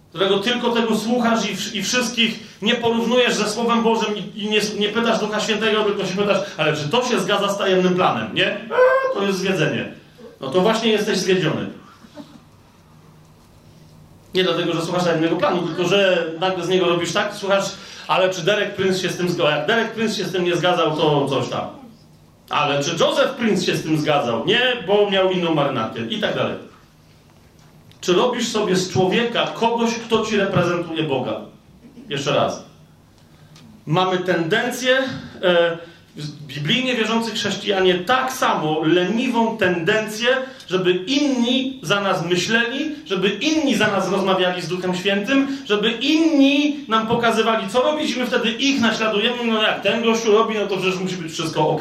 którego 0.09 0.39
tylko 0.39 0.71
tego 0.71 0.97
słuchasz 0.97 1.41
i, 1.51 1.79
i 1.79 1.83
wszystkich 1.83 2.59
nie 2.63 2.75
porównujesz 2.75 3.35
ze 3.35 3.49
Słowem 3.49 3.83
Bożym 3.83 4.17
i, 4.17 4.43
i 4.43 4.51
nie, 4.51 4.61
nie, 4.79 4.89
pytasz 4.89 5.19
Ducha 5.21 5.41
Świętego, 5.41 5.85
tylko 5.85 6.07
się 6.07 6.17
pytasz, 6.17 6.39
ale 6.57 6.77
czy 6.77 6.89
to 6.89 7.05
się 7.05 7.21
zgadza 7.21 7.49
z 7.49 7.59
tajemnym 7.59 7.95
planem, 7.95 8.35
nie? 8.35 8.47
Eee, 8.47 8.61
to 9.15 9.23
jest 9.23 9.39
zwiedzenie. 9.39 9.93
No 10.41 10.49
to 10.49 10.61
właśnie 10.61 10.91
jesteś 10.91 11.19
zwiedziony. 11.19 11.67
Nie 14.35 14.45
dlatego, 14.45 14.73
że 14.73 14.83
słuchasz 14.83 15.05
tajemnego 15.05 15.37
planu, 15.37 15.63
tylko 15.63 15.85
że 15.85 16.27
nagle 16.41 16.65
z 16.65 16.69
niego 16.69 16.89
robisz 16.89 17.13
tak, 17.13 17.35
słuchasz, 17.35 17.65
ale 18.09 18.31
czy 18.31 18.43
Derek 18.43 18.75
Prince 18.75 19.03
się 19.03 19.09
z 19.09 19.17
tym 19.17 19.29
zgadzał? 19.29 19.59
Jak 19.59 19.67
Derek 19.67 19.93
Prince 19.93 20.17
się 20.17 20.25
z 20.25 20.33
tym 20.33 20.45
nie 20.45 20.57
zgadzał, 20.57 20.97
to 20.97 21.29
coś 21.29 21.49
tam. 21.49 21.69
Ale 22.51 22.85
czy 22.85 22.91
Joseph 22.91 23.35
Prince 23.35 23.65
się 23.65 23.77
z 23.77 23.83
tym 23.83 23.99
zgadzał? 23.99 24.47
Nie, 24.47 24.61
bo 24.87 25.11
miał 25.11 25.31
inną 25.31 25.55
marynarkę 25.55 26.01
i 26.01 26.21
tak 26.21 26.35
dalej. 26.35 26.55
Czy 28.01 28.13
robisz 28.13 28.49
sobie 28.49 28.77
z 28.77 28.93
człowieka 28.93 29.47
kogoś, 29.47 29.95
kto 29.95 30.27
ci 30.27 30.37
reprezentuje 30.37 31.03
Boga? 31.03 31.41
Jeszcze 32.09 32.35
raz. 32.35 32.65
Mamy 33.87 34.19
tendencję, 34.19 34.99
e, 35.43 35.79
biblijnie 36.47 36.95
wierzący 36.95 37.31
chrześcijanie, 37.31 37.95
tak 37.95 38.33
samo 38.33 38.81
leniwą 38.85 39.59
tendencję, 39.59 40.29
żeby 40.73 40.93
inni 40.93 41.81
za 41.83 42.01
nas 42.01 42.25
myśleli, 42.27 42.95
żeby 43.07 43.29
inni 43.29 43.77
za 43.77 43.87
nas 43.87 44.11
rozmawiali 44.11 44.63
z 44.63 44.69
Duchem 44.69 44.95
Świętym, 44.95 45.59
żeby 45.67 45.91
inni 45.91 46.77
nam 46.89 47.07
pokazywali, 47.07 47.69
co 47.69 47.83
robić, 47.83 48.17
i 48.17 48.19
my 48.19 48.27
wtedy 48.27 48.51
ich 48.51 48.81
naśladujemy. 48.81 49.45
No 49.45 49.63
jak 49.63 49.83
ten 49.83 50.03
gościu 50.03 50.33
robi, 50.33 50.55
no 50.55 50.67
to 50.67 50.77
przecież 50.77 51.01
musi 51.01 51.17
być 51.17 51.33
wszystko 51.33 51.69
ok. 51.69 51.81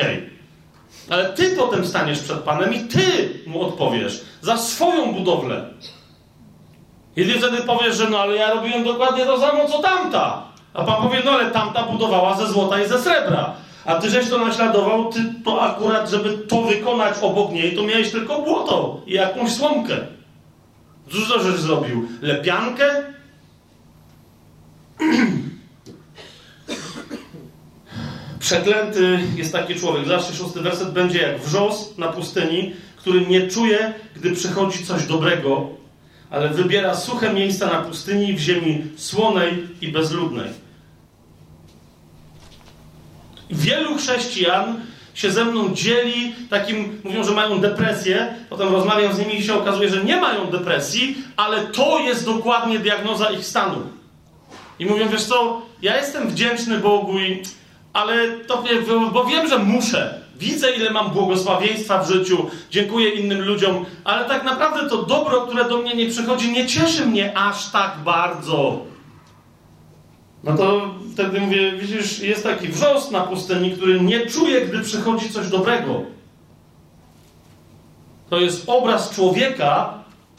Ale 1.10 1.30
ty 1.30 1.56
potem 1.58 1.86
staniesz 1.86 2.20
przed 2.20 2.40
Panem 2.40 2.74
i 2.74 2.80
ty 2.80 3.30
mu 3.48 3.62
odpowiesz 3.62 4.22
za 4.42 4.58
swoją 4.58 5.14
budowlę. 5.14 5.66
I 7.16 7.26
ty 7.26 7.34
wtedy 7.40 7.58
powiesz, 7.58 7.98
że 7.98 8.10
no 8.10 8.20
ale 8.20 8.36
ja 8.36 8.54
robiłem 8.54 8.84
dokładnie 8.84 9.26
to 9.26 9.40
samo, 9.40 9.68
co 9.68 9.80
tamta. 9.80 10.44
A 10.74 10.84
Pan 10.84 11.04
powie, 11.04 11.22
no 11.26 11.32
ale 11.32 11.52
tamta 11.52 11.84
budowała 11.84 12.38
ze 12.38 12.48
złota 12.48 12.82
i 12.82 12.88
ze 12.88 13.00
srebra. 13.00 13.54
A 13.86 13.96
ty 13.96 14.10
żeś 14.10 14.30
to 14.30 14.38
naśladował, 14.46 15.14
ty 15.14 15.20
to 15.46 15.62
akurat, 15.62 16.10
żeby 16.10 16.38
to 16.38 16.62
wykonać 16.62 17.18
obok 17.22 17.52
niej, 17.52 17.76
to 17.76 17.84
miałeś 17.84 18.12
tylko 18.12 18.42
błoto 18.42 19.02
i 19.06 19.14
jakąś 19.14 19.52
słomkę. 19.52 19.98
Cóż 21.12 21.30
to 21.30 21.44
żeś 21.44 21.60
zrobił? 21.60 22.08
Lepiankę? 22.22 23.04
Przeklęty 28.40 29.20
jest 29.36 29.52
taki 29.52 29.76
człowiek. 29.76 30.08
Zawsze 30.08 30.34
szósty 30.34 30.62
werset 30.62 30.92
będzie 30.92 31.22
jak 31.22 31.42
wrzos 31.42 31.98
na 31.98 32.08
pustyni, 32.08 32.74
który 32.96 33.28
nie 33.28 33.48
czuje, 33.48 33.94
gdy 34.16 34.32
przychodzi 34.32 34.86
coś 34.86 35.06
dobrego, 35.06 35.70
ale 36.30 36.50
wybiera 36.50 36.96
suche 36.96 37.34
miejsca 37.34 37.66
na 37.66 37.82
pustyni 37.82 38.34
w 38.34 38.40
ziemi 38.40 38.84
słonej 38.96 39.68
i 39.82 39.88
bezludnej. 39.88 40.50
Wielu 43.52 43.98
chrześcijan 43.98 44.80
się 45.14 45.32
ze 45.32 45.46
mną 45.46 45.70
dzieli, 45.74 46.36
takim, 46.50 47.02
mówią, 47.04 47.24
że 47.24 47.32
mają 47.32 47.60
depresję, 47.60 48.34
potem 48.50 48.74
rozmawiam 48.74 49.14
z 49.14 49.20
nimi 49.20 49.40
i 49.40 49.44
się 49.44 49.54
okazuje, 49.54 49.90
że 49.90 50.04
nie 50.04 50.22
mają 50.22 50.46
depresji, 50.46 51.18
ale 51.38 51.68
to 51.68 52.00
jest 52.00 52.26
dokładnie 52.26 52.80
diagnoza 52.80 53.32
ich 53.32 53.46
stanu. 53.46 53.78
I 54.80 54.86
mówią, 54.86 55.10
wiesz 55.10 55.24
co, 55.24 55.62
ja 55.82 55.98
jestem 55.98 56.30
wdzięczny 56.30 56.78
Bogu, 56.78 57.20
i, 57.20 57.44
ale 57.94 58.32
to, 58.48 58.64
bo 59.14 59.26
wiem, 59.26 59.48
że 59.48 59.60
muszę. 59.60 60.22
Widzę, 60.36 60.72
ile 60.72 60.90
mam 60.90 61.10
błogosławieństwa 61.10 62.04
w 62.04 62.12
życiu, 62.12 62.50
dziękuję 62.72 63.10
innym 63.10 63.42
ludziom, 63.42 63.86
ale 64.04 64.26
tak 64.26 64.44
naprawdę 64.44 64.90
to 64.90 64.98
dobro, 64.98 65.42
które 65.42 65.66
do 65.66 65.78
mnie 65.78 65.96
nie 65.96 66.10
przychodzi, 66.10 66.52
nie 66.52 66.68
cieszy 66.68 67.06
mnie 67.06 67.38
aż 67.38 67.72
tak 67.72 67.98
bardzo. 68.06 68.80
No 70.44 70.58
to 70.58 70.96
wtedy 71.14 71.40
mówię, 71.40 71.72
widzisz, 71.72 72.20
jest 72.20 72.44
taki 72.44 72.68
wrzos 72.68 73.12
na 73.12 73.22
pustyni, 73.22 73.72
który 73.72 74.02
nie 74.02 74.26
czuje, 74.26 74.62
gdy 74.62 74.80
przychodzi 74.80 75.30
coś 75.30 75.48
dobrego. 75.48 76.02
To 78.30 78.40
jest 78.40 78.64
obraz 78.70 79.16
człowieka, 79.16 79.94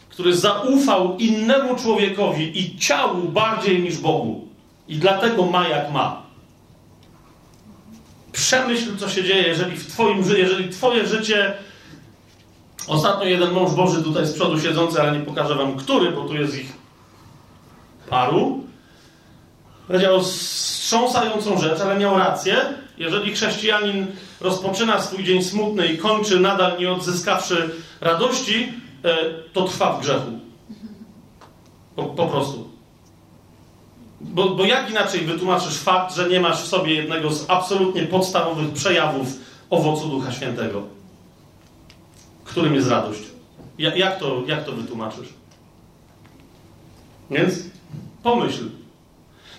który 0.08 0.36
zaufał 0.36 1.16
innemu 1.16 1.76
człowiekowi 1.76 2.60
i 2.60 2.78
ciału 2.78 3.28
bardziej 3.28 3.82
niż 3.82 3.98
Bogu. 3.98 4.48
I 4.88 4.96
dlatego 4.96 5.46
ma 5.46 5.68
jak 5.68 5.92
ma. 5.92 6.22
Przemyśl, 8.32 8.96
co 8.96 9.08
się 9.08 9.24
dzieje, 9.24 9.42
jeżeli 9.42 9.76
w 9.76 9.86
twoim 9.86 10.24
życiu, 10.24 10.38
jeżeli 10.38 10.68
twoje 10.68 11.06
życie... 11.06 11.54
Ostatnio 12.88 13.24
jeden 13.24 13.52
mąż 13.52 13.70
Boży 13.70 14.02
tutaj 14.02 14.26
z 14.26 14.32
przodu 14.32 14.60
siedzący, 14.60 15.00
ale 15.00 15.18
nie 15.18 15.24
pokażę 15.24 15.54
wam 15.54 15.76
który, 15.76 16.10
bo 16.10 16.24
tu 16.24 16.34
jest 16.34 16.58
ich 16.58 16.72
paru 18.10 18.64
powiedział 19.86 20.22
wstrząsającą 20.22 21.58
rzecz, 21.58 21.80
ale 21.80 21.98
miał 21.98 22.18
rację. 22.18 22.56
Jeżeli 22.98 23.32
chrześcijanin 23.32 24.06
rozpoczyna 24.40 25.02
swój 25.02 25.24
dzień 25.24 25.42
smutny 25.42 25.86
i 25.86 25.98
kończy 25.98 26.40
nadal 26.40 26.78
nie 26.78 26.92
odzyskawszy 26.92 27.70
radości, 28.00 28.72
e, 29.04 29.16
to 29.52 29.64
trwa 29.64 29.92
w 29.92 30.00
grzechu. 30.00 30.30
Po, 31.96 32.04
po 32.04 32.26
prostu. 32.26 32.72
Bo, 34.20 34.48
bo 34.48 34.64
jak 34.64 34.90
inaczej 34.90 35.20
wytłumaczysz 35.20 35.78
fakt, 35.78 36.14
że 36.14 36.28
nie 36.28 36.40
masz 36.40 36.62
w 36.62 36.66
sobie 36.66 36.94
jednego 36.94 37.30
z 37.30 37.50
absolutnie 37.50 38.02
podstawowych 38.02 38.72
przejawów 38.72 39.28
owocu 39.70 40.08
Ducha 40.08 40.32
Świętego? 40.32 40.82
Którym 42.44 42.74
jest 42.74 42.88
radość? 42.88 43.22
Ja, 43.78 43.96
jak, 43.96 44.18
to, 44.18 44.42
jak 44.46 44.64
to 44.64 44.72
wytłumaczysz? 44.72 45.28
Więc 47.30 47.54
pomyśl. 48.22 48.81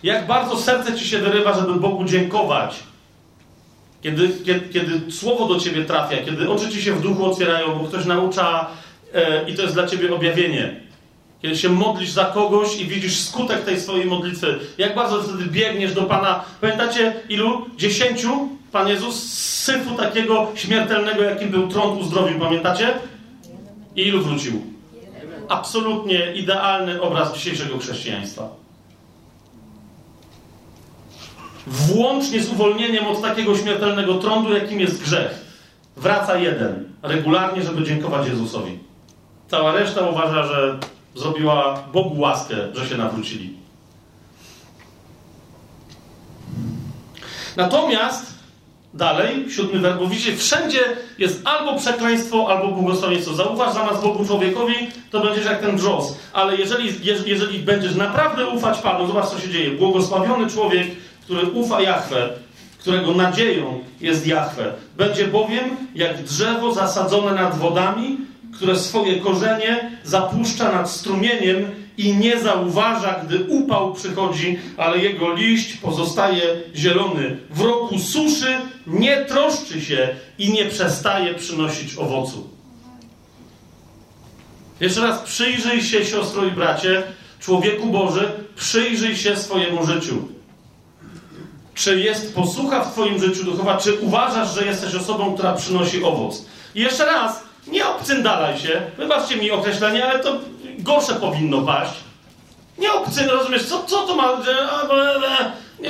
Jak 0.04 0.28
bardzo 0.28 0.58
serce 0.58 0.94
ci 0.94 1.08
się 1.08 1.20
wyrywa, 1.20 1.54
żeby 1.54 1.76
Bogu 1.76 2.04
dziękować. 2.04 2.76
Kiedy, 4.02 4.30
kiedy, 4.46 4.70
kiedy 4.70 5.12
słowo 5.12 5.48
do 5.48 5.60
ciebie 5.60 5.86
trafia, 5.86 6.18
kiedy 6.18 6.50
oczy 6.50 6.70
ci 6.70 6.82
się 6.82 6.94
w 6.94 7.02
duchu 7.02 7.26
otwierają, 7.26 7.80
bo 7.80 7.88
ktoś 7.88 8.06
naucza 8.06 8.68
e, 9.14 9.50
i 9.50 9.56
to 9.56 9.62
jest 9.62 9.74
dla 9.74 9.88
ciebie 9.88 10.16
objawienie. 10.16 10.76
Kiedy 11.42 11.56
się 11.56 11.70
modlisz 11.70 12.10
za 12.10 12.26
kogoś 12.26 12.82
i 12.82 12.86
widzisz 12.86 13.20
skutek 13.20 13.66
tej 13.66 13.82
swojej 13.82 14.06
modlitwy, 14.06 14.60
jak 14.78 14.96
bardzo 14.96 15.24
wtedy 15.24 15.46
biegniesz 15.46 15.94
do 15.94 16.02
Pana. 16.02 16.44
Pamiętacie 16.62 17.14
ilu? 17.30 17.66
Dziesięciu? 17.78 18.50
Pan 18.72 18.88
Jezus 18.88 19.24
z 19.24 19.64
syfu 19.64 19.96
takiego 19.96 20.48
śmiertelnego, 20.56 21.24
jakim 21.24 21.50
był 21.50 21.68
trąd 21.68 22.02
uzdrowił, 22.02 22.40
pamiętacie? 22.40 22.94
I 23.96 24.02
ilu 24.02 24.22
wrócił? 24.22 24.62
Absolutnie 25.50 26.34
idealny 26.34 27.02
obraz 27.02 27.34
dzisiejszego 27.34 27.78
chrześcijaństwa. 27.78 28.63
Włącznie 31.68 32.44
z 32.44 32.50
uwolnieniem 32.50 33.08
od 33.08 33.22
takiego 33.22 33.58
śmiertelnego 33.58 34.16
trądu, 34.16 34.54
jakim 34.54 34.80
jest 34.80 35.04
grzech. 35.04 35.44
Wraca 35.98 36.38
jeden, 36.38 36.94
regularnie, 37.02 37.62
żeby 37.62 37.84
dziękować 37.84 38.28
Jezusowi. 38.28 38.80
Cała 39.48 39.72
reszta 39.72 40.10
uważa, 40.10 40.44
że 40.48 40.80
zrobiła 41.16 41.84
Bogu 41.94 42.20
łaskę, 42.22 42.56
że 42.74 42.88
się 42.88 42.98
nawrócili. 42.98 43.54
Natomiast 47.56 48.34
dalej, 48.94 49.46
siódmy 49.50 49.80
werb, 49.80 50.00
bo 50.00 50.08
widzicie, 50.08 50.38
wszędzie 50.38 50.80
jest 51.18 51.42
albo 51.48 51.80
przekleństwo, 51.80 52.48
albo 52.50 52.68
błogosławieństwo. 52.68 53.34
Zauważ 53.34 53.74
zamiast 53.74 54.02
Bogu 54.02 54.26
człowiekowi, 54.26 54.76
to 55.12 55.20
będziesz 55.20 55.46
jak 55.46 55.62
ten 55.62 55.76
brzos. 55.76 56.18
Ale 56.34 56.58
jeżeli, 56.58 57.06
jeżeli 57.26 57.60
będziesz 57.60 57.96
naprawdę 57.96 58.48
ufać 58.48 58.78
Panu, 58.78 59.08
zobacz 59.08 59.26
co 59.26 59.40
się 59.40 59.50
dzieje. 59.50 59.72
Błogosławiony 59.72 60.50
człowiek 60.50 60.88
który 61.24 61.46
ufa 61.46 61.82
Jahwe, 61.82 62.30
którego 62.78 63.14
nadzieją 63.14 63.80
jest 64.02 64.28
Jahwe. 64.28 64.74
Będzie 64.98 65.28
bowiem 65.28 65.78
jak 65.96 66.24
drzewo 66.24 66.74
zasadzone 66.74 67.32
nad 67.42 67.58
wodami, 67.58 68.18
które 68.54 68.80
swoje 68.80 69.20
korzenie 69.20 69.92
zapuszcza 70.04 70.72
nad 70.72 70.92
strumieniem 70.92 71.66
i 71.98 72.14
nie 72.14 72.40
zauważa, 72.40 73.24
gdy 73.26 73.44
upał 73.44 73.94
przychodzi, 73.94 74.60
ale 74.78 74.98
jego 74.98 75.34
liść 75.34 75.78
pozostaje 75.78 76.42
zielony. 76.76 77.38
W 77.50 77.62
roku 77.62 78.00
suszy 78.00 78.58
nie 78.88 79.26
troszczy 79.26 79.82
się 79.82 80.16
i 80.38 80.52
nie 80.54 80.66
przestaje 80.66 81.34
przynosić 81.34 81.96
owocu. 81.98 82.50
Jeszcze 84.80 85.02
raz 85.02 85.22
przyjrzyj 85.22 85.82
się, 85.82 86.06
siostro 86.06 86.46
i 86.46 86.52
bracie, 86.52 87.04
człowieku 87.40 87.88
Boży, 87.88 88.32
przyjrzyj 88.56 89.16
się 89.16 89.36
swojemu 89.36 89.86
życiu. 89.86 90.33
Czy 91.76 92.00
jest 92.00 92.36
posłucha 92.36 92.84
w 92.84 92.92
Twoim 92.92 93.20
życiu 93.20 93.44
duchowa? 93.44 93.78
Czy 93.78 93.94
uważasz, 93.94 94.56
że 94.56 94.66
jesteś 94.66 94.96
osobą, 94.96 95.34
która 95.34 95.54
przynosi 95.54 96.04
owoc? 96.04 96.46
I 96.76 96.82
jeszcze 96.82 97.06
raz, 97.06 97.44
nie 97.68 97.88
obcyndalaj 97.88 98.60
się. 98.60 98.82
Wybaczcie 98.98 99.36
mi 99.36 99.52
określenie, 99.52 100.06
ale 100.06 100.20
to 100.20 100.38
gorsze 100.80 101.16
powinno 101.16 101.62
paść. 101.62 101.94
Nie 102.78 102.94
obcy, 102.94 103.28
rozumiesz, 103.28 103.64
co, 103.64 103.84
co 103.84 104.08
to 104.08 104.16
ma... 104.16 104.38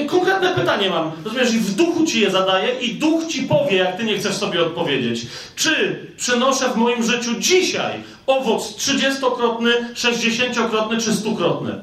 Konkretne 0.08 0.56
pytanie 0.56 0.90
mam. 0.90 1.12
Rozumiesz, 1.26 1.54
i 1.54 1.60
w 1.60 1.76
duchu 1.76 2.06
ci 2.06 2.22
je 2.22 2.32
zadaję 2.32 2.80
i 2.80 2.96
duch 2.96 3.28
ci 3.28 3.44
powie, 3.44 3.78
jak 3.78 3.98
ty 3.98 4.04
nie 4.04 4.18
chcesz 4.18 4.36
sobie 4.36 4.62
odpowiedzieć. 4.62 5.22
Czy 5.56 6.00
przynoszę 6.18 6.70
w 6.70 6.76
moim 6.76 7.04
życiu 7.04 7.36
dzisiaj 7.40 8.04
owoc 8.28 8.78
30-krotny, 8.78 9.72
60-krotny 9.96 11.02
czy 11.02 11.12
100-krotny? 11.12 11.80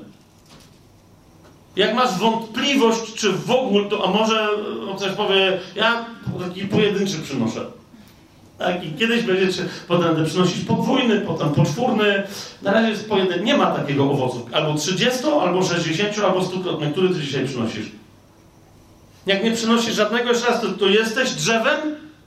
Jak 1.76 1.94
masz 1.94 2.18
wątpliwość, 2.18 3.14
czy 3.14 3.32
w 3.32 3.50
ogóle, 3.50 3.88
to, 3.88 4.04
a 4.04 4.10
może 4.10 4.48
ktoś 4.96 5.12
powie, 5.12 5.58
ja 5.74 6.04
taki 6.46 6.60
pojedynczy 6.60 7.18
przynoszę. 7.18 7.66
Tak, 8.58 8.84
i 8.84 8.92
kiedyś 8.92 9.22
będziecie 9.22 9.64
potem 9.88 10.24
przynosić 10.24 10.64
podwójny, 10.64 11.20
potem 11.20 11.50
poczwórny. 11.50 12.22
Na 12.62 12.72
razie 12.72 12.88
jest 12.88 13.08
pojedynczy. 13.08 13.44
Nie 13.44 13.56
ma 13.56 13.66
takiego 13.66 14.10
owocu. 14.10 14.48
Albo 14.52 14.74
30, 14.74 15.18
albo 15.40 15.62
60, 15.62 16.18
albo 16.18 16.40
100-krotny. 16.40 16.92
Który 16.92 17.08
ty 17.08 17.20
dzisiaj 17.20 17.46
przynosisz? 17.46 17.86
Jak 19.26 19.44
nie 19.44 19.50
przynosisz 19.50 19.94
żadnego, 19.94 20.28
jeszcze 20.28 20.46
raz, 20.46 20.60
to, 20.60 20.68
to 20.68 20.86
jesteś 20.86 21.30
drzewem 21.30 21.80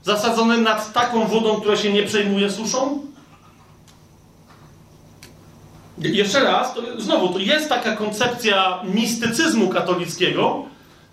zasadzonym 0.04 0.64
nad 0.64 0.94
taką 0.94 1.28
wodą, 1.28 1.56
która 1.56 1.78
się 1.78 1.94
nie 1.94 2.04
przejmuje 2.04 2.52
suszą? 2.52 3.00
Jeszcze 6.04 6.44
raz, 6.44 6.74
to, 6.74 6.82
znowu, 6.98 7.30
to 7.30 7.40
jest 7.40 7.70
taka 7.70 7.96
koncepcja 7.96 8.80
mistycyzmu 8.84 9.70
katolickiego, 9.70 10.66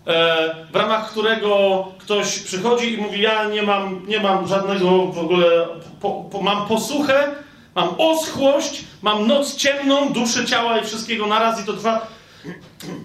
e, 0.07 0.55
w 0.71 0.75
ramach 0.75 1.11
którego 1.11 1.87
ktoś 1.97 2.39
przychodzi 2.39 2.93
i 2.93 2.97
mówi: 2.97 3.21
Ja 3.21 3.45
nie 3.45 3.63
mam, 3.63 4.07
nie 4.07 4.19
mam 4.19 4.47
żadnego 4.47 5.05
w 5.05 5.19
ogóle, 5.19 5.67
po, 6.01 6.11
po, 6.31 6.41
mam 6.41 6.67
posłuchę, 6.67 7.27
mam 7.75 7.89
oschłość, 7.97 8.83
mam 9.01 9.27
noc 9.27 9.55
ciemną, 9.55 10.13
duszy, 10.13 10.45
ciała 10.45 10.77
i 10.77 10.85
wszystkiego 10.85 11.27
naraz 11.27 11.61
i 11.61 11.65
to 11.65 11.73
trwa. 11.73 12.07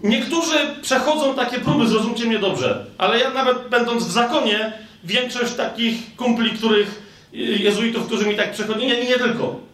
Niektórzy 0.03 0.57
przechodzą 0.83 1.35
takie 1.35 1.59
próby, 1.59 1.89
zrozumcie 1.89 2.25
mnie 2.25 2.39
dobrze, 2.39 2.87
ale 2.99 3.19
ja 3.19 3.31
nawet 3.31 3.69
będąc 3.69 4.05
w 4.05 4.11
zakonie, 4.11 4.73
większość 5.05 5.55
takich 5.55 6.17
kumpli, 6.17 6.51
których 6.51 7.03
jezuitów, 7.33 8.07
którzy 8.07 8.27
mi 8.27 8.37
tak 8.37 8.53
przechodzili, 8.53 8.87
nie, 8.87 9.05
nie 9.05 9.19
tylko. 9.19 9.66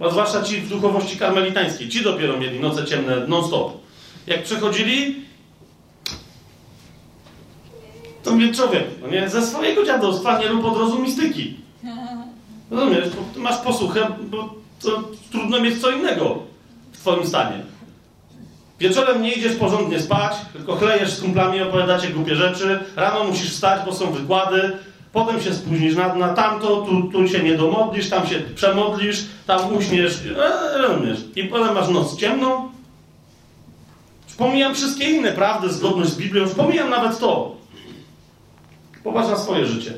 A 0.00 0.10
zwłaszcza 0.10 0.42
ci 0.42 0.60
w 0.60 0.68
duchowości 0.68 1.16
karmelitańskiej. 1.16 1.88
Ci 1.88 2.04
dopiero 2.04 2.36
mieli 2.36 2.60
noce 2.60 2.84
ciemne 2.84 3.26
non-stop. 3.26 3.72
Jak 4.26 4.42
przechodzili, 4.42 5.16
to 8.22 8.32
mnie 8.32 8.54
człowiek, 8.54 8.84
no 9.02 9.08
nie, 9.08 9.28
ze 9.28 9.46
swojego 9.46 9.84
dziadostwa 9.84 10.38
nie 10.38 10.48
rób 10.48 10.64
od 10.64 10.78
razu 10.78 10.98
mistyki. 10.98 11.56
Rozumiesz? 12.70 13.08
Masz 13.36 13.58
posłuchę, 13.58 14.06
bo 14.30 14.54
to 14.82 15.02
trudno 15.30 15.60
mieć 15.60 15.80
co 15.80 15.90
innego 15.90 16.38
w 16.92 16.98
twoim 16.98 17.26
stanie. 17.26 17.62
Wieczorem 18.80 19.22
nie 19.22 19.32
idziesz 19.32 19.56
porządnie 19.56 20.00
spać, 20.00 20.32
tylko 20.52 20.76
chlejesz 20.76 21.10
z 21.10 21.20
kumplami, 21.20 21.60
opowiadacie 21.60 22.08
głupie 22.08 22.36
rzeczy. 22.36 22.80
Rano 22.96 23.24
musisz 23.24 23.50
wstać, 23.50 23.86
bo 23.86 23.94
są 23.94 24.12
wykłady. 24.12 24.76
Potem 25.12 25.40
się 25.40 25.54
spóźnisz 25.54 25.96
na, 25.96 26.14
na 26.14 26.28
tamto, 26.28 26.82
tu, 26.82 27.02
tu 27.02 27.28
się 27.28 27.42
nie 27.42 27.56
domodlisz, 27.56 28.10
tam 28.10 28.26
się 28.26 28.40
przemodlisz, 28.54 29.24
tam 29.46 29.76
uśniesz, 29.76 30.18
e, 30.36 30.78
rozumiesz. 30.78 31.18
I 31.36 31.44
potem 31.44 31.74
masz 31.74 31.88
noc 31.88 32.16
ciemną. 32.16 32.72
Już 34.38 34.78
wszystkie 34.78 35.10
inne 35.10 35.32
prawdy, 35.32 35.68
zgodność 35.68 36.10
z 36.10 36.16
Biblią, 36.16 36.42
już 36.42 36.54
nawet 36.90 37.18
to. 37.18 37.56
Popatrz 39.04 39.28
na 39.28 39.36
swoje 39.36 39.66
życie. 39.66 39.92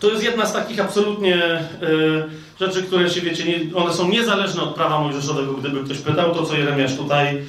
To 0.00 0.10
jest 0.10 0.24
jedna 0.24 0.46
z 0.46 0.52
takich 0.52 0.80
absolutnie 0.80 1.36
y, 1.82 2.60
rzeczy, 2.60 2.82
które 2.82 3.10
się, 3.10 3.20
wiecie, 3.20 3.44
nie, 3.44 3.76
one 3.76 3.94
są 3.94 4.08
niezależne 4.08 4.62
od 4.62 4.74
prawa 4.74 5.00
mojżeszowego. 5.00 5.52
Gdyby 5.52 5.84
ktoś 5.84 5.98
pytał, 5.98 6.34
to 6.34 6.42
co 6.42 6.56
Jeremiasz 6.56 6.96
tutaj 6.96 7.42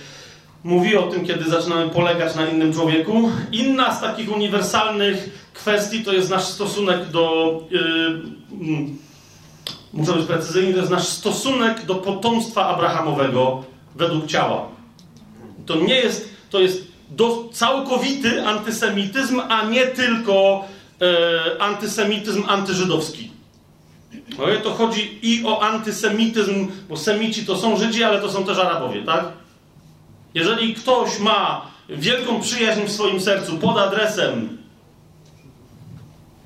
mówi 0.63 0.97
o 0.97 1.03
tym, 1.03 1.25
kiedy 1.25 1.49
zaczynamy 1.49 1.89
polegać 1.89 2.35
na 2.35 2.47
innym 2.49 2.73
człowieku. 2.73 3.31
Inna 3.51 3.95
z 3.95 4.01
takich 4.01 4.35
uniwersalnych 4.35 5.49
kwestii 5.53 6.03
to 6.03 6.13
jest 6.13 6.29
nasz 6.29 6.43
stosunek 6.43 7.05
do. 7.09 7.53
Yy, 7.71 9.07
muszę 9.93 10.13
być 10.13 10.25
precyzyjny, 10.25 10.73
to 10.73 10.79
jest 10.79 10.91
nasz 10.91 11.07
stosunek 11.07 11.85
do 11.85 11.95
potomstwa 11.95 12.67
Abrahamowego 12.67 13.63
według 13.95 14.27
ciała. 14.27 14.67
To 15.65 15.75
nie 15.75 15.95
jest, 15.95 16.29
to 16.49 16.59
jest 16.59 16.87
do, 17.09 17.49
całkowity 17.51 18.45
antysemityzm, 18.45 19.41
a 19.49 19.65
nie 19.65 19.87
tylko 19.87 20.65
e, 21.01 21.61
antysemityzm 21.61 22.43
antyżydowski. 22.47 23.31
No 24.37 24.45
to 24.63 24.73
chodzi 24.73 25.19
i 25.21 25.45
o 25.45 25.63
antysemityzm, 25.63 26.67
bo 26.89 26.97
semici 26.97 27.45
to 27.45 27.57
są 27.57 27.77
Żydzi, 27.77 28.03
ale 28.03 28.21
to 28.21 28.31
są 28.31 28.43
też 28.43 28.57
Arabowie, 28.57 29.03
tak? 29.03 29.25
Jeżeli 30.33 30.73
ktoś 30.73 31.19
ma 31.19 31.61
wielką 31.89 32.41
przyjaźń 32.41 32.81
w 32.81 32.91
swoim 32.91 33.21
sercu 33.21 33.57
pod 33.57 33.77
adresem, 33.77 34.57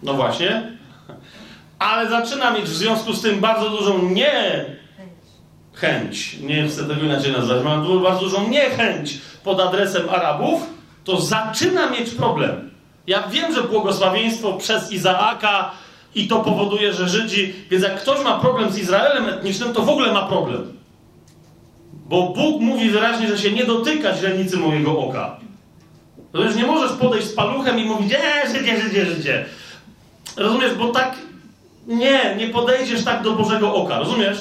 no 0.04 0.14
właśnie, 0.14 0.78
ale 1.80 2.10
zaczyna 2.10 2.52
mieć 2.52 2.66
w 2.66 2.76
związku 2.76 3.14
z 3.14 3.22
tym 3.22 3.40
bardzo 3.40 3.70
dużą 3.70 4.10
nie 4.10 4.66
chęć, 5.74 6.38
nie 6.42 6.68
chcę 6.68 6.84
tego 6.84 7.02
inaczej 7.02 7.32
nazwać, 7.32 7.64
mam 7.64 8.04
bardzo 8.04 8.22
dużą 8.22 8.50
niechęć 8.50 9.18
pod 9.44 9.60
adresem 9.60 10.10
Arabów, 10.10 10.62
to 11.04 11.22
zaczyna 11.22 11.90
mieć 11.90 12.10
problem. 12.10 12.72
Ja 13.08 13.28
wiem, 13.28 13.56
że 13.56 13.64
błogosławieństwo 13.64 14.54
przez 14.54 14.92
Izaaka 14.92 15.72
i 16.16 16.28
to 16.28 16.40
powoduje, 16.40 16.94
że 16.94 17.10
Żydzi, 17.10 17.54
więc 17.72 17.84
jak 17.84 18.02
ktoś 18.02 18.24
ma 18.24 18.40
problem 18.40 18.70
z 18.70 18.78
Izraelem 18.78 19.30
etnicznym, 19.30 19.74
to 19.74 19.82
w 19.82 19.90
ogóle 19.90 20.14
ma 20.14 20.22
problem. 20.22 20.81
Bo 22.12 22.24
Bóg 22.24 22.62
mówi 22.62 22.90
wyraźnie, 22.90 23.28
że 23.28 23.38
się 23.38 23.52
nie 23.52 23.66
dotyka 23.66 24.18
źrenicy 24.18 24.58
mojego 24.58 25.00
oka. 25.00 25.38
To 26.32 26.42
już 26.42 26.56
nie 26.56 26.66
możesz 26.66 26.92
podejść 26.92 27.28
z 27.28 27.34
paluchem 27.34 27.80
i 27.80 27.86
mówić, 27.86 28.14
eee, 28.14 28.54
Żydzie, 28.54 28.82
Żydzie, 28.82 29.06
Żydzie. 29.06 29.46
Rozumiesz, 30.38 30.76
bo 30.76 30.88
tak, 30.88 31.16
nie, 31.88 32.36
nie 32.38 32.48
podejdziesz 32.48 33.04
tak 33.04 33.24
do 33.24 33.32
Bożego 33.32 33.74
oka, 33.74 34.00
rozumiesz? 34.00 34.38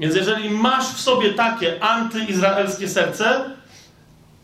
Więc 0.00 0.16
jeżeli 0.16 0.50
masz 0.50 0.84
w 0.84 1.00
sobie 1.00 1.34
takie 1.34 1.84
antyizraelskie 1.84 2.88
serce, 2.88 3.50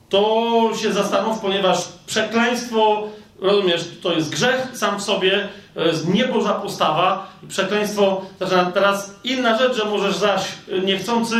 to 0.08 0.70
się 0.82 0.92
zastanów, 0.92 1.40
ponieważ 1.40 1.78
przekleństwo, 2.06 3.08
rozumiesz, 3.40 3.84
to 4.02 4.12
jest 4.12 4.30
grzech 4.30 4.68
sam 4.74 4.98
w 4.98 5.02
sobie, 5.02 5.48
to 5.74 5.84
jest 5.84 6.08
nieboża 6.08 6.54
postawa 6.54 7.26
i 7.42 7.46
przekleństwo, 7.46 8.22
teraz 8.74 9.14
inna 9.24 9.58
rzecz, 9.58 9.76
że 9.76 9.84
możesz 9.84 10.16
zaś 10.16 10.42
niechcący 10.84 11.36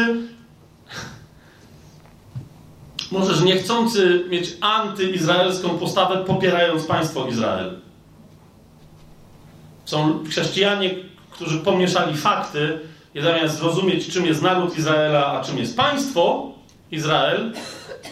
możesz 3.14 3.40
niechcący 3.40 4.24
mieć 4.28 4.56
antyizraelską 4.60 5.68
postawę, 5.68 6.24
popierając 6.24 6.84
państwo 6.84 7.26
Izrael. 7.28 7.78
Są 9.84 10.24
chrześcijanie, 10.24 10.90
którzy 11.30 11.58
pomieszali 11.58 12.16
fakty 12.16 12.78
i 13.14 13.20
zamiast 13.20 13.58
zrozumieć, 13.58 14.08
czym 14.08 14.26
jest 14.26 14.42
naród 14.42 14.78
Izraela, 14.78 15.26
a 15.26 15.44
czym 15.44 15.58
jest 15.58 15.76
państwo 15.76 16.52
Izrael, 16.90 17.52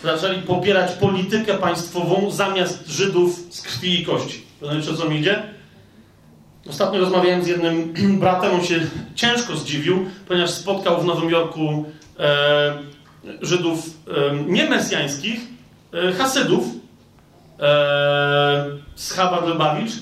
zaczęli 0.04 0.42
popierać 0.42 0.92
politykę 0.92 1.54
państwową 1.54 2.30
zamiast 2.30 2.88
Żydów 2.88 3.40
z 3.50 3.62
krwi 3.62 4.00
i 4.00 4.06
kości. 4.06 4.42
Rozumiecie, 4.60 4.94
co 4.94 5.08
mi 5.08 5.18
idzie? 5.18 5.42
Ostatnio 6.70 7.00
rozmawiałem 7.00 7.44
z 7.44 7.46
jednym 7.46 7.94
bratem, 8.20 8.54
on 8.54 8.64
się 8.64 8.80
ciężko 9.14 9.56
zdziwił, 9.56 10.06
ponieważ 10.28 10.50
spotkał 10.50 11.00
w 11.00 11.04
Nowym 11.04 11.30
Jorku 11.30 11.84
e, 12.18 12.92
Żydów 13.42 13.86
niemesjańskich, 14.46 15.40
e, 15.92 16.12
Hasydów 16.12 16.64
e, 17.60 18.64
z 18.94 19.12
Chabad 19.12 19.48
Lubawicz, 19.48 19.92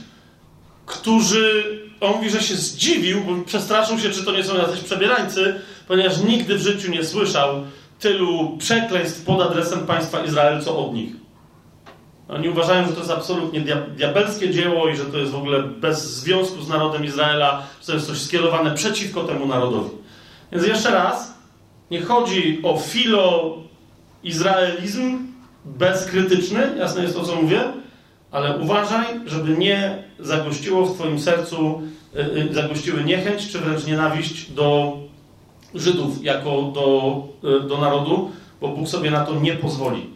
którzy, 0.87 1.65
on 2.01 2.13
mówi, 2.13 2.31
że 2.31 2.43
się 2.43 2.55
zdziwił, 2.55 3.21
bo 3.21 3.45
przestraszył 3.45 3.99
się, 3.99 4.11
czy 4.11 4.25
to 4.25 4.33
nie 4.33 4.45
są 4.45 4.57
jacyś 4.57 4.81
przebierańcy, 4.81 5.61
ponieważ 5.89 6.23
nigdy 6.23 6.55
w 6.55 6.63
życiu 6.63 6.91
nie 6.91 7.05
słyszał 7.05 7.65
tylu 7.99 8.57
przekleństw 8.59 9.25
pod 9.25 9.41
adresem 9.41 9.87
państwa 9.87 10.25
Izrael, 10.25 10.63
co 10.63 10.87
od 10.87 10.95
nich. 10.95 11.13
Oni 12.29 12.49
uważają, 12.49 12.87
że 12.87 12.93
to 12.93 12.99
jest 12.99 13.11
absolutnie 13.11 13.61
diabelskie 13.97 14.51
dzieło 14.51 14.89
i 14.89 14.97
że 14.97 15.05
to 15.05 15.19
jest 15.19 15.33
w 15.33 15.37
ogóle 15.37 15.63
bez 15.63 16.17
związku 16.17 16.63
z 16.63 16.69
narodem 16.69 17.05
Izraela, 17.05 17.63
że 17.81 17.87
to 17.87 17.95
jest 17.95 18.07
coś 18.07 18.19
skierowane 18.19 18.75
przeciwko 18.75 19.25
temu 19.25 19.47
narodowi. 19.47 19.91
Więc 20.53 20.67
jeszcze 20.67 20.91
raz, 20.91 21.40
nie 21.91 22.01
chodzi 22.01 22.61
o 22.63 22.79
filo-izraelizm 22.79 25.19
bezkrytyczny, 25.65 26.75
jasne 26.79 27.03
jest 27.03 27.15
to, 27.15 27.25
co 27.25 27.37
mówię, 27.37 27.61
ale 28.31 28.59
uważaj, 28.59 29.07
żeby 29.27 29.59
nie 29.59 30.05
zagościło 30.19 30.87
w 30.87 30.95
Twoim 30.95 31.21
sercu, 31.21 31.83
yy, 32.15 32.55
zagościły 32.55 33.05
niechęć, 33.05 33.49
czy 33.49 33.59
wręcz 33.59 33.87
nienawiść 33.87 34.51
do 34.51 34.97
Żydów 35.75 36.25
jako 36.25 36.63
do, 36.63 37.23
yy, 37.43 37.61
do 37.61 37.79
narodu, 37.79 38.31
bo 38.61 38.69
Bóg 38.69 38.89
sobie 38.89 39.11
na 39.11 39.25
to 39.25 39.41
nie 39.41 39.53
pozwoli. 39.53 40.07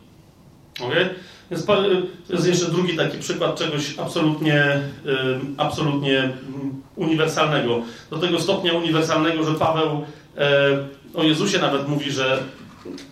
Okay? 0.81 1.15
Więc 1.51 1.67
to 1.67 1.83
jest 2.31 2.47
jeszcze 2.47 2.67
drugi 2.67 2.97
taki 2.97 3.19
przykład 3.19 3.57
czegoś 3.57 3.99
absolutnie, 3.99 4.81
absolutnie 5.57 6.33
uniwersalnego. 6.97 7.83
Do 8.11 8.19
tego 8.19 8.41
stopnia 8.41 8.73
uniwersalnego, 8.73 9.45
że 9.45 9.55
Paweł 9.55 10.05
o 11.15 11.23
Jezusie 11.23 11.59
nawet 11.59 11.89
mówi, 11.89 12.11
że 12.11 12.43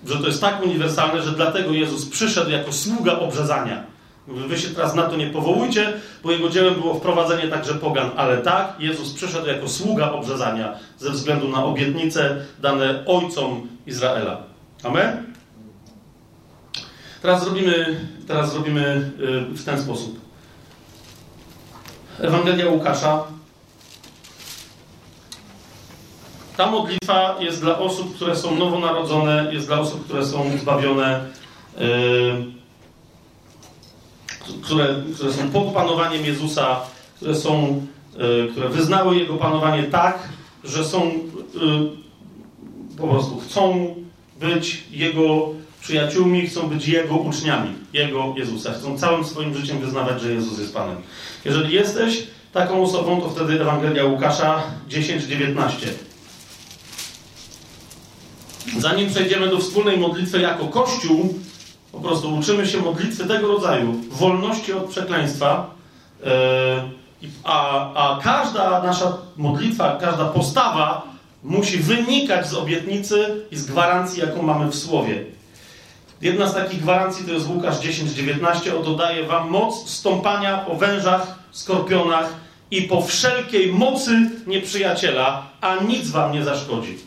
że 0.06 0.18
to 0.18 0.26
jest 0.26 0.40
tak 0.40 0.62
uniwersalne, 0.64 1.22
że 1.22 1.30
dlatego 1.30 1.72
Jezus 1.72 2.06
przyszedł 2.06 2.50
jako 2.50 2.72
sługa 2.72 3.18
obrzezania. 3.18 3.84
Wy 4.26 4.58
się 4.58 4.68
teraz 4.68 4.94
na 4.94 5.02
to 5.02 5.16
nie 5.16 5.26
powołujcie, 5.26 5.92
bo 6.22 6.32
jego 6.32 6.48
dziełem 6.48 6.74
było 6.74 6.94
wprowadzenie 6.94 7.48
także 7.48 7.74
pogan, 7.74 8.10
ale 8.16 8.38
tak, 8.38 8.74
Jezus 8.78 9.12
przyszedł 9.12 9.46
jako 9.46 9.68
sługa 9.68 10.12
obrzezania 10.12 10.74
ze 10.98 11.10
względu 11.10 11.48
na 11.48 11.64
obietnice 11.64 12.36
dane 12.60 13.04
ojcom 13.06 13.68
Izraela. 13.86 14.42
Amen? 14.82 15.34
Teraz 17.22 17.44
zrobimy, 17.44 18.00
teraz 18.28 18.52
zrobimy 18.52 19.10
y, 19.52 19.54
w 19.54 19.64
ten 19.64 19.82
sposób. 19.82 20.20
Ewangelia 22.20 22.68
Łukasza. 22.68 23.24
Ta 26.62 26.70
modlitwa 26.70 27.36
jest 27.40 27.60
dla 27.60 27.78
osób, 27.78 28.14
które 28.16 28.36
są 28.36 28.56
nowonarodzone, 28.56 29.48
jest 29.52 29.66
dla 29.66 29.80
osób, 29.80 30.04
które 30.04 30.26
są 30.26 30.58
zbawione. 30.58 31.24
Yy, 31.78 31.82
które, 34.62 35.02
które 35.14 35.32
są 35.32 35.50
pod 35.50 35.64
panowaniem 35.64 36.24
Jezusa, 36.24 36.80
które 37.16 37.34
są, 37.34 37.82
e, 38.16 38.48
które 38.48 38.68
wyznały 38.68 39.16
Jego 39.16 39.34
panowanie 39.34 39.82
tak, 39.82 40.28
że 40.64 40.84
są 40.84 41.02
e, 41.02 41.10
po 42.98 43.08
prostu 43.08 43.40
chcą 43.40 43.94
być 44.40 44.84
Jego 44.90 45.48
przyjaciółmi, 45.80 46.46
chcą 46.46 46.68
być 46.68 46.88
Jego 46.88 47.16
uczniami, 47.16 47.70
Jego 47.92 48.34
Jezusa. 48.36 48.72
Chcą 48.72 48.98
całym 48.98 49.24
swoim 49.24 49.54
życiem 49.54 49.78
wyznawać, 49.78 50.20
że 50.20 50.32
Jezus 50.32 50.58
jest 50.58 50.74
Panem. 50.74 50.96
Jeżeli 51.44 51.74
jesteś 51.74 52.26
taką 52.52 52.82
osobą, 52.82 53.20
to 53.20 53.30
wtedy 53.30 53.60
Ewangelia 53.60 54.04
Łukasza 54.04 54.62
10-19. 54.88 56.11
Zanim 58.78 59.10
przejdziemy 59.10 59.48
do 59.48 59.58
wspólnej 59.58 59.98
modlitwy 59.98 60.40
jako 60.40 60.64
Kościół, 60.64 61.34
po 61.92 62.00
prostu 62.00 62.34
uczymy 62.34 62.66
się 62.66 62.80
modlitwy 62.80 63.26
tego 63.26 63.48
rodzaju, 63.48 64.00
wolności 64.10 64.72
od 64.72 64.84
przekleństwa, 64.84 65.70
yy, 66.24 66.30
a, 67.44 67.92
a 67.94 68.20
każda 68.22 68.82
nasza 68.82 69.18
modlitwa, 69.36 69.98
każda 70.00 70.24
postawa 70.24 71.02
musi 71.42 71.78
wynikać 71.78 72.48
z 72.48 72.54
obietnicy 72.54 73.46
i 73.50 73.56
z 73.56 73.66
gwarancji, 73.66 74.20
jaką 74.20 74.42
mamy 74.42 74.70
w 74.70 74.74
Słowie. 74.74 75.24
Jedna 76.20 76.46
z 76.46 76.54
takich 76.54 76.80
gwarancji 76.80 77.26
to 77.26 77.32
jest 77.32 77.48
Łukasz 77.48 77.76
10:19. 77.80 78.80
Oto 78.80 78.94
daje 78.94 79.26
wam 79.26 79.50
moc 79.50 79.90
stąpania 79.90 80.58
po 80.58 80.74
wężach, 80.74 81.38
skorpionach 81.50 82.34
i 82.70 82.82
po 82.82 83.02
wszelkiej 83.02 83.72
mocy 83.72 84.30
nieprzyjaciela, 84.46 85.46
a 85.60 85.76
nic 85.76 86.10
wam 86.10 86.32
nie 86.32 86.44
zaszkodzi. 86.44 86.98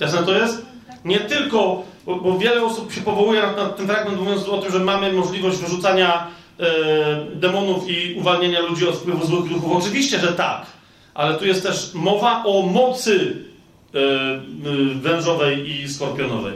Jasne 0.00 0.22
to 0.22 0.34
jest? 0.34 0.71
Nie 1.04 1.20
tylko 1.20 1.84
bo, 2.06 2.16
bo, 2.16 2.38
wiele 2.38 2.62
osób 2.62 2.92
się 2.92 3.00
powołuje 3.00 3.42
na, 3.42 3.52
na, 3.52 3.68
ten 3.68 3.86
fragment, 3.86 4.20
mówiąc 4.20 4.48
o 4.48 4.58
tym, 4.58 4.72
że 4.72 4.78
mamy 4.78 5.12
możliwość 5.12 5.58
wyrzucania 5.58 6.26
e, 6.60 6.64
demonów 7.34 7.88
i 7.88 8.14
uwalniania 8.14 8.60
ludzi 8.60 8.88
od 8.88 8.96
wpływu 8.96 9.26
złych 9.26 9.48
duchów. 9.48 9.72
Oczywiście, 9.76 10.18
że 10.18 10.32
tak, 10.32 10.66
ale 11.14 11.34
tu 11.34 11.46
jest 11.46 11.62
też 11.62 11.90
mowa 11.94 12.44
o 12.44 12.62
mocy 12.62 13.44
e, 13.94 13.98
wężowej 14.94 15.70
i 15.70 15.88
skorpionowej. 15.88 16.52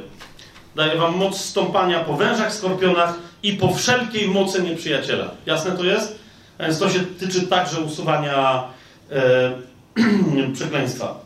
Daje 0.76 0.98
wam 0.98 1.16
moc 1.16 1.40
stąpania 1.40 2.00
po 2.00 2.14
wężach, 2.14 2.54
skorpionach 2.54 3.18
i 3.42 3.52
po 3.52 3.74
wszelkiej 3.74 4.28
mocy 4.28 4.62
nieprzyjaciela. 4.62 5.30
Jasne 5.46 5.72
to 5.72 5.84
jest? 5.84 6.18
Więc 6.60 6.78
to 6.78 6.90
się 6.90 7.00
tyczy 7.00 7.46
także 7.46 7.80
usuwania 7.80 8.64
e, 9.10 9.52
przekleństwa. 10.54 11.25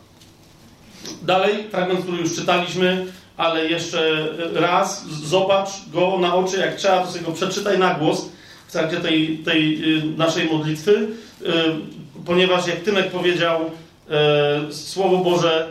Dalej, 1.22 1.64
fragment, 1.70 2.00
który 2.00 2.18
już 2.18 2.34
czytalimy, 2.34 3.06
ale 3.36 3.66
jeszcze 3.66 4.28
raz 4.54 5.06
zobacz 5.08 5.68
go 5.92 6.18
na 6.18 6.34
oczy, 6.34 6.56
jak 6.58 6.76
trzeba, 6.76 7.06
to 7.06 7.12
sobie 7.12 7.24
go 7.24 7.32
przeczytaj 7.32 7.78
na 7.78 7.94
głos 7.94 8.28
w 8.68 8.72
trakcie 8.72 8.96
tej, 8.96 9.38
tej 9.38 9.94
y, 9.98 10.04
naszej 10.16 10.50
modlitwy, 10.50 10.92
y, 10.92 11.46
ponieważ 12.26 12.66
jak 12.66 12.80
Tymek 12.80 13.10
powiedział, 13.10 13.60
Słowo 14.70 15.18
Boże, 15.18 15.66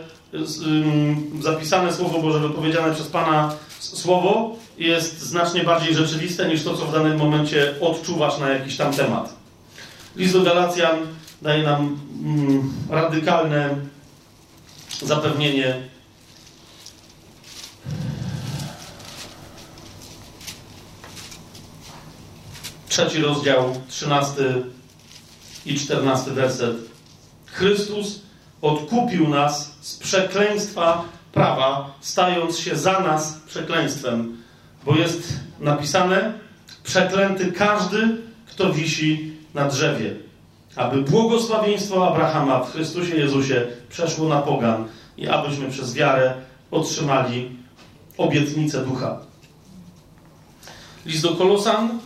zapisane 1.40 1.92
Słowo 1.92 2.18
Boże, 2.18 2.38
wypowiedziane 2.38 2.94
przez 2.94 3.06
Pana 3.06 3.54
Słowo 3.78 4.56
jest 4.78 5.20
znacznie 5.20 5.64
bardziej 5.64 5.94
rzeczywiste 5.94 6.48
niż 6.48 6.64
to, 6.64 6.76
co 6.76 6.86
w 6.86 6.92
danym 6.92 7.18
momencie 7.18 7.74
odczuwasz 7.80 8.38
na 8.38 8.48
jakiś 8.48 8.76
tam 8.76 8.92
temat. 8.92 9.36
List 10.16 10.32
do 10.32 10.42
Galacjan 10.42 10.98
daje 11.42 11.62
nam 11.62 11.98
mm, 12.24 12.72
radykalne 12.90 13.76
zapewnienie 15.02 15.90
trzeci 22.88 23.22
rozdział, 23.22 23.74
trzynasty 23.88 24.62
i 25.66 25.74
czternasty 25.74 26.30
werset. 26.30 26.76
Chrystus 27.46 28.20
odkupił 28.62 29.28
nas 29.28 29.76
z 29.80 29.96
przekleństwa 29.96 31.04
prawa, 31.32 31.94
stając 32.00 32.58
się 32.58 32.76
za 32.76 33.00
nas 33.00 33.40
przekleństwem, 33.46 34.36
bo 34.84 34.96
jest 34.96 35.32
napisane: 35.60 36.32
Przeklęty 36.82 37.52
każdy, 37.52 38.16
kto 38.46 38.72
wisi 38.72 39.32
na 39.54 39.68
drzewie, 39.68 40.14
aby 40.80 41.02
błogosławieństwo 41.02 42.08
Abrahama 42.08 42.60
w 42.60 42.72
Chrystusie 42.72 43.16
Jezusie 43.16 43.66
przeszło 43.88 44.28
na 44.28 44.42
pogan 44.42 44.84
i 45.16 45.28
abyśmy 45.28 45.70
przez 45.70 45.94
wiarę 45.94 46.34
otrzymali 46.70 47.56
obietnicę 48.16 48.84
ducha. 48.84 49.18
List 51.06 51.22
do 51.22 51.34
Kolosan 51.34 51.98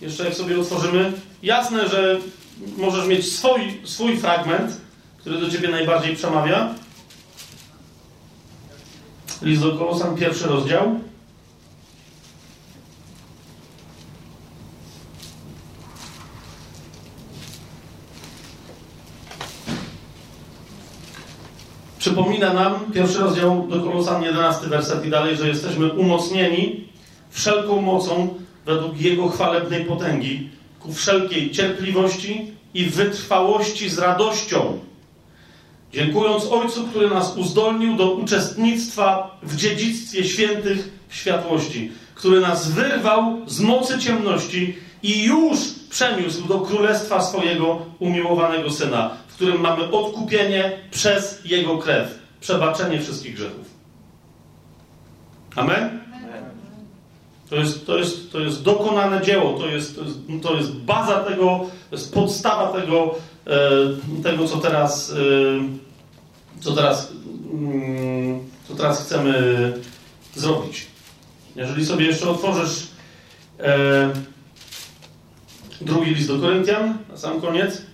jeszcze 0.00 0.24
jak 0.24 0.34
sobie 0.34 0.60
otworzymy, 0.60 1.12
jasne, 1.42 1.88
że 1.88 2.18
możesz 2.76 3.06
mieć 3.06 3.32
swój, 3.32 3.80
swój 3.84 4.16
fragment, 4.16 4.80
który 5.18 5.40
do 5.40 5.50
ciebie 5.50 5.68
najbardziej 5.68 6.16
przemawia. 6.16 6.74
List 9.42 9.62
do 9.62 9.78
Kolosan, 9.78 10.16
pierwszy 10.16 10.46
rozdział. 10.48 11.00
Przypomina 22.04 22.52
nam 22.52 22.74
pierwszy 22.94 23.18
rozdział 23.18 23.66
do 23.68 23.80
Kolosan, 23.80 24.22
11 24.22 24.66
werset 24.66 25.06
i 25.06 25.10
dalej, 25.10 25.36
że 25.36 25.48
jesteśmy 25.48 25.92
umocnieni 25.92 26.88
wszelką 27.30 27.80
mocą 27.80 28.34
według 28.66 29.00
Jego 29.00 29.28
chwalebnej 29.28 29.84
potęgi, 29.84 30.48
ku 30.80 30.92
wszelkiej 30.92 31.50
cierpliwości 31.50 32.46
i 32.74 32.84
wytrwałości 32.84 33.88
z 33.88 33.98
radością, 33.98 34.78
dziękując 35.92 36.44
Ojcu, 36.44 36.84
który 36.84 37.10
nas 37.10 37.36
uzdolnił 37.36 37.96
do 37.96 38.10
uczestnictwa 38.10 39.38
w 39.42 39.56
dziedzictwie 39.56 40.24
świętych 40.24 40.90
światłości, 41.10 41.92
który 42.14 42.40
nas 42.40 42.70
wyrwał 42.70 43.36
z 43.46 43.60
mocy 43.60 43.98
ciemności 43.98 44.76
i 45.02 45.22
już 45.22 45.58
przeniósł 45.90 46.48
do 46.48 46.60
królestwa 46.60 47.22
swojego 47.22 47.78
umiłowanego 47.98 48.70
Syna, 48.70 49.10
w 49.34 49.36
którym 49.36 49.60
mamy 49.60 49.90
odkupienie 49.90 50.72
przez 50.90 51.40
Jego 51.44 51.78
krew, 51.78 52.18
przebaczenie 52.40 53.00
wszystkich 53.00 53.34
grzechów. 53.34 53.66
Amen? 55.56 56.00
To 57.50 57.56
jest, 57.56 57.86
to 57.86 57.98
jest, 57.98 58.32
to 58.32 58.40
jest 58.40 58.62
dokonane 58.62 59.22
dzieło, 59.22 59.58
to 59.58 59.66
jest, 59.66 59.96
to 59.96 60.04
jest, 60.04 60.18
to 60.42 60.56
jest 60.56 60.72
baza 60.72 61.20
tego, 61.20 61.66
to 61.90 61.96
jest 61.96 62.14
podstawa 62.14 62.80
tego, 62.80 63.14
e, 63.46 64.22
tego 64.22 64.48
co 64.48 64.58
teraz, 64.58 65.10
e, 65.10 65.14
co 66.60 66.72
teraz, 66.72 67.12
mm, 67.52 68.40
co 68.68 68.74
teraz 68.74 69.04
chcemy 69.04 69.32
zrobić. 70.34 70.86
Jeżeli 71.56 71.86
sobie 71.86 72.06
jeszcze 72.06 72.30
otworzysz 72.30 72.86
e, 73.60 74.10
drugi 75.80 76.14
list 76.14 76.28
do 76.28 76.38
Koryntian, 76.38 76.98
na 77.08 77.16
sam 77.16 77.40
koniec. 77.40 77.93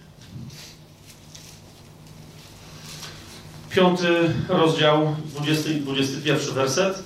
Piąty 3.70 4.34
rozdział, 4.48 5.16
20 5.26 5.70
i 5.70 5.74
21 5.74 6.54
werset. 6.54 7.02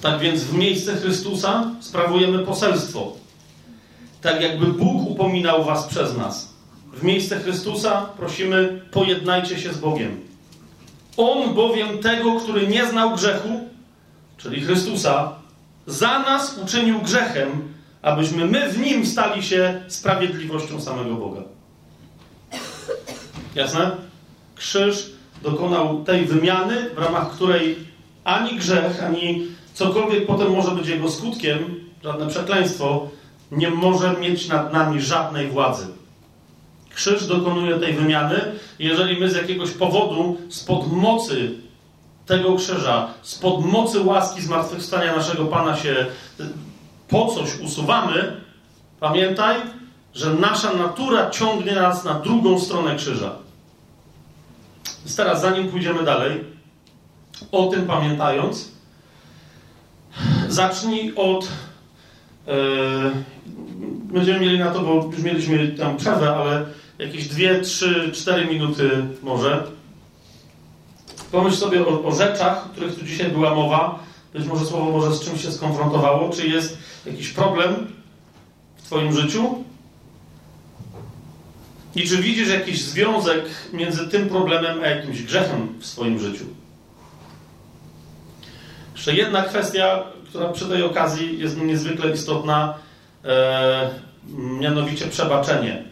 Tak 0.00 0.20
więc 0.20 0.44
w 0.44 0.54
miejsce 0.54 0.96
Chrystusa 0.96 1.70
sprawujemy 1.80 2.38
poselstwo. 2.38 3.12
Tak 4.22 4.40
jakby 4.40 4.66
Bóg 4.66 5.10
upominał 5.10 5.64
was 5.64 5.86
przez 5.86 6.16
nas. 6.16 6.54
W 6.92 7.02
miejsce 7.02 7.40
Chrystusa 7.40 8.06
prosimy, 8.16 8.82
pojednajcie 8.90 9.58
się 9.58 9.72
z 9.72 9.78
Bogiem. 9.78 10.20
On 11.16 11.54
bowiem 11.54 11.98
tego, 11.98 12.40
który 12.40 12.66
nie 12.66 12.86
znał 12.86 13.14
grzechu, 13.14 13.68
czyli 14.36 14.60
Chrystusa, 14.60 15.32
za 15.86 16.18
nas 16.18 16.58
uczynił 16.64 16.98
grzechem, 16.98 17.74
abyśmy 18.02 18.44
my 18.44 18.72
w 18.72 18.78
nim 18.78 19.06
stali 19.06 19.42
się 19.42 19.82
sprawiedliwością 19.88 20.80
samego 20.80 21.14
Boga. 21.14 21.55
Jasne? 23.56 23.90
Krzyż 24.54 25.10
dokonał 25.42 26.04
tej 26.04 26.24
wymiany, 26.24 26.90
w 26.94 26.98
ramach 26.98 27.30
której 27.30 27.76
ani 28.24 28.58
grzech, 28.58 29.04
ani 29.04 29.46
cokolwiek 29.74 30.26
potem 30.26 30.50
może 30.50 30.70
być 30.70 30.88
jego 30.88 31.10
skutkiem, 31.10 31.58
żadne 32.04 32.26
przekleństwo, 32.26 33.08
nie 33.50 33.70
może 33.70 34.12
mieć 34.20 34.48
nad 34.48 34.72
nami 34.72 35.00
żadnej 35.00 35.48
władzy. 35.48 35.86
Krzyż 36.94 37.26
dokonuje 37.26 37.78
tej 37.78 37.94
wymiany. 37.94 38.40
Jeżeli 38.78 39.20
my 39.20 39.30
z 39.30 39.36
jakiegoś 39.36 39.70
powodu, 39.70 40.36
spod 40.48 40.92
mocy 40.92 41.54
tego 42.26 42.56
krzyża, 42.56 43.08
spod 43.22 43.64
mocy 43.64 44.00
łaski 44.00 44.42
zmartwychwstania 44.42 45.16
naszego 45.16 45.44
Pana 45.44 45.76
się 45.76 46.06
po 47.08 47.26
coś 47.26 47.58
usuwamy, 47.60 48.40
pamiętaj, 49.00 49.56
że 50.14 50.34
nasza 50.34 50.72
natura 50.72 51.30
ciągnie 51.30 51.74
nas 51.74 52.04
na 52.04 52.14
drugą 52.14 52.60
stronę 52.60 52.96
krzyża. 52.96 53.45
Więc 55.04 55.16
teraz, 55.16 55.40
zanim 55.40 55.68
pójdziemy 55.68 56.02
dalej, 56.02 56.44
o 57.52 57.66
tym 57.66 57.86
pamiętając, 57.86 58.68
zacznij 60.48 61.12
od. 61.16 61.48
Yy, 62.46 62.54
będziemy 64.12 64.40
mieli 64.40 64.58
na 64.58 64.70
to, 64.70 64.80
bo 64.80 65.10
już 65.12 65.22
mieliśmy 65.22 65.68
tam 65.68 65.96
przerwę, 65.96 66.36
ale 66.36 66.66
jakieś 66.98 67.28
dwie, 67.28 67.60
trzy, 67.60 68.12
cztery 68.14 68.46
minuty 68.46 69.06
może. 69.22 69.66
Pomyśl 71.32 71.56
sobie 71.56 71.86
o, 71.86 72.04
o 72.04 72.12
rzeczach, 72.14 72.66
o 72.66 72.68
których 72.68 72.98
tu 72.98 73.04
dzisiaj 73.04 73.30
była 73.30 73.54
mowa. 73.54 73.98
Być 74.32 74.46
może 74.46 74.64
słowo 74.64 74.90
może 74.90 75.16
z 75.16 75.20
czymś 75.20 75.42
się 75.42 75.52
skonfrontowało. 75.52 76.30
Czy 76.30 76.48
jest 76.48 76.78
jakiś 77.06 77.30
problem 77.32 77.92
w 78.76 78.82
Twoim 78.82 79.12
życiu? 79.12 79.64
I 81.96 82.08
czy 82.08 82.16
widzisz 82.16 82.48
jakiś 82.48 82.82
związek 82.82 83.44
między 83.72 84.08
tym 84.08 84.28
problemem 84.28 84.80
a 84.82 84.86
jakimś 84.86 85.22
grzechem 85.22 85.74
w 85.80 85.86
swoim 85.86 86.18
życiu? 86.18 86.44
Jeszcze 88.94 89.14
jedna 89.14 89.42
kwestia, 89.42 90.02
która 90.28 90.48
przy 90.48 90.66
tej 90.66 90.82
okazji 90.82 91.38
jest 91.38 91.56
niezwykle 91.56 92.10
istotna, 92.10 92.74
e, 93.24 93.90
mianowicie 94.36 95.06
przebaczenie. 95.06 95.84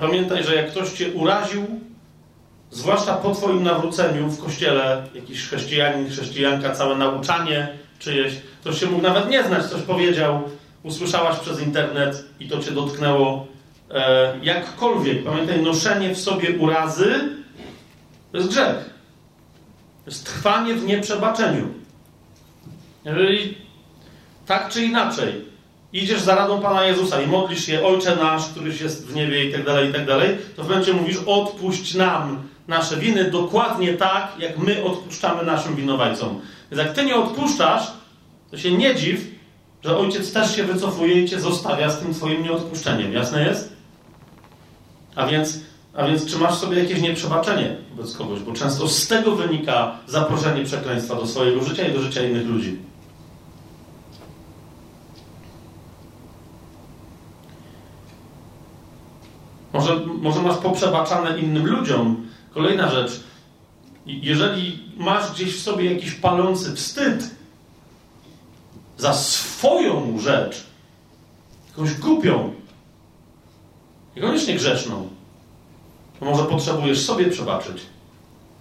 Pamiętaj, 0.00 0.44
że 0.44 0.54
jak 0.54 0.70
ktoś 0.70 0.92
cię 0.92 1.12
uraził, 1.12 1.80
zwłaszcza 2.70 3.14
po 3.14 3.34
twoim 3.34 3.62
nawróceniu 3.62 4.28
w 4.28 4.44
kościele, 4.44 5.06
jakiś 5.14 5.46
chrześcijanin, 5.46 6.10
chrześcijanka, 6.10 6.70
całe 6.70 6.96
nauczanie 6.96 7.68
czyjeś, 7.98 8.34
ktoś 8.60 8.80
się 8.80 8.86
mógł 8.86 9.02
nawet 9.02 9.28
nie 9.30 9.44
znać, 9.44 9.64
coś 9.64 9.82
powiedział, 9.82 10.42
usłyszałaś 10.82 11.38
przez 11.38 11.62
internet 11.62 12.24
i 12.40 12.48
to 12.48 12.58
cię 12.58 12.70
dotknęło 12.70 13.51
e, 13.92 14.38
jakkolwiek. 14.42 15.24
Pamiętaj, 15.24 15.62
noszenie 15.62 16.14
w 16.14 16.18
sobie 16.18 16.58
urazy 16.58 17.42
to 18.32 18.38
jest 18.38 18.50
grzech. 18.50 18.90
To 20.04 20.10
jest 20.10 20.26
trwanie 20.26 20.74
w 20.74 20.84
nieprzebaczeniu. 20.84 21.68
Jeżeli 23.04 23.58
tak 24.46 24.68
czy 24.68 24.84
inaczej 24.84 25.44
idziesz 25.92 26.20
za 26.20 26.34
radą 26.34 26.60
Pana 26.60 26.84
Jezusa 26.84 27.22
i 27.22 27.26
modlisz 27.26 27.66
się, 27.66 27.86
Ojcze 27.86 28.16
nasz, 28.16 28.48
któryś 28.48 28.80
jest 28.80 29.06
w 29.06 29.14
niebie 29.14 29.44
i 29.44 29.52
tak 29.52 29.64
dalej, 29.64 29.90
i 29.90 29.92
tak 29.92 30.06
dalej, 30.06 30.38
to 30.56 30.64
w 30.64 30.68
momencie 30.68 30.92
mówisz, 30.92 31.18
odpuść 31.26 31.94
nam 31.94 32.48
nasze 32.68 32.96
winy 32.96 33.30
dokładnie 33.30 33.92
tak, 33.92 34.32
jak 34.38 34.58
my 34.58 34.84
odpuszczamy 34.84 35.42
naszym 35.44 35.76
winowajcom. 35.76 36.40
Więc 36.70 36.82
jak 36.82 36.92
Ty 36.92 37.04
nie 37.04 37.16
odpuszczasz, 37.16 37.92
to 38.50 38.58
się 38.58 38.70
nie 38.70 38.94
dziw, 38.94 39.20
że 39.84 39.98
Ojciec 39.98 40.32
też 40.32 40.56
się 40.56 40.64
wycofuje 40.64 41.22
i 41.22 41.28
Cię 41.28 41.40
zostawia 41.40 41.90
z 41.90 42.00
tym 42.00 42.14
Twoim 42.14 42.42
nieodpuszczeniem. 42.42 43.12
Jasne 43.12 43.46
jest? 43.46 43.71
A 45.14 45.26
więc, 45.26 45.60
a 45.94 46.06
więc 46.06 46.26
czy 46.26 46.38
masz 46.38 46.54
sobie 46.54 46.78
jakieś 46.78 47.00
nieprzebaczenie 47.00 47.76
wobec 47.96 48.16
kogoś? 48.16 48.40
Bo 48.40 48.52
często 48.52 48.88
z 48.88 49.06
tego 49.06 49.36
wynika 49.36 49.98
zaproszenie 50.06 50.64
przekleństwa 50.64 51.14
do 51.14 51.26
swojego 51.26 51.64
życia 51.64 51.88
i 51.88 51.92
do 51.92 52.02
życia 52.02 52.22
innych 52.22 52.46
ludzi. 52.46 52.78
Może, 59.72 59.96
może 60.06 60.42
masz 60.42 60.56
poprzebaczane 60.56 61.38
innym 61.38 61.66
ludziom. 61.66 62.26
Kolejna 62.54 62.90
rzecz. 62.90 63.20
Jeżeli 64.06 64.78
masz 64.96 65.32
gdzieś 65.32 65.56
w 65.56 65.62
sobie 65.62 65.94
jakiś 65.94 66.14
palący 66.14 66.76
wstyd 66.76 67.30
za 68.98 69.14
swoją 69.14 70.18
rzecz, 70.18 70.66
jakąś 71.68 71.94
głupią, 71.94 72.52
niekoniecznie 74.16 74.54
grzeszną, 74.54 75.08
to 76.20 76.24
może 76.24 76.44
potrzebujesz 76.44 77.00
sobie 77.06 77.30
przebaczyć 77.30 77.82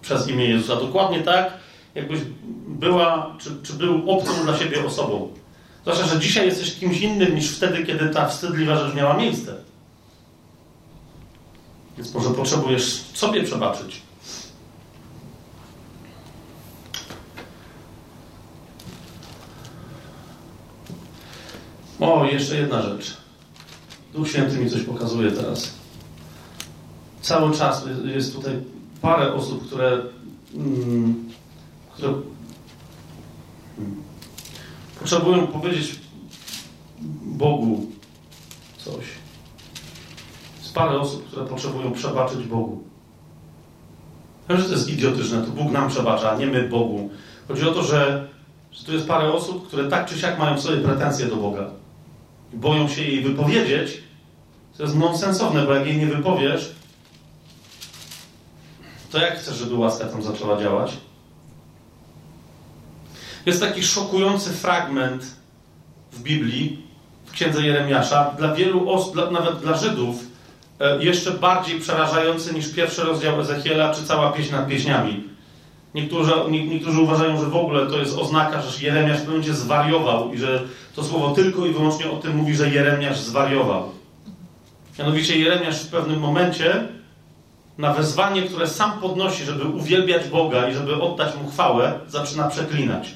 przez 0.02 0.28
imię 0.28 0.46
Jezusa. 0.46 0.76
Dokładnie 0.76 1.22
tak, 1.22 1.54
jakbyś 1.96 2.20
była, 2.68 3.36
czy, 3.40 3.50
czy 3.64 3.74
był 3.74 4.12
obcą 4.12 4.32
dla 4.44 4.58
siebie 4.58 4.86
osobą. 4.86 5.34
Zwłaszcza, 5.82 6.06
że 6.06 6.20
dzisiaj 6.20 6.46
jesteś 6.46 6.76
kimś 6.76 7.02
innym 7.02 7.36
niż 7.36 7.52
wtedy, 7.52 7.86
kiedy 7.86 8.10
ta 8.10 8.28
wstydliwa 8.28 8.76
rzecz 8.76 8.96
miała 8.96 9.18
miejsce. 9.18 9.56
Więc 11.98 12.14
może 12.14 12.30
potrzebujesz 12.30 13.02
sobie 13.14 13.44
przebaczyć. 13.44 14.02
O, 22.00 22.26
jeszcze 22.26 22.56
jedna 22.56 22.82
rzecz. 22.82 23.21
Duch 24.14 24.30
Święty 24.30 24.58
mi 24.58 24.70
coś 24.70 24.82
pokazuje 24.82 25.32
teraz. 25.32 25.74
Cały 27.22 27.58
czas 27.58 27.86
jest 28.06 28.36
tutaj 28.36 28.54
parę 29.02 29.34
osób, 29.34 29.68
które, 29.68 30.02
mm, 30.56 31.30
które 31.94 32.14
potrzebują 35.00 35.48
powiedzieć 35.48 36.00
Bogu 37.22 37.86
coś 38.78 39.22
parę 40.74 41.00
osób, 41.00 41.28
które 41.28 41.46
potrzebują 41.46 41.92
przebaczyć 41.92 42.48
Bogu. 42.48 42.84
Wiem, 44.50 44.58
że 44.58 44.64
to 44.64 44.72
jest 44.72 44.90
idiotyczne, 44.90 45.42
to 45.42 45.52
Bóg 45.52 45.72
nam 45.72 45.90
przebacza, 45.90 46.32
a 46.32 46.38
nie 46.38 46.48
my 46.48 46.70
Bogu. 46.70 47.10
Chodzi 47.48 47.70
o 47.70 47.72
to, 47.72 47.84
że, 47.84 48.28
że 48.72 48.86
tu 48.86 48.94
jest 48.94 49.08
parę 49.08 49.34
osób, 49.34 49.68
które 49.68 49.90
tak 49.90 50.06
czy 50.06 50.20
siak 50.20 50.40
mają 50.40 50.58
w 50.58 50.62
sobie 50.62 50.78
pretensje 50.78 51.26
do 51.26 51.36
Boga. 51.36 51.70
Boją 52.54 52.88
się 52.88 53.02
jej 53.02 53.22
wypowiedzieć. 53.22 54.04
To 54.78 54.84
jest 54.84 54.96
nonsensowne, 54.96 55.66
bo 55.66 55.74
jak 55.74 55.88
jej 55.88 55.98
nie 55.98 56.06
wypowiesz, 56.06 56.76
to 59.12 59.18
jak 59.18 59.40
chcesz, 59.40 59.56
żeby 59.56 59.76
łaska 59.76 60.06
tam 60.06 60.24
zaczęła 60.24 60.62
działać? 60.62 60.98
Jest 63.46 63.62
taki 63.62 63.84
szokujący 63.84 64.50
fragment 64.50 65.36
w 66.12 66.22
Biblii, 66.22 66.84
w 67.26 67.32
księdze 67.32 67.62
Jeremiasza, 67.62 68.36
dla 68.38 68.56
wielu 68.56 68.90
osób, 68.90 69.32
nawet 69.32 69.60
dla 69.60 69.78
Żydów, 69.78 70.32
E, 70.82 71.04
jeszcze 71.04 71.32
bardziej 71.32 71.80
przerażający 71.80 72.54
niż 72.54 72.74
pierwszy 72.74 73.04
rozdział 73.04 73.42
Ezechiela 73.42 73.96
czy 73.96 74.04
cała 74.06 74.32
pieśń 74.32 74.52
nad 74.52 74.68
pieśniami. 74.68 75.24
Niektórzy, 75.96 76.32
nie, 76.50 76.68
niektórzy 76.68 77.02
uważają, 77.02 77.40
że 77.40 77.46
w 77.46 77.56
ogóle 77.56 77.88
to 77.88 77.98
jest 77.98 78.18
oznaka, 78.18 78.62
że 78.62 78.86
Jeremiasz 78.86 79.22
w 79.22 79.28
momencie 79.28 79.54
zwariował 79.54 80.34
i 80.34 80.38
że 80.38 80.64
to 80.96 81.04
słowo 81.04 81.32
tylko 81.32 81.66
i 81.66 81.74
wyłącznie 81.74 82.12
o 82.12 82.18
tym 82.18 82.36
mówi, 82.36 82.56
że 82.56 82.70
Jeremiasz 82.70 83.20
zwariował. 83.20 83.92
Mianowicie 85.00 85.40
Jeremiasz 85.40 85.84
w 85.84 85.88
pewnym 85.88 86.20
momencie 86.20 86.88
na 87.78 87.94
wezwanie, 87.94 88.42
które 88.42 88.68
sam 88.68 89.00
podnosi, 89.00 89.46
żeby 89.46 89.64
uwielbiać 89.64 90.28
Boga 90.28 90.70
i 90.70 90.74
żeby 90.74 91.02
oddać 91.02 91.36
Mu 91.44 91.50
chwałę, 91.50 92.00
zaczyna 92.08 92.48
przeklinać. 92.48 93.16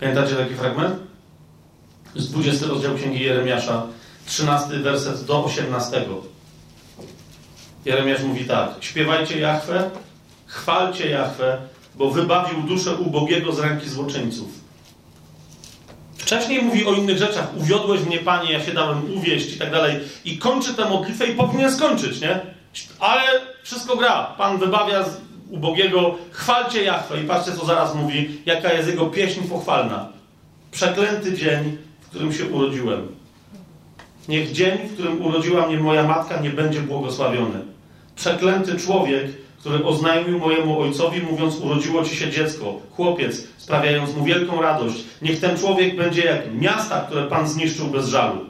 Pamiętacie 0.00 0.34
taki 0.36 0.54
fragment? 0.54 0.96
Z 2.16 2.30
20 2.30 2.66
rozdział 2.66 2.94
Księgi 2.94 3.20
Jeremiasza, 3.20 3.86
13 4.26 4.68
werset 4.78 5.24
do 5.24 5.44
18. 5.44 6.04
Jeremiasz 7.84 8.22
mówi 8.22 8.44
tak: 8.44 8.70
Śpiewajcie 8.80 9.40
Jachwę, 9.40 9.90
chwalcie 10.50 11.10
Jachwę, 11.10 11.58
bo 11.94 12.10
wybawił 12.10 12.62
duszę 12.62 12.94
ubogiego 12.94 13.52
z 13.52 13.58
ręki 13.58 13.88
złoczyńców. 13.88 14.48
Wcześniej 16.18 16.62
mówi 16.62 16.86
o 16.86 16.92
innych 16.92 17.18
rzeczach. 17.18 17.56
Uwiodłeś 17.56 18.00
mnie, 18.00 18.18
panie, 18.18 18.52
ja 18.52 18.64
się 18.64 18.72
dałem 18.72 19.14
uwieść 19.16 19.54
i 19.54 19.58
tak 19.58 19.70
dalej. 19.70 19.96
I 20.24 20.38
kończy 20.38 20.74
tę 20.74 20.88
modlitwę 20.88 21.26
i 21.26 21.34
powinien 21.34 21.72
skończyć, 21.72 22.20
nie? 22.20 22.40
Ale 23.00 23.22
wszystko 23.62 23.96
gra. 23.96 24.34
Pan 24.38 24.58
wybawia 24.58 25.02
z 25.02 25.20
ubogiego. 25.50 26.14
Chwalcie 26.30 26.82
Jachwę. 26.82 27.22
I 27.22 27.26
patrzcie, 27.26 27.52
co 27.52 27.66
zaraz 27.66 27.94
mówi, 27.94 28.40
jaka 28.46 28.72
jest 28.72 28.88
jego 28.88 29.06
pieśń 29.06 29.40
pochwalna. 29.40 30.08
Przeklęty 30.70 31.32
dzień, 31.32 31.78
w 32.00 32.08
którym 32.08 32.32
się 32.32 32.44
urodziłem. 32.44 33.08
Niech 34.28 34.52
dzień, 34.52 34.78
w 34.88 34.92
którym 34.94 35.26
urodziła 35.26 35.66
mnie 35.66 35.78
moja 35.78 36.02
matka, 36.02 36.40
nie 36.40 36.50
będzie 36.50 36.80
błogosławiony. 36.80 37.60
Przeklęty 38.16 38.78
człowiek, 38.78 39.26
który 39.60 39.84
oznajmił 39.84 40.38
mojemu 40.38 40.80
ojcowi, 40.80 41.22
mówiąc: 41.22 41.60
Urodziło 41.60 42.04
ci 42.04 42.16
się 42.16 42.30
dziecko, 42.30 42.74
chłopiec, 42.90 43.46
sprawiając 43.56 44.16
mu 44.16 44.24
wielką 44.24 44.62
radość. 44.62 45.04
Niech 45.22 45.40
ten 45.40 45.58
człowiek 45.58 45.96
będzie 45.96 46.24
jak 46.24 46.54
miasta, 46.54 47.00
które 47.00 47.22
Pan 47.22 47.48
zniszczył 47.48 47.86
bez 47.86 48.08
żalu. 48.08 48.40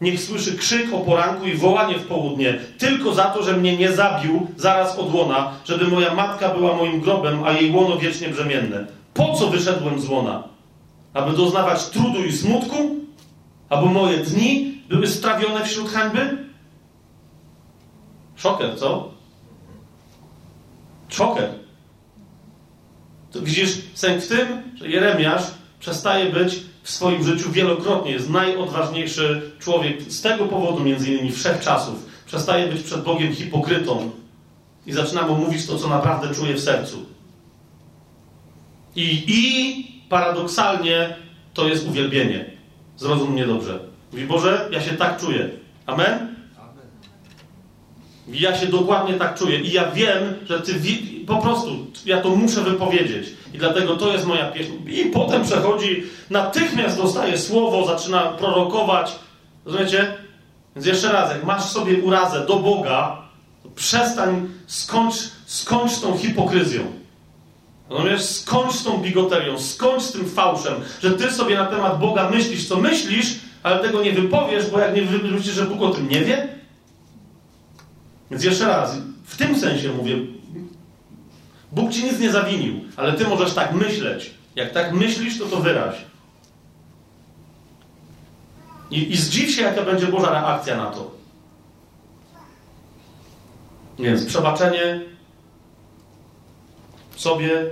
Niech 0.00 0.20
słyszy 0.20 0.58
krzyk 0.58 0.94
o 0.94 0.98
poranku 0.98 1.46
i 1.46 1.54
wołanie 1.54 1.98
w 1.98 2.06
południe, 2.06 2.58
tylko 2.78 3.14
za 3.14 3.24
to, 3.24 3.42
że 3.42 3.56
mnie 3.56 3.76
nie 3.76 3.92
zabił 3.92 4.46
zaraz 4.56 4.98
od 4.98 5.14
łona, 5.14 5.52
żeby 5.64 5.88
moja 5.88 6.14
matka 6.14 6.48
była 6.48 6.76
moim 6.76 7.00
grobem, 7.00 7.44
a 7.44 7.52
jej 7.52 7.72
łono 7.72 7.96
wiecznie 7.96 8.28
brzemienne. 8.28 8.86
Po 9.14 9.34
co 9.34 9.46
wyszedłem 9.46 10.00
z 10.00 10.08
łona? 10.08 10.42
Aby 11.14 11.36
doznawać 11.36 11.88
trudu 11.88 12.24
i 12.24 12.32
smutku? 12.32 12.76
Aby 13.68 13.86
moje 13.86 14.16
dni 14.16 14.82
były 14.88 15.06
strawione 15.06 15.64
wśród 15.64 15.88
hańby? 15.90 16.38
Szoker, 18.36 18.78
co? 18.78 19.13
Szoker. 21.14 21.48
To 23.32 23.40
widzisz 23.40 23.78
sęk 23.94 24.22
w 24.22 24.28
tym, 24.28 24.62
że 24.74 24.88
Jeremiasz 24.88 25.42
przestaje 25.80 26.32
być 26.32 26.60
w 26.82 26.90
swoim 26.90 27.24
życiu 27.24 27.50
wielokrotnie. 27.50 28.12
Jest 28.12 28.30
najodważniejszy 28.30 29.50
człowiek 29.58 30.02
z 30.02 30.22
tego 30.22 30.44
powodu, 30.44 30.84
między 30.84 31.12
innymi 31.12 31.32
wszechczasów. 31.32 32.06
Przestaje 32.26 32.68
być 32.68 32.82
przed 32.82 33.02
Bogiem 33.02 33.34
hipokrytą 33.34 34.10
i 34.86 34.92
zaczyna 34.92 35.22
mu 35.22 35.34
mówić 35.34 35.66
to, 35.66 35.78
co 35.78 35.88
naprawdę 35.88 36.34
czuje 36.34 36.54
w 36.54 36.60
sercu. 36.60 37.06
I, 38.96 39.24
i 39.26 40.00
paradoksalnie 40.08 41.16
to 41.54 41.68
jest 41.68 41.88
uwielbienie. 41.88 42.50
Zrozum 42.96 43.32
mnie 43.32 43.46
dobrze. 43.46 43.78
Mówi, 44.12 44.26
Boże, 44.26 44.68
ja 44.72 44.80
się 44.80 44.90
tak 44.90 45.20
czuję. 45.20 45.50
Amen? 45.86 46.33
Ja 48.28 48.56
się 48.56 48.66
dokładnie 48.66 49.14
tak 49.14 49.38
czuję 49.38 49.60
i 49.60 49.72
ja 49.72 49.90
wiem, 49.90 50.34
że 50.48 50.60
ty 50.60 50.72
po 51.26 51.36
prostu 51.36 51.86
ja 52.06 52.20
to 52.20 52.28
muszę 52.28 52.60
wypowiedzieć. 52.60 53.26
I 53.54 53.58
dlatego 53.58 53.96
to 53.96 54.12
jest 54.12 54.26
moja 54.26 54.50
pieśń. 54.50 54.72
I 54.86 55.04
potem 55.04 55.44
przechodzi, 55.44 56.02
natychmiast 56.30 56.96
dostaje 56.96 57.38
słowo, 57.38 57.86
zaczyna 57.86 58.20
prorokować. 58.20 59.12
Rozumiecie? 59.64 60.14
Więc 60.76 60.86
jeszcze 60.86 61.12
raz, 61.12 61.30
jak 61.30 61.44
masz 61.44 61.64
sobie 61.64 62.02
urazę 62.02 62.46
do 62.46 62.56
Boga, 62.56 63.18
to 63.62 63.68
przestań, 63.68 64.48
skończ, 64.66 65.14
skończ 65.46 66.00
tą 66.00 66.18
hipokryzją. 66.18 66.82
Rozumiesz? 67.88 68.22
Skończ 68.22 68.82
tą 68.82 68.98
bigoterią, 68.98 69.58
skończ 69.58 70.06
tym 70.12 70.30
fałszem, 70.30 70.74
że 71.02 71.10
ty 71.10 71.32
sobie 71.32 71.58
na 71.58 71.66
temat 71.66 72.00
Boga 72.00 72.30
myślisz, 72.30 72.68
co 72.68 72.76
myślisz, 72.76 73.26
ale 73.62 73.78
tego 73.78 74.02
nie 74.02 74.12
wypowiesz, 74.12 74.70
bo 74.70 74.78
jak 74.78 74.94
nie 74.96 75.02
wymyślisz, 75.02 75.54
że 75.54 75.64
Bóg 75.64 75.82
o 75.82 75.90
tym 75.90 76.08
nie 76.08 76.20
wie, 76.20 76.48
więc 78.30 78.44
jeszcze 78.44 78.66
raz, 78.66 78.96
w 79.24 79.36
tym 79.36 79.58
sensie 79.58 79.92
mówię, 79.92 80.16
Bóg 81.72 81.92
ci 81.92 82.04
nic 82.04 82.20
nie 82.20 82.32
zawinił, 82.32 82.80
ale 82.96 83.12
ty 83.12 83.28
możesz 83.28 83.54
tak 83.54 83.72
myśleć. 83.72 84.34
Jak 84.56 84.72
tak 84.72 84.92
myślisz, 84.92 85.38
to 85.38 85.46
to 85.46 85.56
wyraź. 85.56 85.94
I, 88.90 89.12
I 89.12 89.16
zdziw 89.16 89.50
się, 89.50 89.62
jaka 89.62 89.82
będzie 89.82 90.06
Boża 90.06 90.30
reakcja 90.30 90.76
na 90.76 90.90
to. 90.90 91.10
Więc 93.98 94.24
przebaczenie 94.24 95.00
sobie, 97.16 97.66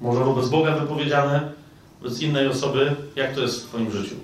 może 0.00 0.24
wobec 0.24 0.48
Boga 0.48 0.76
wypowiedziane, 0.76 1.52
wobec 2.00 2.20
innej 2.20 2.48
osoby, 2.48 2.96
jak 3.16 3.34
to 3.34 3.40
jest 3.40 3.64
w 3.64 3.68
Twoim 3.68 3.90
życiu? 3.90 4.14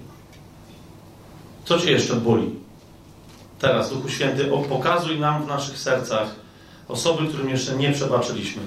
Co 1.64 1.78
Cię 1.78 1.92
jeszcze 1.92 2.14
boli? 2.14 2.63
Teraz, 3.58 3.90
Duchu 3.90 4.08
Święty, 4.08 4.44
pokazuj 4.68 5.20
nam 5.20 5.44
w 5.44 5.46
naszych 5.46 5.78
sercach 5.78 6.34
osoby, 6.88 7.28
którym 7.28 7.48
jeszcze 7.48 7.76
nie 7.76 7.92
przebaczyliśmy. 7.92 8.62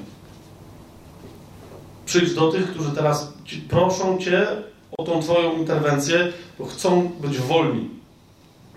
Przyjdź 2.05 2.33
do 2.33 2.51
tych, 2.51 2.71
którzy 2.71 2.91
teraz 2.91 3.33
proszą 3.69 4.17
Cię 4.17 4.47
o 4.97 5.03
tą 5.03 5.21
Twoją 5.21 5.57
interwencję, 5.57 6.33
bo 6.59 6.65
chcą 6.65 7.11
być 7.21 7.37
wolni. 7.37 7.89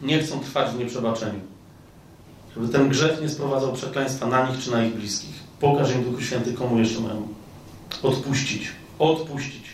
Nie 0.02 0.18
chcą 0.18 0.40
trwać 0.40 0.70
w 0.70 0.78
nieprzebaczeniu. 0.78 1.40
Żeby 2.54 2.68
ten 2.68 2.88
grzech 2.88 3.20
nie 3.20 3.28
sprowadzał 3.28 3.72
przekleństwa 3.72 4.26
na 4.26 4.50
nich 4.50 4.64
czy 4.64 4.70
na 4.70 4.84
ich 4.84 4.94
bliskich. 4.94 5.34
Pokaż 5.60 5.94
im, 5.94 6.04
Duchu 6.04 6.22
Święty, 6.22 6.52
komu 6.52 6.78
jeszcze 6.78 7.00
mają 7.00 7.28
odpuścić. 8.02 8.72
Odpuścić. 8.98 9.69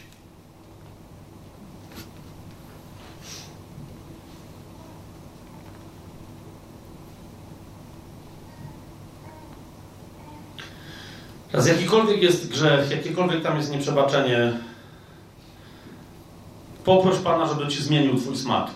Teraz 11.57 11.69
jakikolwiek 11.69 12.23
jest 12.23 12.49
grzech, 12.49 12.91
jakiekolwiek 12.91 13.43
tam 13.43 13.57
jest 13.57 13.73
nieprzebaczenie, 13.73 14.53
poproś 16.85 17.19
Pana, 17.19 17.47
żeby 17.47 17.69
Ci 17.69 17.83
zmienił 17.83 18.21
Twój 18.21 18.37
smak. 18.37 18.71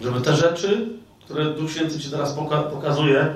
Żeby 0.00 0.20
te 0.20 0.36
rzeczy, 0.36 0.88
które 1.24 1.44
Duch 1.44 1.70
Święty 1.70 2.00
Ci 2.00 2.10
teraz 2.10 2.32
poka 2.32 2.62
pokazuje, 2.62 3.34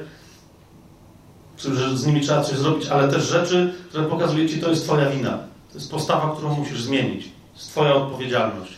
że 1.58 1.96
z 1.96 2.06
nimi 2.06 2.20
trzeba 2.20 2.44
coś 2.44 2.58
zrobić, 2.58 2.88
ale 2.88 3.08
też 3.08 3.24
rzeczy, 3.24 3.74
które 3.88 4.04
pokazuje 4.04 4.48
Ci, 4.48 4.60
to 4.60 4.70
jest 4.70 4.84
Twoja 4.84 5.10
wina. 5.10 5.38
To 5.72 5.74
jest 5.74 5.90
postawa, 5.90 6.32
którą 6.32 6.54
musisz 6.54 6.82
zmienić. 6.82 7.24
To 7.24 7.58
jest 7.58 7.70
Twoja 7.70 7.94
odpowiedzialność. 7.94 8.72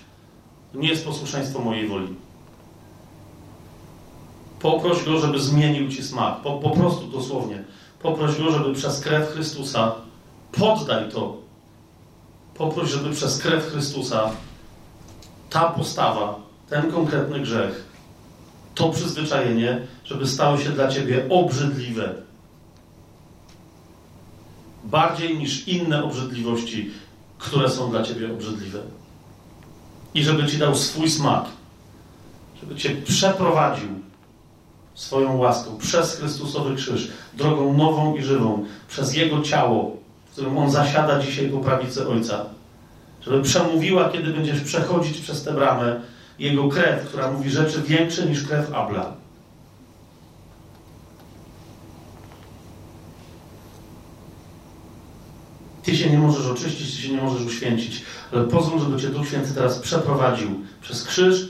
To 0.73 0.79
nie 0.79 0.89
jest 0.89 1.05
posłuszeństwo 1.05 1.59
mojej 1.59 1.89
woli. 1.89 2.15
Poproś 4.61 5.05
Go, 5.05 5.19
żeby 5.19 5.41
zmienił 5.41 5.89
Ci 5.89 6.03
smak. 6.03 6.41
Po, 6.41 6.59
po 6.59 6.71
prostu, 6.71 7.07
dosłownie. 7.07 7.65
Poproś 8.03 8.39
Go, 8.39 8.53
żeby 8.53 8.75
przez 8.75 9.01
krew 9.01 9.31
Chrystusa, 9.31 9.95
poddaj 10.53 11.11
to. 11.11 11.37
Poproś, 12.55 12.91
żeby 12.91 13.11
przez 13.11 13.39
krew 13.39 13.71
Chrystusa 13.71 14.31
ta 15.51 15.65
postawa, 15.65 16.41
ten 16.71 16.93
konkretny 16.93 17.41
grzech, 17.41 17.85
to 18.75 18.89
przyzwyczajenie, 18.89 19.87
żeby 20.05 20.27
stało 20.27 20.59
się 20.59 20.71
dla 20.71 20.89
Ciebie 20.89 21.27
obrzydliwe. 21.31 22.15
Bardziej 24.85 25.39
niż 25.39 25.69
inne 25.69 26.05
obrzydliwości, 26.05 26.91
które 27.39 27.71
są 27.71 27.91
dla 27.91 28.03
Ciebie 28.03 28.33
obrzydliwe. 28.33 28.79
I 30.15 30.25
żeby 30.25 30.47
Ci 30.47 30.59
dał 30.59 30.75
swój 30.75 31.11
smak, 31.11 31.45
żeby 32.61 32.77
Cię 32.77 32.97
przeprowadził 33.05 33.89
swoją 34.95 35.37
łaską 35.37 35.79
przez 35.79 36.17
Chrystusowy 36.17 36.77
krzyż, 36.77 37.11
drogą 37.35 37.77
nową 37.77 38.17
i 38.17 38.23
żywą, 38.23 38.65
przez 38.89 39.15
Jego 39.15 39.41
ciało, 39.41 39.97
w 40.27 40.33
którym 40.33 40.59
On 40.59 40.71
zasiada 40.71 41.21
dzisiaj 41.21 41.49
po 41.49 41.59
prawicy 41.59 42.09
Ojca. 42.09 42.45
Żeby 43.21 43.43
przemówiła, 43.43 44.09
kiedy 44.09 44.33
będziesz 44.33 44.61
przechodzić 44.61 45.19
przez 45.19 45.45
tę 45.45 45.53
bramę, 45.53 46.01
Jego 46.39 46.69
krew, 46.69 47.07
która 47.09 47.31
mówi 47.31 47.51
rzeczy 47.51 47.83
większe 47.83 48.27
niż 48.27 48.47
krew 48.47 48.75
Abla. 48.75 49.13
Ty 55.83 55.97
się 55.97 56.11
nie 56.11 56.19
możesz 56.19 56.47
oczyścić, 56.47 56.97
ty 56.97 57.03
się 57.03 57.13
nie 57.13 57.23
możesz 57.23 57.47
uświęcić, 57.47 58.03
ale 58.33 58.45
pozwól, 58.45 58.81
żeby 58.81 59.01
Cię 59.01 59.09
Duch 59.09 59.27
Święty 59.27 59.55
teraz 59.55 59.79
przeprowadził 59.79 60.61
przez 60.83 61.05
krzyż, 61.05 61.49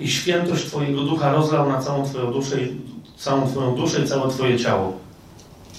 i 0.00 0.08
świętość 0.08 0.66
Twojego 0.66 1.02
ducha 1.02 1.32
rozlał 1.32 1.68
na 1.68 1.82
całą 1.82 2.04
Twoją 2.04 2.32
duszę 2.32 2.62
i 2.62 2.80
całą 3.16 3.48
Twoją 3.48 3.74
duszę 3.74 4.02
i 4.02 4.08
całe 4.08 4.30
Twoje 4.30 4.58
ciało. 4.58 4.92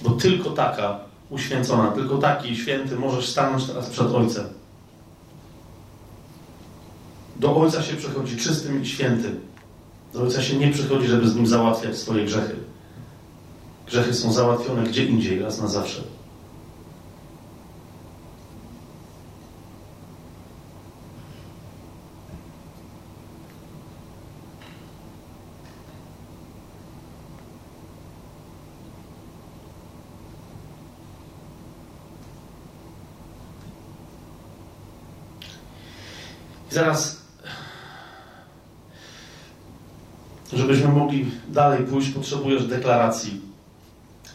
Bo 0.03 0.09
tylko 0.09 0.50
taka 0.50 1.00
uświęcona, 1.30 1.92
tylko 1.92 2.17
taki 2.17 2.56
święty 2.56 2.95
możesz 2.95 3.30
stanąć 3.30 3.66
teraz 3.66 3.90
przed 3.90 4.08
Ojcem. 4.08 4.45
Do 7.35 7.56
Ojca 7.58 7.83
się 7.83 7.95
przychodzi 7.95 8.38
czystym 8.38 8.82
i 8.82 8.85
świętym. 8.85 9.40
Do 10.14 10.22
Ojca 10.22 10.42
się 10.42 10.58
nie 10.58 10.72
przychodzi, 10.72 11.08
żeby 11.08 11.30
z 11.30 11.35
Nim 11.35 11.48
załatwiać 11.48 11.98
swoje 11.98 12.25
grzechy. 12.25 12.56
Grzechy 13.88 14.14
są 14.14 14.33
załatwione 14.33 14.83
gdzie 14.83 15.06
indziej, 15.06 15.40
raz 15.40 15.61
na 15.61 15.67
zawsze. 15.67 16.01
I 36.74 36.76
zaraz, 36.76 37.22
żebyśmy 40.53 40.88
mogli 40.88 41.32
dalej 41.50 41.84
pójść, 41.84 42.10
potrzebujesz 42.10 42.68
deklaracji, 42.68 43.42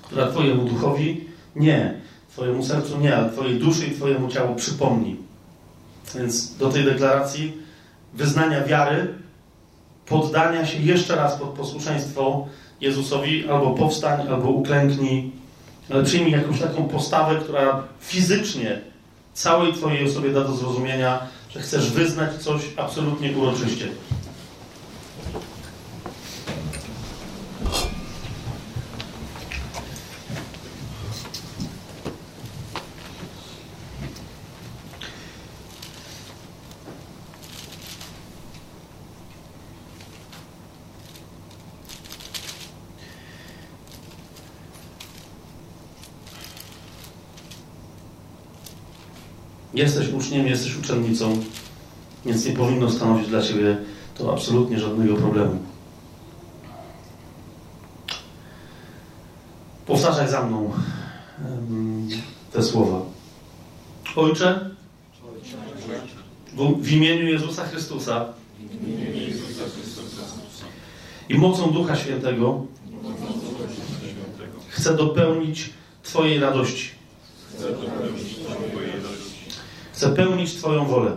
która 0.02 0.30
Twojemu 0.30 0.64
duchowi 0.64 1.24
nie, 1.56 2.00
Twojemu 2.32 2.64
sercu 2.64 2.98
nie, 2.98 3.16
ale 3.16 3.30
Twojej 3.30 3.58
duszy 3.58 3.86
i 3.86 3.90
Twojemu 3.90 4.28
ciału 4.28 4.54
przypomni. 4.54 5.16
Więc 6.14 6.56
do 6.56 6.68
tej 6.68 6.84
deklaracji 6.84 7.56
wyznania 8.14 8.64
wiary, 8.64 9.14
poddania 10.06 10.66
się 10.66 10.78
jeszcze 10.78 11.16
raz 11.16 11.36
pod 11.36 11.48
posłuszeństwo 11.48 12.46
Jezusowi, 12.80 13.48
albo 13.48 13.70
powstań, 13.70 14.28
albo 14.28 14.48
uklęknij, 14.48 15.32
ale 15.90 16.04
przyjmij 16.04 16.32
jakąś 16.32 16.60
taką 16.60 16.88
postawę, 16.88 17.40
która 17.40 17.84
fizycznie 18.00 18.80
całej 19.34 19.72
Twojej 19.72 20.04
osobie 20.04 20.32
da 20.32 20.44
do 20.44 20.56
zrozumienia, 20.56 21.37
że 21.50 21.60
chcesz 21.60 21.90
wyznać 21.90 22.42
coś 22.42 22.62
absolutnie 22.76 23.36
uroczyście. 23.36 23.88
Jesteś 49.78 50.12
uczniem, 50.12 50.46
jesteś 50.46 50.76
uczennicą, 50.76 51.40
więc 52.26 52.46
nie 52.46 52.52
powinno 52.52 52.90
stanowić 52.90 53.28
dla 53.28 53.42
Ciebie 53.42 53.76
to 54.14 54.32
absolutnie 54.32 54.78
żadnego 54.78 55.16
problemu. 55.16 55.58
Powtarzaj 59.86 60.28
za 60.28 60.42
mną 60.42 60.72
te 62.52 62.62
słowa. 62.62 63.00
Ojcze, 64.16 64.70
w, 66.80 66.92
imieniu 66.92 67.26
Jezusa 67.26 67.64
Chrystusa 67.64 68.26
i 71.28 71.34
mocą 71.34 71.72
Ducha 71.72 71.96
Świętego 71.96 72.66
chcę 74.68 74.96
dopełnić 74.96 75.70
Twojej 76.02 76.40
radości. 76.40 76.90
Chcę 77.54 77.66
pełnić 80.06 80.54
Twoją 80.54 80.84
wolę. 80.84 81.16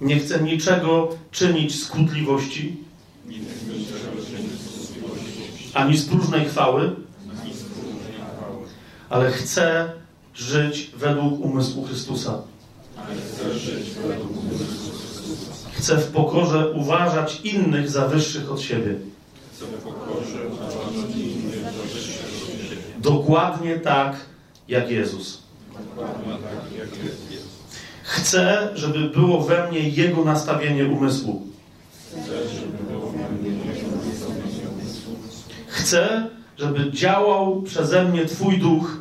Nie 0.00 0.18
chcę 0.18 0.42
niczego 0.42 1.08
czynić 1.30 1.82
z 1.82 1.88
kłótliwości, 1.88 2.76
ani 5.74 5.96
z 5.96 6.06
próżnej 6.06 6.44
chwały, 6.44 6.96
ale 9.10 9.30
chcę 9.30 9.92
żyć 10.34 10.90
według 10.96 11.40
umysłu 11.40 11.84
Chrystusa. 11.84 12.42
Chcę 15.72 15.96
w 15.96 16.10
pokorze 16.10 16.70
uważać 16.70 17.40
innych 17.40 17.90
za 17.90 18.08
wyższych 18.08 18.52
od 18.52 18.60
siebie. 18.60 18.94
Dokładnie 22.98 23.78
tak 23.78 24.16
jak 24.68 24.90
Jezus. 24.90 25.47
Chcę, 28.02 28.68
żeby 28.74 28.98
było 28.98 29.40
we 29.40 29.70
mnie 29.70 29.88
Jego 29.88 30.24
nastawienie 30.24 30.84
umysłu. 30.84 31.42
Chcę, 35.66 36.28
żeby 36.58 36.92
działał 36.92 37.62
przeze 37.62 38.04
mnie 38.04 38.26
Twój 38.26 38.58
duch. 38.58 38.98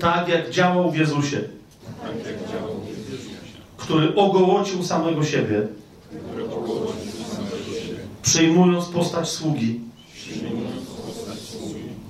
Tak, 0.00 0.28
jak 0.28 0.50
działał 0.50 0.90
w 0.90 0.96
Jezusie, 0.96 1.40
który 3.76 4.14
ogołocił 4.14 4.84
samego 4.84 5.24
siebie, 5.24 5.66
przyjmując 8.22 8.84
postać 8.88 9.28
sługi 9.28 9.89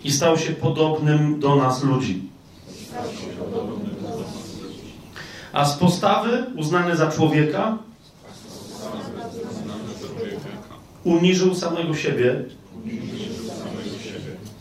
i 0.05 0.13
stał 0.13 0.39
się 0.39 0.53
podobnym 0.53 1.41
do 1.41 1.57
nas 1.57 1.85
ludzi. 1.85 2.23
A 5.53 5.65
z 5.65 5.79
postawy 5.79 6.47
uznany 6.57 6.97
za 6.97 7.11
człowieka 7.11 7.79
uniżył 11.05 11.55
samego 11.55 11.95
siebie 11.95 12.45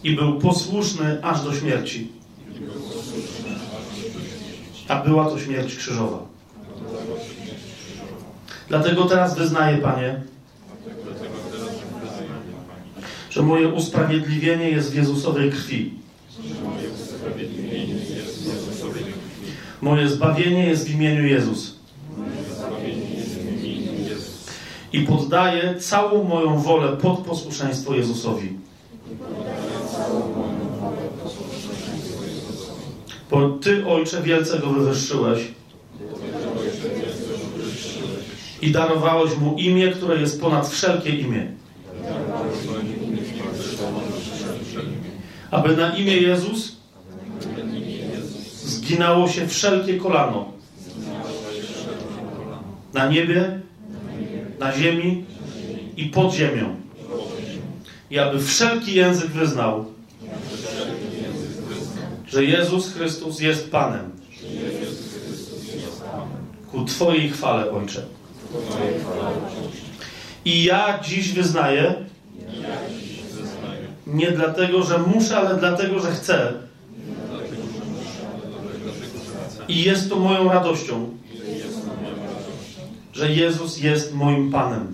i 0.04 0.16
był 0.16 0.40
posłuszny 0.40 1.24
aż 1.24 1.44
do 1.44 1.54
śmierci. 1.56 2.12
A 4.88 5.04
była 5.04 5.26
to 5.26 5.40
śmierć 5.40 5.76
krzyżowa. 5.76 6.20
Dlatego 8.68 9.06
teraz 9.06 9.38
wyznaję, 9.38 9.78
Panie, 9.78 10.22
że 13.40 13.46
moje 13.46 13.68
usprawiedliwienie 13.68 14.70
jest 14.70 14.92
w 14.92 14.96
Jezusowej 14.96 15.52
krwi. 15.52 15.94
Moje 19.82 20.10
zbawienie 20.10 20.68
jest 20.68 20.88
w 20.88 20.96
imieniu 20.96 21.28
Jezus. 21.28 21.76
I 24.94 25.00
poddaję 25.00 25.76
całą 25.80 26.24
moją 26.24 26.62
wolę 26.62 26.98
pod 26.98 27.20
posłuszeństwo 27.20 27.96
Jezusowi. 27.96 28.58
Bo 33.32 33.50
Ty, 33.50 33.86
Ojcze, 33.88 34.22
wielce 34.22 34.60
go 34.60 34.68
wywyższyłeś 34.68 35.40
i 38.62 38.72
darowałeś 38.72 39.38
mu 39.38 39.56
imię, 39.58 39.92
które 39.92 40.22
jest 40.22 40.42
ponad 40.42 40.70
wszelkie 40.70 41.10
imię. 41.10 41.59
Aby 45.52 45.78
na 45.78 45.96
imię 45.96 46.18
Jezus 46.18 46.76
zginało 48.66 49.30
się 49.30 49.48
wszelkie 49.48 49.98
kolano. 49.98 50.52
Na 52.94 53.08
niebie, 53.08 53.60
na 54.60 54.78
ziemi 54.78 55.26
i 55.98 56.06
pod 56.06 56.34
ziemią. 56.34 56.76
I 58.12 58.20
aby 58.20 58.40
wszelki 58.40 58.94
język 58.94 59.28
wyznał, 59.28 59.86
że 62.28 62.44
Jezus 62.44 62.94
Chrystus 62.94 63.40
jest 63.40 63.72
Panem. 63.72 64.12
Ku 66.72 66.86
Twojej 66.86 67.30
chwale, 67.30 67.72
Ojcze. 67.72 68.02
I 70.46 70.64
ja 70.64 71.00
dziś 71.04 71.34
wyznaję, 71.34 71.96
nie 74.14 74.32
dlatego, 74.32 74.84
że 74.84 74.98
muszę, 74.98 75.38
ale 75.38 75.56
dlatego, 75.56 76.00
że 76.00 76.12
chcę. 76.12 76.54
I 79.68 79.84
jest 79.84 80.10
to 80.10 80.16
moją 80.16 80.50
radością, 80.50 81.10
że 83.14 83.32
Jezus 83.32 83.78
jest 83.78 84.14
moim 84.14 84.52
Panem. 84.52 84.94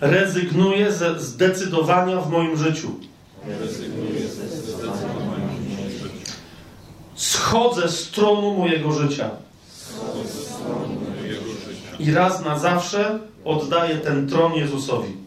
Rezygnuję 0.00 0.92
ze 0.92 1.20
zdecydowania 1.20 2.20
w 2.20 2.30
moim 2.30 2.56
życiu. 2.56 2.90
Schodzę 7.14 7.88
z 7.88 8.10
tronu 8.10 8.56
mojego 8.58 8.92
życia. 8.92 9.30
I 11.98 12.12
raz 12.12 12.44
na 12.44 12.58
zawsze 12.58 13.18
oddaję 13.44 13.96
ten 13.96 14.28
tron 14.28 14.52
Jezusowi. 14.54 15.23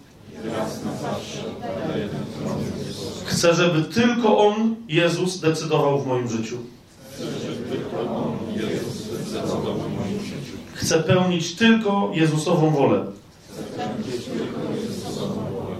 Chcę, 3.25 3.53
żeby 3.53 3.83
tylko 3.83 4.37
On, 4.37 4.75
Jezus, 4.87 5.39
decydował 5.39 5.99
w 6.01 6.07
moim 6.07 6.29
życiu. 6.29 6.57
Chcę 10.73 11.03
pełnić 11.03 11.55
tylko 11.55 12.11
Jezusową 12.13 12.71
wolę. 12.71 13.05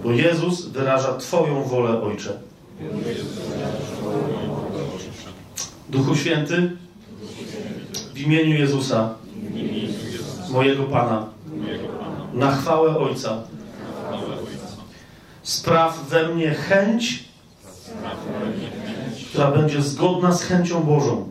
Bo 0.04 0.12
Jezus 0.12 0.66
wyraża 0.66 1.18
Twoją 1.18 1.64
wolę, 1.64 2.02
Ojcze. 2.02 2.40
Duchu 5.90 6.16
Święty, 6.16 6.72
w 8.14 8.20
imieniu 8.20 8.56
Jezusa, 8.56 9.16
mojego 10.50 10.84
Pana, 10.84 11.26
na 12.34 12.56
chwałę 12.56 12.98
Ojca, 12.98 13.44
spraw 15.48 16.10
we 16.10 16.28
mnie 16.28 16.52
chęć, 16.52 17.24
która 19.30 19.52
będzie 19.52 19.82
zgodna 19.82 20.32
z 20.32 20.42
chęcią 20.42 20.84
Bożą. 20.84 21.28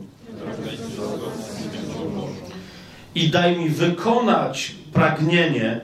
I 3.14 3.30
daj 3.30 3.58
mi 3.58 3.68
wykonać 3.68 4.74
pragnienie 4.92 5.80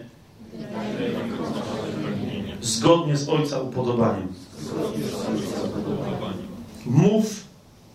zgodnie 2.63 3.17
z 3.17 3.29
Ojca 3.29 3.61
upodobaniem. 3.61 4.29
Mów 6.87 7.45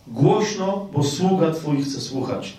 głośno, 0.07 0.87
bo 0.93 1.03
sługa 1.03 1.51
Twój 1.51 1.83
chce 1.83 2.01
słuchać. 2.01 2.57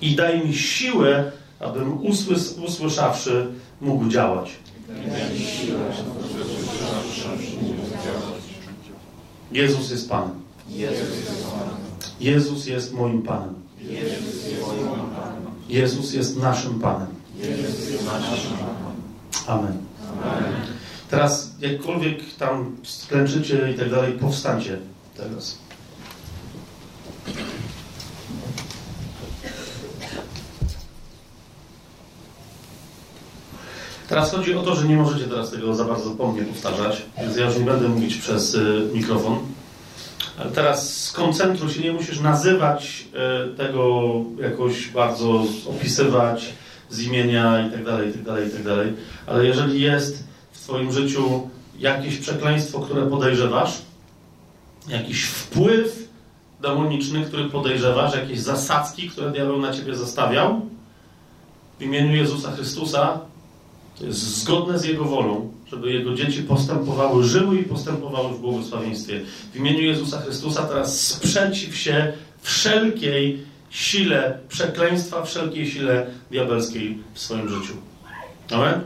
I 0.00 0.16
daj 0.16 0.46
mi 0.46 0.54
siłę, 0.54 1.32
abym 1.60 2.06
usłys 2.06 2.58
usłyszawszy 2.58 3.46
mógł 3.82 4.08
działać. 4.08 4.50
Jezus 9.52 9.90
jest 9.90 10.08
Panem. 10.08 10.42
Jezus 12.20 12.66
jest 12.66 12.92
moim 12.92 13.22
Panem. 13.22 13.54
Jezus 15.68 16.14
jest 16.14 16.36
naszym 16.36 16.80
Panem. 16.80 17.08
Amen. 19.46 19.78
Teraz 21.10 21.54
jakkolwiek 21.60 22.34
tam 22.38 22.76
sklęczycie 22.82 23.72
i 23.72 23.78
tak 23.78 23.90
dalej, 23.90 24.12
powstańcie 24.12 24.78
teraz. 25.16 25.61
Teraz 34.12 34.30
chodzi 34.30 34.54
o 34.54 34.62
to, 34.62 34.74
że 34.74 34.88
nie 34.88 34.96
możecie 34.96 35.24
teraz 35.24 35.50
tego 35.50 35.74
za 35.74 35.84
bardzo 35.84 36.10
po 36.10 36.32
mnie 36.32 36.42
powtarzać, 36.42 37.02
więc 37.20 37.36
ja 37.36 37.46
już 37.46 37.56
nie 37.56 37.64
będę 37.64 37.88
mówić 37.88 38.14
przez 38.14 38.54
y, 38.54 38.88
mikrofon. 38.94 39.38
Ale 40.38 40.50
teraz 40.50 41.04
skoncentruj 41.04 41.70
się, 41.70 41.80
nie 41.80 41.92
musisz 41.92 42.20
nazywać 42.20 43.04
y, 43.52 43.56
tego 43.56 44.12
jakoś 44.40 44.88
bardzo, 44.88 45.44
opisywać 45.70 46.52
z 46.90 47.02
imienia 47.02 47.68
i 47.68 47.70
tak 47.70 47.84
dalej, 47.84 48.10
i 48.10 48.12
tak 48.12 48.22
dalej, 48.22 48.48
i 48.48 48.50
tak 48.50 48.62
dalej. 48.62 48.92
Ale 49.26 49.46
jeżeli 49.46 49.80
jest 49.80 50.24
w 50.52 50.60
Twoim 50.60 50.92
życiu 50.92 51.48
jakieś 51.78 52.18
przekleństwo, 52.18 52.80
które 52.80 53.06
podejrzewasz, 53.06 53.82
jakiś 54.88 55.24
wpływ 55.24 56.08
demoniczny, 56.60 57.24
który 57.24 57.44
podejrzewasz, 57.44 58.14
jakieś 58.14 58.40
zasadzki, 58.40 59.10
które 59.10 59.30
diabeł 59.30 59.58
na 59.60 59.72
Ciebie 59.72 59.94
zastawiał, 59.94 60.60
w 61.78 61.82
imieniu 61.82 62.16
Jezusa 62.16 62.50
Chrystusa 62.50 63.31
zgodne 64.08 64.78
z 64.78 64.84
Jego 64.84 65.04
wolą, 65.04 65.52
żeby 65.70 65.92
Jego 65.92 66.14
dzieci 66.14 66.42
postępowały, 66.42 67.24
żyły 67.24 67.58
i 67.60 67.64
postępowały 67.64 68.28
w 68.34 68.40
błogosławieństwie. 68.40 69.20
W 69.52 69.56
imieniu 69.56 69.80
Jezusa 69.80 70.20
Chrystusa 70.20 70.62
teraz 70.62 71.08
sprzeciw 71.08 71.76
się 71.76 72.12
wszelkiej 72.40 73.44
sile 73.70 74.38
przekleństwa, 74.48 75.22
wszelkiej 75.22 75.70
sile 75.70 76.06
diabelskiej 76.30 76.98
w 77.14 77.18
swoim 77.18 77.48
życiu. 77.48 77.74
Amen? 78.50 78.80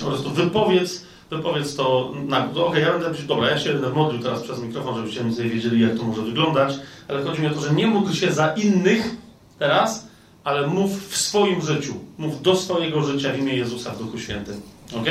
Po 0.00 0.06
prostu 0.06 0.30
wypowiedz, 0.30 1.06
wypowiedz 1.30 1.76
to. 1.76 2.12
Na, 2.26 2.48
no, 2.54 2.66
okay, 2.66 2.80
ja 2.80 2.98
będę, 2.98 3.22
dobra, 3.26 3.50
ja 3.50 3.58
się 3.58 3.72
będę 3.72 3.90
modlił 3.90 4.22
teraz 4.22 4.42
przez 4.42 4.62
mikrofon, 4.62 4.96
żebyście 4.96 5.24
mniej 5.24 5.50
wiedzieli, 5.50 5.82
jak 5.82 5.96
to 5.96 6.02
może 6.02 6.22
wyglądać, 6.22 6.74
ale 7.08 7.22
chodzi 7.22 7.42
mi 7.42 7.46
o 7.46 7.50
to, 7.50 7.60
że 7.60 7.74
nie 7.74 7.86
mógł 7.86 8.12
się 8.12 8.32
za 8.32 8.54
innych 8.54 9.16
teraz, 9.58 10.08
ale 10.44 10.66
mów 10.66 11.08
w 11.08 11.16
swoim 11.16 11.62
życiu. 11.62 11.94
Mów 12.18 12.42
do 12.42 12.56
swojego 12.56 13.02
życia 13.02 13.32
w 13.32 13.38
imię 13.38 13.54
Jezusa 13.54 13.90
w 13.90 13.98
Duchu 13.98 14.18
Świętym. 14.18 14.60
Ok? 14.96 15.06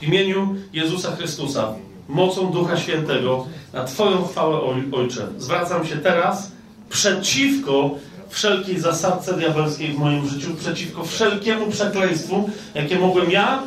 W 0.00 0.04
imieniu 0.04 0.54
Jezusa 0.72 1.16
Chrystusa, 1.16 1.74
mocą 2.08 2.52
Ducha 2.52 2.76
Świętego, 2.76 3.46
na 3.72 3.84
Twoją 3.84 4.24
chwałę, 4.24 4.60
Ojcze, 4.92 5.28
zwracam 5.38 5.86
się 5.86 5.96
teraz 5.96 6.52
przeciwko 6.90 7.90
wszelkiej 8.28 8.80
zasadce 8.80 9.36
diabelskiej 9.36 9.92
w 9.92 9.98
moim 9.98 10.28
życiu, 10.28 10.54
przeciwko 10.54 11.04
wszelkiemu 11.04 11.66
przekleństwu, 11.66 12.50
jakie 12.74 12.98
mogłem 12.98 13.30
ja, 13.30 13.62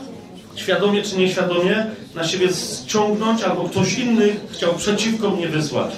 świadomie 0.56 1.04
czy 1.04 1.18
nieświadomie, 1.18 1.86
na 2.16 2.28
siebie 2.28 2.50
ściągnąć, 2.54 3.44
albo 3.44 3.70
ktoś 3.70 4.00
inny 4.00 4.36
chciał 4.52 4.74
przeciwko 4.74 5.30
mnie 5.30 5.48
wysłać 5.48 5.92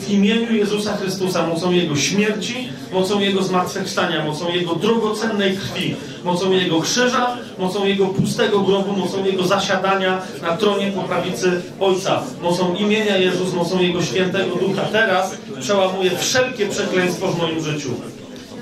w 0.00 0.10
imieniu 0.10 0.54
Jezusa 0.54 0.96
Chrystusa, 0.96 1.46
mocą 1.46 1.72
Jego 1.72 1.96
śmierci, 1.96 2.68
mocą 2.92 3.20
Jego 3.20 3.42
zmartwychwstania, 3.42 4.24
mocą 4.24 4.48
Jego 4.52 4.74
drogocennej 4.74 5.56
krwi, 5.56 5.96
mocą 6.24 6.52
Jego 6.52 6.80
krzyża, 6.80 7.36
mocą 7.58 7.86
Jego 7.86 8.06
pustego 8.06 8.60
grobu, 8.60 8.92
mocą 8.92 9.24
Jego 9.24 9.46
zasiadania 9.46 10.22
na 10.42 10.56
tronie 10.56 10.92
po 10.92 11.02
prawicy 11.02 11.62
Ojca, 11.80 12.22
mocą 12.42 12.74
imienia 12.74 13.16
Jezus, 13.16 13.54
mocą 13.54 13.80
Jego 13.80 14.02
świętego 14.02 14.56
Ducha. 14.56 14.82
Teraz 14.82 15.34
przełamuję 15.60 16.10
wszelkie 16.18 16.66
przekleństwo 16.66 17.26
w 17.28 17.38
moim 17.38 17.64
życiu. 17.64 17.90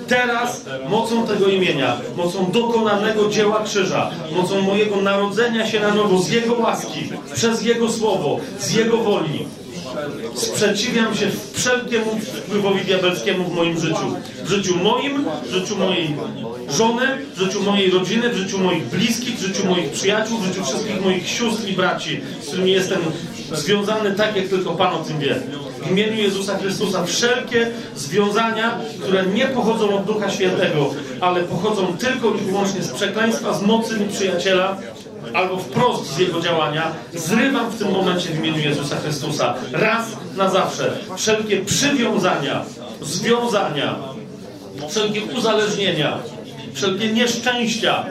Teraz 0.09 0.65
mocą 0.89 1.27
tego 1.27 1.47
imienia, 1.47 1.97
mocą 2.17 2.51
dokonanego 2.53 3.29
dzieła 3.29 3.63
krzyża, 3.65 4.11
mocą 4.37 4.61
mojego 4.61 4.97
narodzenia 4.97 5.67
się 5.67 5.81
na 5.81 5.95
nowo 5.95 6.19
z 6.19 6.31
Jego 6.31 6.55
łaski, 6.55 7.11
przez 7.35 7.63
Jego 7.63 7.89
słowo, 7.89 8.41
z 8.59 8.73
Jego 8.73 8.97
woli, 8.97 9.47
Sprzeciwiam 10.35 11.15
się 11.15 11.27
wszelkiemu 11.53 12.19
wpływowi 12.19 12.81
diabelskiemu 12.81 13.45
w 13.45 13.55
moim 13.55 13.81
życiu. 13.81 14.17
W 14.45 14.49
życiu 14.49 14.77
moim, 14.77 15.25
w 15.45 15.53
życiu 15.53 15.77
mojej 15.77 16.17
żony, 16.71 17.07
w 17.35 17.39
życiu 17.39 17.63
mojej 17.63 17.91
rodziny, 17.91 18.29
w 18.29 18.37
życiu 18.37 18.59
moich 18.59 18.85
bliskich, 18.85 19.37
w 19.37 19.47
życiu 19.47 19.67
moich 19.67 19.91
przyjaciół, 19.91 20.39
w 20.39 20.47
życiu 20.47 20.65
wszystkich 20.65 21.05
moich 21.05 21.29
sióstr 21.29 21.69
i 21.69 21.73
braci, 21.73 22.21
z 22.43 22.47
którymi 22.47 22.73
jestem 22.73 23.01
związany 23.53 24.13
tak, 24.13 24.37
jak 24.37 24.49
tylko 24.49 24.71
Pan 24.71 24.95
o 24.95 24.99
tym 24.99 25.19
wie. 25.19 25.41
W 25.83 25.91
imieniu 25.91 26.23
Jezusa 26.23 26.59
Chrystusa 26.59 27.05
wszelkie 27.05 27.71
związania, 27.97 28.79
które 29.03 29.27
nie 29.27 29.47
pochodzą 29.47 29.99
od 29.99 30.05
Ducha 30.05 30.31
Świętego, 30.31 30.95
ale 31.21 31.43
pochodzą 31.43 31.97
tylko 31.97 32.35
i 32.35 32.39
wyłącznie 32.39 32.83
z 32.83 32.93
przekleństwa, 32.93 33.55
z 33.55 33.63
mocy 33.63 34.01
nieprzyjaciela, 34.01 34.79
albo 35.35 35.57
wprost 35.57 36.07
z 36.15 36.19
jego 36.19 36.41
działania, 36.41 36.93
zrywam 37.15 37.71
w 37.71 37.79
tym 37.79 37.93
momencie 37.93 38.29
w 38.29 38.39
imieniu 38.39 38.59
Jezusa 38.59 38.97
Chrystusa. 38.97 39.55
Raz 39.73 40.07
na 40.37 40.51
zawsze. 40.51 40.99
Wszelkie 41.17 41.65
przywiązania, 41.65 42.65
związania, 43.03 43.97
wszelkie 44.89 45.23
uzależnienia, 45.25 46.19
wszelkie 46.75 47.13
nieszczęścia, 47.13 48.05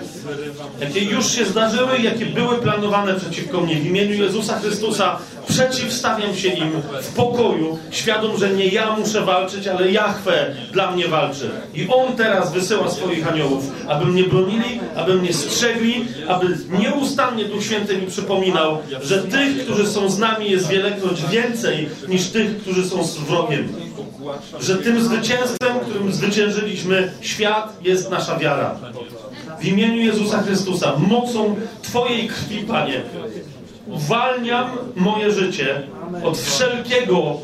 jakie 0.80 1.03
już 1.03 1.31
się 1.31 1.45
zdarzyły, 1.45 1.99
jakie 1.99 2.25
były 2.25 2.57
planowane 2.57 3.14
przeciwko 3.14 3.61
mnie. 3.61 3.75
W 3.75 3.85
imieniu 3.85 4.23
Jezusa 4.23 4.59
Chrystusa 4.59 5.19
przeciwstawiam 5.49 6.35
się 6.35 6.47
im 6.47 6.72
w 7.01 7.14
pokoju, 7.14 7.80
świadom, 7.91 8.38
że 8.38 8.49
nie 8.49 8.67
ja 8.67 8.95
muszę 8.95 9.22
walczyć, 9.22 9.67
ale 9.67 9.91
Jahwe 9.91 10.56
dla 10.72 10.91
mnie 10.91 11.07
walczy. 11.07 11.49
I 11.73 11.88
On 11.88 12.15
teraz 12.15 12.53
wysyła 12.53 12.91
swoich 12.91 13.27
aniołów, 13.27 13.72
aby 13.88 14.06
mnie 14.06 14.23
bronili, 14.23 14.80
aby 14.95 15.14
mnie 15.14 15.33
strzegli, 15.33 16.06
aby 16.27 16.57
nieustannie 16.80 17.45
Duch 17.45 17.64
Święty 17.64 17.97
mi 17.97 18.07
przypominał, 18.07 18.77
że 19.01 19.23
tych, 19.23 19.64
którzy 19.64 19.88
są 19.88 20.09
z 20.09 20.19
nami 20.19 20.51
jest 20.51 20.67
wielekroć 20.67 21.25
więcej 21.25 21.89
niż 22.07 22.27
tych, 22.27 22.57
którzy 22.57 22.89
są 22.89 23.03
z 23.03 23.17
wrogiem. 23.17 23.73
Że 24.59 24.75
tym 24.75 25.03
zwycięstwem, 25.03 25.80
którym 25.80 26.14
zwyciężyliśmy 26.14 27.11
świat, 27.22 27.77
jest 27.81 28.11
nasza 28.11 28.39
wiara. 28.39 28.80
W 29.59 29.65
imieniu 29.65 30.01
Jezusa 30.01 30.43
Chrystusa, 30.43 30.93
mocą 30.97 31.55
Twojej 31.81 32.27
krwi, 32.27 32.57
Panie, 32.57 33.01
uwalniam 33.87 34.69
moje 34.95 35.31
życie 35.31 35.83
od 36.23 36.37
wszelkiego 36.37 37.37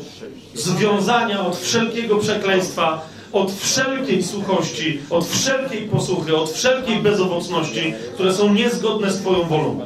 związania, 0.54 1.46
od 1.46 1.58
wszelkiego 1.58 2.16
przekleństwa, 2.16 3.08
od 3.32 3.52
wszelkiej 3.52 4.22
suchości, 4.22 5.00
od 5.10 5.28
wszelkiej 5.28 5.80
posłuchy, 5.80 6.36
od 6.36 6.50
wszelkiej 6.50 6.96
bezowocności, 6.96 7.94
które 8.14 8.34
są 8.34 8.54
niezgodne 8.54 9.10
z 9.10 9.18
Twoją 9.18 9.44
wolą. 9.44 9.80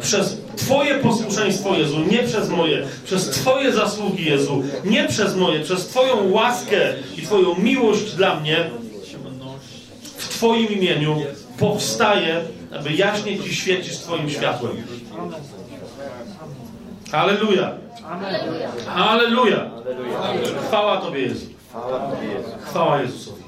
Przez 0.00 0.36
Twoje 0.56 0.94
posłuszeństwo, 0.94 1.74
Jezu, 1.74 1.96
nie 2.10 2.18
przez 2.18 2.48
moje, 2.48 2.86
przez 3.04 3.26
Twoje 3.26 3.72
zasługi, 3.72 4.24
Jezu, 4.24 4.62
nie 4.84 5.04
przez 5.04 5.36
moje, 5.36 5.60
przez 5.60 5.86
Twoją 5.86 6.30
łaskę 6.30 6.94
i 7.18 7.22
Twoją 7.22 7.54
miłość 7.58 8.14
dla 8.14 8.40
mnie, 8.40 8.70
Twoim 10.38 10.68
imieniu 10.68 11.22
powstaje, 11.58 12.40
aby 12.78 12.92
jaśnie 12.92 13.38
Ci 13.38 13.54
świecić 13.54 13.98
Twoim 13.98 14.30
światłem. 14.30 14.76
Halleluja. 17.12 17.72
Halleluja. 18.86 19.70
Chwała 20.66 20.96
Tobie, 20.96 21.20
Jezu. 21.20 21.46
Chwała 22.64 23.00
Jezusowi. 23.00 23.42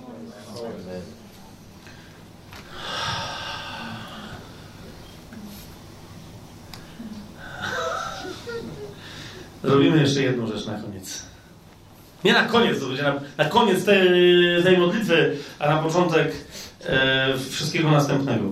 Zrobimy 9.65 10.01
jeszcze 10.01 10.23
jedną 10.23 10.47
rzecz 10.47 10.67
na 10.67 10.81
koniec. 10.81 11.23
Nie 12.25 12.33
na 12.33 12.45
koniec, 12.45 12.81
to 12.81 12.87
będzie 12.87 13.03
na, 13.03 13.15
na 13.39 13.45
koniec 13.45 13.85
tej, 13.85 14.09
tej 14.63 14.79
modlitwy, 14.79 15.37
a 15.59 15.69
na 15.69 15.83
początek 15.83 16.33
wszystkiego 17.51 17.91
następnego. 17.91 18.45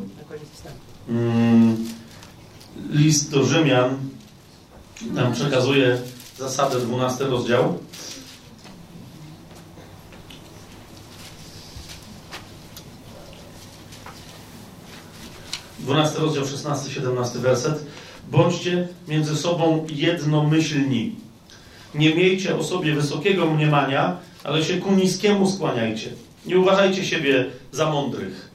Mm, 1.09 1.89
list 2.91 3.31
do 3.31 3.45
Rzymian 3.45 3.97
nam 5.13 5.33
przekazuje 5.33 5.99
zasadę 6.39 6.81
12 6.81 7.25
rozdział. 7.25 7.79
Dwunasty 15.79 16.21
rozdział, 16.21 16.45
16-17 16.45 17.39
werset. 17.39 17.87
Bądźcie 18.31 18.89
między 19.09 19.37
sobą 19.37 19.87
jednomyślni. 19.91 21.17
Nie 21.95 22.15
miejcie 22.15 22.57
o 22.57 22.65
sobie 22.65 22.95
wysokiego 22.95 23.47
mniemania, 23.47 24.17
ale 24.45 24.65
się 24.65 24.77
ku 24.77 24.93
niskiemu 24.93 25.51
skłaniajcie. 25.51 26.11
Nie 26.49 26.59
uważajcie 26.59 27.05
siebie 27.05 27.47
za 27.73 27.91
mądrych. 27.91 28.51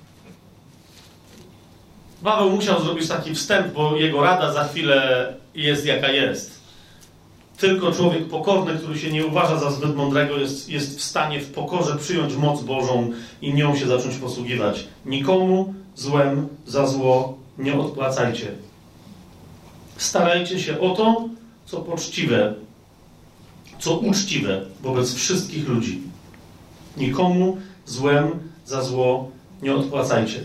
Paweł 2.23 2.49
musiał 2.49 2.83
zrobić 2.83 3.07
taki 3.07 3.35
wstęp, 3.35 3.73
bo 3.73 3.95
jego 3.97 4.23
rada 4.23 4.53
za 4.53 4.63
chwilę 4.63 5.33
jest 5.55 5.85
jaka 5.85 6.11
jest. 6.11 6.63
Tylko 7.57 7.91
człowiek 7.91 8.27
pokorny, 8.27 8.77
który 8.77 8.99
się 8.99 9.11
nie 9.11 9.25
uważa 9.25 9.59
za 9.59 9.71
zbyt 9.71 9.95
mądrego, 9.95 10.37
jest, 10.37 10.69
jest 10.69 10.97
w 10.97 11.03
stanie 11.03 11.39
w 11.39 11.51
pokorze 11.51 11.97
przyjąć 11.97 12.35
moc 12.35 12.61
Bożą 12.61 13.11
i 13.41 13.53
nią 13.53 13.75
się 13.75 13.87
zacząć 13.87 14.15
posługiwać. 14.15 14.87
Nikomu 15.05 15.73
złem 15.95 16.47
za 16.67 16.87
zło 16.87 17.37
nie 17.57 17.79
odpłacajcie. 17.79 18.47
Starajcie 19.97 20.59
się 20.59 20.79
o 20.79 20.89
to, 20.89 21.29
co 21.65 21.77
poczciwe, 21.77 22.53
co 23.79 23.97
uczciwe 23.97 24.65
wobec 24.81 25.13
wszystkich 25.13 25.67
ludzi. 25.67 26.01
Nikomu 26.97 27.57
złem 27.85 28.31
za 28.65 28.81
zło 28.81 29.31
nie 29.61 29.75
odpłacajcie. 29.75 30.39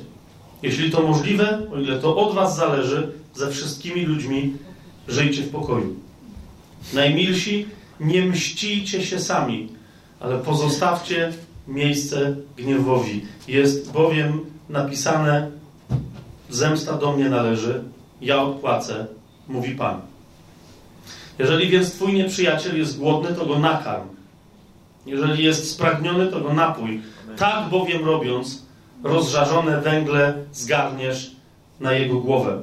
Jeśli 0.62 0.90
to 0.90 1.02
możliwe, 1.02 1.62
o 1.72 1.80
ile 1.80 1.98
to 1.98 2.16
od 2.16 2.34
Was 2.34 2.56
zależy, 2.56 3.12
ze 3.34 3.50
wszystkimi 3.50 4.02
ludźmi 4.02 4.56
żyjcie 5.08 5.42
w 5.42 5.50
pokoju. 5.50 5.96
Najmilsi, 6.94 7.66
nie 8.00 8.22
mścijcie 8.22 9.06
się 9.06 9.20
sami, 9.20 9.68
ale 10.20 10.38
pozostawcie 10.38 11.32
miejsce 11.68 12.36
gniewowi. 12.56 13.22
Jest 13.48 13.92
bowiem 13.92 14.40
napisane: 14.68 15.50
Zemsta 16.50 16.92
do 16.92 17.12
mnie 17.12 17.28
należy, 17.30 17.84
ja 18.20 18.42
odpłacę, 18.42 19.06
mówi 19.48 19.70
Pan. 19.70 20.00
Jeżeli 21.38 21.68
więc 21.68 21.92
Twój 21.92 22.12
nieprzyjaciel 22.12 22.78
jest 22.78 22.98
głodny, 22.98 23.36
to 23.36 23.46
go 23.46 23.58
nakarm. 23.58 24.08
Jeżeli 25.06 25.44
jest 25.44 25.70
spragniony, 25.70 26.26
to 26.26 26.40
go 26.40 26.52
napój. 26.52 27.00
Tak 27.38 27.68
bowiem 27.68 28.04
robiąc, 28.04 28.62
rozżarzone 29.04 29.80
węgle 29.80 30.34
zgarniesz 30.52 31.30
na 31.80 31.92
jego 31.92 32.20
głowę. 32.20 32.62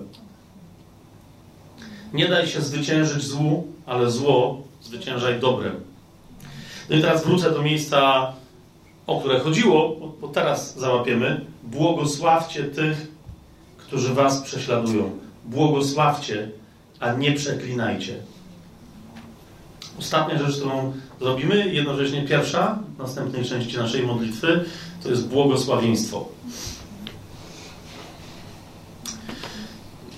Nie 2.14 2.28
daj 2.28 2.48
się 2.48 2.62
zwyciężyć 2.62 3.24
złu, 3.24 3.68
ale 3.86 4.12
zło 4.12 4.62
zwyciężaj 4.82 5.40
dobrem. 5.40 5.76
No 6.90 6.96
i 6.96 7.02
teraz 7.02 7.26
wrócę 7.26 7.52
do 7.52 7.62
miejsca, 7.62 8.34
o 9.08 9.20
które 9.20 9.40
chodziło, 9.40 9.96
bo 10.22 10.28
teraz 10.28 10.78
załapiemy. 10.78 11.46
Błogosławcie 11.64 12.64
tych, 12.64 13.08
którzy 13.78 14.14
was 14.14 14.42
prześladują. 14.42 15.20
Błogosławcie, 15.46 16.50
a 17.00 17.14
nie 17.14 17.32
przeklinajcie. 17.32 18.16
Ostatnia 20.00 20.38
rzecz, 20.38 20.56
którą 20.58 20.94
zrobimy, 21.20 21.74
jednocześnie 21.74 22.22
pierwsza, 22.22 22.80
w 22.96 23.00
następnej 23.00 23.46
części 23.46 23.78
naszej 23.78 24.04
modlitwy, 24.04 24.66
to 25.04 25.10
jest 25.10 25.28
błogosławieństwo. 25.28 26.26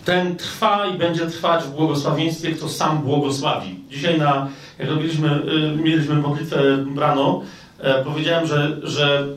Ten 0.06 0.36
trwa 0.36 0.88
i 0.88 0.98
będzie 0.98 1.26
trwać 1.26 1.64
w 1.64 1.76
błogosławieństwie, 1.76 2.52
kto 2.52 2.70
sam 2.70 2.98
błogosławi. 2.98 3.80
Dzisiaj, 3.90 4.20
na, 4.20 4.48
jak 4.80 4.90
robiliśmy, 4.90 5.42
y, 5.76 5.84
mieliśmy 5.84 6.16
modlitwę 6.16 6.86
rano, 6.98 7.42
e, 7.80 8.04
powiedziałem, 8.04 8.48
że, 8.48 8.78
że 8.84 9.28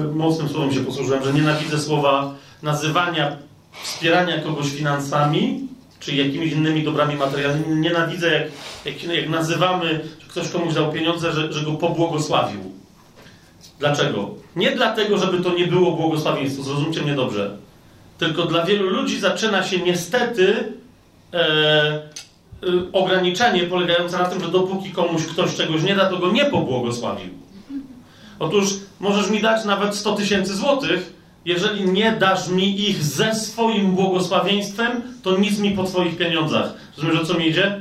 y, 0.00 0.14
mocnym 0.14 0.48
słowem 0.48 0.72
się 0.72 0.80
posłużyłem, 0.80 1.24
że 1.24 1.32
nienawidzę 1.32 1.78
słowa 1.78 2.34
nazywania, 2.62 3.36
wspierania 3.82 4.38
kogoś 4.38 4.70
finansami, 4.70 5.68
czy 6.00 6.14
jakimiś 6.14 6.52
innymi 6.52 6.82
dobrami 6.82 7.16
materialnymi. 7.16 7.80
Nienawidzę, 7.80 8.30
jak, 8.30 8.48
jak, 8.84 9.14
jak 9.14 9.28
nazywamy, 9.28 10.00
że 10.20 10.28
ktoś 10.28 10.48
komuś 10.48 10.74
dał 10.74 10.92
pieniądze, 10.92 11.32
że, 11.32 11.52
że 11.52 11.62
go 11.62 11.72
pobłogosławił. 11.72 12.60
Dlaczego? 13.78 14.30
Nie 14.56 14.70
dlatego, 14.70 15.18
żeby 15.18 15.40
to 15.40 15.54
nie 15.54 15.66
było 15.66 15.92
błogosławieństwo, 15.92 16.62
zrozumcie 16.62 17.02
mnie 17.02 17.14
dobrze. 17.14 17.56
Tylko 18.18 18.46
dla 18.46 18.64
wielu 18.64 18.90
ludzi 18.90 19.20
zaczyna 19.20 19.62
się 19.62 19.78
niestety 19.78 20.72
e, 21.32 21.38
e, 21.38 22.02
ograniczenie 22.92 23.62
polegające 23.62 24.18
na 24.18 24.24
tym, 24.24 24.40
że 24.40 24.48
dopóki 24.48 24.90
komuś 24.90 25.22
ktoś 25.22 25.56
czegoś 25.56 25.82
nie 25.82 25.96
da, 25.96 26.06
to 26.06 26.16
go 26.16 26.30
nie 26.30 26.44
pobłogosławił. 26.44 27.30
Otóż 28.38 28.66
możesz 29.00 29.30
mi 29.30 29.40
dać 29.40 29.64
nawet 29.64 29.94
100 29.94 30.12
tysięcy 30.12 30.56
złotych, 30.56 31.12
jeżeli 31.44 31.90
nie 31.90 32.12
dasz 32.12 32.48
mi 32.48 32.80
ich 32.80 33.04
ze 33.04 33.34
swoim 33.34 33.90
błogosławieństwem, 33.90 35.02
to 35.22 35.38
nic 35.38 35.58
mi 35.58 35.70
po 35.70 35.84
twoich 35.84 36.16
pieniądzach. 36.16 36.74
Rozumiesz, 36.96 37.20
o 37.20 37.26
co 37.26 37.34
mi 37.34 37.48
idzie? 37.48 37.80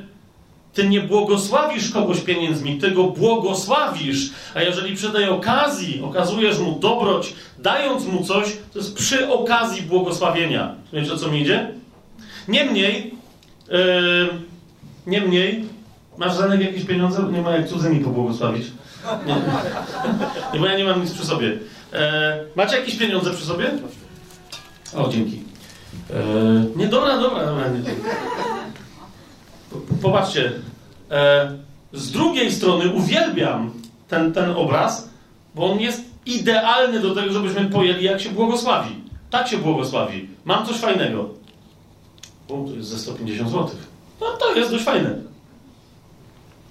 Ty 0.73 0.89
nie 0.89 1.01
błogosławisz 1.01 1.91
kogoś 1.91 2.21
pieniędzmi, 2.21 2.77
ty 2.77 2.91
go 2.91 3.03
błogosławisz. 3.03 4.29
A 4.55 4.61
jeżeli 4.61 4.95
przy 4.95 5.09
tej 5.09 5.29
okazji 5.29 6.01
okazujesz 6.03 6.59
mu 6.59 6.79
dobroć, 6.79 7.33
dając 7.59 8.05
mu 8.05 8.23
coś, 8.23 8.57
to 8.73 8.79
jest 8.79 8.95
przy 8.95 9.29
okazji 9.29 9.81
błogosławienia. 9.81 10.75
Wiecie 10.93 11.13
o 11.13 11.17
co 11.17 11.27
mi 11.27 11.41
idzie? 11.41 11.71
Niemniej, 12.47 13.13
yy, 13.69 14.29
niemniej, 15.07 15.65
masz 16.17 16.33
Zanek 16.33 16.61
jakieś 16.61 16.85
pieniądze? 16.85 17.23
Nie 17.31 17.41
ma 17.41 17.51
jak 17.51 17.67
cudzymi 17.67 17.99
pobłogosławić. 17.99 18.65
Nie. 19.25 19.35
nie, 20.53 20.59
bo 20.59 20.65
ja 20.65 20.77
nie 20.77 20.83
mam 20.83 21.01
nic 21.01 21.13
przy 21.13 21.25
sobie. 21.25 21.57
E, 21.93 22.39
macie 22.55 22.77
jakieś 22.79 22.95
pieniądze 22.95 23.31
przy 23.31 23.45
sobie? 23.45 23.71
O, 24.95 25.09
dzięki. 25.09 25.43
E, 26.09 26.23
nie, 26.75 26.87
dobra, 26.87 27.17
dobra, 27.17 27.45
dobra. 27.45 27.67
Nie, 27.67 27.79
Popatrzcie. 30.01 30.51
E, 31.11 31.51
z 31.93 32.11
drugiej 32.11 32.51
strony 32.51 32.91
uwielbiam 32.91 33.73
ten, 34.07 34.33
ten 34.33 34.49
obraz, 34.51 35.09
bo 35.55 35.71
on 35.71 35.79
jest 35.79 36.01
idealny 36.25 36.99
do 36.99 37.15
tego, 37.15 37.33
żebyśmy 37.33 37.65
pojęli, 37.65 38.03
jak 38.03 38.21
się 38.21 38.29
błogosławi. 38.29 38.95
Tak 39.29 39.47
się 39.47 39.57
błogosławi. 39.57 40.29
Mam 40.45 40.65
coś 40.65 40.77
fajnego. 40.77 41.29
O, 42.49 42.65
to 42.67 42.75
jest 42.75 42.89
ze 42.89 42.99
150 42.99 43.49
zł. 43.49 43.69
No 44.21 44.27
to 44.39 44.55
jest 44.55 44.71
dość 44.71 44.83
fajne. 44.83 45.15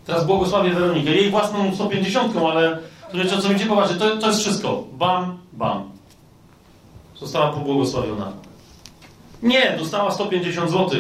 Teraz 0.07 0.27
błogosławię 0.27 0.71
Weronikę. 0.71 1.11
Jej 1.11 1.31
własną 1.31 1.75
150, 1.75 2.37
ale 2.37 2.79
to 3.11 3.19
wiecie 3.19 3.37
o 3.37 3.43
co 3.43 3.49
mi 3.49 3.61
popatrzcie, 3.61 3.97
to, 3.97 4.17
to 4.17 4.27
jest 4.27 4.41
wszystko. 4.41 4.85
Bam, 4.93 5.39
bam. 5.53 5.91
Została 7.21 7.53
pobłogosławiona. 7.53 8.33
Nie, 9.43 9.77
dostała 9.79 10.11
150 10.11 10.71
zł. 10.71 10.91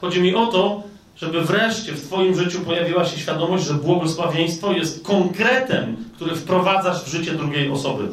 Chodzi 0.00 0.20
mi 0.20 0.34
o 0.34 0.46
to, 0.46 0.82
żeby 1.16 1.44
wreszcie 1.44 1.92
w 1.92 2.06
Twoim 2.06 2.34
życiu 2.34 2.60
pojawiła 2.60 3.04
się 3.04 3.18
świadomość, 3.18 3.64
że 3.64 3.74
błogosławieństwo 3.74 4.72
jest 4.72 5.04
konkretem, 5.04 5.96
który 6.14 6.36
wprowadzasz 6.36 7.04
w 7.04 7.08
życie 7.08 7.32
drugiej 7.32 7.70
osoby. 7.70 8.08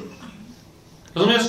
Rozumiesz? 1.15 1.43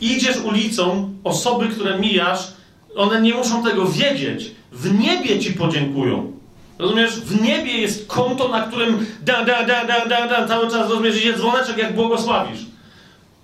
Idziesz 0.00 0.36
ulicą, 0.40 1.14
osoby, 1.24 1.68
które 1.68 1.98
mijasz, 1.98 2.52
one 2.96 3.20
nie 3.20 3.34
muszą 3.34 3.64
tego 3.64 3.86
wiedzieć. 3.86 4.50
W 4.72 4.98
niebie 4.98 5.38
Ci 5.38 5.52
podziękują. 5.52 6.32
Rozumiesz? 6.80 7.10
W 7.10 7.42
niebie 7.42 7.72
jest 7.72 8.06
konto, 8.06 8.48
na 8.48 8.60
którym 8.60 9.06
da, 9.22 9.44
da, 9.44 9.66
da, 9.66 9.84
da, 9.84 10.06
da, 10.06 10.26
da, 10.26 10.48
cały 10.48 10.70
czas, 10.70 10.90
rozumiesz, 10.90 11.16
idzie 11.16 11.34
dzwoneczek, 11.34 11.78
jak 11.78 11.94
błogosławisz. 11.94 12.60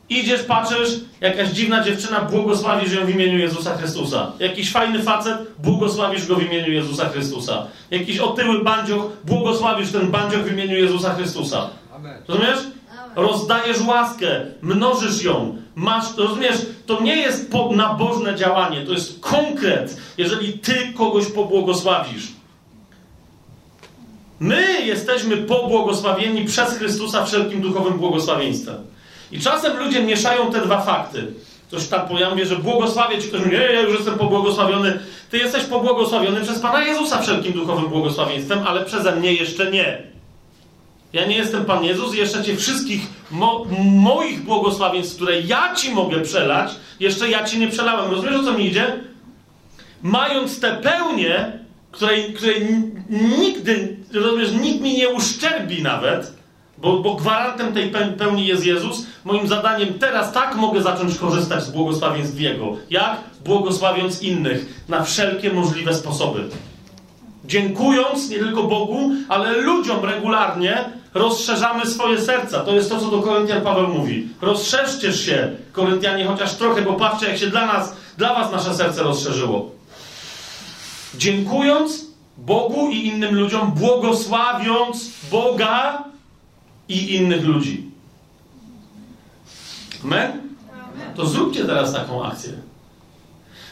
Idziesz, 0.08 0.42
patrzysz, 0.42 0.90
jakaś 1.20 1.48
dziwna 1.48 1.84
dziewczyna, 1.84 2.20
błogosławisz 2.20 2.92
ją 2.92 3.06
w 3.06 3.10
imieniu 3.10 3.38
Jezusa 3.38 3.76
Chrystusa. 3.76 4.32
Jakiś 4.38 4.72
fajny 4.72 5.02
facet, 5.02 5.36
błogosławisz 5.58 6.26
go 6.26 6.36
w 6.36 6.42
imieniu 6.42 6.72
Jezusa 6.72 7.08
Chrystusa. 7.08 7.66
Jakiś 7.90 8.18
otyły 8.18 8.64
bandzioch, 8.64 9.02
błogosławisz 9.24 9.92
ten 9.92 10.10
bandzioch 10.10 10.42
w 10.42 10.52
imieniu 10.52 10.76
Jezusa 10.76 11.14
Chrystusa. 11.14 11.70
Amen. 11.96 12.22
Rozumiesz? 12.28 12.58
Rozdajesz 13.16 13.80
łaskę, 13.80 14.46
mnożysz 14.62 15.22
ją, 15.22 15.56
masz, 15.74 16.16
rozumiesz, 16.16 16.56
to 16.86 17.02
nie 17.02 17.16
jest 17.16 17.50
nabożne 17.76 18.34
działanie, 18.34 18.86
to 18.86 18.92
jest 18.92 19.20
konkret, 19.20 19.96
jeżeli 20.18 20.52
ty 20.52 20.92
kogoś 20.96 21.26
pobłogosławisz. 21.26 22.35
My 24.40 24.86
jesteśmy 24.86 25.36
pobłogosławieni 25.36 26.44
przez 26.44 26.78
Chrystusa 26.78 27.24
wszelkim 27.24 27.60
duchowym 27.60 27.98
błogosławieństwem. 27.98 28.76
I 29.32 29.40
czasem 29.40 29.76
ludzie 29.76 30.02
mieszają 30.02 30.52
te 30.52 30.60
dwa 30.60 30.80
fakty. 30.80 31.26
Ktoś 31.68 31.88
tam 31.88 32.08
pojawia, 32.08 32.44
że 32.44 32.56
błogosławię 32.56 33.18
ci, 33.18 33.28
ktoś 33.28 33.40
mówi, 33.40 33.56
nie, 33.56 33.62
ja 33.62 33.80
już 33.80 33.94
jestem 33.94 34.18
pobłogosławiony. 34.18 34.98
Ty 35.30 35.38
jesteś 35.38 35.64
pobłogosławiony 35.64 36.40
przez 36.40 36.58
Pana 36.58 36.84
Jezusa 36.84 37.22
wszelkim 37.22 37.52
duchowym 37.52 37.88
błogosławieństwem, 37.88 38.58
ale 38.66 38.84
przeze 38.84 39.16
mnie 39.16 39.32
jeszcze 39.32 39.70
nie. 39.70 40.02
Ja 41.12 41.26
nie 41.26 41.36
jestem 41.36 41.64
Pan 41.64 41.84
Jezus, 41.84 42.14
jeszcze 42.14 42.44
Cię 42.44 42.56
wszystkich 42.56 43.00
mo 43.30 43.66
moich 43.84 44.44
błogosławieństw, 44.44 45.16
które 45.16 45.40
ja 45.40 45.74
Ci 45.74 45.90
mogę 45.90 46.20
przelać, 46.20 46.70
jeszcze 47.00 47.28
ja 47.28 47.44
Ci 47.44 47.58
nie 47.58 47.68
przelałem. 47.68 48.10
Rozumiesz, 48.10 48.36
o 48.36 48.42
co 48.42 48.52
mi 48.52 48.66
idzie? 48.66 49.00
Mając 50.02 50.60
tę 50.60 50.76
pełnię, 50.82 51.58
której, 51.96 52.32
której 52.32 52.68
nigdy, 53.38 53.96
rozumiesz, 54.12 54.52
nikt 54.52 54.80
mi 54.80 54.96
nie 54.96 55.08
uszczerbi 55.08 55.82
nawet, 55.82 56.32
bo, 56.78 56.98
bo 56.98 57.14
gwarantem 57.14 57.72
tej 57.72 57.92
pełni 58.18 58.46
jest 58.46 58.66
Jezus. 58.66 59.06
Moim 59.24 59.48
zadaniem 59.48 59.94
teraz 59.98 60.32
tak 60.32 60.56
mogę 60.56 60.82
zacząć 60.82 61.18
korzystać 61.18 61.64
z 61.64 61.70
błogosławieństw 61.70 62.40
Jego. 62.40 62.76
Jak? 62.90 63.16
Błogosławiąc 63.44 64.22
innych 64.22 64.84
na 64.88 65.04
wszelkie 65.04 65.52
możliwe 65.52 65.94
sposoby. 65.94 66.48
Dziękując 67.44 68.30
nie 68.30 68.38
tylko 68.38 68.62
Bogu, 68.62 69.10
ale 69.28 69.56
ludziom 69.56 70.04
regularnie, 70.04 70.84
rozszerzamy 71.14 71.86
swoje 71.86 72.20
serca. 72.20 72.60
To 72.60 72.74
jest 72.74 72.90
to, 72.90 73.00
co 73.00 73.10
do 73.10 73.22
Koryntian 73.22 73.60
Paweł 73.60 73.88
mówi. 73.88 74.28
Rozszerzcie 74.40 75.12
się, 75.12 75.50
Koryntianie, 75.72 76.24
chociaż 76.24 76.54
trochę, 76.54 76.82
bo 76.82 76.92
patrzcie, 76.92 77.26
jak 77.26 77.38
się 77.38 77.46
dla 77.46 77.66
nas, 77.66 77.96
dla 78.18 78.34
was 78.34 78.52
nasze 78.52 78.74
serce 78.74 79.02
rozszerzyło. 79.02 79.75
Dziękując 81.18 82.06
Bogu 82.36 82.90
i 82.90 83.06
innym 83.06 83.34
ludziom, 83.34 83.72
błogosławiąc 83.72 85.10
Boga 85.30 86.04
i 86.88 87.14
innych 87.14 87.44
ludzi. 87.44 87.90
Amen? 90.04 90.32
To 91.16 91.26
zróbcie 91.26 91.64
teraz 91.64 91.92
taką 91.92 92.24
akcję. 92.24 92.52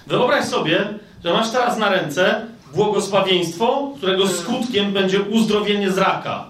Wyobraź 0.06 0.44
sobie, 0.44 0.98
że 1.24 1.32
masz 1.32 1.50
teraz 1.50 1.78
na 1.78 1.88
ręce 1.88 2.46
błogosławieństwo, 2.74 3.92
którego 3.96 4.28
skutkiem 4.28 4.92
będzie 4.92 5.22
uzdrowienie 5.22 5.92
z 5.92 5.98
raka. 5.98 6.44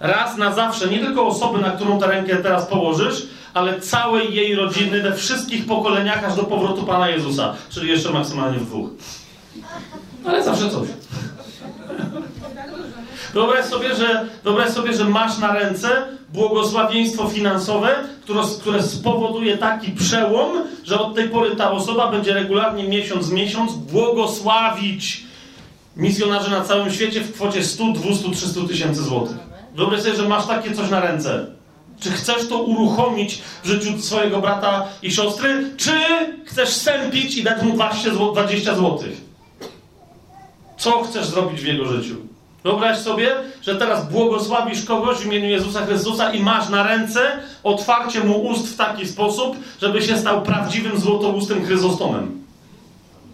Raz 0.00 0.36
na 0.36 0.52
zawsze, 0.52 0.88
nie 0.88 0.98
tylko 0.98 1.26
osoby, 1.26 1.58
na 1.58 1.70
którą 1.70 2.00
tę 2.00 2.06
rękę 2.06 2.36
teraz 2.36 2.66
położysz, 2.66 3.26
ale 3.54 3.80
całej 3.80 4.34
jej 4.34 4.54
rodziny, 4.54 5.02
we 5.02 5.16
wszystkich 5.16 5.66
pokoleniach, 5.66 6.24
aż 6.24 6.36
do 6.36 6.44
powrotu 6.44 6.82
Pana 6.82 7.08
Jezusa. 7.08 7.54
Czyli 7.70 7.88
jeszcze 7.88 8.10
maksymalnie 8.10 8.58
w 8.58 8.66
dwóch. 8.66 8.90
Ale 10.28 10.44
zawsze 10.44 10.70
coś. 10.70 10.88
Wyobraź 13.34 13.64
sobie, 13.64 13.94
że, 13.94 14.26
wyobraź 14.44 14.70
sobie, 14.70 14.92
że 14.92 15.04
masz 15.04 15.38
na 15.38 15.52
ręce 15.52 15.88
błogosławieństwo 16.32 17.28
finansowe, 17.28 17.96
które, 18.22 18.40
które 18.60 18.82
spowoduje 18.82 19.58
taki 19.58 19.92
przełom, 19.92 20.52
że 20.84 21.00
od 21.00 21.14
tej 21.14 21.28
pory 21.28 21.56
ta 21.56 21.70
osoba 21.70 22.10
będzie 22.10 22.34
regularnie 22.34 22.88
miesiąc 22.88 23.30
miesiąc 23.30 23.72
błogosławić 23.72 25.24
misjonarzy 25.96 26.50
na 26.50 26.64
całym 26.64 26.92
świecie 26.92 27.20
w 27.20 27.32
kwocie 27.32 27.64
100, 27.64 27.84
200, 27.92 28.30
300 28.30 28.60
tysięcy 28.68 29.02
złotych. 29.02 29.36
Wyobraź 29.74 30.02
sobie, 30.02 30.16
że 30.16 30.28
masz 30.28 30.46
takie 30.46 30.74
coś 30.74 30.90
na 30.90 31.00
ręce. 31.00 31.46
Czy 32.00 32.10
chcesz 32.10 32.48
to 32.48 32.62
uruchomić 32.62 33.42
w 33.64 33.66
życiu 33.66 34.02
swojego 34.02 34.40
brata 34.40 34.86
i 35.02 35.12
siostry, 35.12 35.70
czy 35.76 35.92
chcesz 36.44 36.68
sępić 36.68 37.36
i 37.36 37.42
dać 37.42 37.62
mu 37.62 37.76
20 38.32 38.74
złotych? 38.74 39.27
Co 40.78 41.02
chcesz 41.02 41.26
zrobić 41.26 41.60
w 41.60 41.66
jego 41.66 41.84
życiu? 41.84 42.16
Wyobraź 42.64 42.98
sobie, 42.98 43.30
że 43.62 43.76
teraz 43.76 44.12
błogosławisz 44.12 44.84
kogoś 44.84 45.16
w 45.18 45.26
imieniu 45.26 45.48
Jezusa 45.48 45.86
Chrystusa 45.86 46.32
i 46.32 46.42
masz 46.42 46.68
na 46.68 46.82
ręce 46.82 47.20
otwarcie 47.64 48.24
mu 48.24 48.46
ust 48.46 48.68
w 48.68 48.76
taki 48.76 49.08
sposób, 49.08 49.56
żeby 49.80 50.02
się 50.02 50.18
stał 50.18 50.42
prawdziwym 50.42 50.98
złotoustym 50.98 51.66
Chryzostomem, 51.66 52.44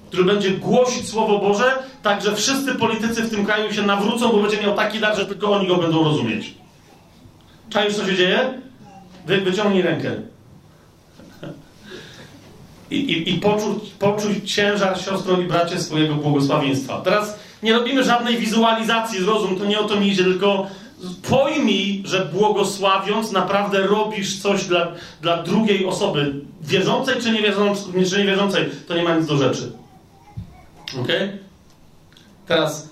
który 0.08 0.24
będzie 0.24 0.50
głosić 0.50 1.08
Słowo 1.08 1.38
Boże, 1.38 1.72
tak 2.02 2.22
że 2.22 2.36
wszyscy 2.36 2.74
politycy 2.74 3.22
w 3.22 3.30
tym 3.30 3.46
kraju 3.46 3.72
się 3.72 3.82
nawrócą, 3.82 4.28
bo 4.32 4.38
będzie 4.38 4.62
miał 4.62 4.74
taki 4.74 5.00
dar, 5.00 5.16
że 5.16 5.26
tylko 5.26 5.52
oni 5.52 5.66
go 5.66 5.76
będą 5.76 6.04
rozumieć. 6.04 6.54
Czaisz, 7.70 7.94
co 7.94 8.06
się 8.06 8.16
dzieje? 8.16 8.62
Wy, 9.26 9.40
wyciągnij 9.40 9.82
rękę. 9.82 10.10
I, 12.94 13.12
i, 13.12 13.34
i 13.34 13.40
poczuć, 13.40 13.90
poczuć 13.98 14.52
ciężar, 14.52 15.00
siostro 15.00 15.40
i 15.40 15.44
bracie, 15.44 15.80
swojego 15.80 16.14
błogosławieństwa. 16.14 17.00
Teraz 17.00 17.38
nie 17.62 17.72
robimy 17.72 18.04
żadnej 18.04 18.38
wizualizacji, 18.38 19.20
zrozum, 19.20 19.58
to 19.58 19.64
nie 19.64 19.78
o 19.78 19.84
to 19.84 20.00
mi 20.00 20.08
idzie, 20.08 20.24
tylko 20.24 20.66
pojmij, 21.28 22.02
że 22.06 22.24
błogosławiąc 22.24 23.32
naprawdę 23.32 23.86
robisz 23.86 24.42
coś 24.42 24.64
dla, 24.64 24.92
dla 25.22 25.42
drugiej 25.42 25.86
osoby, 25.86 26.34
wierzącej 26.62 27.14
czy 27.22 27.30
niewierzącej, 27.30 28.04
czy 28.04 28.18
niewierzącej, 28.18 28.70
to 28.88 28.94
nie 28.94 29.02
ma 29.02 29.16
nic 29.16 29.26
do 29.26 29.36
rzeczy. 29.36 29.72
Ok? 31.00 31.08
Teraz, 32.46 32.88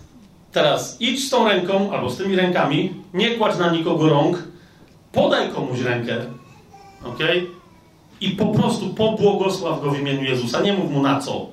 teraz 0.52 0.97
idź 1.00 1.26
z 1.26 1.31
tą 1.31 1.48
ręką, 1.48 1.92
albo 1.92 2.10
z 2.10 2.16
tymi 2.16 2.36
rękami, 2.36 2.94
nie 3.14 3.31
kładź 3.31 3.58
na 3.58 3.70
nikogo 3.70 4.08
rąk, 4.08 4.42
podaj 5.12 5.50
komuś 5.50 5.81
rękę, 5.81 6.16
ok? 7.05 7.18
I 8.23 8.31
po 8.31 8.47
prostu 8.47 8.89
pobłogosław 8.89 9.83
go 9.83 9.91
w 9.91 10.01
imieniu 10.01 10.23
Jezusa. 10.23 10.60
Nie 10.60 10.73
mów 10.73 10.91
mu 10.91 11.02
na 11.02 11.20
co. 11.20 11.47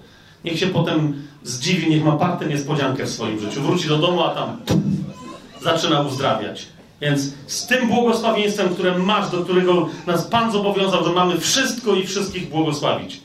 Niech 0.43 0.59
się 0.59 0.67
potem 0.67 1.27
zdziwi, 1.43 1.89
niech 1.89 2.03
ma 2.03 2.11
partę 2.11 2.45
niespodziankę 2.45 3.05
w 3.05 3.09
swoim 3.09 3.39
życiu. 3.39 3.61
Wróci 3.61 3.87
do 3.87 3.97
domu, 3.97 4.23
a 4.23 4.29
tam 4.29 4.57
zaczyna 5.61 6.01
uzdrawiać. 6.01 6.65
Więc 7.01 7.33
z 7.47 7.67
tym 7.67 7.87
błogosławieństwem, 7.87 8.69
które 8.69 8.97
masz, 8.97 9.31
do 9.31 9.43
którego 9.43 9.89
nas 10.07 10.27
Pan 10.27 10.51
zobowiązał, 10.51 11.03
że 11.03 11.11
mamy 11.11 11.37
wszystko 11.37 11.95
i 11.95 12.07
wszystkich 12.07 12.49
błogosławić. 12.49 13.21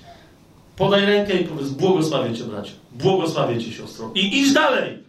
Podaj 0.76 1.06
rękę 1.06 1.34
i 1.34 1.44
powiedz, 1.44 1.68
błogosławię 1.68 2.34
Cię, 2.34 2.44
bracie. 2.44 2.72
Błogosławię 2.92 3.64
Cię, 3.64 3.72
siostro. 3.72 4.10
I 4.14 4.40
idź 4.40 4.52
dalej. 4.52 5.03